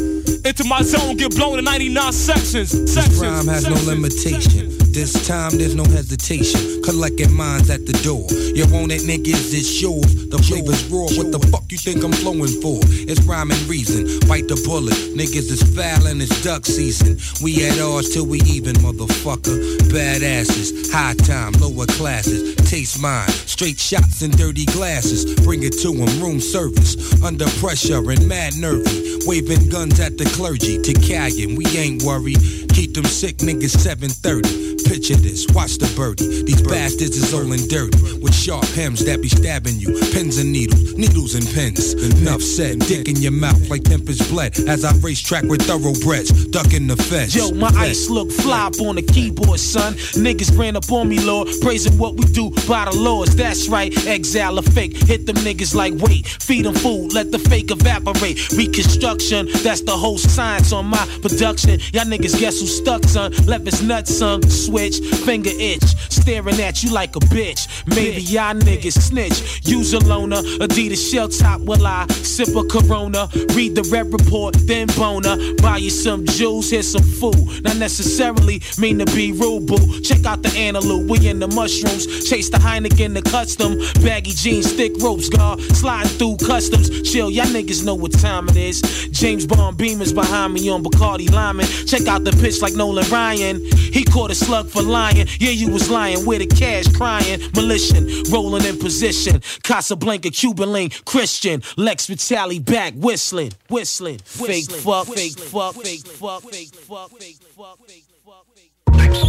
Into 0.44 0.64
my 0.64 0.82
zone, 0.82 1.16
get 1.16 1.34
blown 1.36 1.58
in 1.58 1.64
99 1.64 2.12
sections. 2.12 2.70
sections 2.92 3.20
Rhyme 3.20 3.46
has 3.46 3.68
no 3.68 4.08
sections. 4.08 4.81
This 4.92 5.26
time 5.26 5.56
there's 5.56 5.74
no 5.74 5.84
hesitation. 5.84 6.82
Collecting 6.82 7.32
minds 7.32 7.70
at 7.70 7.86
the 7.86 7.94
door. 8.04 8.28
You 8.52 8.68
want 8.68 8.92
it, 8.92 9.00
niggas, 9.08 9.54
it's 9.56 9.80
yours. 9.80 10.28
The 10.28 10.36
flavor's 10.36 10.84
raw. 10.92 11.08
What 11.16 11.32
the 11.32 11.40
fuck 11.48 11.64
you 11.72 11.78
think 11.78 12.04
I'm 12.04 12.12
flowing 12.12 12.60
for? 12.60 12.78
It's 13.08 13.22
rhyme 13.22 13.50
and 13.50 13.62
reason. 13.62 14.20
Bite 14.28 14.48
the 14.48 14.60
bullet. 14.68 14.92
Niggas 15.16 15.48
is 15.48 15.62
foul 15.74 16.06
and 16.06 16.20
it's 16.20 16.44
duck 16.44 16.66
season. 16.66 17.16
We 17.42 17.64
at 17.64 17.80
ours 17.80 18.10
till 18.12 18.26
we 18.26 18.40
even, 18.42 18.76
motherfucker. 18.84 19.56
Badasses, 19.88 20.92
high 20.92 21.14
time, 21.24 21.52
lower 21.52 21.86
classes. 21.96 22.54
Taste 22.68 23.00
mine. 23.00 23.28
Straight 23.48 23.78
shots 23.80 24.20
and 24.20 24.36
dirty 24.36 24.66
glasses. 24.66 25.24
Bring 25.40 25.62
it 25.62 25.72
to 25.80 25.88
'em, 25.88 26.20
room 26.20 26.40
service. 26.40 26.96
Under 27.22 27.48
pressure 27.64 28.10
and 28.10 28.28
mad 28.28 28.56
nervy. 28.56 29.24
Waving 29.24 29.68
guns 29.70 30.00
at 30.00 30.18
the 30.18 30.26
clergy. 30.36 30.82
To 30.82 30.92
Callion, 30.92 31.56
we 31.56 31.64
ain't 31.78 32.02
worried. 32.02 32.61
Keep 32.72 32.94
them 32.94 33.04
sick 33.04 33.36
niggas 33.38 33.76
730. 33.78 34.72
Picture 34.88 35.16
this, 35.16 35.46
watch 35.54 35.78
the 35.78 35.90
birdie. 35.96 36.42
These 36.42 36.62
bastards 36.62 37.16
is 37.16 37.32
all 37.32 37.52
in 37.52 37.66
dirty. 37.68 37.96
With 38.20 38.34
sharp 38.34 38.64
hems 38.76 39.04
that 39.04 39.22
be 39.22 39.28
stabbing 39.28 39.76
you. 39.76 39.88
Pins 40.12 40.38
and 40.38 40.52
needles, 40.52 40.94
needles 40.94 41.34
and 41.34 41.46
pins. 41.54 41.94
Enough 42.20 42.42
said, 42.42 42.80
dick 42.80 43.08
in 43.08 43.16
your 43.16 43.32
mouth 43.32 43.70
like 43.70 43.84
tempest 43.84 44.28
bled. 44.30 44.58
As 44.68 44.84
I 44.84 44.92
race 44.98 45.20
track 45.20 45.44
with 45.44 45.62
thoroughbreds, 45.62 46.46
ducking 46.48 46.86
the 46.88 46.96
fence. 46.96 47.34
Yo, 47.34 47.52
my 47.52 47.70
ice 47.76 48.10
look 48.10 48.30
fly 48.30 48.66
up 48.66 48.80
on 48.80 48.96
the 48.96 49.02
keyboard, 49.02 49.60
son. 49.60 49.94
Niggas 50.16 50.56
ran 50.58 50.76
up 50.76 50.90
on 50.90 51.08
me, 51.08 51.20
Lord, 51.20 51.48
praising 51.60 51.96
what 51.98 52.16
we 52.16 52.24
do 52.26 52.50
by 52.68 52.84
the 52.84 52.96
laws. 52.96 53.34
That's 53.36 53.68
right, 53.68 53.92
exile 54.06 54.58
a 54.58 54.62
fake. 54.62 54.96
Hit 54.96 55.26
them 55.26 55.36
niggas 55.36 55.74
like 55.74 55.94
wait, 55.96 56.26
feed 56.26 56.64
them 56.64 56.74
food, 56.74 57.12
let 57.12 57.32
the 57.32 57.38
fake 57.38 57.70
evaporate. 57.70 58.52
Reconstruction, 58.52 59.48
that's 59.62 59.82
the 59.82 59.96
whole 59.96 60.18
science 60.18 60.72
on 60.72 60.86
my 60.86 61.04
production. 61.22 61.80
Y'all 61.92 62.04
niggas 62.04 62.38
guess 62.38 62.60
who 62.60 62.66
stuck, 62.76 63.04
son? 63.04 63.32
Left 63.46 63.64
his 63.64 63.82
nuts, 63.82 64.16
son. 64.16 64.42
Switch, 64.48 64.98
finger 65.24 65.50
itch, 65.52 65.84
staring 66.10 66.60
at 66.60 66.82
you 66.82 66.90
like 66.90 67.16
a 67.16 67.20
bitch. 67.20 67.68
Maybe 67.86 68.22
y'all 68.22 68.54
niggas 68.54 69.00
snitch. 69.00 69.66
Use 69.66 69.92
a 69.92 69.98
loner, 70.00 70.42
Adidas 70.60 71.10
shell 71.10 71.28
top 71.28 71.60
while 71.60 71.86
I 71.86 72.06
sip 72.08 72.54
a 72.56 72.64
Corona. 72.64 73.28
Read 73.54 73.74
the 73.74 73.88
red 73.90 74.12
report, 74.12 74.54
then 74.66 74.88
boner. 74.96 75.36
Buy 75.62 75.78
you 75.78 75.90
some 75.90 76.24
juice, 76.26 76.70
here's 76.70 76.90
some 76.90 77.02
food. 77.02 77.62
Not 77.64 77.76
necessarily 77.76 78.62
mean 78.78 78.98
to 78.98 79.06
be 79.14 79.32
rude, 79.32 79.66
boo. 79.66 80.00
Check 80.00 80.24
out 80.24 80.42
the 80.42 80.50
antelope, 80.56 81.08
we 81.08 81.28
in 81.28 81.38
the 81.38 81.48
mushrooms. 81.48 82.28
Chase 82.28 82.50
the 82.50 82.58
Heineken, 82.58 83.14
the 83.14 83.22
custom. 83.22 83.78
Baggy 84.04 84.32
jeans, 84.32 84.72
thick 84.72 84.92
ropes, 85.00 85.28
guard. 85.28 85.60
Sliding 85.60 86.10
through 86.18 86.36
customs. 86.38 86.90
Chill, 87.10 87.30
y'all 87.30 87.46
niggas 87.46 87.84
know 87.84 87.94
what 87.94 88.12
time 88.12 88.48
it 88.48 88.56
is. 88.56 88.80
James 89.10 89.46
Bond 89.46 89.76
Beamers 89.76 90.14
behind 90.14 90.54
me 90.54 90.68
on 90.70 90.82
Bacardi 90.82 91.30
Lyman. 91.30 91.66
Check 91.86 92.06
out 92.06 92.24
the 92.24 92.32
pitch 92.52 92.62
like 92.62 92.74
Nolan 92.74 93.08
Ryan. 93.10 93.60
He 93.92 94.04
caught 94.04 94.30
a 94.30 94.34
slug 94.34 94.68
for 94.68 94.82
lying. 94.82 95.26
Yeah, 95.38 95.50
you 95.50 95.70
was 95.70 95.90
lying. 95.90 96.24
Where 96.26 96.38
the 96.38 96.46
cash 96.46 96.86
crying. 96.92 97.40
Militia, 97.54 98.00
rolling 98.30 98.64
in 98.64 98.78
position. 98.78 99.40
Casablanca, 99.62 100.30
Cuban 100.30 100.72
link, 100.72 101.04
Christian. 101.04 101.62
Lex 101.76 102.06
Vitale 102.06 102.58
back, 102.60 102.94
whistling, 102.96 103.52
whistling. 103.70 104.18
Fake 104.24 104.70
fuck, 104.70 105.06
fake 105.08 105.38
fuck, 105.38 105.74
fake 105.82 106.06
fuck, 106.06 106.42
fake 106.50 106.74
fuck, 106.74 107.10
fake 107.18 107.38
fuck, 107.56 107.78
fake 107.88 109.14
fuck. 109.16 109.22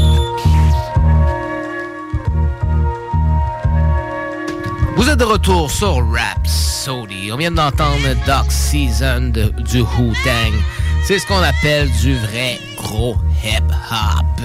Vous 4.95 5.09
êtes 5.09 5.17
de 5.17 5.23
retour 5.23 5.69
sur 5.71 5.97
Rapsodie. 6.11 7.31
On 7.31 7.37
vient 7.37 7.51
d'entendre 7.51 8.07
Dark 8.25 8.51
Season 8.51 9.29
de- 9.33 9.49
du 9.71 9.81
Wu-Tang. 9.81 10.53
C'est 11.05 11.19
ce 11.19 11.27
qu'on 11.27 11.41
appelle 11.41 11.89
du 12.01 12.15
vrai 12.15 12.59
gros 12.83 13.15
hip-hop. 13.43 14.41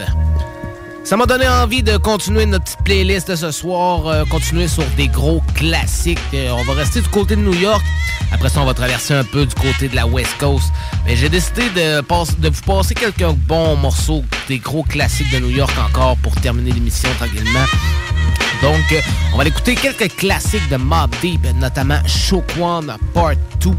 Ça 1.04 1.16
m'a 1.16 1.26
donné 1.26 1.48
envie 1.48 1.82
de 1.82 1.96
continuer 1.96 2.46
notre 2.46 2.64
petite 2.64 2.84
playlist 2.84 3.30
de 3.30 3.36
ce 3.36 3.50
soir, 3.50 4.06
euh, 4.06 4.24
continuer 4.26 4.68
sur 4.68 4.84
des 4.96 5.08
gros 5.08 5.42
classiques. 5.54 6.18
Euh, 6.34 6.50
on 6.50 6.62
va 6.64 6.74
rester 6.74 7.00
du 7.00 7.08
côté 7.08 7.34
de 7.34 7.40
New 7.40 7.54
York. 7.54 7.82
Après 8.30 8.48
ça, 8.48 8.60
on 8.60 8.66
va 8.66 8.74
traverser 8.74 9.14
un 9.14 9.24
peu 9.24 9.46
du 9.46 9.54
côté 9.54 9.88
de 9.88 9.96
la 9.96 10.06
West 10.06 10.36
Coast. 10.38 10.70
Mais 11.06 11.16
j'ai 11.16 11.28
décidé 11.28 11.62
de, 11.70 12.00
vous 12.48 12.62
passer 12.62 12.94
quelques 12.94 13.24
bons 13.24 13.76
morceaux, 13.76 14.22
des 14.48 14.58
gros 14.58 14.82
classiques 14.82 15.32
de 15.32 15.38
New 15.38 15.50
York 15.50 15.72
encore 15.84 16.16
pour 16.18 16.34
terminer 16.36 16.72
l'émission 16.72 17.08
tranquillement. 17.18 17.66
Donc, 18.62 18.92
euh, 18.92 19.00
on 19.34 19.38
va 19.38 19.46
écouter 19.46 19.74
quelques 19.74 20.14
classiques 20.16 20.68
de 20.68 20.76
Mob 20.76 21.10
Deep, 21.22 21.46
notamment 21.56 22.00
Shoquan 22.06 22.84
Part 23.14 23.36
2, 23.60 23.70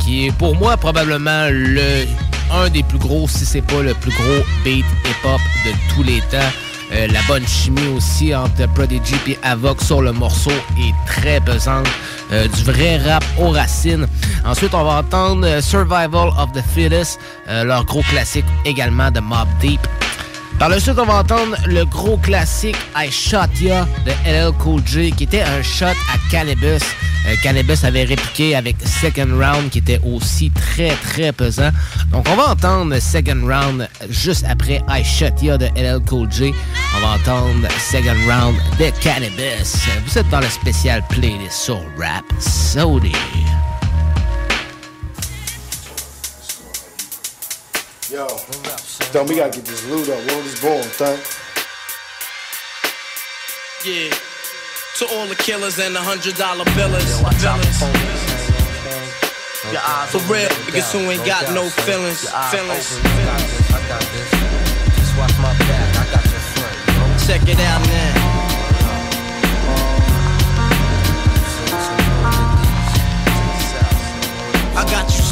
qui 0.00 0.26
est 0.26 0.32
pour 0.32 0.54
moi 0.54 0.76
probablement 0.76 1.48
le 1.50 2.04
un 2.52 2.68
des 2.68 2.82
plus 2.82 2.98
gros, 2.98 3.28
si 3.28 3.44
c'est 3.44 3.62
pas 3.62 3.82
le 3.82 3.94
plus 3.94 4.12
gros 4.12 4.44
beat 4.64 4.84
hip-hop 5.04 5.40
de 5.64 5.94
tous 5.94 6.02
les 6.02 6.20
temps. 6.22 6.50
Euh, 6.92 7.06
la 7.08 7.20
bonne 7.22 7.46
chimie 7.46 7.88
aussi 7.96 8.34
entre 8.34 8.68
Prodigy 8.74 9.16
et 9.26 9.38
Avoc 9.42 9.80
sur 9.80 10.02
le 10.02 10.12
morceau 10.12 10.52
est 10.78 10.94
très 11.06 11.40
pesante. 11.40 11.88
Euh, 12.32 12.46
du 12.48 12.62
vrai 12.64 12.98
rap 12.98 13.24
aux 13.38 13.50
racines. 13.50 14.06
Ensuite, 14.44 14.74
on 14.74 14.84
va 14.84 14.98
entendre 14.98 15.46
euh, 15.46 15.60
Survival 15.60 16.28
of 16.38 16.52
the 16.52 16.62
Fittest, 16.74 17.18
leur 17.46 17.84
gros 17.84 18.02
classique 18.02 18.46
également 18.64 19.10
de 19.10 19.20
Mob 19.20 19.48
Deep. 19.60 19.80
Par 20.58 20.68
la 20.68 20.80
suite, 20.80 20.98
on 20.98 21.04
va 21.04 21.16
entendre 21.16 21.56
le 21.66 21.84
gros 21.84 22.16
classique 22.16 22.76
I 22.96 23.10
Shot 23.10 23.60
Ya 23.60 23.86
de 24.06 24.12
LL 24.24 24.52
Cool 24.58 24.80
J, 24.86 25.12
qui 25.12 25.24
était 25.24 25.42
un 25.42 25.62
shot 25.62 25.86
à 25.86 26.30
Cannabis. 26.30 26.82
Euh, 27.26 27.34
Cannabis 27.42 27.84
avait 27.84 28.04
répliqué 28.04 28.54
avec 28.54 28.76
Second 28.82 29.28
Round, 29.38 29.70
qui 29.70 29.78
était 29.78 30.00
aussi 30.04 30.50
très, 30.50 30.90
très 30.90 31.32
pesant. 31.32 31.70
Donc, 32.12 32.26
on 32.30 32.36
va 32.36 32.50
entendre 32.50 32.98
Second 32.98 33.40
Round 33.42 33.88
juste 34.10 34.44
après 34.48 34.80
I 34.88 35.04
Shot 35.04 35.42
Ya 35.42 35.58
de 35.58 35.66
LL 35.76 36.00
Cool 36.08 36.30
J. 36.30 36.54
On 36.96 37.00
va 37.00 37.14
entendre 37.14 37.68
Second 37.78 38.16
Round 38.28 38.56
de 38.78 38.90
Cannabis. 39.02 39.76
Vous 40.06 40.18
êtes 40.18 40.28
dans 40.30 40.40
le 40.40 40.48
spécial 40.48 41.02
playlist 41.08 41.52
sur 41.52 41.80
Rap 41.98 42.24
Sody. 42.38 43.12
Yo, 48.14 48.28
Don, 49.12 49.26
we 49.26 49.34
gotta 49.34 49.50
get 49.50 49.64
this 49.64 49.84
loot 49.88 50.08
up. 50.08 50.18
World 50.30 50.46
is 50.46 50.60
born, 50.60 50.84
thug. 50.84 51.18
Yeah. 53.84 54.14
To 54.98 55.04
all 55.16 55.26
the 55.26 55.34
killers 55.34 55.80
and 55.80 55.96
the 55.96 56.00
hundred 56.00 56.36
dollar 56.36 56.64
billers. 56.78 57.10
For 60.12 60.32
real, 60.32 60.48
niggas 60.48 60.92
who 60.92 61.10
ain't 61.10 61.26
got 61.26 61.52
no 61.52 61.68
feelings. 61.68 62.30
Feelings. 62.54 62.86
Check 67.26 67.42
it 67.48 67.58
out 67.58 67.82
now. 67.82 68.44
I 74.76 74.84
got 74.88 75.18
you 75.18 75.23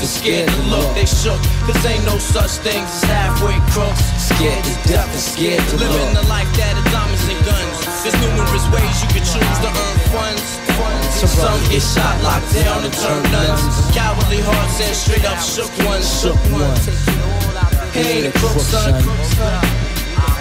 and 0.00 0.08
scared 0.08 0.48
to 0.48 0.62
look. 0.70 0.94
They 0.94 1.06
shook. 1.06 1.40
Cause 1.66 1.78
ain't 1.86 2.04
no 2.04 2.18
such 2.18 2.62
things 2.62 2.88
as 2.88 3.04
halfway 3.04 3.58
crooks. 3.72 4.02
Scared 4.18 4.62
to 4.64 4.74
death 4.88 5.10
and 5.10 5.20
scared 5.20 5.64
to 5.70 5.76
look. 5.76 5.90
Living 5.90 6.14
the 6.14 6.26
life 6.28 6.48
that 6.56 6.74
is 6.78 6.86
diamonds 6.90 7.26
and 7.28 7.40
guns. 7.44 7.76
There's 8.02 8.16
numerous 8.20 8.66
ways 8.74 8.94
you 9.02 9.08
can 9.14 9.24
choose 9.24 9.58
to 9.64 9.70
earn 9.70 9.98
funds. 10.12 10.44
Some 11.24 11.60
get 11.70 11.80
shot, 11.80 12.20
locked 12.22 12.52
down, 12.52 12.84
and 12.84 12.92
turn 12.92 13.22
nuns. 13.32 13.62
Cowardly 13.94 14.40
hearts 14.44 14.80
and 14.80 14.94
straight 14.94 15.24
up 15.24 15.38
shook 15.40 15.72
ones. 15.86 16.04
Shook 16.04 16.38
ones. 16.52 16.84
He 17.94 18.00
ain't 18.00 18.26
a 18.28 18.38
crook, 18.38 18.58
son. 18.60 19.00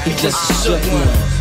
He 0.03 0.11
just 0.19 0.38
a 0.49 0.53
shook 0.61 0.84
one. 0.91 1.34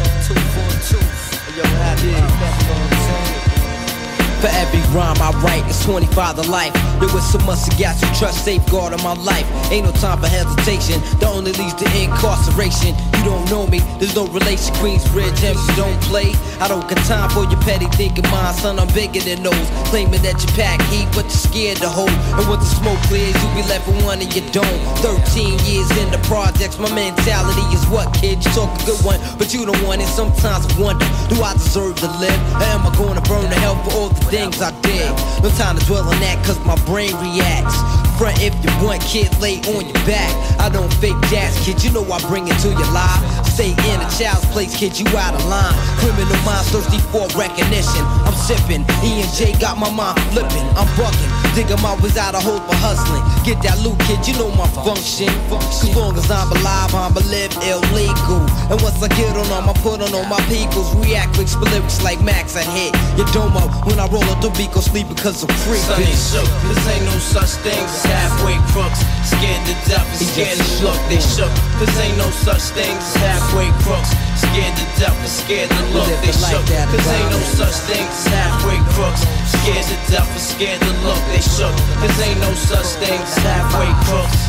For 4.43 4.51
every 4.59 4.83
rhyme 4.91 5.23
I 5.23 5.31
write, 5.39 5.63
it's 5.71 5.85
25 5.85 6.35
to 6.35 6.51
life. 6.51 6.75
There 6.99 7.07
was 7.15 7.23
so 7.31 7.39
much 7.47 7.63
to 7.63 7.71
got 7.79 7.95
you 8.03 8.11
trust 8.19 8.45
safeguard 8.45 8.93
on 8.93 9.01
my 9.07 9.15
life. 9.23 9.47
Ain't 9.71 9.87
no 9.87 9.93
time 10.03 10.19
for 10.19 10.27
hesitation. 10.27 10.99
The 11.23 11.29
only 11.31 11.53
leads 11.53 11.75
to 11.79 11.87
incarceration. 11.95 12.99
You 13.23 13.23
don't 13.23 13.47
know 13.55 13.69
me, 13.69 13.79
there's 14.03 14.17
no 14.17 14.27
relation. 14.27 14.75
Queensbridge, 14.83 15.39
MC 15.47 15.63
don't 15.79 15.95
play. 16.11 16.35
I 16.59 16.67
don't 16.67 16.83
got 16.91 16.99
time 17.07 17.31
for 17.31 17.47
your 17.47 17.61
petty 17.63 17.87
thinking, 17.95 18.27
mine, 18.35 18.53
son. 18.55 18.81
I'm 18.83 18.91
bigger 18.91 19.21
than 19.23 19.47
those. 19.47 19.71
Claiming 19.95 20.23
that 20.27 20.43
you 20.43 20.51
pack 20.59 20.83
heat, 20.91 21.07
but 21.15 21.31
you're 21.31 21.47
scared 21.47 21.79
to 21.79 21.89
hold. 21.89 22.11
And 22.11 22.43
once 22.51 22.67
the 22.67 22.83
smoke 22.83 22.99
clears, 23.07 23.39
you 23.39 23.49
be 23.55 23.63
left 23.71 23.87
with 23.87 24.03
one 24.03 24.19
and 24.19 24.35
you 24.35 24.43
don't. 24.51 24.79
13 25.07 25.55
years 25.71 25.87
in 26.03 26.11
the 26.11 26.19
projects, 26.27 26.83
my 26.83 26.91
mentality 26.91 27.63
is 27.71 27.87
what, 27.87 28.11
kid? 28.19 28.43
You 28.43 28.51
talk 28.59 28.75
a 28.75 28.91
good 28.91 28.99
one, 29.07 29.23
but 29.39 29.55
you 29.55 29.63
don't 29.63 29.79
want 29.87 30.03
it. 30.03 30.11
Sometimes 30.11 30.67
I 30.67 30.75
wonder, 30.83 31.07
do 31.31 31.39
I 31.47 31.55
deserve 31.55 31.95
to 32.03 32.11
live? 32.19 32.41
Or 32.59 32.67
am 32.75 32.83
I 32.83 32.91
gonna 32.99 33.23
burn 33.23 33.47
the 33.47 33.59
hell 33.63 33.79
for 33.87 33.95
all 33.95 34.09
the 34.11 34.32
things 34.33 34.63
I 34.65 34.73
did? 34.81 35.13
No 35.45 35.53
time 35.61 35.77
to 35.77 35.85
dwell 35.85 36.09
on 36.09 36.17
that, 36.25 36.41
cause 36.49 36.57
my 36.65 36.75
brain 36.89 37.13
reacts. 37.21 37.77
Front 38.17 38.41
if 38.41 38.57
you 38.65 38.73
want, 38.81 39.05
kid, 39.05 39.29
lay 39.45 39.61
on 39.77 39.85
your 39.85 40.03
back. 40.09 40.33
I 40.57 40.73
don't 40.73 40.89
fake 41.05 41.21
jazz, 41.29 41.53
kid, 41.61 41.85
you 41.85 41.93
know 41.93 42.01
I 42.09 42.17
bring 42.33 42.49
it 42.49 42.57
to 42.65 42.73
your 42.73 42.91
life. 42.97 43.21
Stay 43.45 43.77
in 43.77 43.99
a 44.01 44.09
child's 44.17 44.49
place, 44.49 44.73
kid, 44.73 44.97
you 44.97 45.05
out 45.21 45.37
of 45.37 45.45
line. 45.53 45.77
Criminal 46.01 46.33
minds 46.49 46.73
thirsty 46.73 46.97
for 47.13 47.29
recognition. 47.37 48.01
I'm 48.25 48.33
sipping, 48.33 48.89
E 49.05 49.21
and 49.21 49.33
J 49.37 49.53
got 49.61 49.77
my 49.77 49.93
mind 49.93 50.17
flipping. 50.33 50.65
I'm 50.81 50.89
bucking, 50.97 51.31
digging 51.53 51.83
my 51.85 51.93
ways 52.01 52.17
out 52.17 52.33
of 52.33 52.41
hope 52.41 52.65
for 52.65 52.79
hustling. 52.81 53.21
Get 53.45 53.61
that 53.69 53.77
loot, 53.85 54.01
kid, 54.09 54.25
you 54.25 54.33
know 54.41 54.49
my 54.57 54.69
function. 54.81 55.29
As 55.53 55.93
long 55.93 56.17
as 56.17 56.33
I'm 56.33 56.49
alive, 56.57 56.97
I'm 56.97 57.13
a 57.13 57.23
live 57.29 57.53
illegal. 57.61 58.41
And 58.73 58.81
once 58.81 58.97
I 59.05 59.13
get 59.13 59.37
on 59.37 59.45
I'ma 59.53 59.77
put 59.85 60.01
on 60.01 60.17
all 60.17 60.25
my 60.25 60.41
peoples. 60.49 60.89
React 60.97 61.37
with 61.37 61.53
lyrics 61.69 62.01
like 62.01 62.25
Max, 62.25 62.57
I 62.57 62.65
hit 62.65 62.97
dome 63.33 63.57
up 63.57 63.87
when 63.87 63.99
I 63.99 64.07
roll 64.09 64.22
beat, 64.57 64.73
go 64.73 64.81
sleep 64.81 65.09
because 65.09 65.43
I'm 65.43 65.51
free. 65.65 65.79
Son 65.79 66.01
ain't 66.01 66.19
shook, 66.19 66.49
cause 66.67 66.83
ain't 66.89 67.05
no 67.05 67.17
such 67.19 67.63
thing 67.63 67.79
as 67.79 68.03
halfway 68.05 68.57
crooks. 68.73 69.01
Scared 69.25 69.63
to 69.67 69.75
death 69.89 70.07
and 70.07 70.21
scared 70.21 70.59
to 70.59 70.67
look, 70.85 70.99
they 71.09 71.21
shook. 71.21 71.53
Cause 71.79 71.95
ain't 71.99 72.19
no 72.19 72.29
such 72.31 72.75
thing 72.75 72.97
as 72.97 73.15
halfway 73.23 73.69
crooks. 73.85 74.11
Scared 74.39 74.75
to 74.77 74.87
death 74.99 75.19
and 75.19 75.31
scared 75.31 75.71
to 75.71 75.83
look, 75.95 76.11
they 76.23 76.35
shook. 76.35 76.65
Cause 76.67 77.09
ain't 77.09 77.31
no 77.31 77.41
such 77.55 77.79
thing 77.89 78.07
as 78.07 78.27
halfway 78.27 78.79
crooks. 78.95 79.23
Scared 79.47 79.87
to 79.87 79.97
death 80.11 80.31
and 80.31 80.43
scared 80.43 80.81
to 80.81 80.93
look, 81.07 81.23
they 81.33 81.43
shook. 81.43 81.75
Cause 82.03 82.19
ain't 82.21 82.41
no 82.41 82.53
such 82.55 82.91
thing 83.01 83.21
as 83.21 83.37
halfway 83.47 83.91
crooks. 84.07 84.41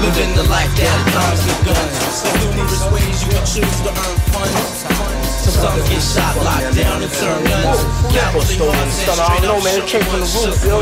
Living 0.00 0.32
the 0.34 0.44
life 0.48 0.72
that 0.80 0.98
comes 1.12 1.40
with 1.44 1.60
guns. 1.68 1.94
There's 2.24 2.40
numerous 2.40 2.84
ways 2.88 3.16
you 3.20 3.30
can 3.36 3.44
choose 3.44 3.78
to 3.84 3.90
earn 3.92 4.18
funds. 4.32 5.09
Some 5.50 5.82
get 5.90 5.98
shot, 5.98 6.36
locked 6.46 6.78
down, 6.78 7.02
and 7.02 7.10
turn 7.10 7.42
guns. 7.42 7.82
And 8.14 8.90
Son, 9.02 9.18
I 9.18 9.42
don't 9.42 9.50
know, 9.50 9.58
man. 9.64 9.82
It 9.82 9.86
came 9.90 10.02
from 10.06 10.22
the 10.22 10.30
roof, 10.30 10.62
yo. 10.62 10.78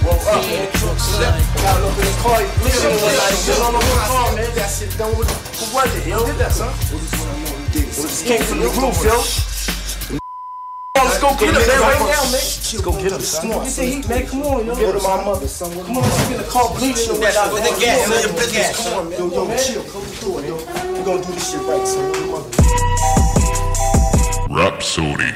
Well, 0.00 0.16
up, 0.24 0.40
man. 0.48 0.72
Gotta 0.72 1.84
look 1.84 1.98
in 2.00 2.06
the 2.08 2.16
car. 2.24 2.40
Listen, 2.64 2.96
one 2.96 3.12
night, 3.12 3.36
get 3.44 3.60
on 3.60 3.76
the 3.76 3.84
car, 4.08 4.32
man. 4.34 4.48
That 4.56 4.70
shit 4.72 4.96
done 4.96 5.12
with. 5.18 5.28
Who 5.28 5.64
was 5.74 5.90
it, 6.00 6.06
yo? 6.08 6.16
Who 6.16 6.32
did 6.32 6.38
that, 6.40 6.52
son? 6.52 6.72
It 7.76 7.92
just 7.92 8.24
came 8.24 8.40
from 8.42 8.60
the 8.60 8.72
roof, 8.72 8.96
yo. 9.04 9.20
Let's 10.96 11.20
go 11.20 11.30
get 11.36 11.52
him, 11.52 11.60
man, 11.60 11.80
right 11.84 11.98
now, 11.98 12.24
man. 12.24 12.40
Let's 12.40 12.80
go 12.80 12.92
get 12.92 13.12
him, 13.12 13.20
son. 13.20 13.42
Come 13.42 13.58
on, 13.58 13.64
get 13.66 13.74
the 13.76 13.84
heat, 13.84 14.08
man. 14.08 14.26
Come 14.26 14.42
on, 14.42 14.66
yo. 14.66 14.74
Go 14.76 14.92
to 14.96 15.02
my 15.04 15.24
mother, 15.24 15.48
son. 15.48 15.70
Come 15.76 15.98
on, 15.98 16.02
let's 16.02 16.28
get 16.28 16.38
the 16.38 16.48
car 16.48 16.72
bleaching. 16.72 17.20
With 17.20 17.34
that, 17.34 17.52
with 17.52 17.68
the 17.68 17.74
gas, 17.76 18.08
with 18.08 18.22
the 18.22 18.32
business. 18.32 18.80
Come 18.80 18.96
on, 18.96 19.10
man. 19.10 19.18
Yo, 19.18 19.28
yo, 19.28 19.56
chill. 19.60 19.84
Come 19.92 20.08
through 20.16 20.38
it, 20.40 20.48
yo. 20.48 20.56
We 20.56 21.04
gonna 21.04 21.20
do 21.20 21.32
this 21.36 21.52
shit 21.52 21.60
right, 21.68 21.86
son. 21.86 22.08
Come 22.16 22.32
on. 22.32 22.87
Rapsodie. 24.48 25.34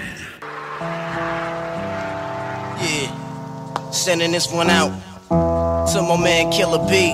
Yeah. 2.81 3.91
Sending 3.91 4.33
this 4.33 4.51
one 4.51 4.71
out 4.71 4.91
to 5.93 6.01
my 6.01 6.17
man 6.19 6.51
Killer 6.51 6.79
B. 6.89 7.13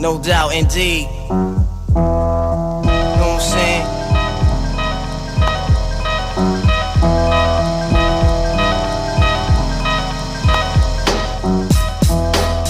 No 0.00 0.22
doubt, 0.22 0.54
indeed. 0.54 1.08
You 1.08 1.28
Know 1.28 1.66
what 3.18 3.34
I'm 3.34 3.40
saying? 3.40 3.86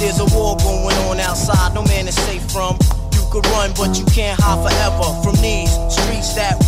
There's 0.01 0.21
a 0.21 0.25
war 0.35 0.57
going 0.57 0.97
on 0.97 1.21
outside, 1.21 1.75
no 1.75 1.83
man 1.85 2.09
is 2.09 2.17
safe 2.17 2.51
from. 2.51 2.79
You 3.13 3.21
could 3.31 3.47
run, 3.49 3.73
but 3.77 3.99
you 3.99 4.07
can't 4.07 4.41
hide 4.41 4.63
forever 4.67 5.23
from 5.23 5.37
these 5.43 5.71
streets 5.93 6.33
that 6.35 6.60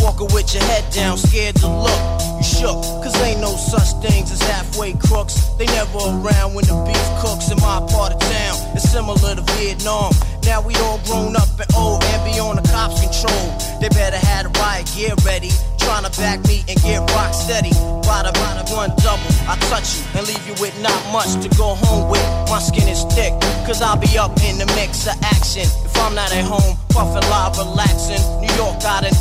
walking 0.00 0.28
with 0.32 0.52
your 0.54 0.64
head 0.64 0.84
down, 0.92 1.16
scared 1.18 1.56
to 1.56 1.68
look. 1.68 2.00
You 2.38 2.44
shook, 2.44 2.80
cause 3.04 3.14
ain't 3.22 3.40
no 3.40 3.56
such 3.56 4.00
things 4.02 4.32
as 4.32 4.40
halfway 4.42 4.94
crooks. 4.94 5.34
They 5.58 5.66
never 5.66 5.98
around 5.98 6.54
when 6.54 6.64
the 6.64 6.76
beef 6.88 7.06
cooks 7.20 7.50
in 7.50 7.58
my 7.60 7.84
part 7.92 8.12
of 8.12 8.20
town. 8.20 8.56
It's 8.74 8.90
similar 8.90 9.34
to 9.34 9.42
Vietnam. 9.56 10.12
Now 10.44 10.60
we 10.62 10.74
all 10.86 10.98
grown 11.04 11.36
up 11.36 11.48
and 11.60 11.68
old 11.76 12.02
and 12.02 12.20
be 12.24 12.40
on 12.40 12.56
the 12.56 12.66
cops' 12.72 13.00
control. 13.00 13.44
They 13.80 13.88
better 13.88 14.16
have 14.16 14.50
the 14.50 14.58
riot 14.58 14.90
gear 14.96 15.14
ready. 15.24 15.50
Trying 15.78 16.04
to 16.04 16.12
back 16.20 16.40
me 16.48 16.64
and 16.68 16.80
get 16.82 17.00
rock 17.12 17.34
steady. 17.34 17.70
Bada 18.08 18.32
bada 18.32 18.64
one 18.72 18.90
double. 19.04 19.30
I 19.48 19.56
touch 19.68 19.96
you 19.96 20.04
and 20.16 20.26
leave 20.26 20.44
you 20.48 20.54
with 20.60 20.74
not 20.80 21.00
much 21.12 21.36
to 21.44 21.48
go 21.56 21.74
home 21.76 22.10
with. 22.10 22.24
My 22.48 22.58
skin 22.58 22.88
is 22.88 23.04
thick, 23.14 23.32
cause 23.66 23.82
I'll 23.82 24.00
be 24.00 24.16
up 24.18 24.32
in 24.42 24.58
the 24.58 24.66
mix 24.76 25.06
of 25.06 25.16
action. 25.22 25.68
If 25.84 25.96
I'm 25.98 26.14
not 26.14 26.32
at 26.32 26.44
home, 26.44 26.76
puffin' 26.88 27.28
live, 27.28 27.58
relaxing. 27.58 28.22
New 28.40 28.52
York 28.56 28.80
got 28.80 29.04
it 29.04 29.14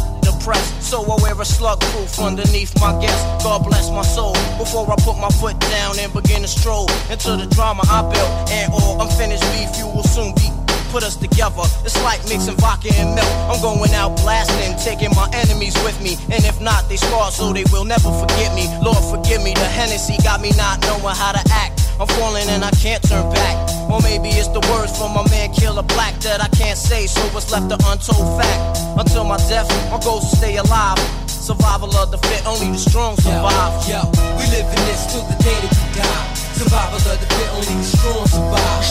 depressed, 0.50 0.84
so 0.84 1.04
I 1.04 1.22
wear 1.22 1.40
a 1.40 1.46
slug 1.46 1.80
proof 1.82 2.20
underneath 2.20 2.74
my 2.80 3.00
guest. 3.02 3.44
God 3.44 3.66
bless 3.66 3.90
my 3.90 4.02
soul. 4.02 4.34
Before 4.58 4.90
I 4.92 4.96
put 5.04 5.18
my 5.18 5.30
foot 5.30 5.60
down 5.60 6.00
and 6.00 6.12
begin 6.14 6.42
to 6.42 6.48
stroll 6.48 6.90
into 7.10 7.36
the 7.36 7.48
drama 7.52 7.84
I 7.86 8.02
built, 8.02 8.52
and 8.52 8.74
all 8.74 9.02
unfinished 9.02 9.44
beef 9.54 9.78
you 9.78 9.88
will 9.88 10.04
soon 10.04 10.34
be. 10.36 10.59
Put 10.92 11.04
us 11.04 11.16
together. 11.16 11.70
It's 11.86 12.02
like 12.02 12.18
mixing 12.26 12.58
vodka 12.58 12.90
and 12.98 13.14
milk. 13.14 13.30
I'm 13.46 13.62
going 13.62 13.94
out 13.94 14.18
blasting, 14.26 14.74
taking 14.82 15.14
my 15.16 15.30
enemies 15.34 15.78
with 15.86 16.02
me. 16.02 16.18
And 16.34 16.44
if 16.44 16.60
not, 16.60 16.90
they 16.90 16.98
scar 16.98 17.32
so 17.32 17.54
they 17.54 17.64
will 17.72 17.86
never 17.86 18.10
forget 18.10 18.54
me. 18.56 18.66
Lord, 18.82 18.98
forgive 19.06 19.44
me. 19.44 19.54
The 19.54 19.70
Hennessy 19.70 20.18
got 20.24 20.42
me 20.42 20.50
not 20.58 20.82
knowing 20.82 21.16
how 21.16 21.32
to 21.32 21.44
act. 21.54 21.86
I'm 22.02 22.08
falling 22.18 22.50
and 22.50 22.66
I 22.66 22.72
can't 22.72 23.04
turn 23.04 23.30
back. 23.30 23.56
Or 23.92 24.02
maybe 24.02 24.30
it's 24.30 24.48
the 24.50 24.66
words 24.74 24.98
from 24.98 25.14
my 25.14 25.22
man 25.30 25.54
Killer 25.54 25.84
Black 25.84 26.18
that 26.26 26.42
I 26.42 26.48
can't 26.58 26.78
say, 26.78 27.06
so 27.06 27.22
what's 27.36 27.52
left 27.52 27.72
an 27.72 27.80
untold 27.86 28.42
fact. 28.42 28.80
Until 28.98 29.26
my 29.26 29.38
death, 29.46 29.70
my 29.92 30.00
goal 30.02 30.22
to 30.22 30.26
stay 30.26 30.58
alive. 30.58 30.98
Survival 31.28 31.94
of 31.98 32.10
the 32.10 32.18
fit, 32.18 32.46
only 32.48 32.72
the 32.72 32.78
strong 32.78 33.16
survive. 33.18 33.74
Yo, 33.86 34.02
we 34.38 34.46
live 34.50 34.66
in 34.66 34.82
this 34.90 35.06
till 35.12 35.22
the 35.22 35.38
day 35.44 35.54
that 35.54 35.70
we 35.70 36.02
die. 36.02 36.34
Survival 36.58 36.98
of 36.98 37.18
the 37.20 37.28
fit, 37.30 37.50
only 37.54 37.76
the 37.78 37.84
strong 37.84 38.26
survive. 38.26 38.82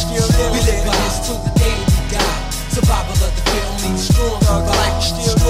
We 0.53 0.61
live 0.63 0.85
in 0.87 0.95
this 1.03 1.27
till 1.27 1.39
the 1.43 1.53
day 1.59 1.71
that 1.71 1.79
we 1.79 1.85
die. 1.85 1.88
Survival 2.79 3.27
of 3.27 3.35
the 3.35 3.59
only 3.75 3.91
the 3.91 3.99
strong 3.99 4.39
survive. 4.39 5.03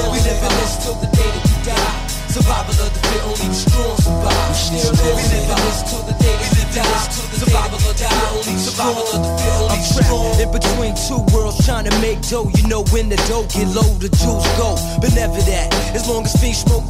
We 0.08 0.18
live 0.24 0.40
in 0.40 0.52
this 0.64 0.80
till 0.80 0.96
the 0.96 1.12
day 1.12 1.28
that 1.28 1.44
we 1.44 1.56
die. 1.60 2.08
Survival 2.32 2.72
of 2.80 2.88
the 2.88 3.20
only 3.28 3.48
the 3.52 3.58
strong 3.68 3.96
survive. 4.00 4.48
We 4.48 4.80
still 4.80 4.96
live, 4.96 5.12
we 5.12 5.24
live 5.28 5.60
this 5.60 5.78
till 5.92 6.04
the 6.08 6.16
day 6.24 6.32
that 6.40 6.56
we 6.56 6.64
die. 6.72 7.04
Survival 7.36 7.84
of 7.84 7.96
the 8.00 8.08
only 8.32 8.56
the 8.56 8.64
strong. 8.64 8.96
Survival 8.96 9.12
of 9.12 9.20
the 9.20 9.32
fit, 9.44 9.60
only 9.60 9.84
strong. 9.84 10.40
In 10.40 10.48
between 10.56 10.92
two 10.96 11.20
worlds, 11.36 11.60
trying 11.68 11.84
to 11.84 11.92
make 12.00 12.24
dough. 12.24 12.48
You 12.56 12.64
know 12.64 12.80
when 12.96 13.12
the 13.12 13.20
dough 13.28 13.44
get 13.52 13.68
low, 13.76 13.92
the 14.00 14.08
jewels 14.08 14.48
go. 14.56 14.80
But 14.96 15.12
never 15.12 15.36
that. 15.52 15.68
As 15.92 16.08
long 16.08 16.24
as 16.24 16.32
fiends 16.32 16.64
smoke. 16.64 16.88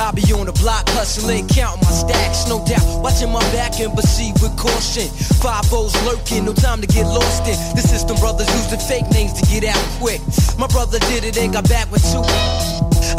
I'll 0.00 0.16
be 0.16 0.24
on 0.32 0.46
the 0.46 0.56
block 0.56 0.88
hustling, 0.96 1.46
counting 1.48 1.84
my 1.84 1.92
stacks, 1.92 2.48
no 2.48 2.64
doubt. 2.64 2.80
Watching 3.04 3.30
my 3.30 3.44
back 3.52 3.78
and 3.80 3.92
proceed 3.92 4.32
with 4.40 4.56
caution. 4.56 5.06
Five 5.44 5.68
O's 5.72 5.92
lurking, 6.08 6.46
no 6.46 6.54
time 6.54 6.80
to 6.80 6.86
get 6.86 7.04
lost 7.04 7.44
in. 7.44 7.54
The 7.76 7.84
system 7.84 8.16
brothers 8.16 8.48
using 8.48 8.80
fake 8.80 9.08
names 9.12 9.36
to 9.36 9.44
get 9.46 9.62
out 9.68 9.84
quick. 10.00 10.20
My 10.58 10.66
brother 10.68 10.98
did 11.12 11.24
it 11.24 11.36
and 11.36 11.52
got 11.52 11.68
back 11.68 11.92
with 11.92 12.00
two. 12.08 12.24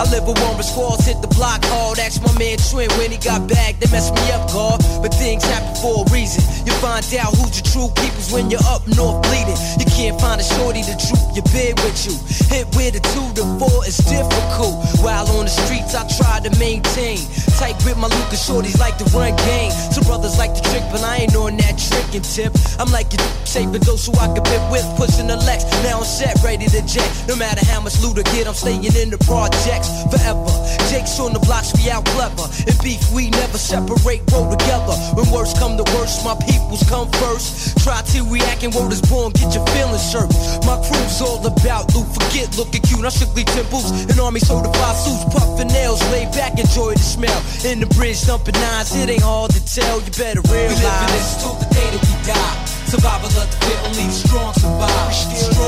I 0.02 0.10
live 0.10 0.26
with 0.26 0.40
one 0.42 0.58
squads, 0.64 1.06
hit 1.06 1.22
the 1.22 1.28
block 1.36 1.62
hard. 1.66 2.00
Ask 2.00 2.22
my 2.24 2.32
man 2.40 2.58
Twin 2.58 2.90
when 2.98 3.12
he 3.12 3.18
got 3.18 3.46
back. 3.50 3.78
They 3.78 3.90
messed 3.92 4.16
me 4.16 4.26
up, 4.32 4.50
God. 4.50 4.80
But 5.02 5.14
things 5.14 5.44
happen 5.44 5.76
for 5.84 6.02
a 6.02 6.06
reason. 6.10 6.42
You 6.66 6.74
find 6.80 7.04
out 7.20 7.36
who's 7.36 7.60
your 7.60 7.68
true 7.68 7.90
keepers 8.00 8.32
when 8.32 8.50
you're 8.50 8.64
up 8.66 8.88
north 8.88 9.22
bleeding. 9.28 9.58
You 9.78 9.86
can't 9.86 10.16
find 10.22 10.40
a 10.40 10.48
shorty 10.58 10.82
to 10.82 10.96
troop 10.96 11.22
your 11.36 11.46
bed 11.52 11.78
with 11.84 11.98
you. 12.08 12.16
Hit 12.50 12.66
with 12.74 12.96
a 12.96 13.02
two 13.14 13.28
to 13.38 13.44
four 13.60 13.86
is 13.86 13.98
difficult. 13.98 14.80
While 15.04 15.28
on 15.38 15.46
the 15.46 15.54
streets, 15.54 15.94
I 15.94 16.08
try 16.08 16.40
to 16.40 16.52
maintain. 16.72 17.20
Tight 17.60 17.76
with 17.84 17.98
my 17.98 18.08
Lucas 18.08 18.48
shorties 18.48 18.80
like 18.80 18.98
to 18.98 19.06
run 19.12 19.36
game. 19.48 19.72
Some 19.92 20.04
brothers 20.04 20.38
like 20.38 20.54
to 20.56 20.62
trick, 20.70 20.84
but 20.92 21.04
I 21.04 21.28
ain't 21.28 21.36
on 21.36 21.58
that 21.58 21.76
tricking 21.78 22.24
tip. 22.24 22.54
I'm 22.80 22.92
like 22.92 23.12
your 23.12 23.22
saving 23.46 23.84
those 23.84 24.06
who 24.06 24.14
I 24.16 24.28
can 24.32 24.44
bit 24.44 24.64
with, 24.72 24.86
pushing 24.96 25.28
the 25.28 25.36
Lex. 25.36 25.66
Now 25.84 26.00
I'm 26.00 26.06
set, 26.08 26.40
ready 26.44 26.68
to 26.68 26.82
jet. 26.88 27.10
No 27.28 27.36
matter 27.36 27.64
how 27.68 27.82
much 27.82 28.00
loot 28.02 28.18
I 28.18 28.24
get, 28.32 28.48
I'm 28.48 28.56
staying 28.56 28.84
in 28.84 29.10
the 29.12 29.20
projects 29.28 29.90
forever. 30.08 30.56
Jake's 30.90 31.20
on 31.20 31.34
the 31.34 31.44
blocks, 31.44 31.76
we 31.76 31.92
out 31.92 32.06
clever. 32.16 32.48
In 32.66 32.76
beef, 32.84 33.04
we 33.12 33.30
never 33.30 33.58
separate, 33.58 34.24
roll 34.32 34.50
together. 34.50 34.96
When 35.16 35.28
worst 35.30 35.60
come 35.60 35.76
to 35.76 35.86
worst, 35.94 36.24
my 36.24 36.36
peoples 36.48 36.84
come 36.88 37.12
first. 37.20 37.78
Try 37.84 38.02
to 38.16 38.20
react 38.32 38.64
and 38.64 38.74
word 38.74 38.92
is 38.92 39.02
born, 39.02 39.34
get 39.34 39.54
your 39.54 39.66
feelings 39.76 40.08
hurt. 40.14 40.32
My 40.64 40.80
crew's 40.88 41.20
all 41.20 41.44
about 41.46 41.94
loot, 41.94 42.08
forget 42.16 42.48
looking 42.58 42.82
cute. 42.82 43.02
Not 43.02 43.14
strictly 43.14 43.44
temples, 43.44 43.92
an 44.08 44.18
army 44.20 44.40
certified 44.40 44.96
suits, 44.96 45.26
puffin' 45.36 45.68
nails, 45.68 46.00
lay 46.16 46.26
back, 46.32 46.58
enjoy 46.62 46.94
the 46.94 47.02
smell. 47.02 47.42
In 47.66 47.82
the 47.82 47.90
bridge, 47.98 48.22
dumping 48.26 48.54
nines, 48.56 48.94
it 48.96 49.10
ain't 49.10 49.26
hard 49.26 49.52
to 49.52 49.62
tell, 49.66 49.98
you 50.02 50.12
better 50.14 50.42
realize. 50.48 50.78
We 50.78 50.86
live 50.86 51.10
this 51.10 51.42
till 51.42 51.58
the 51.58 51.68
day 51.74 51.90
that 51.90 52.02
we 52.06 52.16
die. 52.30 52.56
Survival 52.86 53.34
of 53.34 53.48
the 53.50 53.58
fit, 53.66 53.80
only 53.88 54.06
the 54.06 54.14
strong 54.14 54.54
survive. 54.54 55.14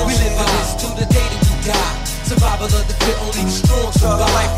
We 0.06 0.14
live 0.14 0.38
in 0.38 0.50
this 0.60 0.72
till 0.78 0.94
the 0.94 1.08
day 1.10 1.26
that 1.26 1.42
we 1.50 1.56
die. 1.66 1.96
Survival 2.30 2.70
of 2.70 2.86
the 2.86 2.96
fit, 3.02 3.18
only 3.26 3.44
the 3.44 3.54
strong 3.54 3.90
survive. 3.98 4.54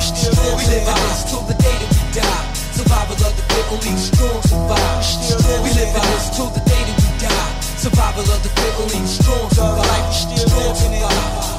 We 0.59 0.63
live 0.67 0.85
this 0.85 1.23
till 1.29 1.43
the 1.47 1.55
day 1.55 1.75
that 1.79 1.91
we 1.95 2.03
die. 2.19 2.45
Survival 2.75 3.15
of 3.15 3.31
the 3.31 3.43
fit, 3.47 3.65
only 3.71 3.91
the 3.95 4.03
strong 4.03 4.41
survive. 4.43 5.05
We 5.63 5.69
live 5.77 5.93
this 5.95 6.25
till 6.35 6.51
the 6.51 6.61
day 6.67 6.83
that 6.83 6.97
we 6.99 7.09
die. 7.23 7.51
Survival 7.79 8.27
of 8.27 8.39
the 8.43 8.49
fit, 8.49 8.73
only 8.81 8.99
the 8.99 9.07
strong 9.07 9.47
survive. 9.55 10.11
Strong 10.11 10.75
survive. 10.75 11.55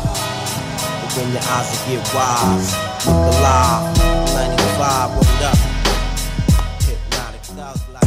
Open 1.07 1.32
your 1.32 1.44
eyes 1.55 1.69
to 1.70 1.78
get 1.89 2.03
wise. 2.12 2.74
Look 3.07 3.31
alive. 3.40 4.65
95, 4.78 5.16
word 5.16 5.43
up. 5.43 5.57
Hypnotic 6.85 7.40
thug 7.40 7.81
like. 7.97 8.05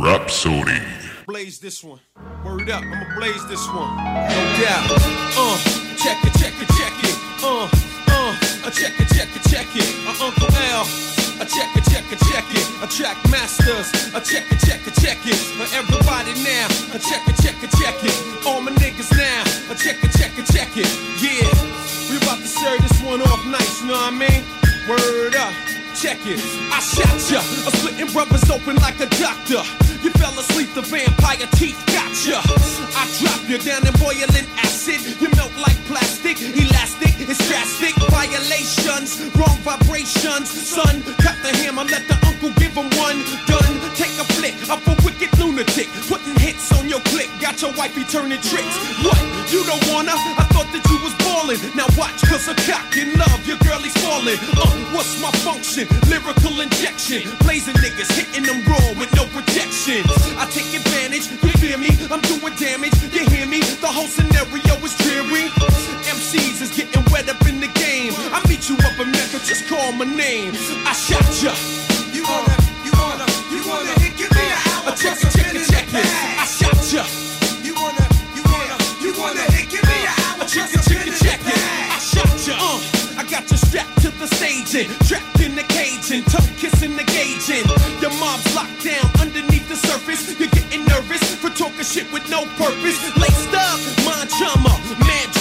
Rapsodie. 0.00 0.80
Blaze 1.26 1.58
this 1.58 1.84
one. 1.84 2.00
Word 2.44 2.70
up, 2.70 2.82
I'ma 2.82 3.04
blaze 3.18 3.46
this 3.46 3.66
one. 3.68 3.92
No 4.00 4.40
doubt. 4.56 4.88
Uh, 5.36 5.58
check 6.00 6.16
it, 6.24 6.32
check 6.40 6.56
it, 6.56 6.68
check 6.80 6.96
it. 7.04 7.16
Uh, 7.44 7.68
uh, 8.08 8.32
I 8.64 8.70
check 8.72 8.96
it, 8.96 9.08
check 9.12 9.28
it, 9.36 9.42
check 9.52 9.68
it. 9.76 9.84
Uh, 10.08 10.24
Uncle 10.24 10.48
L. 10.48 10.88
I 11.40 11.44
check 11.44 11.76
it, 11.76 11.84
check 11.92 12.04
it, 12.10 12.18
check 12.32 12.48
it. 12.48 12.66
I 12.80 12.86
track 12.88 13.18
masters. 13.28 13.92
I 14.14 14.20
check 14.20 14.50
it, 14.50 14.60
check 14.64 14.80
it, 14.86 14.94
check 15.04 15.20
it. 15.26 15.36
For 15.60 15.68
everybody 15.76 16.32
now. 16.40 16.72
I 16.96 16.98
check 17.04 17.28
it, 17.28 17.36
check 17.44 17.60
it, 17.62 17.70
check 17.76 18.00
it. 18.00 18.46
All 18.46 18.62
my 18.62 18.72
niggas 18.72 19.12
now. 19.12 19.44
I 19.68 19.76
check 19.76 20.02
it, 20.02 20.10
check 20.16 20.32
it, 20.38 20.46
check 20.48 20.72
it. 20.74 20.88
Yeah. 21.20 21.90
We 22.10 22.16
about 22.16 22.38
to 22.38 22.48
serve 22.48 22.80
this 22.80 23.02
one 23.02 23.20
off 23.20 23.44
nice, 23.44 23.82
you 23.82 23.88
know 23.88 23.92
what 23.92 24.12
I 24.12 24.16
mean? 24.16 24.59
Word 24.88 25.36
up. 25.36 25.52
Check 25.94 26.18
it. 26.24 26.40
I 26.72 26.80
shot 26.80 27.20
ya. 27.30 27.40
I'm 27.66 27.72
splitting 27.76 28.12
brothers 28.12 28.48
open 28.50 28.76
like 28.76 28.98
a 29.00 29.08
doctor. 29.20 29.60
You 30.02 30.10
fell 30.16 30.32
asleep, 30.38 30.72
the 30.72 30.80
vampire 30.80 31.46
teeth 31.60 31.76
got 31.92 32.08
ya. 32.24 32.40
I 32.96 33.04
drop 33.20 33.44
you 33.50 33.58
down 33.58 33.86
in 33.86 33.92
boiling 34.00 34.48
acid. 34.64 35.04
You 35.20 35.28
melt 35.36 35.52
like 35.60 35.76
plastic, 35.84 36.40
elastic, 36.40 36.89
it's 37.02 37.40
drastic. 37.48 37.94
Violations, 38.10 39.20
wrong 39.36 39.56
vibrations. 39.62 40.50
Son, 40.50 41.02
cut 41.22 41.36
the 41.42 41.52
hammer, 41.62 41.84
let 41.84 42.04
the 42.08 42.16
uncle 42.26 42.50
give 42.60 42.74
him 42.74 42.90
one. 42.98 43.22
Done, 43.46 43.74
take 43.94 44.12
a 44.18 44.26
flick 44.36 44.56
up 44.68 44.82
a 44.86 44.94
wicked 45.04 45.30
lunatic. 45.38 45.88
Putting 46.10 46.36
hits 46.36 46.72
on 46.76 46.88
your 46.88 47.00
click, 47.12 47.30
got 47.40 47.60
your 47.62 47.72
wifey 47.78 48.04
turning 48.04 48.40
tricks. 48.42 48.76
What? 49.04 49.20
You 49.52 49.64
don't 49.64 49.82
wanna? 49.92 50.14
I 50.14 50.44
thought 50.52 50.68
that 50.74 50.84
you 50.90 50.98
was 51.02 51.14
ballin'. 51.22 51.60
Now 51.76 51.86
watch, 51.96 52.20
cause 52.26 52.48
a 52.48 52.54
cock 52.66 52.96
in 52.96 53.14
love, 53.18 53.46
your 53.46 53.58
girl 53.64 53.80
is 53.84 53.94
falling. 54.02 54.38
Uh, 54.58 54.66
what's 54.92 55.20
my 55.20 55.30
function? 55.46 55.86
Lyrical 56.10 56.60
injection. 56.60 57.24
Blazing 57.46 57.78
niggas, 57.78 58.10
hitting 58.12 58.44
them 58.44 58.60
raw 58.66 58.82
with 58.98 59.10
no 59.14 59.24
protection. 59.30 60.02
I 60.36 60.46
take 60.50 60.70
advantage, 60.74 61.30
you 61.30 61.52
feel 61.62 61.78
me? 61.78 61.90
I'm 62.10 62.20
doing 62.26 62.54
damage, 62.58 62.94
you 63.14 63.24
hear 63.30 63.46
me? 63.46 63.60
The 63.80 63.88
whole 63.88 64.10
scenario 64.10 64.74
is 64.82 64.94
dreary. 64.98 65.46
MCs 66.10 66.62
is 66.62 66.70
getting 66.74 66.89
wet 67.12 67.28
up 67.28 67.40
in 67.46 67.60
the 67.60 67.70
game. 67.78 68.12
I 68.32 68.42
meet 68.48 68.68
you 68.68 68.76
up 68.82 68.98
in 68.98 69.10
Mecca, 69.12 69.38
just 69.44 69.68
call 69.68 69.92
my 69.92 70.04
name. 70.04 70.52
I 70.86 70.92
shot 70.92 71.26
ya. 71.42 71.52
You 72.14 72.22
wanna, 72.24 72.56
you 72.84 72.92
wanna, 72.98 73.26
you 73.52 73.60
wanna 73.66 73.94
hit, 74.00 74.16
give 74.16 74.32
me 74.34 74.44
a 74.50 74.58
hour. 74.70 74.92
Check 74.96 75.18
it, 75.22 75.30
check 75.30 75.54
it, 75.54 75.66
check 75.70 75.88
it. 75.92 76.06
I 76.38 76.44
shot 76.46 76.80
ya. 76.90 77.04
You 77.62 77.74
wanna, 77.74 78.04
you 78.34 78.42
wanna, 78.46 78.76
you 79.02 79.10
wanna 79.18 79.44
hit, 79.54 79.70
give 79.70 79.84
me 79.84 79.98
a 80.06 80.12
hour. 80.24 80.44
Check 80.48 80.70
it, 80.72 80.82
check 80.88 81.06
it, 81.06 81.16
check 81.20 81.40
it. 81.44 81.60
I 81.92 81.98
shot 81.98 82.34
ya. 82.46 82.56
Uh, 82.58 83.20
I 83.20 83.24
got 83.28 83.50
you 83.50 83.56
strapped 83.56 84.00
to 84.02 84.10
the 84.18 84.26
stage 84.26 84.74
and 84.74 84.88
trapped 85.06 85.40
in 85.40 85.54
the 85.54 85.66
cage 85.68 86.10
and 86.10 86.24
tongue 86.26 86.54
kissing 86.56 86.96
the 86.96 87.04
gauge 87.04 87.46
and 87.52 87.66
your 88.00 88.14
mom's 88.18 88.46
locked 88.54 88.82
down 88.82 89.04
underneath 89.20 89.68
the 89.68 89.76
surface. 89.76 90.38
You're 90.38 90.48
getting 90.48 90.84
nervous 90.86 91.22
for 91.36 91.50
talking 91.50 91.84
shit 91.84 92.10
with 92.12 92.28
no 92.30 92.44
purpose. 92.56 92.98
Laced 93.16 93.54
up, 93.54 93.78
mind 94.04 94.30
mad 94.64 94.99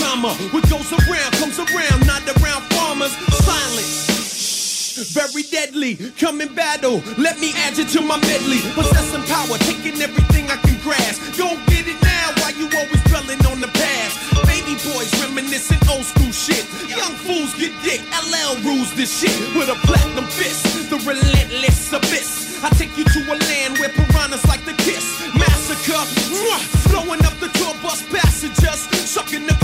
drama. 0.09 0.33
What 0.51 0.69
goes 0.69 0.91
around 0.91 1.31
comes 1.37 1.59
around, 1.59 2.07
not 2.07 2.23
around 2.41 2.61
farmers. 2.73 3.13
Silence. 3.45 5.13
Very 5.13 5.43
deadly, 5.43 5.95
come 6.19 6.41
in 6.41 6.53
battle. 6.53 7.01
Let 7.17 7.39
me 7.39 7.53
add 7.65 7.77
you 7.77 7.85
to 7.85 8.01
my 8.01 8.17
medley. 8.17 8.59
Possessing 8.75 9.23
power, 9.23 9.57
taking 9.69 10.01
everything 10.01 10.49
I 10.49 10.57
can 10.57 10.77
grasp. 10.83 11.21
Go 11.37 11.55
get 11.67 11.87
it 11.87 11.99
now, 12.01 12.33
why 12.41 12.51
you 12.57 12.67
always 12.67 13.03
dwelling 13.07 13.39
on 13.47 13.61
the 13.61 13.71
past? 13.79 14.17
Baby 14.45 14.75
boys 14.83 15.09
reminiscing 15.21 15.79
old 15.89 16.03
school 16.03 16.31
shit. 16.31 16.65
Young 16.89 17.15
fools 17.23 17.53
get 17.55 17.71
dick. 17.83 18.01
LL 18.11 18.59
rules 18.65 18.93
this 18.95 19.11
shit 19.21 19.37
with 19.55 19.69
a 19.69 19.77
platinum 19.87 20.25
fist. 20.25 20.89
The 20.89 20.97
relentless 21.05 21.93
abyss. 21.93 22.59
I 22.61 22.69
take 22.75 22.91
you 22.97 23.05
to 23.05 23.19
a 23.31 23.37
land 23.39 23.77
where 23.79 23.89
piranhas 23.89 24.45
like 24.47 24.65
to 24.65 24.75
kiss. 24.83 25.05
Massacre, 25.33 26.03
mwah, 26.27 26.61
blowing 26.91 27.23
up 27.23 27.35
the 27.39 27.47
tour 27.55 27.73
bus 27.81 28.03
passengers. 28.11 28.83
Sucking 29.07 29.45
the 29.45 29.58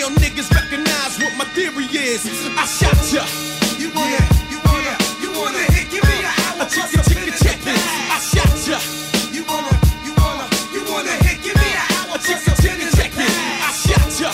Real 0.00 0.16
niggas 0.16 0.48
recognize 0.48 1.20
what 1.20 1.36
my 1.36 1.44
theory 1.52 1.84
is. 1.92 2.24
I 2.56 2.64
shot 2.64 2.96
ya. 3.12 3.20
You 3.76 3.92
wanna, 3.92 4.16
you 4.48 4.56
wanna, 4.64 4.96
you 5.20 5.28
wanna 5.36 5.60
hit, 5.76 5.92
give 5.92 6.00
me 6.08 6.24
a 6.24 6.32
hour. 6.40 6.64
Check 6.72 6.88
it, 6.88 7.04
check 7.04 7.28
it, 7.28 7.36
check 7.36 7.60
it. 7.60 7.76
I 8.08 8.16
shot 8.16 8.48
ya. 8.64 8.80
You 9.28 9.44
wanna, 9.44 9.68
you 10.00 10.16
wanna, 10.16 10.48
you 10.72 10.80
wanna 10.88 11.12
hit, 11.20 11.44
give 11.44 11.52
me 11.52 11.68
a 11.76 11.84
hour. 12.00 12.16
Check 12.16 12.40
it, 12.48 12.56
check 12.64 12.80
it, 12.80 12.88
check 12.96 13.12
it. 13.12 13.28
I 13.60 13.68
shot 13.76 14.08
ya. 14.16 14.32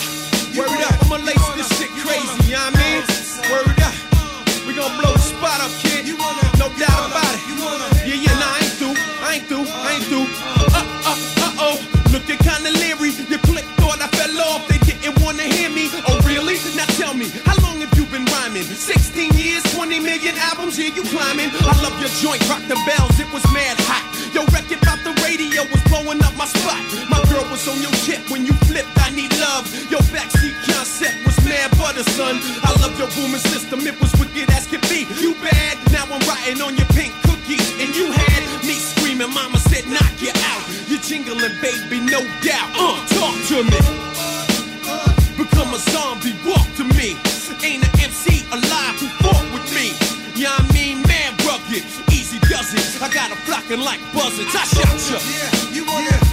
Word 0.55 0.71
up, 0.87 1.03
I'ma 1.03 1.19
lace 1.27 1.47
this 1.59 1.67
shit 1.75 1.91
crazy, 1.99 2.47
you 2.47 2.55
know 2.55 2.63
what 2.63 2.71
I 2.71 2.79
mean? 2.79 3.03
Word 3.51 3.83
up. 3.83 3.95
We 4.63 4.71
gon' 4.71 4.95
blow 4.95 5.11
the 5.11 5.19
spot 5.19 5.59
up, 5.59 5.71
kid. 5.83 6.07
No 6.55 6.71
doubt 6.79 7.11
about 7.11 7.27
it. 7.35 7.43
Yeah, 8.07 8.15
yeah, 8.15 8.39
nah, 8.39 8.55
I 8.55 8.63
ain't 8.63 8.75
through. 8.79 8.95
I 9.19 9.35
ain't 9.35 9.45
through. 9.51 9.67
I 9.67 9.99
ain't 9.99 10.07
through. 10.07 10.31
Uh, 10.31 10.79
uh, 10.79 11.17
uh 11.43 11.59
oh. 11.59 11.75
Looking 12.15 12.39
kinda 12.39 12.71
rhyming? 18.57 18.75
16 18.75 19.33
years, 19.33 19.63
20 19.73 19.99
million 19.99 20.35
albums, 20.37 20.79
yeah, 20.79 20.93
you 20.93 21.03
climbing. 21.03 21.49
I 21.61 21.73
love 21.81 21.99
your 21.99 22.09
joint, 22.21 22.41
rock 22.49 22.61
the 22.67 22.77
bells, 22.85 23.19
it 23.19 23.31
was 23.33 23.43
mad 23.53 23.77
hot. 23.85 24.03
Yo, 24.33 24.43
record 24.53 24.81
about 24.81 25.01
the 25.03 25.13
radio 25.23 25.63
was 25.69 25.81
blowing 25.89 26.21
up 26.23 26.35
my 26.37 26.45
spot. 26.45 26.79
My 27.09 27.21
girl 27.29 27.45
was 27.49 27.67
on 27.67 27.81
your 27.81 27.91
tip 28.05 28.21
when 28.29 28.45
you 28.45 28.53
flipped, 28.65 28.89
I 28.97 29.09
need 29.11 29.31
love. 29.39 29.65
Your 29.89 30.01
backseat 30.13 30.55
concept 30.65 31.17
was 31.25 31.37
mad 31.45 31.71
butter, 31.77 32.03
son. 32.17 32.39
I 32.63 32.73
love 32.81 32.97
your 32.97 33.09
booming 33.15 33.43
system, 33.53 33.85
it 33.85 33.99
was 34.01 34.11
wicked 34.19 34.49
as 34.51 34.67
could 34.67 34.81
be. 34.89 35.05
You 35.21 35.33
bad, 35.41 35.77
now 35.91 36.05
I'm 36.09 36.21
writing 36.27 36.61
on 36.61 36.75
your 36.77 36.89
pink 36.97 37.13
cookies. 37.23 37.65
And 37.81 37.95
you 37.95 38.11
had 38.11 38.41
me 38.65 38.73
screaming, 38.73 39.33
mama 39.33 39.59
said 39.69 39.85
knock 39.87 40.13
you 40.21 40.33
out. 40.51 40.63
You're 40.89 41.01
jingling, 41.01 41.55
baby, 41.61 42.01
no 42.01 42.21
doubt. 42.41 42.69
Uh, 42.75 42.97
talk 43.15 43.35
to 43.51 43.63
me. 43.63 43.79
Become 45.37 45.73
a 45.75 45.77
zombie, 45.93 46.33
like 53.75 53.99
buzzards. 54.13 54.55
I 54.55 54.63
shot 54.63 55.11
ya. 55.11 55.19
Yeah, 55.27 55.75
you 55.75 55.83
wanna, 55.85 56.15
you 56.15 56.26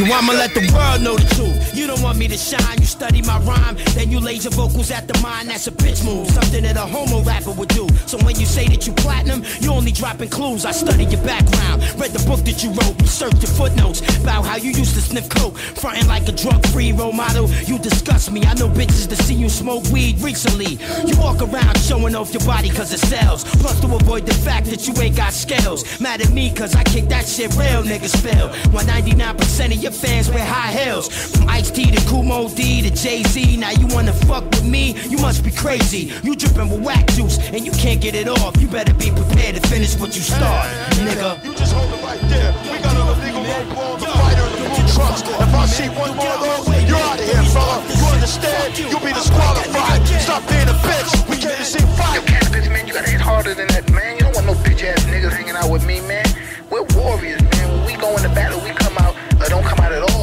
you 0.00 0.06
how 0.06 0.20
to 0.20 0.30
I'ma 0.30 0.32
let 0.32 0.54
the 0.54 0.60
world 0.72 1.02
know 1.02 1.16
the 1.16 1.34
truth. 1.34 1.76
You 1.76 1.86
don't 1.86 2.02
want 2.02 2.18
me 2.18 2.28
to 2.28 2.36
shine, 2.36 2.78
you 2.78 2.86
study 2.86 3.22
my 3.22 3.38
rhyme, 3.40 3.76
then 3.94 4.10
you 4.10 4.20
laser 4.20 4.50
vocals 4.50 4.90
at 4.90 5.06
the 5.08 5.18
mind. 5.20 5.48
That's 5.48 5.66
a 5.66 5.72
bitch 5.72 6.04
move, 6.04 6.28
something 6.28 6.62
that 6.62 6.76
a 6.76 6.86
homo 6.86 7.22
rapper 7.22 7.52
would 7.52 7.68
do. 7.68 7.86
So 8.06 8.18
when 8.18 8.38
you 8.38 8.46
say 8.46 8.66
that 8.68 8.86
you 8.86 8.92
platinum, 8.94 9.42
you 9.60 9.70
only 9.72 9.92
dropping 9.92 10.30
clues. 10.30 10.64
I 10.64 10.72
studied 10.72 11.12
your 11.12 11.22
background, 11.24 11.82
read 11.98 12.12
the 12.12 12.24
book 12.26 12.40
that 12.44 12.62
you 12.62 12.70
wrote, 12.70 13.00
researched 13.00 13.42
your 13.42 13.52
footnotes 13.52 14.00
about 14.18 14.44
how 14.44 14.56
you 14.56 14.70
used 14.70 14.94
to 14.94 15.00
sniff 15.00 15.28
coke, 15.28 15.56
fronting 15.58 16.06
like 16.06 16.28
a 16.28 16.32
drug-free 16.32 16.92
role 16.92 17.12
model. 17.12 17.48
You 17.66 17.78
disgust 17.78 18.30
me. 18.30 18.42
I 18.44 18.54
know 18.54 18.68
bitches 18.68 19.08
that 19.08 19.16
see 19.16 19.34
you 19.34 19.48
smoke 19.48 19.84
weed 19.92 20.20
recently. 20.20 20.78
You 21.06 21.16
walk 21.18 21.42
around 21.42 21.78
showing 21.78 22.14
off 22.14 22.32
your 22.32 22.44
body 22.44 22.70
cause 22.70 22.92
it 22.92 23.00
sells. 23.00 23.44
Plus 23.44 23.80
to 23.80 23.94
avoid 23.94 24.26
the 24.26 24.34
fact 24.34 24.66
that 24.66 24.86
you 24.86 24.94
ain't 25.02 25.16
got 25.16 25.32
scales. 25.32 26.00
Mad 26.00 26.20
at 26.20 26.30
me 26.30 26.52
cause 26.54 26.74
I 26.74 26.84
kick 26.84 27.06
that 27.08 27.26
shit 27.26 27.50
real 27.56 27.82
niggas 27.82 28.16
feel. 28.22 28.48
While 28.72 28.84
99% 28.84 29.74
of 29.74 29.82
your 29.82 29.89
fans 29.92 30.30
wear 30.30 30.44
high 30.44 30.72
heels. 30.72 31.08
From 31.08 31.48
Ice 31.48 31.70
T 31.70 31.90
to 31.90 32.00
Kool 32.08 32.22
Moe 32.22 32.48
Dee 32.48 32.82
to 32.82 32.90
Jay 32.90 33.22
Z. 33.22 33.56
Now 33.56 33.70
you 33.70 33.86
wanna 33.88 34.12
fuck 34.12 34.44
with 34.50 34.64
me? 34.64 34.94
You 35.08 35.18
must 35.18 35.44
be 35.44 35.50
crazy. 35.50 36.12
You 36.22 36.34
dripping 36.34 36.70
with 36.70 36.82
whack 36.82 37.06
juice 37.08 37.38
and 37.52 37.64
you 37.64 37.72
can't 37.72 38.00
get 38.00 38.14
it 38.14 38.28
off. 38.28 38.60
You 38.60 38.68
better 38.68 38.94
be 38.94 39.10
prepared 39.10 39.56
to 39.56 39.62
finish 39.68 39.96
what 39.96 40.14
you 40.14 40.22
start, 40.22 40.68
nigga. 41.02 41.44
You 41.44 41.54
just 41.54 41.72
hold 41.72 41.92
it 41.92 42.02
right 42.02 42.20
there. 42.28 42.52
We 42.70 42.78
got 42.82 42.96
an 42.96 43.06
illegal 43.08 43.42
rope 43.42 43.78
on 43.78 44.00
the 44.00 44.06
fighter 44.06 44.46
in 44.56 44.62
the 44.62 44.68
blue 44.70 44.88
trucks. 44.94 45.22
If 45.22 45.54
I 45.54 45.66
see 45.66 45.88
one 45.88 46.14
more 46.16 46.26
of 46.26 46.40
those, 46.40 46.88
you're 46.88 46.96
out 46.96 47.18
of 47.18 47.24
here, 47.24 47.42
fella. 47.50 47.82
You 47.88 48.06
understand? 48.14 48.78
You'll 48.78 49.00
be 49.00 49.12
disqualified. 49.12 50.06
Stop 50.20 50.46
being 50.48 50.68
a 50.68 50.76
bitch. 50.86 51.28
We 51.28 51.36
came 51.36 51.56
to 51.56 51.64
see 51.64 51.84
fight. 51.96 52.22
Canibus, 52.26 52.70
man, 52.70 52.86
you 52.86 52.94
gotta 52.94 53.10
hit 53.10 53.20
harder 53.20 53.54
than 53.54 53.68
that, 53.68 53.90
man. 53.90 54.16
You 54.16 54.22
don't 54.24 54.34
want 54.34 54.46
no 54.46 54.54
bitch 54.54 54.84
ass 54.84 55.04
niggas 55.04 55.32
hanging 55.32 55.56
out 55.56 55.70
with 55.70 55.86
me, 55.86 56.00
man. 56.02 56.26
We're 56.70 56.84
warriors, 56.94 57.42
man. 57.42 57.66
When 57.72 57.84
we 57.86 57.94
go 57.96 58.16
into 58.16 58.28
battle, 58.30 58.60
we 58.60 58.70
come 58.70 58.96
out, 58.98 59.16
or 59.40 59.48
don't 59.48 59.64
come 59.64 59.78
out 59.78 59.78
at 59.78 59.78
all. 59.78 59.79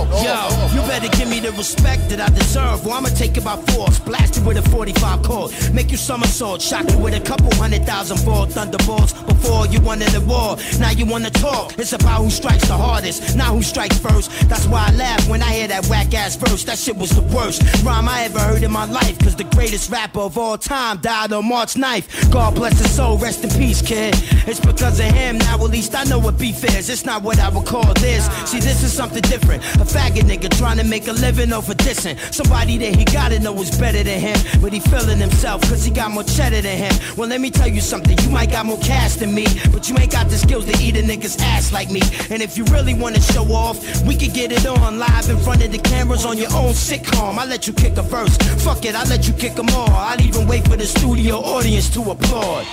Yo, 0.10 0.48
you 0.74 0.82
better 0.88 1.10
give 1.18 1.30
me 1.30 1.40
the 1.40 1.52
respect 1.52 2.10
that 2.10 2.20
I 2.22 2.30
deserve, 2.30 2.86
or 2.88 2.94
I'ma 2.94 3.10
take 3.10 3.38
it 3.38 3.44
by 3.44 3.58
force. 3.74 4.00
Blast 4.00 4.38
you 4.38 4.44
with 4.44 4.58
a 4.58 4.70
45 4.70 5.24
cord, 5.24 5.52
make 5.74 5.92
you 5.92 5.98
somersault, 5.98 6.62
shock 6.62 6.90
you 6.90 6.98
with 6.98 7.14
a 7.14 7.20
couple 7.20 7.54
hundred 7.56 7.86
thousand 7.86 8.26
ball 8.26 8.46
thunderbolts. 8.46 9.14
Before 9.14 9.68
you 9.68 9.80
wanted 9.82 10.10
the 10.10 10.22
war, 10.22 10.58
now 10.80 10.92
you 10.92 11.06
wanna 11.06 11.30
talk. 11.30 11.78
It's 11.78 11.94
about 11.94 12.24
who 12.24 12.30
strikes 12.30 12.68
the 12.68 12.78
hardest, 12.78 13.36
not 13.36 13.50
who 13.50 13.62
strikes 13.62 13.98
first. 14.00 14.32
That's 14.50 14.66
why 14.68 14.88
I 14.90 14.96
laugh 14.96 15.28
when 15.30 15.42
I 15.42 15.52
hear 15.52 15.68
that 15.68 15.86
whack 15.88 16.14
ass 16.14 16.36
verse. 16.36 16.64
That 16.64 16.78
shit 16.78 16.96
was 16.96 17.12
the 17.12 17.22
worst 17.36 17.62
rhyme 17.84 18.08
I 18.08 18.24
ever 18.24 18.40
heard 18.40 18.64
in 18.64 18.72
my 18.72 18.86
life. 18.86 19.20
Cause 19.20 19.36
the 19.36 19.44
greatest 19.44 19.92
rapper 19.92 20.22
of 20.22 20.38
all 20.38 20.58
time 20.58 20.98
died 20.98 21.34
on 21.34 21.48
March 21.48 21.76
9th. 21.76 22.32
God 22.32 22.56
bless 22.56 22.80
his 22.80 22.96
soul, 22.96 23.18
rest 23.18 23.44
in 23.44 23.50
peace, 23.52 23.82
kid. 23.82 24.16
It's 24.48 24.60
because 24.60 25.00
of 25.00 25.06
him, 25.06 25.38
now 25.38 25.56
at 25.56 25.70
least 25.70 25.96
I 25.96 26.04
know 26.06 26.20
what 26.20 26.38
beef 26.38 26.64
is. 26.64 26.90
It's 26.90 27.06
not 27.06 27.24
what 27.24 27.40
I 27.40 27.50
would 27.50 27.66
call 27.66 27.94
this. 27.96 28.26
See, 28.50 28.60
this 28.60 28.84
is 28.84 28.94
something 28.94 29.22
different. 29.22 29.64
A 29.76 29.86
faggot 29.98 30.26
nigga 30.30 30.50
trying 30.58 30.78
to 30.78 30.84
make 30.84 31.08
a 31.08 31.14
living 31.14 31.52
off 31.52 31.70
of 31.70 31.78
dissing. 31.78 32.16
Somebody 32.34 32.78
that 32.78 32.96
he 32.96 33.04
gotta 33.06 33.40
know 33.40 33.54
is 33.62 33.72
better 33.78 34.04
than 34.04 34.20
him. 34.20 34.38
But 34.62 34.72
he 34.74 34.80
feeling 34.80 35.18
himself 35.18 35.62
cause 35.64 35.84
he 35.84 35.92
got 35.92 36.12
more 36.12 36.24
cheddar 36.24 36.62
than 36.62 36.78
him. 36.78 36.94
Well, 37.18 37.28
let 37.28 37.42
me 37.42 37.50
tell 37.50 37.68
you 37.68 37.82
something. 37.82 38.18
You 38.20 38.30
might 38.30 38.52
got 38.52 38.66
more 38.66 38.78
cash 38.80 39.16
than 39.16 39.34
me, 39.34 39.46
but 39.72 39.90
you 39.90 39.98
ain't 39.98 40.12
got 40.12 40.30
the 40.30 40.38
skills 40.38 40.66
to 40.66 40.76
eat 40.84 40.96
a 40.98 41.02
nigga's 41.02 41.38
ass 41.42 41.74
like 41.74 41.90
me. 41.90 42.02
And 42.30 42.42
if 42.42 42.58
you 42.58 42.64
really 42.66 42.94
wanna 42.94 43.22
show 43.22 43.46
off, 43.52 43.78
we 44.04 44.16
could 44.16 44.34
get 44.34 44.52
it 44.52 44.66
on 44.68 45.00
live 45.00 45.30
in 45.30 45.38
front 45.38 45.64
of 45.64 45.72
the 45.72 45.80
cameras 45.80 46.26
on 46.26 46.38
your 46.38 46.54
own 46.54 46.74
sitcom. 46.74 47.38
I 47.38 47.46
let 47.46 47.68
you 47.68 47.74
kick 47.74 47.98
a 47.98 48.04
verse. 48.04 48.36
Fuck 48.64 48.86
it, 48.86 48.96
I 48.96 49.04
let 49.06 49.28
you 49.28 49.34
kick 49.34 49.56
them 49.56 49.70
all. 49.70 49.90
I'd 49.90 50.22
even 50.22 50.48
wait 50.48 50.68
for 50.68 50.78
the 50.78 50.86
studio 50.86 51.38
audience 51.38 51.90
to 51.96 52.02
applaud. 52.12 52.66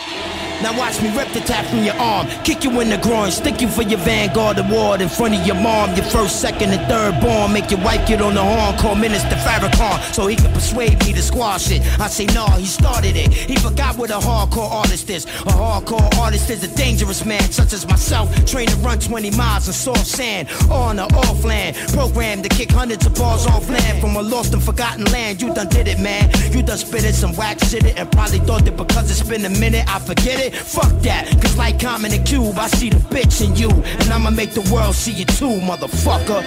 Now 0.63 0.77
watch 0.79 1.01
me 1.03 1.15
rip 1.17 1.29
the 1.33 1.41
tap 1.41 1.67
from 1.67 1.85
your 1.85 1.95
arm, 1.97 2.27
kick 2.45 2.65
you 2.65 2.81
in 2.81 2.91
the 2.91 2.99
groin, 2.99 3.31
stick 3.31 3.61
you 3.61 3.69
for 3.69 3.83
your 3.83 3.99
Vanguard 3.99 4.59
award 4.59 5.01
in 5.01 5.09
front 5.09 5.35
of 5.35 5.47
your 5.47 5.57
mom, 5.57 5.95
your 5.95 6.05
first, 6.07 6.41
second, 6.41 6.71
and 6.71 6.87
third 6.89 7.21
born. 7.21 7.53
Make 7.53 7.71
your 7.71 7.81
wife 7.81 8.07
get 8.07 8.21
on 8.21 8.35
the 8.35 8.43
horn, 8.43 8.77
call 8.79 8.95
Minister 8.95 9.37
Farrakhan, 9.37 10.15
so 10.15 10.27
he 10.27 10.37
can 10.37 10.53
persuade 10.53 10.99
me 11.05 11.13
to 11.13 11.23
squash 11.23 11.71
it. 11.71 11.83
I 12.01 12.09
say 12.09 12.27
nah, 12.27 12.57
he 12.57 12.67
started 12.67 13.17
it. 13.17 13.33
He 13.33 13.57
forgot 13.57 13.97
what 13.97 14.11
a 14.11 14.15
hardcore 14.15 14.71
artist 14.71 15.09
is. 15.11 15.25
A 15.25 15.53
hardcore 15.53 16.15
artist 16.19 16.51
is 16.51 16.63
a 16.65 16.77
dangerous 16.77 17.25
man, 17.25 17.43
such 17.51 17.73
as 17.73 17.87
myself, 17.87 18.29
trained 18.47 18.71
to 18.71 18.77
run 18.77 18.99
20 18.99 19.31
miles 19.33 19.67
in 19.67 19.73
soft 19.73 20.07
sand, 20.07 20.49
on 20.71 20.99
or 20.99 21.09
off 21.15 21.45
land, 21.45 21.77
programmed 21.93 22.43
to 22.45 22.49
kick 22.49 22.71
hundreds 22.71 23.07
of 23.07 23.15
balls 23.15 23.47
off 23.47 23.69
land 23.69 24.01
from 24.01 24.17
a 24.17 24.23
lost 24.23 24.53
and 24.53 24.63
forgotten 24.63 25.05
land. 25.07 25.41
You 25.41 25.53
done 25.55 25.69
did 25.69 25.89
it, 25.89 25.99
man. 25.99 26.31
You 26.53 26.63
done 26.63 26.79
spit 26.79 27.05
it, 27.05 27.15
some 27.15 27.35
whack 27.35 27.59
shit 27.61 27.85
it, 27.85 27.99
and 27.99 28.11
probably 28.11 28.41
thought 28.41 28.65
that 28.65 28.77
because 28.77 29.11
it's 29.11 29.29
been 29.29 29.45
a 29.45 29.51
minute, 29.61 29.85
I 29.89 29.99
forget 29.99 30.41
it. 30.41 30.44
Fuck 30.51 30.93
that, 31.03 31.27
cause 31.41 31.57
like 31.57 31.81
Common 31.81 32.13
and 32.13 32.25
Cube, 32.27 32.59
I 32.59 32.67
see 32.69 32.91
the 32.91 32.97
bitch 32.97 33.41
in 33.45 33.57
you, 33.57 33.71
and 33.71 34.13
I'ma 34.13 34.31
make 34.31 34.51
the 34.51 34.61
world 34.73 34.95
see 34.95 35.13
you 35.13 35.25
too, 35.25 35.61
motherfucker. 35.65 36.43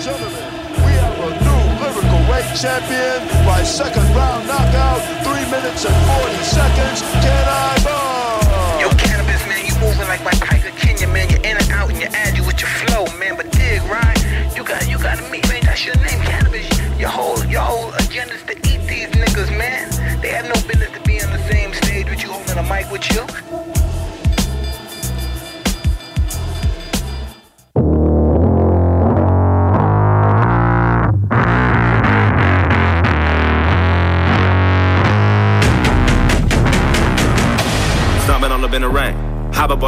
Gentlemen, 0.00 0.44
we 0.86 0.92
have 1.02 1.18
a 1.18 1.30
new 1.42 1.62
lyrical 1.82 2.22
weight 2.30 2.46
champion 2.54 3.26
by 3.44 3.62
second 3.64 4.06
round 4.14 4.46
knockout, 4.46 5.02
three 5.26 5.44
minutes 5.50 5.84
and 5.84 5.94
40 6.22 6.36
seconds. 6.44 7.02
Can 7.22 7.46
I 7.48 7.74
bomb? 7.82 8.80
Yo, 8.80 8.88
Canibus, 8.96 9.42
man, 9.48 9.66
you 9.66 9.74
moving 9.80 10.06
like 10.08 10.22
my 10.24 10.30
Tiger 10.32 10.70
Kenya, 10.78 10.89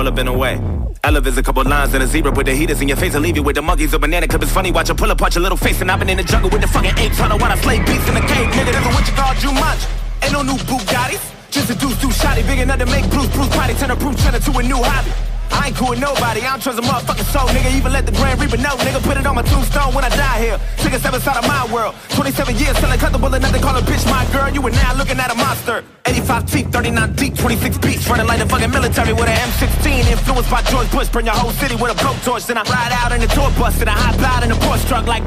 all 0.03 0.09
up 0.09 0.19
in 0.19 0.27
the 0.27 0.33
way. 0.33 0.61
Elevates 1.05 1.37
a 1.37 1.43
couple 1.43 1.63
lines 1.65 1.95
and 1.95 2.03
a 2.03 2.07
zebra 2.07 2.33
with 2.33 2.47
the 2.47 2.55
heaters 2.55 2.81
in 2.81 2.89
your 2.89 2.97
face 2.97 3.15
and 3.15 3.23
leave 3.23 3.37
you 3.37 3.43
with 3.43 3.57
the 3.57 3.63
monkeys 3.63 3.95
or 3.95 3.99
banana 3.99 4.27
clip. 4.27 4.43
It's 4.43 4.53
funny 4.53 4.73
watch 4.73 4.89
you 4.89 4.95
pull 4.95 5.11
apart 5.11 5.35
your 5.35 5.43
little 5.43 5.59
face 5.59 5.81
and 5.81 5.91
I've 5.91 5.99
been 6.01 6.11
in 6.11 6.17
the 6.17 6.25
jungle 6.25 6.51
with 6.51 6.61
the 6.61 6.69
fucking 6.69 6.99
apes 6.99 7.21
on 7.21 7.31
wanna 7.39 7.57
slay 7.59 7.79
beats 7.79 8.07
in 8.09 8.15
the 8.15 8.21
cave. 8.21 8.49
Nigga, 8.51 8.73
this 8.73 8.87
is 8.87 8.95
what 8.95 9.07
you 9.07 9.15
call 9.15 9.35
Jumanji. 9.43 9.87
Ain't 10.23 10.33
no 10.33 10.43
new 10.43 10.59
Bugattis. 10.67 11.23
Just 11.51 11.71
a 11.71 11.75
deuce, 11.75 12.01
deuce 12.01 12.19
shotty 12.19 12.47
big 12.47 12.59
enough 12.59 12.79
to 12.79 12.87
make 12.87 13.09
Bruce, 13.11 13.29
Bruce 13.29 13.49
Potty 13.55 13.75
turn 13.75 13.91
a 13.91 13.97
Bruce 13.97 14.17
Jenner 14.23 14.41
to 14.41 14.59
a 14.59 14.63
new 14.63 14.83
hobby. 14.83 15.32
I 15.53 15.69
ain't 15.69 15.77
cool 15.77 15.91
with 15.91 16.01
nobody, 16.01 16.41
I 16.41 16.57
don't 16.57 16.63
trust 16.63 16.79
a 16.79 16.83
motherfucking 16.83 17.29
soul, 17.29 17.49
nigga. 17.49 17.71
Even 17.77 17.93
let 17.93 18.07
the 18.07 18.13
Grand 18.13 18.41
Reaper 18.41 18.57
know, 18.57 18.75
nigga. 18.83 19.03
Put 19.03 19.17
it 19.17 19.27
on 19.27 19.35
my 19.35 19.43
tombstone 19.43 19.95
when 19.95 20.05
I 20.05 20.09
die 20.09 20.39
here. 20.41 20.59
Nigga, 20.79 20.99
step 20.99 21.15
inside 21.15 21.37
of 21.37 21.47
my 21.47 21.65
world. 21.73 21.95
27 22.11 22.57
years, 22.57 22.77
selling 22.79 22.99
comfortable 22.99 23.33
enough 23.33 23.53
to 23.53 23.61
call 23.61 23.77
a 23.77 23.83
bitch 23.83 24.05
my 24.11 24.25
girl. 24.33 24.49
You 24.49 24.63
are 24.67 24.71
now 24.71 24.95
looking 24.97 25.19
at 25.19 25.31
a 25.31 25.35
monster. 25.35 25.85
85 26.07 26.51
feet, 26.51 26.67
39 26.69 27.13
deep, 27.15 27.37
26 27.37 27.79
beats. 27.79 28.09
Running 28.09 28.27
like 28.27 28.41
the 28.41 28.49
fucking 28.49 28.71
military 28.71 29.13
with 29.13 29.29
an 29.29 29.37
M16. 29.37 30.11
Influenced 30.11 30.51
by 30.51 30.63
George 30.63 30.91
Bush. 30.91 31.09
Burn 31.09 31.27
your 31.27 31.35
whole 31.35 31.53
city 31.53 31.77
with 31.77 31.93
a 31.93 31.97
blowtorch. 31.97 32.47
Then 32.47 32.59
I 32.59 32.63
ride 32.65 32.93
out 32.93 33.13
in 33.13 33.21
the 33.21 33.29
tour 33.29 33.51
bus 33.59 33.81
and 33.81 33.89
I 33.89 33.97
hop 33.97 34.21
out 34.21 34.43
in 34.43 34.51
the 34.51 34.57
Porsche 34.57 34.89
truck 34.89 35.07
like. 35.07 35.23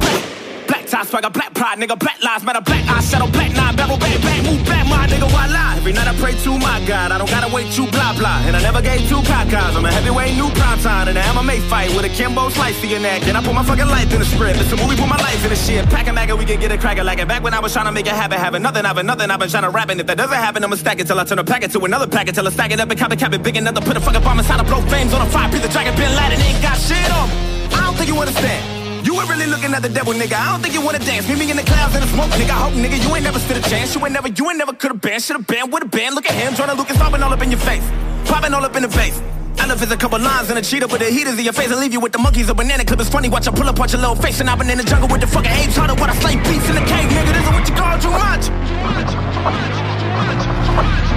Tie 0.96 1.04
swagger, 1.04 1.30
black 1.30 1.54
pride, 1.54 1.78
nigga, 1.78 2.00
black 2.00 2.24
lives 2.24 2.46
matter, 2.46 2.62
black 2.62 2.88
eye 2.88 3.02
shadow, 3.02 3.28
black 3.28 3.52
nine, 3.52 3.76
barrel, 3.76 3.98
bang, 4.00 4.16
bang, 4.22 4.42
move 4.48 4.64
back, 4.64 4.88
my 4.88 5.04
nigga, 5.12 5.28
why 5.28 5.46
lie? 5.48 5.76
Every 5.76 5.92
night 5.92 6.08
I 6.08 6.16
pray 6.16 6.32
to 6.32 6.52
my 6.58 6.80
God, 6.88 7.12
I 7.12 7.18
don't 7.18 7.30
gotta 7.30 7.54
wait 7.54 7.68
too 7.76 7.86
blah 7.92 8.16
blah, 8.16 8.40
and 8.48 8.56
I 8.56 8.62
never 8.62 8.82
gave 8.82 9.04
two 9.10 9.20
cocos. 9.28 9.76
I'm 9.76 9.84
a 9.84 9.92
heavyweight 9.92 10.36
new 10.40 10.48
prime 10.56 10.80
time, 10.80 11.10
and 11.10 11.18
I'm 11.20 11.36
a 11.36 11.42
MMA 11.44 11.60
fight 11.68 11.92
with 11.92 12.06
a 12.06 12.10
Kimbo 12.16 12.48
slice 12.48 12.80
to 12.80 12.88
your 12.88 13.02
neck, 13.02 13.28
and 13.28 13.36
I 13.36 13.44
put 13.44 13.54
my 13.54 13.64
fucking 13.64 13.92
life 13.92 14.08
in 14.14 14.20
the 14.20 14.26
script. 14.26 14.56
It's 14.62 14.72
a 14.72 14.78
movie, 14.78 14.96
put 14.96 15.10
my 15.12 15.20
life 15.20 15.44
in 15.44 15.50
the 15.50 15.60
shit. 15.60 15.84
Pack 15.90 16.08
a 16.08 16.14
mag 16.14 16.32
we 16.32 16.46
can 16.46 16.62
get 16.62 16.72
it 16.72 16.80
crackin' 16.80 17.06
like 17.06 17.20
it. 17.20 17.28
Back 17.28 17.44
when 17.44 17.54
I 17.54 17.60
was 17.60 17.74
trying 17.74 17.88
to 17.88 17.92
make 17.92 18.08
it 18.08 18.16
happen, 18.16 18.40
having 18.40 18.62
nothing, 18.62 18.86
I've 18.86 18.96
been 18.96 19.06
nothing, 19.06 19.30
I've 19.30 19.40
been 19.42 19.50
trying 19.50 19.68
to 19.68 19.72
rap, 19.72 19.90
and 19.90 20.00
if 20.00 20.08
that 20.08 20.16
doesn't 20.16 20.40
happen, 20.48 20.64
I'ma 20.64 20.78
stack 20.78 21.02
it 21.02 21.08
till 21.08 21.20
I 21.20 21.26
turn 21.26 21.40
a 21.40 21.44
packet 21.44 21.72
to 21.72 21.80
another 21.84 22.08
packet 22.08 22.36
till 22.36 22.48
I 22.48 22.52
stack 22.52 22.72
it 22.72 22.80
up 22.80 22.90
and 22.90 22.98
cap 22.98 23.12
it, 23.12 23.20
cap 23.20 23.34
it 23.34 23.44
big 23.44 23.58
enough 23.58 23.76
to 23.76 23.82
put 23.82 23.98
a 23.98 24.00
fucking 24.00 24.24
bomb 24.24 24.40
inside 24.40 24.60
to 24.60 24.64
blow 24.64 24.80
flames 24.88 25.14
on 25.14 25.28
a 25.28 25.30
fire. 25.30 25.52
Piece 25.52 25.66
of 25.66 25.72
dragon, 25.72 25.94
Bin 25.98 26.16
Laden 26.16 26.40
ain't 26.40 26.62
got 26.64 26.78
shit 26.80 27.12
on. 27.12 27.28
I 27.76 27.84
don't 27.84 27.96
think 27.98 28.08
you 28.08 28.16
understand. 28.16 28.85
Were 29.16 29.24
really 29.32 29.48
looking 29.48 29.74
at 29.74 29.82
the 29.82 29.88
devil, 29.88 30.14
nigga. 30.14 30.36
I 30.36 30.52
don't 30.52 30.62
think 30.62 30.74
you 30.74 30.82
wanna 30.82 31.00
dance. 31.00 31.26
Meet 31.30 31.40
me 31.40 31.50
in 31.50 31.56
the 31.56 31.64
clouds 31.64 31.96
and 31.96 32.04
the 32.04 32.08
smoke, 32.08 32.32
nigga. 32.32 32.52
I 32.52 32.68
hope, 32.68 32.74
nigga, 32.74 33.02
you 33.02 33.16
ain't 33.16 33.24
never 33.24 33.40
stood 33.40 33.56
a 33.56 33.62
chance. 33.62 33.96
You 33.96 34.04
ain't 34.04 34.12
never, 34.12 34.28
you 34.28 34.50
ain't 34.50 34.58
never 34.58 34.74
could've 34.74 35.00
been. 35.00 35.22
Should've 35.22 35.48
been, 35.48 35.72
would've 35.72 35.90
been. 35.90 36.14
Look 36.14 36.26
at 36.26 36.34
him, 36.36 36.54
Jordan 36.54 36.76
Lucas 36.76 36.98
popping 36.98 37.24
all 37.24 37.32
up 37.32 37.42
in 37.42 37.50
your 37.50 37.62
face. 37.62 37.82
Popping 38.26 38.54
all 38.54 38.66
up 38.66 38.76
in 38.76 38.84
the 38.84 38.90
face. 38.90 39.22
Elephants, 39.58 39.94
a 39.94 39.98
couple 39.98 40.20
lines 40.20 40.50
and 40.50 40.60
a 40.60 40.62
cheetah 40.62 40.88
with 40.88 41.00
the 41.00 41.10
heaters 41.10 41.40
in 41.40 41.46
your 41.46 41.54
face 41.54 41.72
and 41.72 41.80
leave 41.80 41.94
you 41.94 42.02
with 42.02 42.12
the 42.12 42.20
monkeys. 42.20 42.50
A 42.50 42.54
banana 42.54 42.84
clip 42.84 43.00
is 43.00 43.08
funny. 43.08 43.30
Watch 43.30 43.48
I 43.48 43.52
pull 43.52 43.70
up, 43.70 43.80
watch 43.80 43.94
your 43.94 44.02
little 44.02 44.18
face. 44.18 44.42
And 44.42 44.50
I've 44.50 44.60
been 44.60 44.70
in 44.70 44.78
the 44.78 44.84
jungle 44.84 45.08
with 45.08 45.22
the 45.22 45.28
fucking 45.28 45.54
apes. 45.64 45.78
Harder 45.78 45.96
what 45.96 46.10
I 46.10 46.16
slay 46.20 46.36
beats 46.36 46.68
in 46.68 46.76
the 46.76 46.84
cave, 46.84 47.08
nigga. 47.08 47.32
This 47.32 47.48
is 47.48 47.54
what 47.56 47.70
you 47.70 47.76
call 47.76 47.98
too 47.98 48.12
much. 48.12 48.50
Me 48.52 48.58
and 50.92 51.15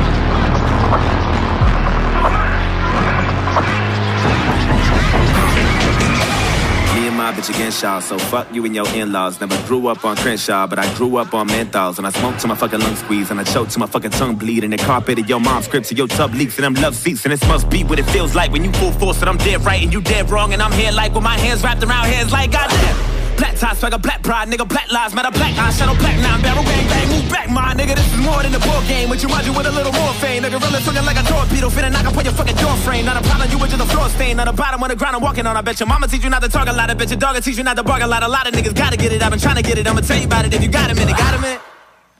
bitch 7.33 7.51
against 7.51 7.83
y'all, 7.83 8.01
so 8.01 8.19
fuck 8.19 8.53
you 8.55 8.65
and 8.65 8.75
your 8.75 8.89
in-laws. 8.95 9.41
Never 9.41 9.57
grew 9.67 9.89
up 9.89 10.05
on 10.05 10.17
Crenshaw, 10.17 10.67
but 10.67 10.79
I 10.79 10.93
grew 10.95 11.17
up 11.17 11.35
on 11.35 11.49
menthols. 11.49 11.99
And 11.99 12.07
I 12.07 12.11
smoked 12.11 12.41
to 12.41 12.49
my 12.49 12.55
fucking 12.55 12.81
lungs 12.81 13.01
squeeze, 13.01 13.31
and 13.31 13.41
I 13.41 13.45
choked 13.45 13.73
to 13.73 13.79
my 13.79 13.87
fucking 13.87 14.11
tongue 14.13 14.37
bleed. 14.37 14.65
And 14.65 14.73
the 14.73 14.79
carpet 14.79 15.19
of 15.19 15.29
your 15.29 15.41
mom's 15.41 15.67
scripts 15.67 15.91
and 15.91 15.99
your 15.99 16.09
tub 16.09 16.35
leaks, 16.35 16.57
and 16.59 16.65
them 16.65 16.75
love 16.83 16.95
seats. 16.95 17.25
And 17.25 17.33
this 17.33 17.47
must 17.49 17.69
be 17.71 17.85
what 17.85 17.99
it 17.99 18.05
feels 18.05 18.35
like 18.35 18.53
when 18.53 18.65
you 18.65 18.73
full 18.73 18.93
force 18.93 19.21
and 19.21 19.29
I'm 19.29 19.39
dead 19.39 19.65
right 19.65 19.83
and 19.83 19.93
you 19.93 20.01
dead 20.01 20.31
wrong. 20.31 20.53
And 20.53 20.63
I'm 20.63 20.73
here 20.73 20.93
like 20.93 21.15
with 21.15 21.25
my 21.25 21.39
hands 21.39 21.63
wrapped 21.63 21.83
around 21.83 22.07
heads 22.07 22.33
like 22.33 22.53
goddamn. 22.53 23.18
Black 23.39 23.55
tie 23.55 23.74
swagger, 23.74 23.98
black 23.98 24.20
pride, 24.23 24.48
nigga, 24.48 24.66
black 24.66 24.90
lives 24.90 25.15
matter, 25.15 25.31
black 25.31 25.56
eye 25.56 25.70
shadow, 25.70 25.94
black 25.94 26.19
nine 26.19 26.43
barrel, 26.43 26.65
bang 26.65 26.86
bang, 26.90 27.09
move 27.09 27.31
back, 27.31 27.48
my 27.48 27.73
nigga. 27.73 27.94
This 27.94 28.12
is 28.12 28.19
more 28.19 28.43
than 28.43 28.52
a 28.52 28.59
board 28.59 28.85
game. 28.90 29.09
With 29.09 29.23
you, 29.23 29.28
mind 29.28 29.47
you 29.47 29.55
with 29.55 29.66
a 29.66 29.70
little 29.70 29.93
more 29.93 30.12
fame, 30.19 30.43
nigga. 30.43 30.59
Really 30.59 30.82
swinging 30.82 31.06
like 31.06 31.16
a 31.16 31.23
torpedo, 31.23 31.70
finna 31.70 31.90
knock 31.90 32.05
up 32.05 32.16
on 32.19 32.24
your 32.24 32.35
fucking 32.35 32.56
door 32.56 32.74
frame. 32.82 33.06
Not 33.06 33.16
a 33.16 33.23
problem, 33.23 33.51
you 33.51 33.59
were 33.59 33.70
just 33.70 33.81
a 33.81 33.86
floor 33.86 34.09
stain. 34.10 34.40
On 34.40 34.47
the 34.47 34.52
bottom 34.52 34.82
of 34.82 34.89
the 34.89 34.97
ground, 34.97 35.15
I'm 35.16 35.23
walking 35.23 35.47
on. 35.47 35.56
I 35.56 35.62
bet 35.62 35.78
your 35.78 35.86
mama 35.86 36.09
teach 36.09 36.24
you 36.24 36.31
not 36.31 36.43
to 36.43 36.48
talk 36.48 36.66
a 36.66 36.73
lot. 36.73 36.90
I 36.90 36.94
bet 36.94 37.10
your 37.10 37.19
dog 37.19 37.36
will 37.36 37.43
teach 37.43 37.56
you 37.56 37.62
not 37.62 37.77
to 37.77 37.85
bark 37.85 38.02
a 38.02 38.06
lot. 38.06 38.23
A 38.24 38.28
lot 38.28 38.48
of 38.48 38.55
niggas 38.55 38.74
gotta 38.74 38.97
get 38.97 39.12
it. 39.12 39.23
I've 39.23 39.31
been 39.31 39.40
trying 39.40 39.56
to 39.56 39.62
get 39.62 39.78
it. 39.78 39.86
I'ma 39.86 40.01
tell 40.01 40.19
you 40.19 40.27
about 40.27 40.44
it 40.44 40.52
if 40.52 40.62
you 40.62 40.69
got 40.69 40.90
a 40.90 40.94
minute. 40.94 41.16
Got 41.16 41.35
a 41.35 41.40
minute? 41.40 41.60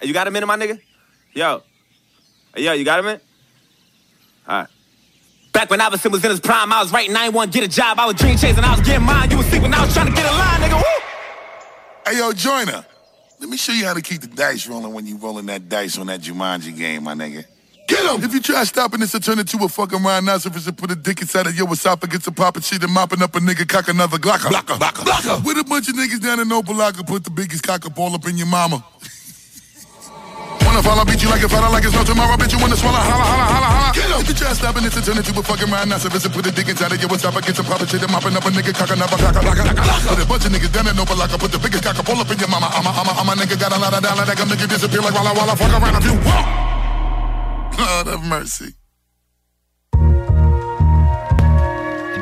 Hey, 0.01 0.07
you 0.07 0.15
got 0.15 0.29
a 0.29 0.31
minute, 0.31 0.47
my 0.47 0.57
nigga? 0.57 0.79
Yo. 1.35 1.63
Hey, 2.55 2.63
yo, 2.63 2.73
you 2.73 2.85
got 2.85 3.01
a 3.01 3.03
minute? 3.03 3.25
All 4.47 4.61
right. 4.61 4.69
Back 5.53 5.71
when 5.71 5.81
Iverson 5.81 6.13
was 6.13 6.25
in 6.25 6.31
his 6.31 6.39
prime, 6.39 6.73
I 6.73 6.81
was 6.81 6.93
writing 6.93 7.15
9-1, 7.15 7.51
get 7.51 7.65
a 7.65 7.69
job. 7.69 7.99
I 7.99 8.07
was 8.07 8.15
dream 8.15 8.37
chasing, 8.37 8.63
I 8.63 8.71
was 8.77 8.87
getting 8.87 9.05
mine. 9.05 9.29
You 9.31 9.39
was 9.39 9.47
sleeping, 9.47 9.75
I 9.75 9.85
was 9.85 9.93
trying 9.93 10.07
to 10.07 10.13
get 10.13 10.25
a 10.25 10.31
line, 10.31 10.61
nigga. 10.61 10.77
Woo! 10.77 11.08
Hey, 12.09 12.17
yo, 12.17 12.33
joiner. 12.33 12.87
Let 13.39 13.51
me 13.51 13.59
show 13.59 13.73
you 13.73 13.85
how 13.85 13.93
to 13.93 14.01
keep 14.01 14.23
the 14.23 14.29
dice 14.29 14.67
rolling 14.67 14.95
when 14.95 15.07
you 15.07 15.19
rolling 15.19 15.45
that 15.47 15.69
dice 15.69 15.99
on 15.99 16.07
that 16.07 16.23
Jumanji 16.23 16.75
game, 16.75 17.05
my 17.05 17.13
nigga. 17.13 17.45
Get 17.87 18.03
him! 18.11 18.25
If 18.25 18.33
you 18.33 18.41
try 18.41 18.65
stopping 18.65 19.01
this, 19.01 19.13
to 19.13 19.21
turn 19.21 19.39
into 19.39 19.59
a 19.59 19.69
fucking 19.69 20.03
rhinoceros 20.03 20.67
and 20.67 20.79
put 20.79 20.91
a 20.91 20.97
dick 20.97 21.21
inside 21.21 21.47
of 21.47 21.55
your 21.55 21.71
esophagus 21.71 22.27
and 22.27 22.35
popping 22.35 22.63
shit 22.63 22.83
and 22.83 22.91
mopping 22.95 23.21
up 23.21 23.35
a 23.35 23.41
nigga 23.41 23.69
cock 23.69 23.89
another 23.89 24.17
glocker. 24.17 24.49
Blocker, 24.49 24.79
blocker, 24.79 25.05
blocker. 25.05 25.43
With 25.45 25.59
a 25.59 25.65
bunch 25.65 25.91
of 25.91 25.97
niggas 25.97 26.23
down 26.23 26.41
in 26.41 26.49
Opa-locka, 26.49 27.07
put 27.07 27.25
the 27.25 27.31
biggest 27.31 27.63
cock 27.63 27.85
up 27.85 27.99
all 27.99 28.15
up 28.15 28.27
in 28.27 28.39
your 28.39 28.47
mama. 28.47 28.83
Wanna 30.65 30.83
follow, 30.83 31.05
beat 31.05 31.23
you 31.23 31.29
like 31.31 31.43
a 31.43 31.49
fella, 31.49 31.69
like 31.71 31.85
it's 31.85 31.95
no 31.95 32.05
tomorrow, 32.05 32.37
bitch. 32.37 32.53
You 32.53 32.61
wanna 32.61 32.77
swallow, 32.77 32.99
holla, 32.99 33.25
holla, 33.25 33.47
holla, 33.51 33.69
holla. 33.69 33.93
Get 33.95 34.11
him! 34.11 34.21
If 34.21 34.29
you 34.29 34.35
try 34.35 34.53
stopping 34.53 34.85
this, 34.85 34.95
to 34.95 35.03
turn 35.03 35.19
into 35.19 35.33
a 35.33 35.43
fucking 35.43 35.71
rhinoceros 35.71 36.25
and 36.25 36.35
put 36.35 36.47
a 36.47 36.53
dick 36.53 36.69
inside 36.69 36.93
of 36.93 37.01
your 37.01 37.11
esophagus 37.15 37.59
and 37.59 37.67
popping 37.67 37.87
shit 37.87 38.03
and 38.03 38.13
mopping 38.13 38.37
up 38.37 38.45
a 38.45 38.51
nigga 38.51 38.73
cock 38.75 38.91
another 38.91 39.17
glocker, 39.17 39.43
blocker, 39.43 39.65
blocker. 39.65 40.11
With 40.11 40.25
a 40.25 40.29
bunch 40.29 40.45
of 40.47 40.53
niggas 40.53 40.73
down 40.73 40.87
in 40.89 40.97
Opa-locka, 40.97 41.39
put 41.39 41.53
the 41.53 41.59
biggest 41.59 41.85
cock 41.85 41.99
up 41.99 42.09
all 42.09 42.21
up 42.21 42.31
in 42.31 42.39
your 42.39 42.49
mama. 42.49 42.69
I'm 42.73 42.87
a, 42.87 42.91
I'm 42.91 43.09
a, 43.09 43.13
I'm 43.17 43.29
a 43.29 43.35
nigga 43.39 43.59
got 43.59 43.73
a 43.73 43.79
lot 43.79 43.95
of 43.95 44.03
dollar 44.03 44.25
that 44.25 44.37
can 44.37 44.49
make 44.49 44.61
you 44.61 44.69
disappear 44.69 45.01
like 45.01 45.15
Walla 45.15 45.33
Walla. 45.35 45.55
Fuck 45.57 45.73
around 45.73 45.97
if 45.97 46.05
you 46.05 46.17
want. 46.27 46.47
Lord 47.79 48.07
have 48.07 48.25
mercy. 48.27 48.75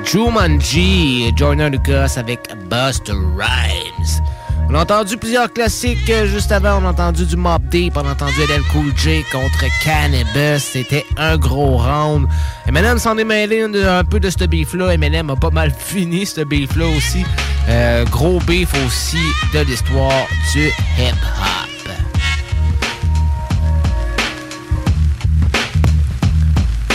Jumanji, 0.07 1.33
Jordan 1.35 1.73
Lucas 1.73 2.17
avec 2.17 2.47
Busta 2.69 3.13
Rhymes. 3.13 4.23
On 4.69 4.75
a 4.75 4.83
entendu 4.83 5.17
plusieurs 5.17 5.53
classiques 5.53 6.11
euh, 6.11 6.27
juste 6.27 6.51
avant. 6.51 6.81
On 6.83 6.87
a 6.87 6.91
entendu 6.91 7.25
du 7.25 7.37
Mob 7.37 7.63
Deep, 7.69 7.97
on 7.97 8.07
a 8.07 8.13
entendu 8.13 8.35
LL 8.49 8.63
Cool 8.73 8.93
J 8.97 9.25
contre 9.31 9.65
Cannabis. 9.85 10.65
C'était 10.65 11.05
un 11.17 11.37
gros 11.37 11.77
round. 11.77 12.27
Eminem 12.67 12.99
s'en 12.99 13.17
est 13.17 13.25
mêlé 13.25 13.63
un, 13.63 14.05
peu 14.05 14.19
de 14.19 14.29
ce 14.29 14.45
beef-là. 14.45 14.95
Eminem 14.95 15.31
a 15.31 15.37
pas 15.37 15.51
mal 15.51 15.73
fini 15.79 16.27
ce 16.27 16.41
beef-là 16.41 16.87
aussi. 16.97 17.25
Euh, 17.69 18.05
gros 18.07 18.41
beef 18.41 18.73
aussi 18.87 19.23
de 19.55 19.61
l'histoire 19.61 20.27
du 20.53 20.67
hip-hop. 20.99 21.76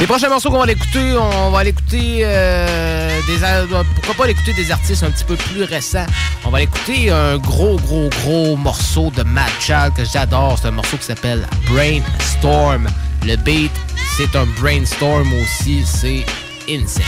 Les 0.02 0.08
prochains 0.08 0.30
morceaux 0.30 0.50
qu'on 0.50 0.58
va 0.58 0.66
l'écouter, 0.66 1.16
on 1.16 1.52
va 1.52 1.60
aller 1.60 1.70
écouter 1.70 2.22
euh, 2.24 3.20
des 3.28 3.44
ar- 3.44 3.86
pourquoi 4.02 4.26
pas 4.26 4.34
des 4.34 4.72
artistes 4.72 5.04
un 5.04 5.12
petit 5.12 5.24
peu 5.24 5.36
plus 5.36 5.64
récents. 5.64 6.08
On 6.44 6.50
va 6.50 6.58
l'écouter 6.58 7.12
un 7.12 7.38
gros 7.38 7.76
gros 7.78 8.10
gros 8.10 8.56
morceau 8.56 9.12
de 9.16 9.22
Mad 9.22 9.46
Child 9.60 9.94
que 9.96 10.04
j'adore, 10.04 10.58
c'est 10.60 10.70
un 10.70 10.72
morceau 10.72 10.98
qui 10.98 11.04
s'appelle 11.06 11.48
Brainstorm. 11.70 12.88
Le 13.28 13.36
beat, 13.36 13.72
c'est 14.18 14.36
un 14.36 14.48
brainstorm 14.60 15.32
aussi, 15.40 15.84
c'est 15.86 16.26
insane. 16.68 17.04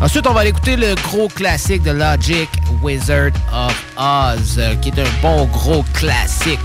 Ensuite, 0.00 0.24
on 0.28 0.32
va 0.34 0.42
aller 0.42 0.50
écouter 0.50 0.76
le 0.76 0.94
gros 1.02 1.26
classique 1.26 1.82
de 1.82 1.90
Logic, 1.90 2.48
Wizard 2.80 3.32
of 3.52 3.84
Oz, 3.96 4.54
euh, 4.58 4.76
qui 4.76 4.90
est 4.90 5.00
un 5.00 5.20
bon 5.20 5.46
gros 5.46 5.84
classique. 5.94 6.60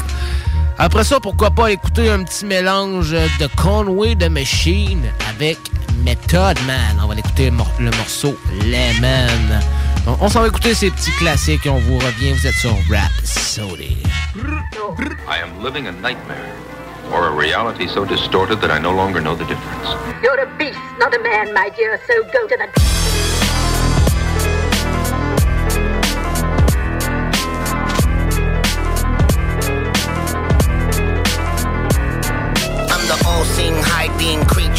Après 0.79 1.03
ça, 1.03 1.19
pourquoi 1.19 1.51
pas 1.51 1.71
écouter 1.71 2.09
un 2.09 2.23
petit 2.23 2.45
mélange 2.45 3.11
de 3.11 3.47
Conway 3.55 4.15
the 4.15 4.27
Machine 4.27 5.03
avec 5.35 5.57
Method 6.03 6.57
Man. 6.65 6.99
On 7.01 7.07
va 7.07 7.15
l'écouter 7.15 7.45
le, 7.45 7.51
mor- 7.51 7.71
le 7.79 7.91
morceau 7.91 8.37
Lemon. 8.63 9.59
Donc, 10.05 10.17
on 10.21 10.29
s'en 10.29 10.41
va 10.41 10.47
écouter 10.47 10.73
ces 10.73 10.91
petits 10.91 11.11
classiques 11.17 11.65
et 11.65 11.69
on 11.69 11.79
vous 11.79 11.97
revient. 11.97 12.33
Vous 12.33 12.47
êtes 12.47 12.55
sur 12.55 12.75
Rap 12.89 13.11
Sody. 13.23 13.97
I 14.35 15.37
am 15.41 15.63
living 15.63 15.87
a 15.87 15.91
nightmare, 15.91 16.53
or 17.11 17.27
a 17.27 17.31
reality 17.31 17.87
so 17.87 18.05
distorted 18.05 18.59
that 18.61 18.71
I 18.71 18.79
no 18.79 18.91
longer 18.91 19.21
know 19.21 19.35
the 19.35 19.45
difference. 19.45 19.89
You're 20.21 20.39
a 20.41 20.57
beast, 20.57 20.77
not 20.99 21.13
a 21.15 21.19
man, 21.19 21.53
my 21.53 21.69
dear, 21.75 21.99
so 22.07 22.23
go 22.31 22.47
to 22.47 22.57
the... 22.57 22.67
I'm 32.89 33.07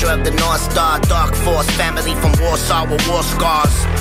creature 0.05 0.19
of 0.19 0.25
the 0.25 0.31
North 0.33 0.61
Star, 0.61 1.01
Dark 1.01 1.35
Force, 1.35 1.69
family 1.77 2.15
from 2.15 2.33
Warsaw 2.41 2.91
with 2.91 3.07
war 3.09 3.23
scars. 3.23 3.94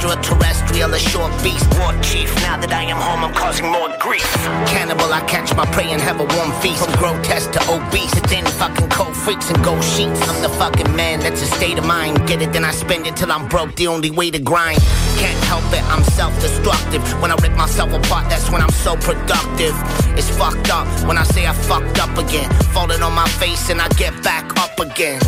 Extraterrestrial, 0.00 0.94
a 0.94 0.98
short 0.98 1.30
beast, 1.42 1.68
war 1.76 1.92
chief. 2.00 2.34
Now 2.40 2.56
that 2.56 2.72
I 2.72 2.88
am 2.88 2.96
home, 2.96 3.20
I'm 3.20 3.34
causing 3.36 3.68
more 3.68 3.92
grief. 4.00 4.24
Cannibal, 4.72 5.12
I 5.12 5.20
catch 5.28 5.54
my 5.54 5.66
prey 5.76 5.92
and 5.92 6.00
have 6.00 6.20
a 6.20 6.24
warm 6.24 6.52
feast. 6.64 6.80
From 6.82 6.96
grotesque 6.96 7.52
to 7.52 7.60
obese, 7.68 8.08
it's 8.16 8.32
any 8.32 8.48
fucking 8.48 8.88
cold 8.88 9.14
freaks 9.14 9.50
and 9.50 9.62
gold 9.62 9.84
sheets. 9.84 10.16
I'm 10.24 10.40
the 10.40 10.48
fucking 10.48 10.96
man, 10.96 11.20
that's 11.20 11.42
a 11.42 11.46
state 11.52 11.76
of 11.76 11.84
mind. 11.84 12.26
Get 12.26 12.40
it, 12.40 12.50
then 12.50 12.64
I 12.64 12.70
spend 12.70 13.06
it 13.06 13.14
till 13.14 13.30
I'm 13.30 13.46
broke. 13.46 13.76
The 13.76 13.88
only 13.88 14.10
way 14.10 14.30
to 14.30 14.38
grind. 14.38 14.80
Can't 15.20 15.36
help 15.44 15.68
it, 15.76 15.84
I'm 15.92 16.02
self-destructive. 16.16 17.04
When 17.20 17.30
I 17.30 17.36
rip 17.44 17.52
myself 17.52 17.92
apart, 17.92 18.24
that's 18.30 18.48
when 18.48 18.62
I'm 18.62 18.72
so 18.80 18.96
productive. 18.96 19.76
It's 20.16 20.30
fucked 20.32 20.72
up 20.72 20.88
when 21.06 21.18
I 21.18 21.24
say 21.24 21.46
I 21.46 21.52
fucked 21.52 22.00
up 22.00 22.16
again. 22.16 22.48
Falling 22.72 23.02
on 23.02 23.12
my 23.12 23.28
face 23.36 23.68
and 23.68 23.82
I 23.82 23.88
get 24.00 24.16
back 24.24 24.48
up 24.56 24.80
again. 24.80 25.20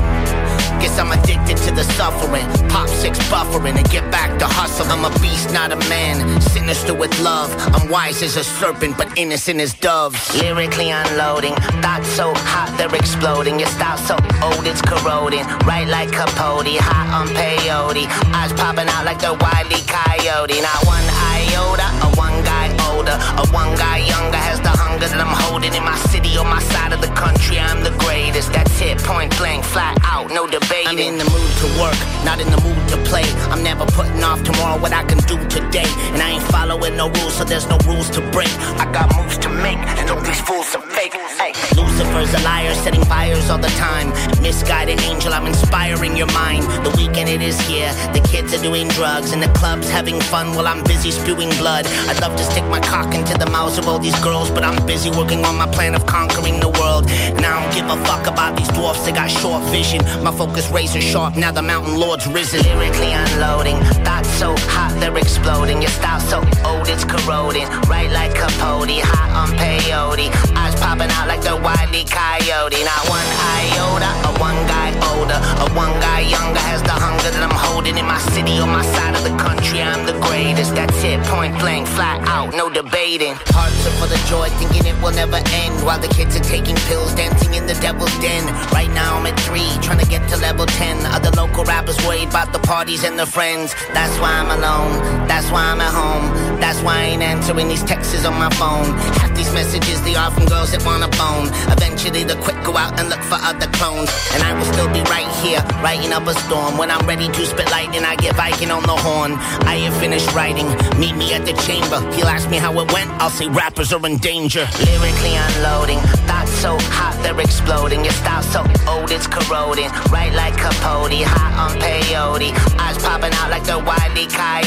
Guess 0.83 0.99
I'm 0.99 1.13
addicted 1.13 1.57
to 1.59 1.71
the 1.71 1.85
suffering. 1.95 2.45
Pop 2.69 2.89
six 2.89 3.17
buffering 3.31 3.77
and 3.77 3.89
get 3.89 4.11
back 4.11 4.37
to 4.41 4.47
hustle. 4.47 4.87
I'm 4.91 5.05
a 5.05 5.17
beast, 5.21 5.53
not 5.53 5.71
a 5.71 5.77
man. 5.89 6.41
Sinister 6.41 6.93
with 6.93 7.15
love. 7.21 7.55
I'm 7.73 7.89
wise 7.89 8.21
as 8.21 8.37
a 8.37 8.43
serpent, 8.43 8.99
but 8.99 9.17
innocent 9.17 9.61
as 9.61 9.75
doves. 9.75 10.19
Lyrically 10.43 10.91
unloading. 10.91 11.55
Thoughts 11.83 12.09
so 12.09 12.35
hot 12.35 12.75
they're 12.77 12.95
exploding. 12.97 13.61
Your 13.61 13.69
style 13.69 13.97
so 13.97 14.17
old 14.43 14.67
it's 14.67 14.83
corroding. 14.83 15.47
Right 15.71 15.87
like 15.87 16.11
Capote, 16.11 16.75
hot 16.83 17.09
on 17.15 17.29
peyote. 17.29 18.05
Eyes 18.35 18.53
popping 18.53 18.89
out 18.89 19.05
like 19.05 19.21
the 19.21 19.35
wily 19.39 19.81
coyote. 19.87 20.59
Not 20.61 20.83
one 20.85 21.07
iota, 21.31 21.87
a 22.03 22.09
one 22.19 22.43
guy 22.43 22.67
older, 22.91 23.17
a 23.39 23.47
one 23.55 23.77
guy 23.77 23.99
younger 23.99 24.37
has 24.37 24.59
the 24.61 24.72
I'm 25.11 25.35
holding 25.51 25.75
in 25.75 25.83
my 25.83 25.97
city 26.15 26.39
or 26.39 26.45
my 26.45 26.63
side 26.63 26.93
of 26.93 27.01
the 27.01 27.13
country. 27.19 27.59
I'm 27.59 27.83
the 27.83 27.91
greatest. 27.99 28.53
That's 28.53 28.81
it, 28.81 28.99
point 28.99 29.37
blank, 29.39 29.65
flat 29.65 29.99
out, 30.05 30.31
no 30.31 30.47
debating. 30.47 30.87
I'm 30.87 30.99
in 30.99 31.19
the 31.19 31.27
mood 31.27 31.53
to 31.63 31.67
work, 31.83 31.99
not 32.25 32.39
in 32.41 32.51
the 32.51 32.61
mood 32.63 32.83
to 32.91 32.97
play. 33.11 33.27
I'm 33.51 33.63
never 33.63 33.85
putting 33.87 34.23
off 34.23 34.43
tomorrow 34.45 34.79
what 34.79 34.93
I 34.93 35.03
can 35.05 35.19
do 35.27 35.37
today, 35.49 35.91
and 36.15 36.23
I 36.23 36.31
ain't 36.31 36.45
following 36.45 36.63
following 36.63 36.97
no 36.97 37.09
rules, 37.21 37.35
so 37.35 37.45
there's 37.45 37.67
no 37.69 37.79
rules 37.87 38.09
to 38.11 38.21
break. 38.31 38.53
I 38.79 38.91
got 38.93 39.15
moves 39.17 39.37
to 39.39 39.49
make, 39.49 39.79
and 39.99 40.09
all 40.11 40.21
these 40.21 40.41
fools 40.41 40.75
are 40.75 40.83
fake. 40.97 41.15
Hey, 41.39 41.53
Lucifer's 41.77 42.33
a 42.35 42.41
liar, 42.45 42.75
setting 42.75 43.05
fires 43.05 43.51
all 43.51 43.59
the 43.59 43.75
time. 43.89 44.09
Misguided 44.43 45.01
angel, 45.03 45.33
I'm 45.35 45.47
inspiring 45.47 46.17
your 46.17 46.31
mind. 46.33 46.63
The 46.85 46.93
weekend 46.97 47.29
it 47.29 47.43
is 47.43 47.61
here, 47.67 47.93
the 48.13 48.21
kids 48.21 48.55
are 48.55 48.63
doing 48.63 48.89
drugs, 48.89 49.33
and 49.33 49.43
the 49.43 49.53
club's 49.59 49.91
having 49.91 50.21
fun 50.21 50.55
while 50.55 50.67
I'm 50.67 50.83
busy 50.85 51.11
spewing 51.11 51.51
blood. 51.59 51.87
I'd 52.09 52.21
love 52.21 52.37
to 52.37 52.45
stick 52.45 52.65
my 52.65 52.81
cock 52.81 53.15
into 53.15 53.37
the 53.37 53.49
mouths 53.51 53.79
of 53.79 53.87
all 53.89 53.99
these 53.99 54.19
girls, 54.21 54.51
but 54.51 54.65
I'm 54.65 54.79
busy 54.93 55.11
working 55.11 55.43
on 55.47 55.57
my 55.57 55.67
plan 55.67 55.95
of 55.95 56.05
conquering 56.05 56.61
the 56.61 56.69
world. 56.81 57.09
And 57.37 57.43
I 57.47 57.53
don't 57.57 57.73
give 57.73 57.89
a 57.89 57.97
fuck 58.05 58.27
about 58.27 58.57
these 58.59 58.69
dwarfs, 58.69 59.03
they 59.07 59.13
got 59.13 59.31
short 59.31 59.63
vision. 59.71 60.01
My 60.23 60.33
focus 60.33 60.69
razor 60.71 61.01
sharp, 61.01 61.35
now 61.35 61.51
the 61.51 61.63
mountain 61.63 61.97
lord's 61.99 62.27
risen. 62.27 62.61
Lyrically 62.61 63.13
unloading, 63.13 63.79
thoughts 64.05 64.29
so 64.41 64.55
hot 64.75 64.93
they're 65.01 65.17
exploding. 65.17 65.81
Your 65.81 65.95
style 65.99 66.21
so 66.21 66.39
old 66.69 66.87
it's 66.93 67.05
corroding. 67.05 67.69
Right 67.89 68.11
like 68.11 68.35
Capote, 68.35 69.01
hot 69.13 69.31
on 69.41 69.51
peyote. 69.57 70.29
Eyes 70.61 70.75
popping 70.77 71.11
out 71.17 71.27
like 71.27 71.41
the 71.41 71.57
wily 71.57 72.05
coyote. 72.05 72.81
Not 72.85 73.03
one 73.09 73.29
iota, 73.57 74.11
a 74.29 74.31
one 74.49 74.61
guy 74.69 74.92
older, 75.23 75.39
a 75.63 75.67
one 75.79 75.95
guy 76.03 76.21
younger 76.21 76.59
has 76.59 76.83
the 76.83 76.91
hunger 76.91 77.31
that 77.31 77.43
I'm 77.47 77.55
holding 77.55 77.97
in 77.97 78.07
my 78.07 78.19
city 78.35 78.59
on 78.59 78.71
my 78.71 78.83
side 78.83 79.15
of 79.15 79.23
the 79.23 79.35
country. 79.39 79.81
I'm 79.81 80.05
the 80.07 80.19
greatest. 80.19 80.75
That's 80.75 80.99
it, 81.05 81.23
point 81.31 81.59
blank, 81.59 81.87
flat 81.87 82.27
out, 82.27 82.55
no 82.55 82.69
debating. 82.69 83.35
Hearts 83.55 83.87
are 83.87 83.95
full 84.03 84.11
of 84.11 84.23
joy, 84.27 84.49
thinking 84.59 84.85
it 84.87 84.97
will 85.03 85.15
never 85.15 85.39
end. 85.63 85.75
While 85.87 86.01
the 86.01 86.09
kids 86.09 86.35
are 86.35 86.45
taking 86.45 86.77
pills, 86.91 87.15
dancing 87.15 87.55
in 87.55 87.67
the 87.67 87.75
devil's 87.75 88.15
den. 88.19 88.43
Right 88.73 88.91
now 88.91 89.19
I'm 89.19 89.27
at 89.27 89.39
three, 89.47 89.71
trying 89.81 90.03
to 90.03 90.09
get 90.09 90.27
to 90.31 90.37
level 90.39 90.67
ten. 90.67 90.99
Other 91.07 91.31
local 91.31 91.65
rappers 91.65 91.99
worried 92.05 92.29
about 92.29 92.53
the 92.53 92.59
parties 92.59 93.05
and 93.05 93.19
their 93.19 93.27
friends. 93.27 93.75
That's 93.95 94.15
why 94.19 94.33
I'm 94.41 94.51
alone. 94.51 95.29
That's 95.29 95.49
why 95.51 95.71
I'm 95.71 95.81
at 95.81 95.95
home. 95.95 96.27
That's 96.59 96.81
why 96.83 96.99
I 96.99 97.05
ain't 97.15 97.23
answering 97.23 97.69
these 97.69 97.85
texts 97.85 98.25
on 98.25 98.35
my 98.35 98.51
phone. 98.61 98.91
Half 99.21 99.37
these 99.37 99.53
messages 99.53 100.03
they 100.03 100.15
are 100.15 100.31
from 100.31 100.47
girls 100.47 100.73
that 100.73 100.85
want 100.85 101.03
a 101.05 101.11
bone. 101.19 101.47
Eventually 101.71 102.25
the 102.25 102.37
quick 102.43 102.59
go 102.65 102.77
out 102.77 102.99
and 102.99 103.09
look 103.09 103.23
for 103.31 103.39
other 103.39 103.67
clones. 103.79 104.11
And 104.33 104.43
I 104.43 104.53
will 104.55 104.69
still 104.73 104.91
be 104.93 105.03
right 105.13 105.29
here, 105.45 105.61
writing 105.85 106.13
up 106.13 106.27
a 106.27 106.35
storm. 106.35 106.79
When 106.79 106.91
I'm 106.91 107.07
ready 107.07 107.29
to 107.29 107.43
spit 107.47 107.71
lightning, 107.71 108.05
I 108.05 108.17
get 108.17 108.35
Viking 108.35 108.71
on 108.71 108.83
the 108.83 108.97
horn. 108.97 109.33
I 109.69 109.75
ain't 109.85 109.95
finished 109.97 110.33
writing. 110.33 110.67
Meet 110.99 111.17
me 111.17 111.35
at 111.35 111.45
the 111.45 111.53
chamber. 111.69 112.01
He'll 112.17 112.33
ask 112.33 112.49
me 112.49 112.57
how 112.57 112.73
it 112.81 112.91
went. 112.93 113.11
I'll 113.21 113.31
say 113.31 113.49
rappers 113.49 113.93
are 113.93 114.05
in 114.07 114.17
danger. 114.19 114.65
Lyrically 114.89 115.35
unloading. 115.37 116.01
Thoughts 116.29 116.53
so 116.65 116.79
hot 116.97 117.15
they're 117.23 117.41
exploding. 117.41 118.05
Your 118.05 118.17
style 118.23 118.43
so 118.43 118.61
old 118.89 119.11
it's 119.11 119.27
corroding. 119.27 119.91
Right 120.11 120.33
like 120.33 120.57
Capote, 120.57 121.21
hot 121.35 121.53
on 121.63 121.73
peyote. 121.79 122.51
Eyes 122.81 122.99
popping 123.05 123.35
out 123.35 123.51
like 123.51 123.65
the 123.65 123.79
wily 123.79 124.27
coyote. 124.33 124.62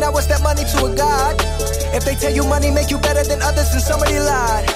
Now 0.00 0.10
what's 0.10 0.26
that 0.26 0.42
money 0.42 0.64
to 0.64 0.78
a 0.88 0.90
god? 0.96 1.36
If 1.92 2.04
they 2.08 2.16
tell 2.16 2.32
you 2.32 2.42
money 2.48 2.72
make 2.72 2.90
you 2.90 2.98
better 2.98 3.22
than 3.22 3.42
others, 3.42 3.70
then 3.70 3.84
somebody 3.84 4.18
lied. 4.18 4.66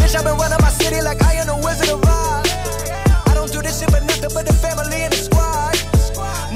Bitch, 0.00 0.16
I've 0.16 0.24
been 0.24 0.40
running 0.40 0.58
my 0.64 0.72
city 0.72 1.04
like 1.04 1.20
I 1.22 1.36
am 1.36 1.46
the 1.52 1.56
Wizard 1.60 1.92
of 1.92 2.00
Oz. 2.00 2.48
I 3.28 3.32
don't 3.36 3.52
do 3.52 3.60
this 3.60 3.78
shit 3.78 3.92
for 3.92 4.00
nothing 4.00 4.32
but 4.32 4.48
the 4.48 4.56
family 4.56 5.04
and 5.04 5.12
the 5.12 5.20
squad. 5.20 5.76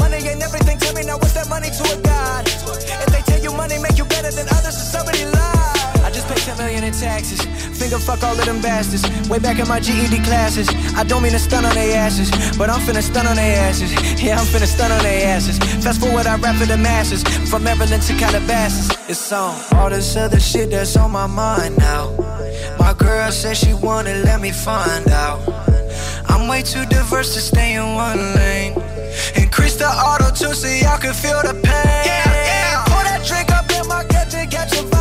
Money 0.01 0.25
ain't 0.25 0.41
everything, 0.41 0.79
tell 0.81 0.95
me 0.97 1.05
now 1.05 1.21
what's 1.21 1.37
that 1.37 1.53
money 1.53 1.69
to 1.69 1.85
a 1.93 1.97
god? 2.01 2.49
If 2.49 3.13
they 3.13 3.23
tell 3.29 3.41
you 3.45 3.53
money 3.53 3.77
make 3.79 4.01
you 4.01 4.09
better 4.09 4.33
than 4.33 4.49
others, 4.49 4.75
then 4.81 4.89
somebody 4.89 5.29
lied. 5.29 6.01
I 6.01 6.09
just 6.11 6.27
paid 6.33 6.41
10 6.41 6.57
million 6.57 6.83
in 6.85 6.97
taxes. 6.97 7.45
Finger 7.83 7.99
fuck 7.99 8.23
all 8.23 8.39
of 8.39 8.47
them 8.47 8.61
bastards. 8.61 9.03
Way 9.29 9.41
back 9.41 9.59
in 9.59 9.67
my 9.67 9.81
GED 9.81 10.23
classes. 10.23 10.69
I 10.95 11.03
don't 11.03 11.21
mean 11.21 11.33
to 11.33 11.39
stun 11.41 11.65
on 11.65 11.75
their 11.75 11.97
asses, 11.97 12.31
but 12.57 12.71
I'm 12.71 12.79
finna 12.79 13.03
stun 13.03 13.27
on 13.27 13.35
their 13.35 13.59
asses. 13.59 13.91
Yeah, 14.23 14.39
I'm 14.39 14.47
finna 14.47 14.69
stun 14.69 14.93
on 14.93 15.03
their 15.03 15.27
asses. 15.35 15.59
Fast 15.83 16.01
forward, 16.01 16.27
I 16.27 16.37
rap 16.37 16.55
for 16.55 16.67
the 16.67 16.79
masses. 16.79 17.25
From 17.51 17.65
Maryland 17.65 18.01
to 18.05 18.15
Calabasas. 18.15 18.97
It's 19.09 19.33
on. 19.33 19.61
All 19.75 19.91
this 19.91 20.15
other 20.15 20.39
shit 20.39 20.71
that's 20.71 20.97
on 20.97 21.11
my 21.11 21.27
mind 21.27 21.77
now. 21.77 22.15
My 22.79 22.95
girl 22.97 23.33
said 23.33 23.57
she 23.57 23.75
wanna 23.75 24.15
let 24.27 24.41
me 24.41 24.53
find 24.53 25.09
out. 25.09 25.41
I'm 26.29 26.47
way 26.47 26.63
too 26.63 26.87
diverse 26.87 27.35
to 27.35 27.41
stay 27.41 27.75
in 27.75 27.97
one 27.97 28.35
lane. 28.37 28.75
Increase 29.35 29.75
the 29.75 29.89
auto 29.89 30.31
tune 30.31 30.55
so 30.55 30.69
y'all 30.69 30.99
can 30.99 31.15
feel 31.15 31.43
the 31.43 31.55
pain. 31.55 32.05
Yeah, 32.07 32.31
yeah. 32.31 32.85
Pour 32.87 33.03
that 33.03 33.27
drink 33.27 33.51
up 33.51 33.69
in 33.73 33.89
my 33.89 34.05
cup 34.05 34.29
to 34.29 34.47
catch 34.47 34.73
a 34.79 34.92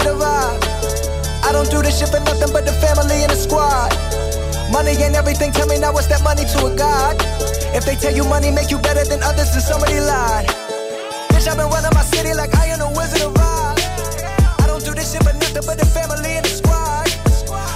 I 0.00 0.04
the 0.04 0.14
Oz. 0.16 1.44
I 1.44 1.52
don't 1.52 1.70
do 1.70 1.82
this 1.82 1.98
shit 1.98 2.08
for 2.08 2.20
nothing 2.20 2.52
but 2.52 2.64
the 2.64 2.72
family 2.80 3.20
and 3.20 3.30
the 3.30 3.36
squad. 3.36 3.92
Money 4.72 4.96
ain't 4.96 5.14
everything, 5.14 5.52
tell 5.52 5.66
me 5.66 5.78
now 5.78 5.92
what's 5.92 6.06
that 6.08 6.22
money 6.22 6.44
to 6.44 6.58
a 6.66 6.72
god? 6.76 7.16
If 7.76 7.84
they 7.84 7.96
tell 7.96 8.14
you 8.14 8.24
money 8.24 8.50
make 8.50 8.70
you 8.70 8.78
better 8.78 9.04
than 9.04 9.22
others, 9.22 9.52
then 9.52 9.60
somebody 9.60 10.00
lied. 10.00 10.46
Bitch, 11.30 11.46
I've 11.48 11.58
been 11.58 11.68
running 11.68 11.92
my 11.92 12.04
city 12.06 12.32
like 12.32 12.54
I 12.56 12.72
am 12.72 12.78
the 12.80 12.88
Wizard 12.96 13.28
of 13.28 13.36
Oz. 13.36 13.78
I 14.62 14.64
don't 14.66 14.84
do 14.84 14.94
this 14.94 15.12
shit 15.12 15.22
for 15.22 15.34
nothing 15.36 15.64
but 15.66 15.76
the 15.76 15.86
family 15.86 16.38
and 16.38 16.44
the 16.44 16.52
squad. 16.54 17.10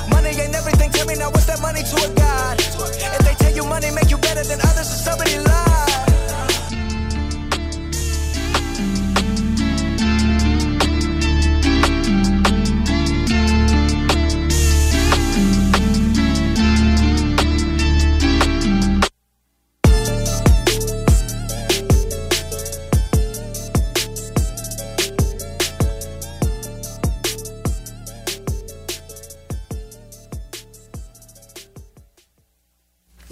Money 0.09 0.33
ain't 0.33 0.55
everything, 0.55 0.91
tell 0.91 1.07
me 1.07 1.17
now 1.17 1.29
what's 1.29 1.47
that 1.47 1.61
money 1.61 1.83
to 1.83 1.97
a 2.09 2.11
god? 2.15 2.57
If 2.61 3.21
they 3.21 3.35
tell 3.37 3.53
you 3.53 3.65
money 3.69 3.91
make 3.91 4.11
you 4.11 4.19
better 4.19 4.45
than 4.45 4.61
others, 4.65 4.89
then 4.89 5.01
somebody 5.03 5.37
lied. 5.45 5.74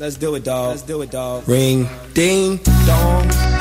Let's 0.02 0.16
do 0.16 0.34
it, 0.34 0.42
dog. 0.42 0.70
Let's 0.70 0.82
do 0.82 1.00
it, 1.02 1.12
dog. 1.12 1.48
Ring, 1.48 1.88
ding, 2.12 2.56
dong. 2.86 3.51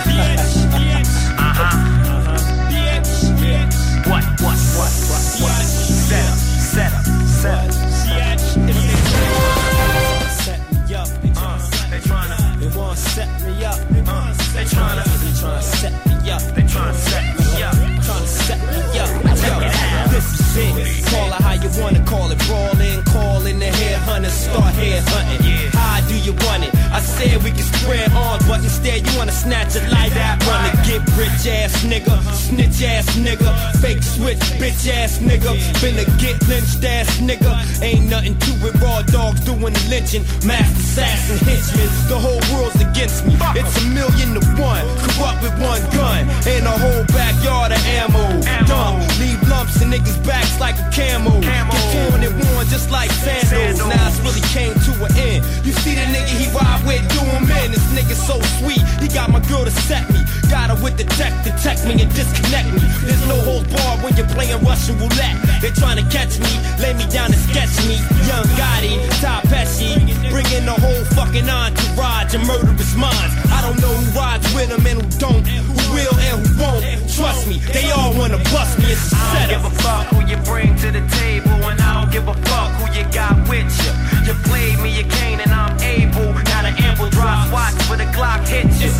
Said 27.21 27.43
we 27.43 27.51
can 27.51 27.63
spread 27.63 28.11
on, 28.13 28.39
but 28.47 28.63
instead 28.63 29.05
you 29.05 29.17
wanna 29.17 29.31
snatch 29.31 29.75
a 29.75 29.81
light 29.89 30.15
out, 30.17 30.37
wanna 30.47 30.71
get 30.87 31.01
rich 31.17 31.45
ass 31.47 31.83
nigga, 31.83 32.15
snitch 32.33 32.81
ass 32.83 33.05
nigga, 33.15 33.51
fake 33.81 34.03
switch 34.03 34.39
bitch 34.59 34.89
ass 34.89 35.19
nigga, 35.19 35.51
finna 35.81 36.05
get 36.19 36.35
lynched 36.47 36.83
ass 36.83 37.09
nigga. 37.19 37.51
Ain't 37.81 38.09
nothing 38.09 38.37
to 38.39 38.51
it, 38.67 38.75
raw 38.81 39.01
dogs 39.03 39.41
doing 39.41 39.60
the 39.73 39.83
lynching, 39.89 40.23
mass 40.45 40.69
assassin 40.79 41.37
henchmen. 41.45 41.89
The 42.07 42.19
whole 42.19 42.41
world's 42.51 42.79
against 42.81 43.25
me. 43.25 43.35
It's 43.55 43.75
a 43.79 43.85
million 43.89 44.35
to 44.35 44.43
one, 44.59 44.85
corrupt 44.99 45.41
with 45.43 45.55
one 45.59 45.81
gun, 45.91 46.27
and 46.47 46.65
a 46.67 46.75
whole 46.75 47.05
backyard 47.11 47.71
of 47.71 47.81
ammo. 47.85 48.41
Dumb, 48.67 48.99
leave 49.19 49.41
lumps 49.47 49.81
in 49.81 49.89
niggas' 49.89 50.19
backs 50.25 50.59
like 50.59 50.77
a 50.79 50.87
camel. 50.91 51.39
Get 51.41 51.67
torn 51.93 52.23
and 52.23 52.35
worn 52.35 52.67
just 52.67 52.91
like 52.91 53.11
sandals. 53.11 53.79
Now 53.79 54.07
it's 54.07 54.19
really 54.19 54.43
came 54.51 54.73
to 54.73 54.91
an 55.05 55.11
end. 55.17 55.45
You 55.65 55.73
see 55.83 55.95
the 55.95 56.05
nigga 56.11 56.33
he 56.35 56.47
ride 56.51 56.81
with, 56.85 57.03
do 57.09 57.21
him 57.23 57.49
in. 57.49 57.71
This 57.71 57.85
nigga 57.95 58.15
so 58.15 58.39
sweet, 58.59 58.81
he 59.01 59.07
got 59.07 59.29
my 59.29 59.39
girl 59.47 59.65
to 59.65 59.71
set 59.71 60.09
me. 60.11 60.21
Her 60.51 60.75
with 60.83 60.97
the 60.97 61.07
tech, 61.15 61.31
detect 61.43 61.87
me 61.87 61.95
and 62.03 62.11
disconnect 62.13 62.67
me. 62.75 62.83
There's 63.07 63.25
no 63.27 63.39
holds 63.39 63.71
bar 63.71 63.97
when 64.03 64.15
you're 64.17 64.27
playing 64.27 64.61
Russian 64.63 64.99
roulette. 64.99 65.39
They're 65.61 65.71
trying 65.71 65.95
to 65.95 66.07
catch 66.11 66.39
me, 66.39 66.51
lay 66.83 66.93
me 66.93 67.07
down 67.07 67.31
and 67.31 67.41
sketch 67.49 67.71
me. 67.87 67.95
Young 68.27 68.43
Gotti, 68.59 68.99
Top 69.23 69.43
Pesci, 69.47 69.95
bringing 70.29 70.65
the 70.67 70.75
whole 70.75 71.03
fucking 71.15 71.47
entourage 71.47 72.35
and 72.35 72.45
murderous 72.45 72.95
minds. 72.95 73.33
I 73.47 73.61
don't 73.63 73.79
know 73.79 73.95
who 73.95 74.19
rides 74.19 74.43
with 74.53 74.69
them 74.69 74.85
and 74.85 75.01
who 75.01 75.19
don't, 75.19 75.47
who 75.47 75.80
will 75.93 76.15
and 76.17 76.47
who 76.47 76.51
won't. 76.61 76.83
Trust 77.11 77.47
me, 77.47 77.59
they 77.73 77.91
all 77.91 78.13
wanna 78.17 78.39
bust 78.51 78.79
me. 78.79 78.91
It's 78.91 79.11
a 79.13 79.15
I 79.15 79.19
don't 79.35 79.49
give 79.49 79.65
a 79.65 79.73
fuck 79.83 80.07
who 80.11 80.19
you 80.27 80.37
bring 80.43 80.75
to 80.83 80.91
the 80.91 81.03
table, 81.19 81.59
and 81.69 81.79
I 81.79 82.01
don't 82.01 82.11
give 82.11 82.27
a 82.27 82.33
fuck 82.49 82.69
who 82.79 82.85
you 82.97 83.05
got 83.11 83.35
with 83.47 83.69
you. 83.83 83.91
You 84.25 84.33
played 84.47 84.79
me, 84.79 84.89
you 84.97 85.05
can't, 85.05 85.41
and 85.41 85.51
I'm 85.51 85.75
able. 85.81 86.33
Got 86.43 86.65
an 86.65 86.75
ample 86.83 87.09
drop 87.09 87.51
watch 87.51 87.75
for 87.87 87.97
the 87.97 88.05
Glock 88.15 88.47
hit 88.47 88.65
you. 88.81 88.91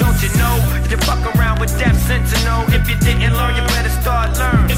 Don't 0.00 0.18
you 0.22 0.30
know 0.40 0.56
you 0.90 0.96
fuck 0.98 1.22
around 1.36 1.60
with 1.60 1.72
Death 1.78 1.98
Sentinel? 2.06 2.62
If 2.72 2.88
you 2.88 2.96
didn't 3.00 3.34
learn, 3.34 3.56
you 3.56 3.62
better 3.74 3.90
start 4.00 4.38
learning. 4.38 4.76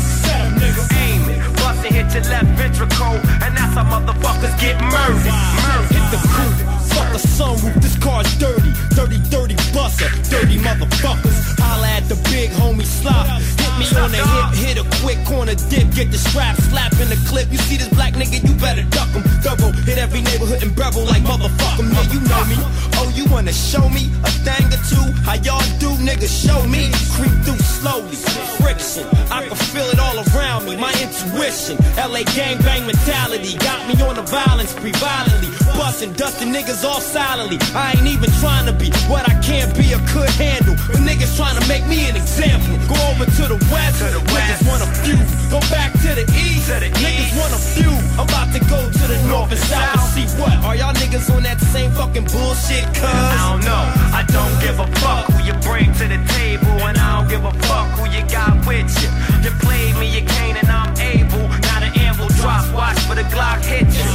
Aim 0.96 1.28
it, 1.30 1.38
bust 1.60 1.84
and 1.84 1.94
hit 1.94 2.08
your 2.14 2.24
left 2.32 2.48
ventricle, 2.56 3.16
and 3.44 3.56
that's 3.56 3.74
how 3.74 3.84
motherfuckers 3.84 4.54
get 4.60 4.80
murdered. 4.80 5.34
Murdered. 5.64 5.92
Hit 5.92 6.04
the 6.12 6.20
coupe, 6.34 6.77
fuck 6.98 7.12
the 7.14 7.22
sunroof, 7.22 7.74
this 7.80 7.96
car's 7.98 8.26
dirty. 8.38 8.72
Dirty, 8.98 9.18
dirty 9.30 9.54
buster, 9.72 10.10
dirty 10.30 10.58
motherfuckers. 10.58 11.38
Holla 11.62 11.86
at 11.88 12.04
the 12.10 12.18
big 12.30 12.50
homie 12.50 12.84
slop. 12.84 13.26
Hit 13.62 13.72
me 13.78 13.86
on 14.02 14.10
the 14.10 14.18
hip, 14.18 14.48
hit 14.58 14.76
a 14.82 14.86
quick 15.02 15.18
corner 15.24 15.54
dip, 15.70 15.86
get 15.94 16.10
the 16.10 16.18
strap, 16.18 16.56
slap 16.56 16.92
in 16.98 17.08
the 17.08 17.20
clip. 17.30 17.46
You 17.52 17.58
see 17.58 17.76
this 17.76 17.88
black 17.90 18.14
nigga, 18.14 18.42
you 18.42 18.54
better 18.58 18.82
duck 18.90 19.08
him. 19.14 19.22
Double, 19.42 19.70
hit 19.86 19.98
every 19.98 20.22
neighborhood 20.22 20.62
and 20.62 20.74
bevel 20.74 21.04
like 21.04 21.22
motherfucker. 21.22 21.86
Yeah, 21.86 22.12
you 22.12 22.20
know 22.26 22.42
me. 22.50 22.58
Oh, 22.98 23.08
you 23.14 23.24
wanna 23.30 23.52
show 23.52 23.88
me 23.88 24.10
a 24.26 24.30
thing 24.42 24.66
or 24.74 24.82
two? 24.90 25.06
How 25.22 25.38
y'all 25.46 25.62
do, 25.78 25.90
nigga, 26.02 26.26
show 26.26 26.58
me. 26.66 26.90
Creep 27.14 27.34
through 27.44 27.62
slowly, 27.62 28.16
friction. 28.58 29.06
I 29.30 29.46
can 29.46 29.56
feel 29.56 29.86
it 29.86 29.98
all 29.98 30.18
around 30.34 30.66
me, 30.66 30.74
my 30.76 30.92
intuition. 30.98 31.76
LA 31.94 32.26
gangbang 32.34 32.86
mentality 32.86 33.56
got 33.58 33.86
me 33.86 33.94
on 34.02 34.16
the 34.16 34.22
violence 34.22 34.70
spree 34.70 34.92
violently. 34.92 35.50
Busting, 35.76 36.12
dusting 36.14 36.52
niggas 36.52 36.84
all 36.88 37.00
silently. 37.00 37.58
I 37.76 37.92
ain't 37.92 38.08
even 38.08 38.30
trying 38.40 38.64
to 38.66 38.72
be 38.72 38.88
what 39.12 39.28
I 39.28 39.36
can't 39.44 39.70
be 39.76 39.92
or 39.92 40.00
could 40.08 40.32
handle. 40.40 40.74
But 40.88 41.04
niggas 41.04 41.36
trying 41.36 41.60
to 41.60 41.64
make 41.68 41.86
me 41.86 42.08
an 42.08 42.16
example. 42.16 42.74
Go 42.88 42.96
over 43.12 43.28
to 43.28 43.44
the 43.52 43.60
west, 43.68 44.00
niggas 44.00 44.64
want 44.64 44.82
a 44.82 44.88
few. 45.04 45.20
Go 45.52 45.60
back 45.68 45.92
to 46.00 46.10
the 46.16 46.24
east, 46.32 46.72
niggas 46.72 47.36
want 47.36 47.52
a 47.52 47.60
few. 47.76 47.92
I'm 48.16 48.24
about 48.24 48.48
to 48.56 48.60
go 48.64 48.80
to 48.80 49.04
the 49.06 49.20
north 49.28 49.52
and 49.52 49.60
south 49.68 50.00
and 50.00 50.08
see 50.16 50.26
what. 50.40 50.56
Are 50.64 50.74
y'all 50.74 50.94
niggas 50.94 51.28
on 51.34 51.42
that 51.44 51.60
same 51.60 51.92
fucking 51.92 52.24
bullshit, 52.32 52.88
cuz? 52.96 53.04
I 53.04 53.52
don't 53.52 53.62
know. 53.68 53.84
I 54.16 54.24
don't 54.32 54.56
give 54.64 54.80
a 54.80 54.88
fuck 55.04 55.28
who 55.28 55.44
you 55.44 55.54
bring 55.60 55.92
to 56.00 56.04
the 56.08 56.20
table, 56.40 56.72
and 56.88 56.96
I 56.96 57.20
don't 57.20 57.28
give 57.28 57.44
a 57.44 57.52
fuck 57.68 57.88
who 58.00 58.08
you 58.08 58.24
got 58.32 58.66
with 58.66 58.88
you. 59.02 59.08
You 59.44 59.52
played 59.60 59.94
me, 60.00 60.08
you 60.08 60.24
can't, 60.24 60.56
and 60.56 60.68
I'm 60.72 60.96
able. 60.96 61.44
Got 61.60 61.84
an 61.84 61.92
amble 62.18 62.34
drop 62.36 62.74
watch 62.74 62.98
for 63.00 63.14
the 63.14 63.22
Glock 63.24 63.64
hit 63.64 63.86
you. 63.86 64.08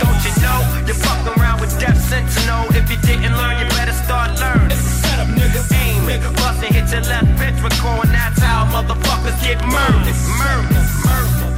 Don't 0.00 0.22
you 0.24 0.32
know 0.42 0.60
you 0.86 0.94
fuck 0.94 1.36
around 1.36 1.60
with 1.60 1.78
Death 1.80 2.00
Sentinel? 2.08 2.66
If 2.74 2.90
you 2.90 2.96
didn't 2.98 3.36
learn, 3.36 3.58
you 3.58 3.68
better 3.70 3.92
start 3.92 4.38
learning. 4.40 4.78
Aim 5.72 6.08
it, 6.08 6.22
bust 6.36 6.62
and 6.62 6.74
hit 6.74 6.90
your 6.90 7.02
left 7.02 7.26
ventricle, 7.38 8.02
and 8.02 8.10
that's 8.10 8.40
how 8.40 8.64
motherfuckers 8.66 9.40
get 9.42 9.64
murdered. 9.66 10.14
Murdered. 10.38 10.86
Murdered. 11.06 11.54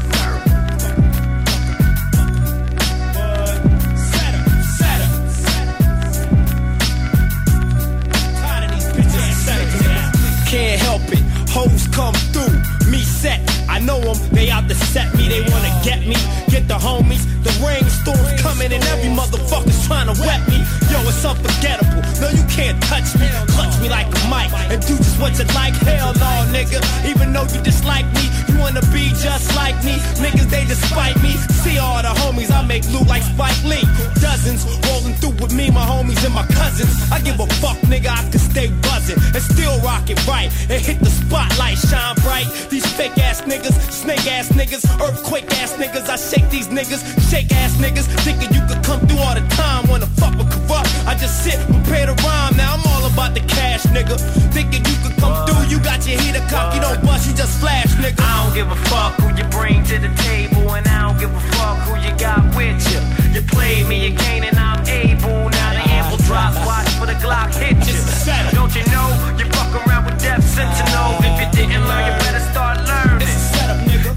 Can't 10.48 10.80
help 10.80 11.02
it, 11.12 11.22
hoes 11.50 11.86
come 11.88 12.14
through. 12.32 12.69
Me 12.90 12.98
set, 12.98 13.40
I 13.68 13.78
know 13.78 14.00
them, 14.00 14.18
they 14.32 14.50
out 14.50 14.68
to 14.68 14.74
set 14.74 15.14
me, 15.14 15.28
they 15.28 15.42
wanna 15.42 15.70
get 15.84 16.00
me. 16.00 16.16
Get 16.48 16.66
the 16.66 16.74
homies, 16.74 17.22
the 17.44 17.52
rainstorms 17.64 18.42
coming 18.42 18.72
and 18.72 18.82
every 18.84 19.10
motherfucker's 19.10 19.86
trying 19.86 20.12
to 20.12 20.20
wet 20.22 20.42
me. 20.48 20.79
Yo, 20.90 20.98
it's 21.06 21.24
unforgettable, 21.24 22.02
no, 22.20 22.28
you 22.30 22.44
can't 22.50 22.80
touch 22.82 23.14
me. 23.14 23.28
Clutch 23.54 23.78
me 23.80 23.88
like 23.88 24.06
a 24.06 24.20
mic 24.26 24.50
and 24.70 24.82
do 24.82 24.96
just 24.96 25.20
what 25.20 25.38
you 25.38 25.44
like. 25.54 25.74
Hell 25.86 26.12
no, 26.14 26.32
nigga, 26.50 26.82
even 27.08 27.32
though 27.32 27.46
you 27.54 27.60
dislike 27.62 28.06
me, 28.14 28.26
you 28.48 28.58
wanna 28.58 28.82
be 28.90 29.14
just 29.22 29.54
like 29.54 29.76
me. 29.84 29.94
Niggas, 30.18 30.50
they 30.50 30.64
despite 30.64 31.16
me. 31.22 31.32
See 31.62 31.78
all 31.78 32.02
the 32.02 32.08
homies, 32.08 32.50
I 32.50 32.66
make 32.66 32.84
loot 32.90 33.06
like 33.06 33.22
Spike 33.22 33.62
Lee. 33.64 33.86
Dozens 34.20 34.66
rolling 34.88 35.14
through 35.14 35.36
with 35.40 35.54
me, 35.54 35.70
my 35.70 35.84
homies 35.84 36.24
and 36.24 36.34
my 36.34 36.46
cousins. 36.46 36.90
I 37.12 37.20
give 37.20 37.38
a 37.38 37.46
fuck, 37.62 37.78
nigga, 37.86 38.10
I 38.10 38.28
can 38.30 38.40
stay 38.40 38.68
buzzing 38.82 39.18
and 39.34 39.42
still 39.42 39.78
rock 39.80 40.10
it 40.10 40.18
right 40.26 40.50
and 40.68 40.80
hit 40.82 40.98
the 40.98 41.10
spotlight, 41.10 41.78
shine 41.78 42.16
bright. 42.26 42.48
These 42.68 42.86
fake 42.98 43.16
ass 43.18 43.42
niggas, 43.42 43.76
snake 43.92 44.26
ass 44.26 44.48
niggas, 44.48 44.82
earthquake 45.00 45.46
ass 45.62 45.72
niggas. 45.74 46.08
I 46.08 46.16
shake 46.16 46.50
these 46.50 46.68
niggas, 46.68 47.02
shake 47.30 47.52
ass 47.52 47.76
niggas, 47.76 48.06
thinking 48.24 48.52
you 48.52 48.66
could 48.66 48.82
come 48.82 49.00
through 49.06 49.18
all 49.18 49.34
the 49.34 49.46
time. 49.54 49.88
Wanna 49.88 50.06
fuck 50.06 50.36
with 50.36 50.50
corrupt? 50.50 50.79
I 51.06 51.14
just 51.14 51.44
sit, 51.44 51.58
prepare 51.66 52.06
to 52.06 52.14
rhyme. 52.24 52.56
Now 52.56 52.74
I'm 52.74 52.84
all 52.92 53.04
about 53.06 53.34
the 53.34 53.40
cash, 53.40 53.84
nigga. 53.94 54.16
Thinking 54.52 54.84
you 54.84 54.96
could 55.02 55.16
come 55.18 55.34
through, 55.46 55.66
you 55.68 55.78
got 55.82 56.06
your 56.06 56.20
heater 56.20 56.44
cock, 56.48 56.74
you 56.74 56.80
don't 56.80 57.02
bust, 57.04 57.28
you 57.28 57.34
just 57.34 57.58
flash, 57.60 57.90
nigga. 58.02 58.20
I 58.20 58.44
don't 58.44 58.54
give 58.54 58.70
a 58.70 58.76
fuck 58.90 59.14
who 59.20 59.28
you 59.36 59.44
bring 59.50 59.84
to 59.84 59.98
the 59.98 60.12
table, 60.22 60.74
and 60.74 60.86
I 60.86 61.08
don't 61.08 61.18
give 61.18 61.32
a 61.34 61.44
fuck 61.56 61.78
who 61.86 61.94
you 62.00 62.12
got 62.18 62.42
with 62.54 62.80
you. 62.92 63.00
You 63.34 63.42
played 63.46 63.86
me, 63.86 64.06
again, 64.06 64.44
and 64.44 64.58
I'm 64.58 64.86
able. 64.88 65.48
Now 65.50 65.70
the 65.74 65.84
ample 65.90 66.18
ah. 66.20 66.26
drop, 66.26 66.54
watch 66.66 66.88
for 66.98 67.06
the 67.06 67.18
Glock 67.20 67.54
hit 67.54 67.78
you. 67.86 68.00
Don't 68.52 68.74
you 68.74 68.84
know 68.92 69.08
you 69.38 69.44
fuck 69.56 69.72
around 69.86 70.04
with 70.04 70.20
Death 70.20 70.44
Sentinel? 70.44 71.18
If 71.22 71.36
you 71.40 71.48
didn't 71.52 71.86
learn, 71.88 72.04
you 72.06 72.14
better 72.24 72.44
start 72.50 72.78
learning. 72.86 73.28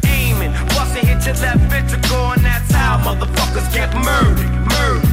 Aiming, 0.06 0.52
bust 0.74 0.96
and 0.98 1.08
hit 1.08 1.26
your 1.26 1.36
left 1.36 1.62
ventricle, 1.72 2.34
and 2.34 2.44
that's 2.44 2.72
how 2.72 2.98
motherfuckers 3.00 3.72
get 3.74 3.94
murdered, 3.94 4.50
murdered, 4.50 4.70
murdered, 4.70 4.74
murdered. 4.74 5.13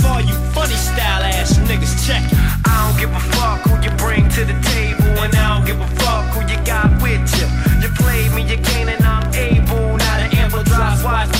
for 0.00 0.08
all 0.08 0.20
you 0.20 0.34
funny 0.54 0.74
style 0.74 1.22
ass 1.22 1.58
niggas 1.68 2.06
check. 2.06 2.22
I 2.64 2.88
don't 2.88 2.98
give 3.00 3.10
a 3.10 3.20
fuck 3.36 3.60
who 3.66 3.74
you 3.82 3.90
bring 3.96 4.28
to 4.30 4.44
the 4.44 4.56
table, 4.74 5.12
and 5.22 5.34
I 5.34 5.56
don't 5.56 5.66
give 5.66 5.80
a 5.80 5.88
fuck 6.00 6.24
who 6.34 6.40
you 6.50 6.58
got 6.64 6.90
with 7.02 7.24
you. 7.38 7.46
You 7.82 7.88
played 7.94 8.32
me, 8.32 8.42
you 8.42 8.58
can't, 8.58 8.90
and 8.90 9.04
I'm 9.04 9.26
able. 9.34 9.96
Now 9.96 10.16
the 10.22 10.36
ample 10.38 10.62
drop 10.64 11.02
watch 11.04 11.37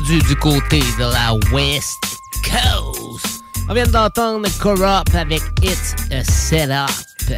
du 0.00 0.36
côté 0.36 0.80
de 0.98 1.12
la 1.12 1.34
West 1.52 1.98
Coast. 2.42 3.42
On 3.68 3.74
vient 3.74 3.86
d'entendre 3.86 4.48
Corrupt 4.58 5.14
avec 5.14 5.42
It's 5.62 5.94
a 6.10 6.24
Setup. 6.24 7.36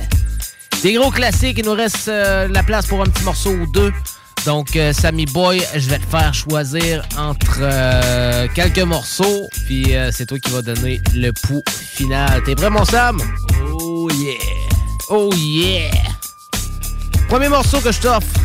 Des 0.82 0.94
gros 0.94 1.10
classiques, 1.10 1.58
il 1.58 1.64
nous 1.64 1.74
reste 1.74 2.08
euh, 2.08 2.48
la 2.48 2.62
place 2.62 2.86
pour 2.86 3.00
un 3.02 3.04
petit 3.04 3.24
morceau 3.24 3.50
ou 3.50 3.66
deux. 3.72 3.92
Donc, 4.46 4.76
euh, 4.76 4.92
Sammy 4.92 5.26
Boy, 5.26 5.62
je 5.74 5.88
vais 5.90 5.98
te 5.98 6.06
faire 6.06 6.32
choisir 6.32 7.04
entre 7.18 7.58
euh, 7.60 8.46
quelques 8.54 8.78
morceaux, 8.78 9.48
puis 9.66 9.94
euh, 9.94 10.10
c'est 10.12 10.26
toi 10.26 10.38
qui 10.38 10.50
vas 10.50 10.62
donner 10.62 11.00
le 11.14 11.32
pouls 11.32 11.64
final. 11.68 12.42
T'es 12.44 12.54
prêt, 12.54 12.70
mon 12.70 12.84
Sam? 12.84 13.20
Oh 13.72 14.08
yeah! 14.12 14.34
Oh 15.10 15.30
yeah! 15.34 15.90
Premier 17.28 17.48
morceau 17.48 17.80
que 17.80 17.92
je 17.92 18.00
t'offre, 18.00 18.40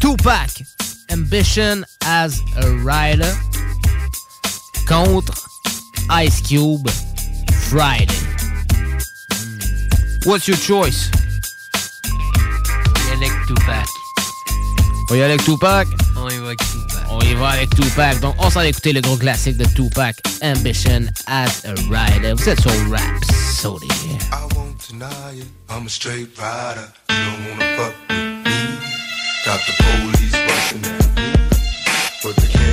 Tupac, 0.00 0.62
Ambition 1.10 1.84
as 2.04 2.40
a 2.56 2.70
Rider 2.84 3.32
contre 4.86 5.34
Ice 6.10 6.40
Cube 6.42 6.88
Friday. 7.68 8.14
What's 10.24 10.46
your 10.48 10.56
choice? 10.56 11.10
On 12.70 13.14
y 13.14 13.18
va 13.18 13.24
avec 13.24 13.46
Tupac. 13.46 13.86
On 15.10 15.14
y 15.14 15.18
va 15.18 15.24
avec 15.24 15.44
Tupac? 15.44 15.88
On 16.16 16.28
y 16.28 16.36
va 16.36 16.46
avec 16.46 16.58
Tupac. 16.58 17.06
On 17.10 17.20
y 17.20 17.34
va 17.34 17.48
avec 17.48 17.70
Tupac. 17.70 18.20
Donc, 18.20 18.34
on 18.38 18.50
s'en 18.50 18.60
va 18.60 18.66
écouter 18.66 18.92
le 18.92 19.00
gros 19.00 19.16
classique 19.16 19.56
de 19.56 19.64
Tupac, 19.64 20.16
Ambition 20.42 21.06
as 21.26 21.64
a 21.64 21.74
Rider. 21.90 22.34
Vous 22.34 22.48
êtes 22.48 22.60
sur 22.60 22.70
Rap 22.90 23.24
Sody. 23.54 23.86
I 23.86 24.54
won't 24.54 24.76
deny 24.88 25.38
it. 25.38 25.46
I'm 25.70 25.86
a 25.86 25.88
straight 25.88 26.28
rider. 26.38 26.88
You 27.08 27.16
don't 27.16 27.40
wanna 27.50 27.76
fuck 27.76 27.94
with 28.08 28.44
me. 28.44 28.58
Got 29.46 29.60
the 29.66 29.72
police 29.82 29.86
busting 29.86 30.16
at 30.16 30.17
me, 30.17 30.17
but 30.70 32.36
they 32.36 32.67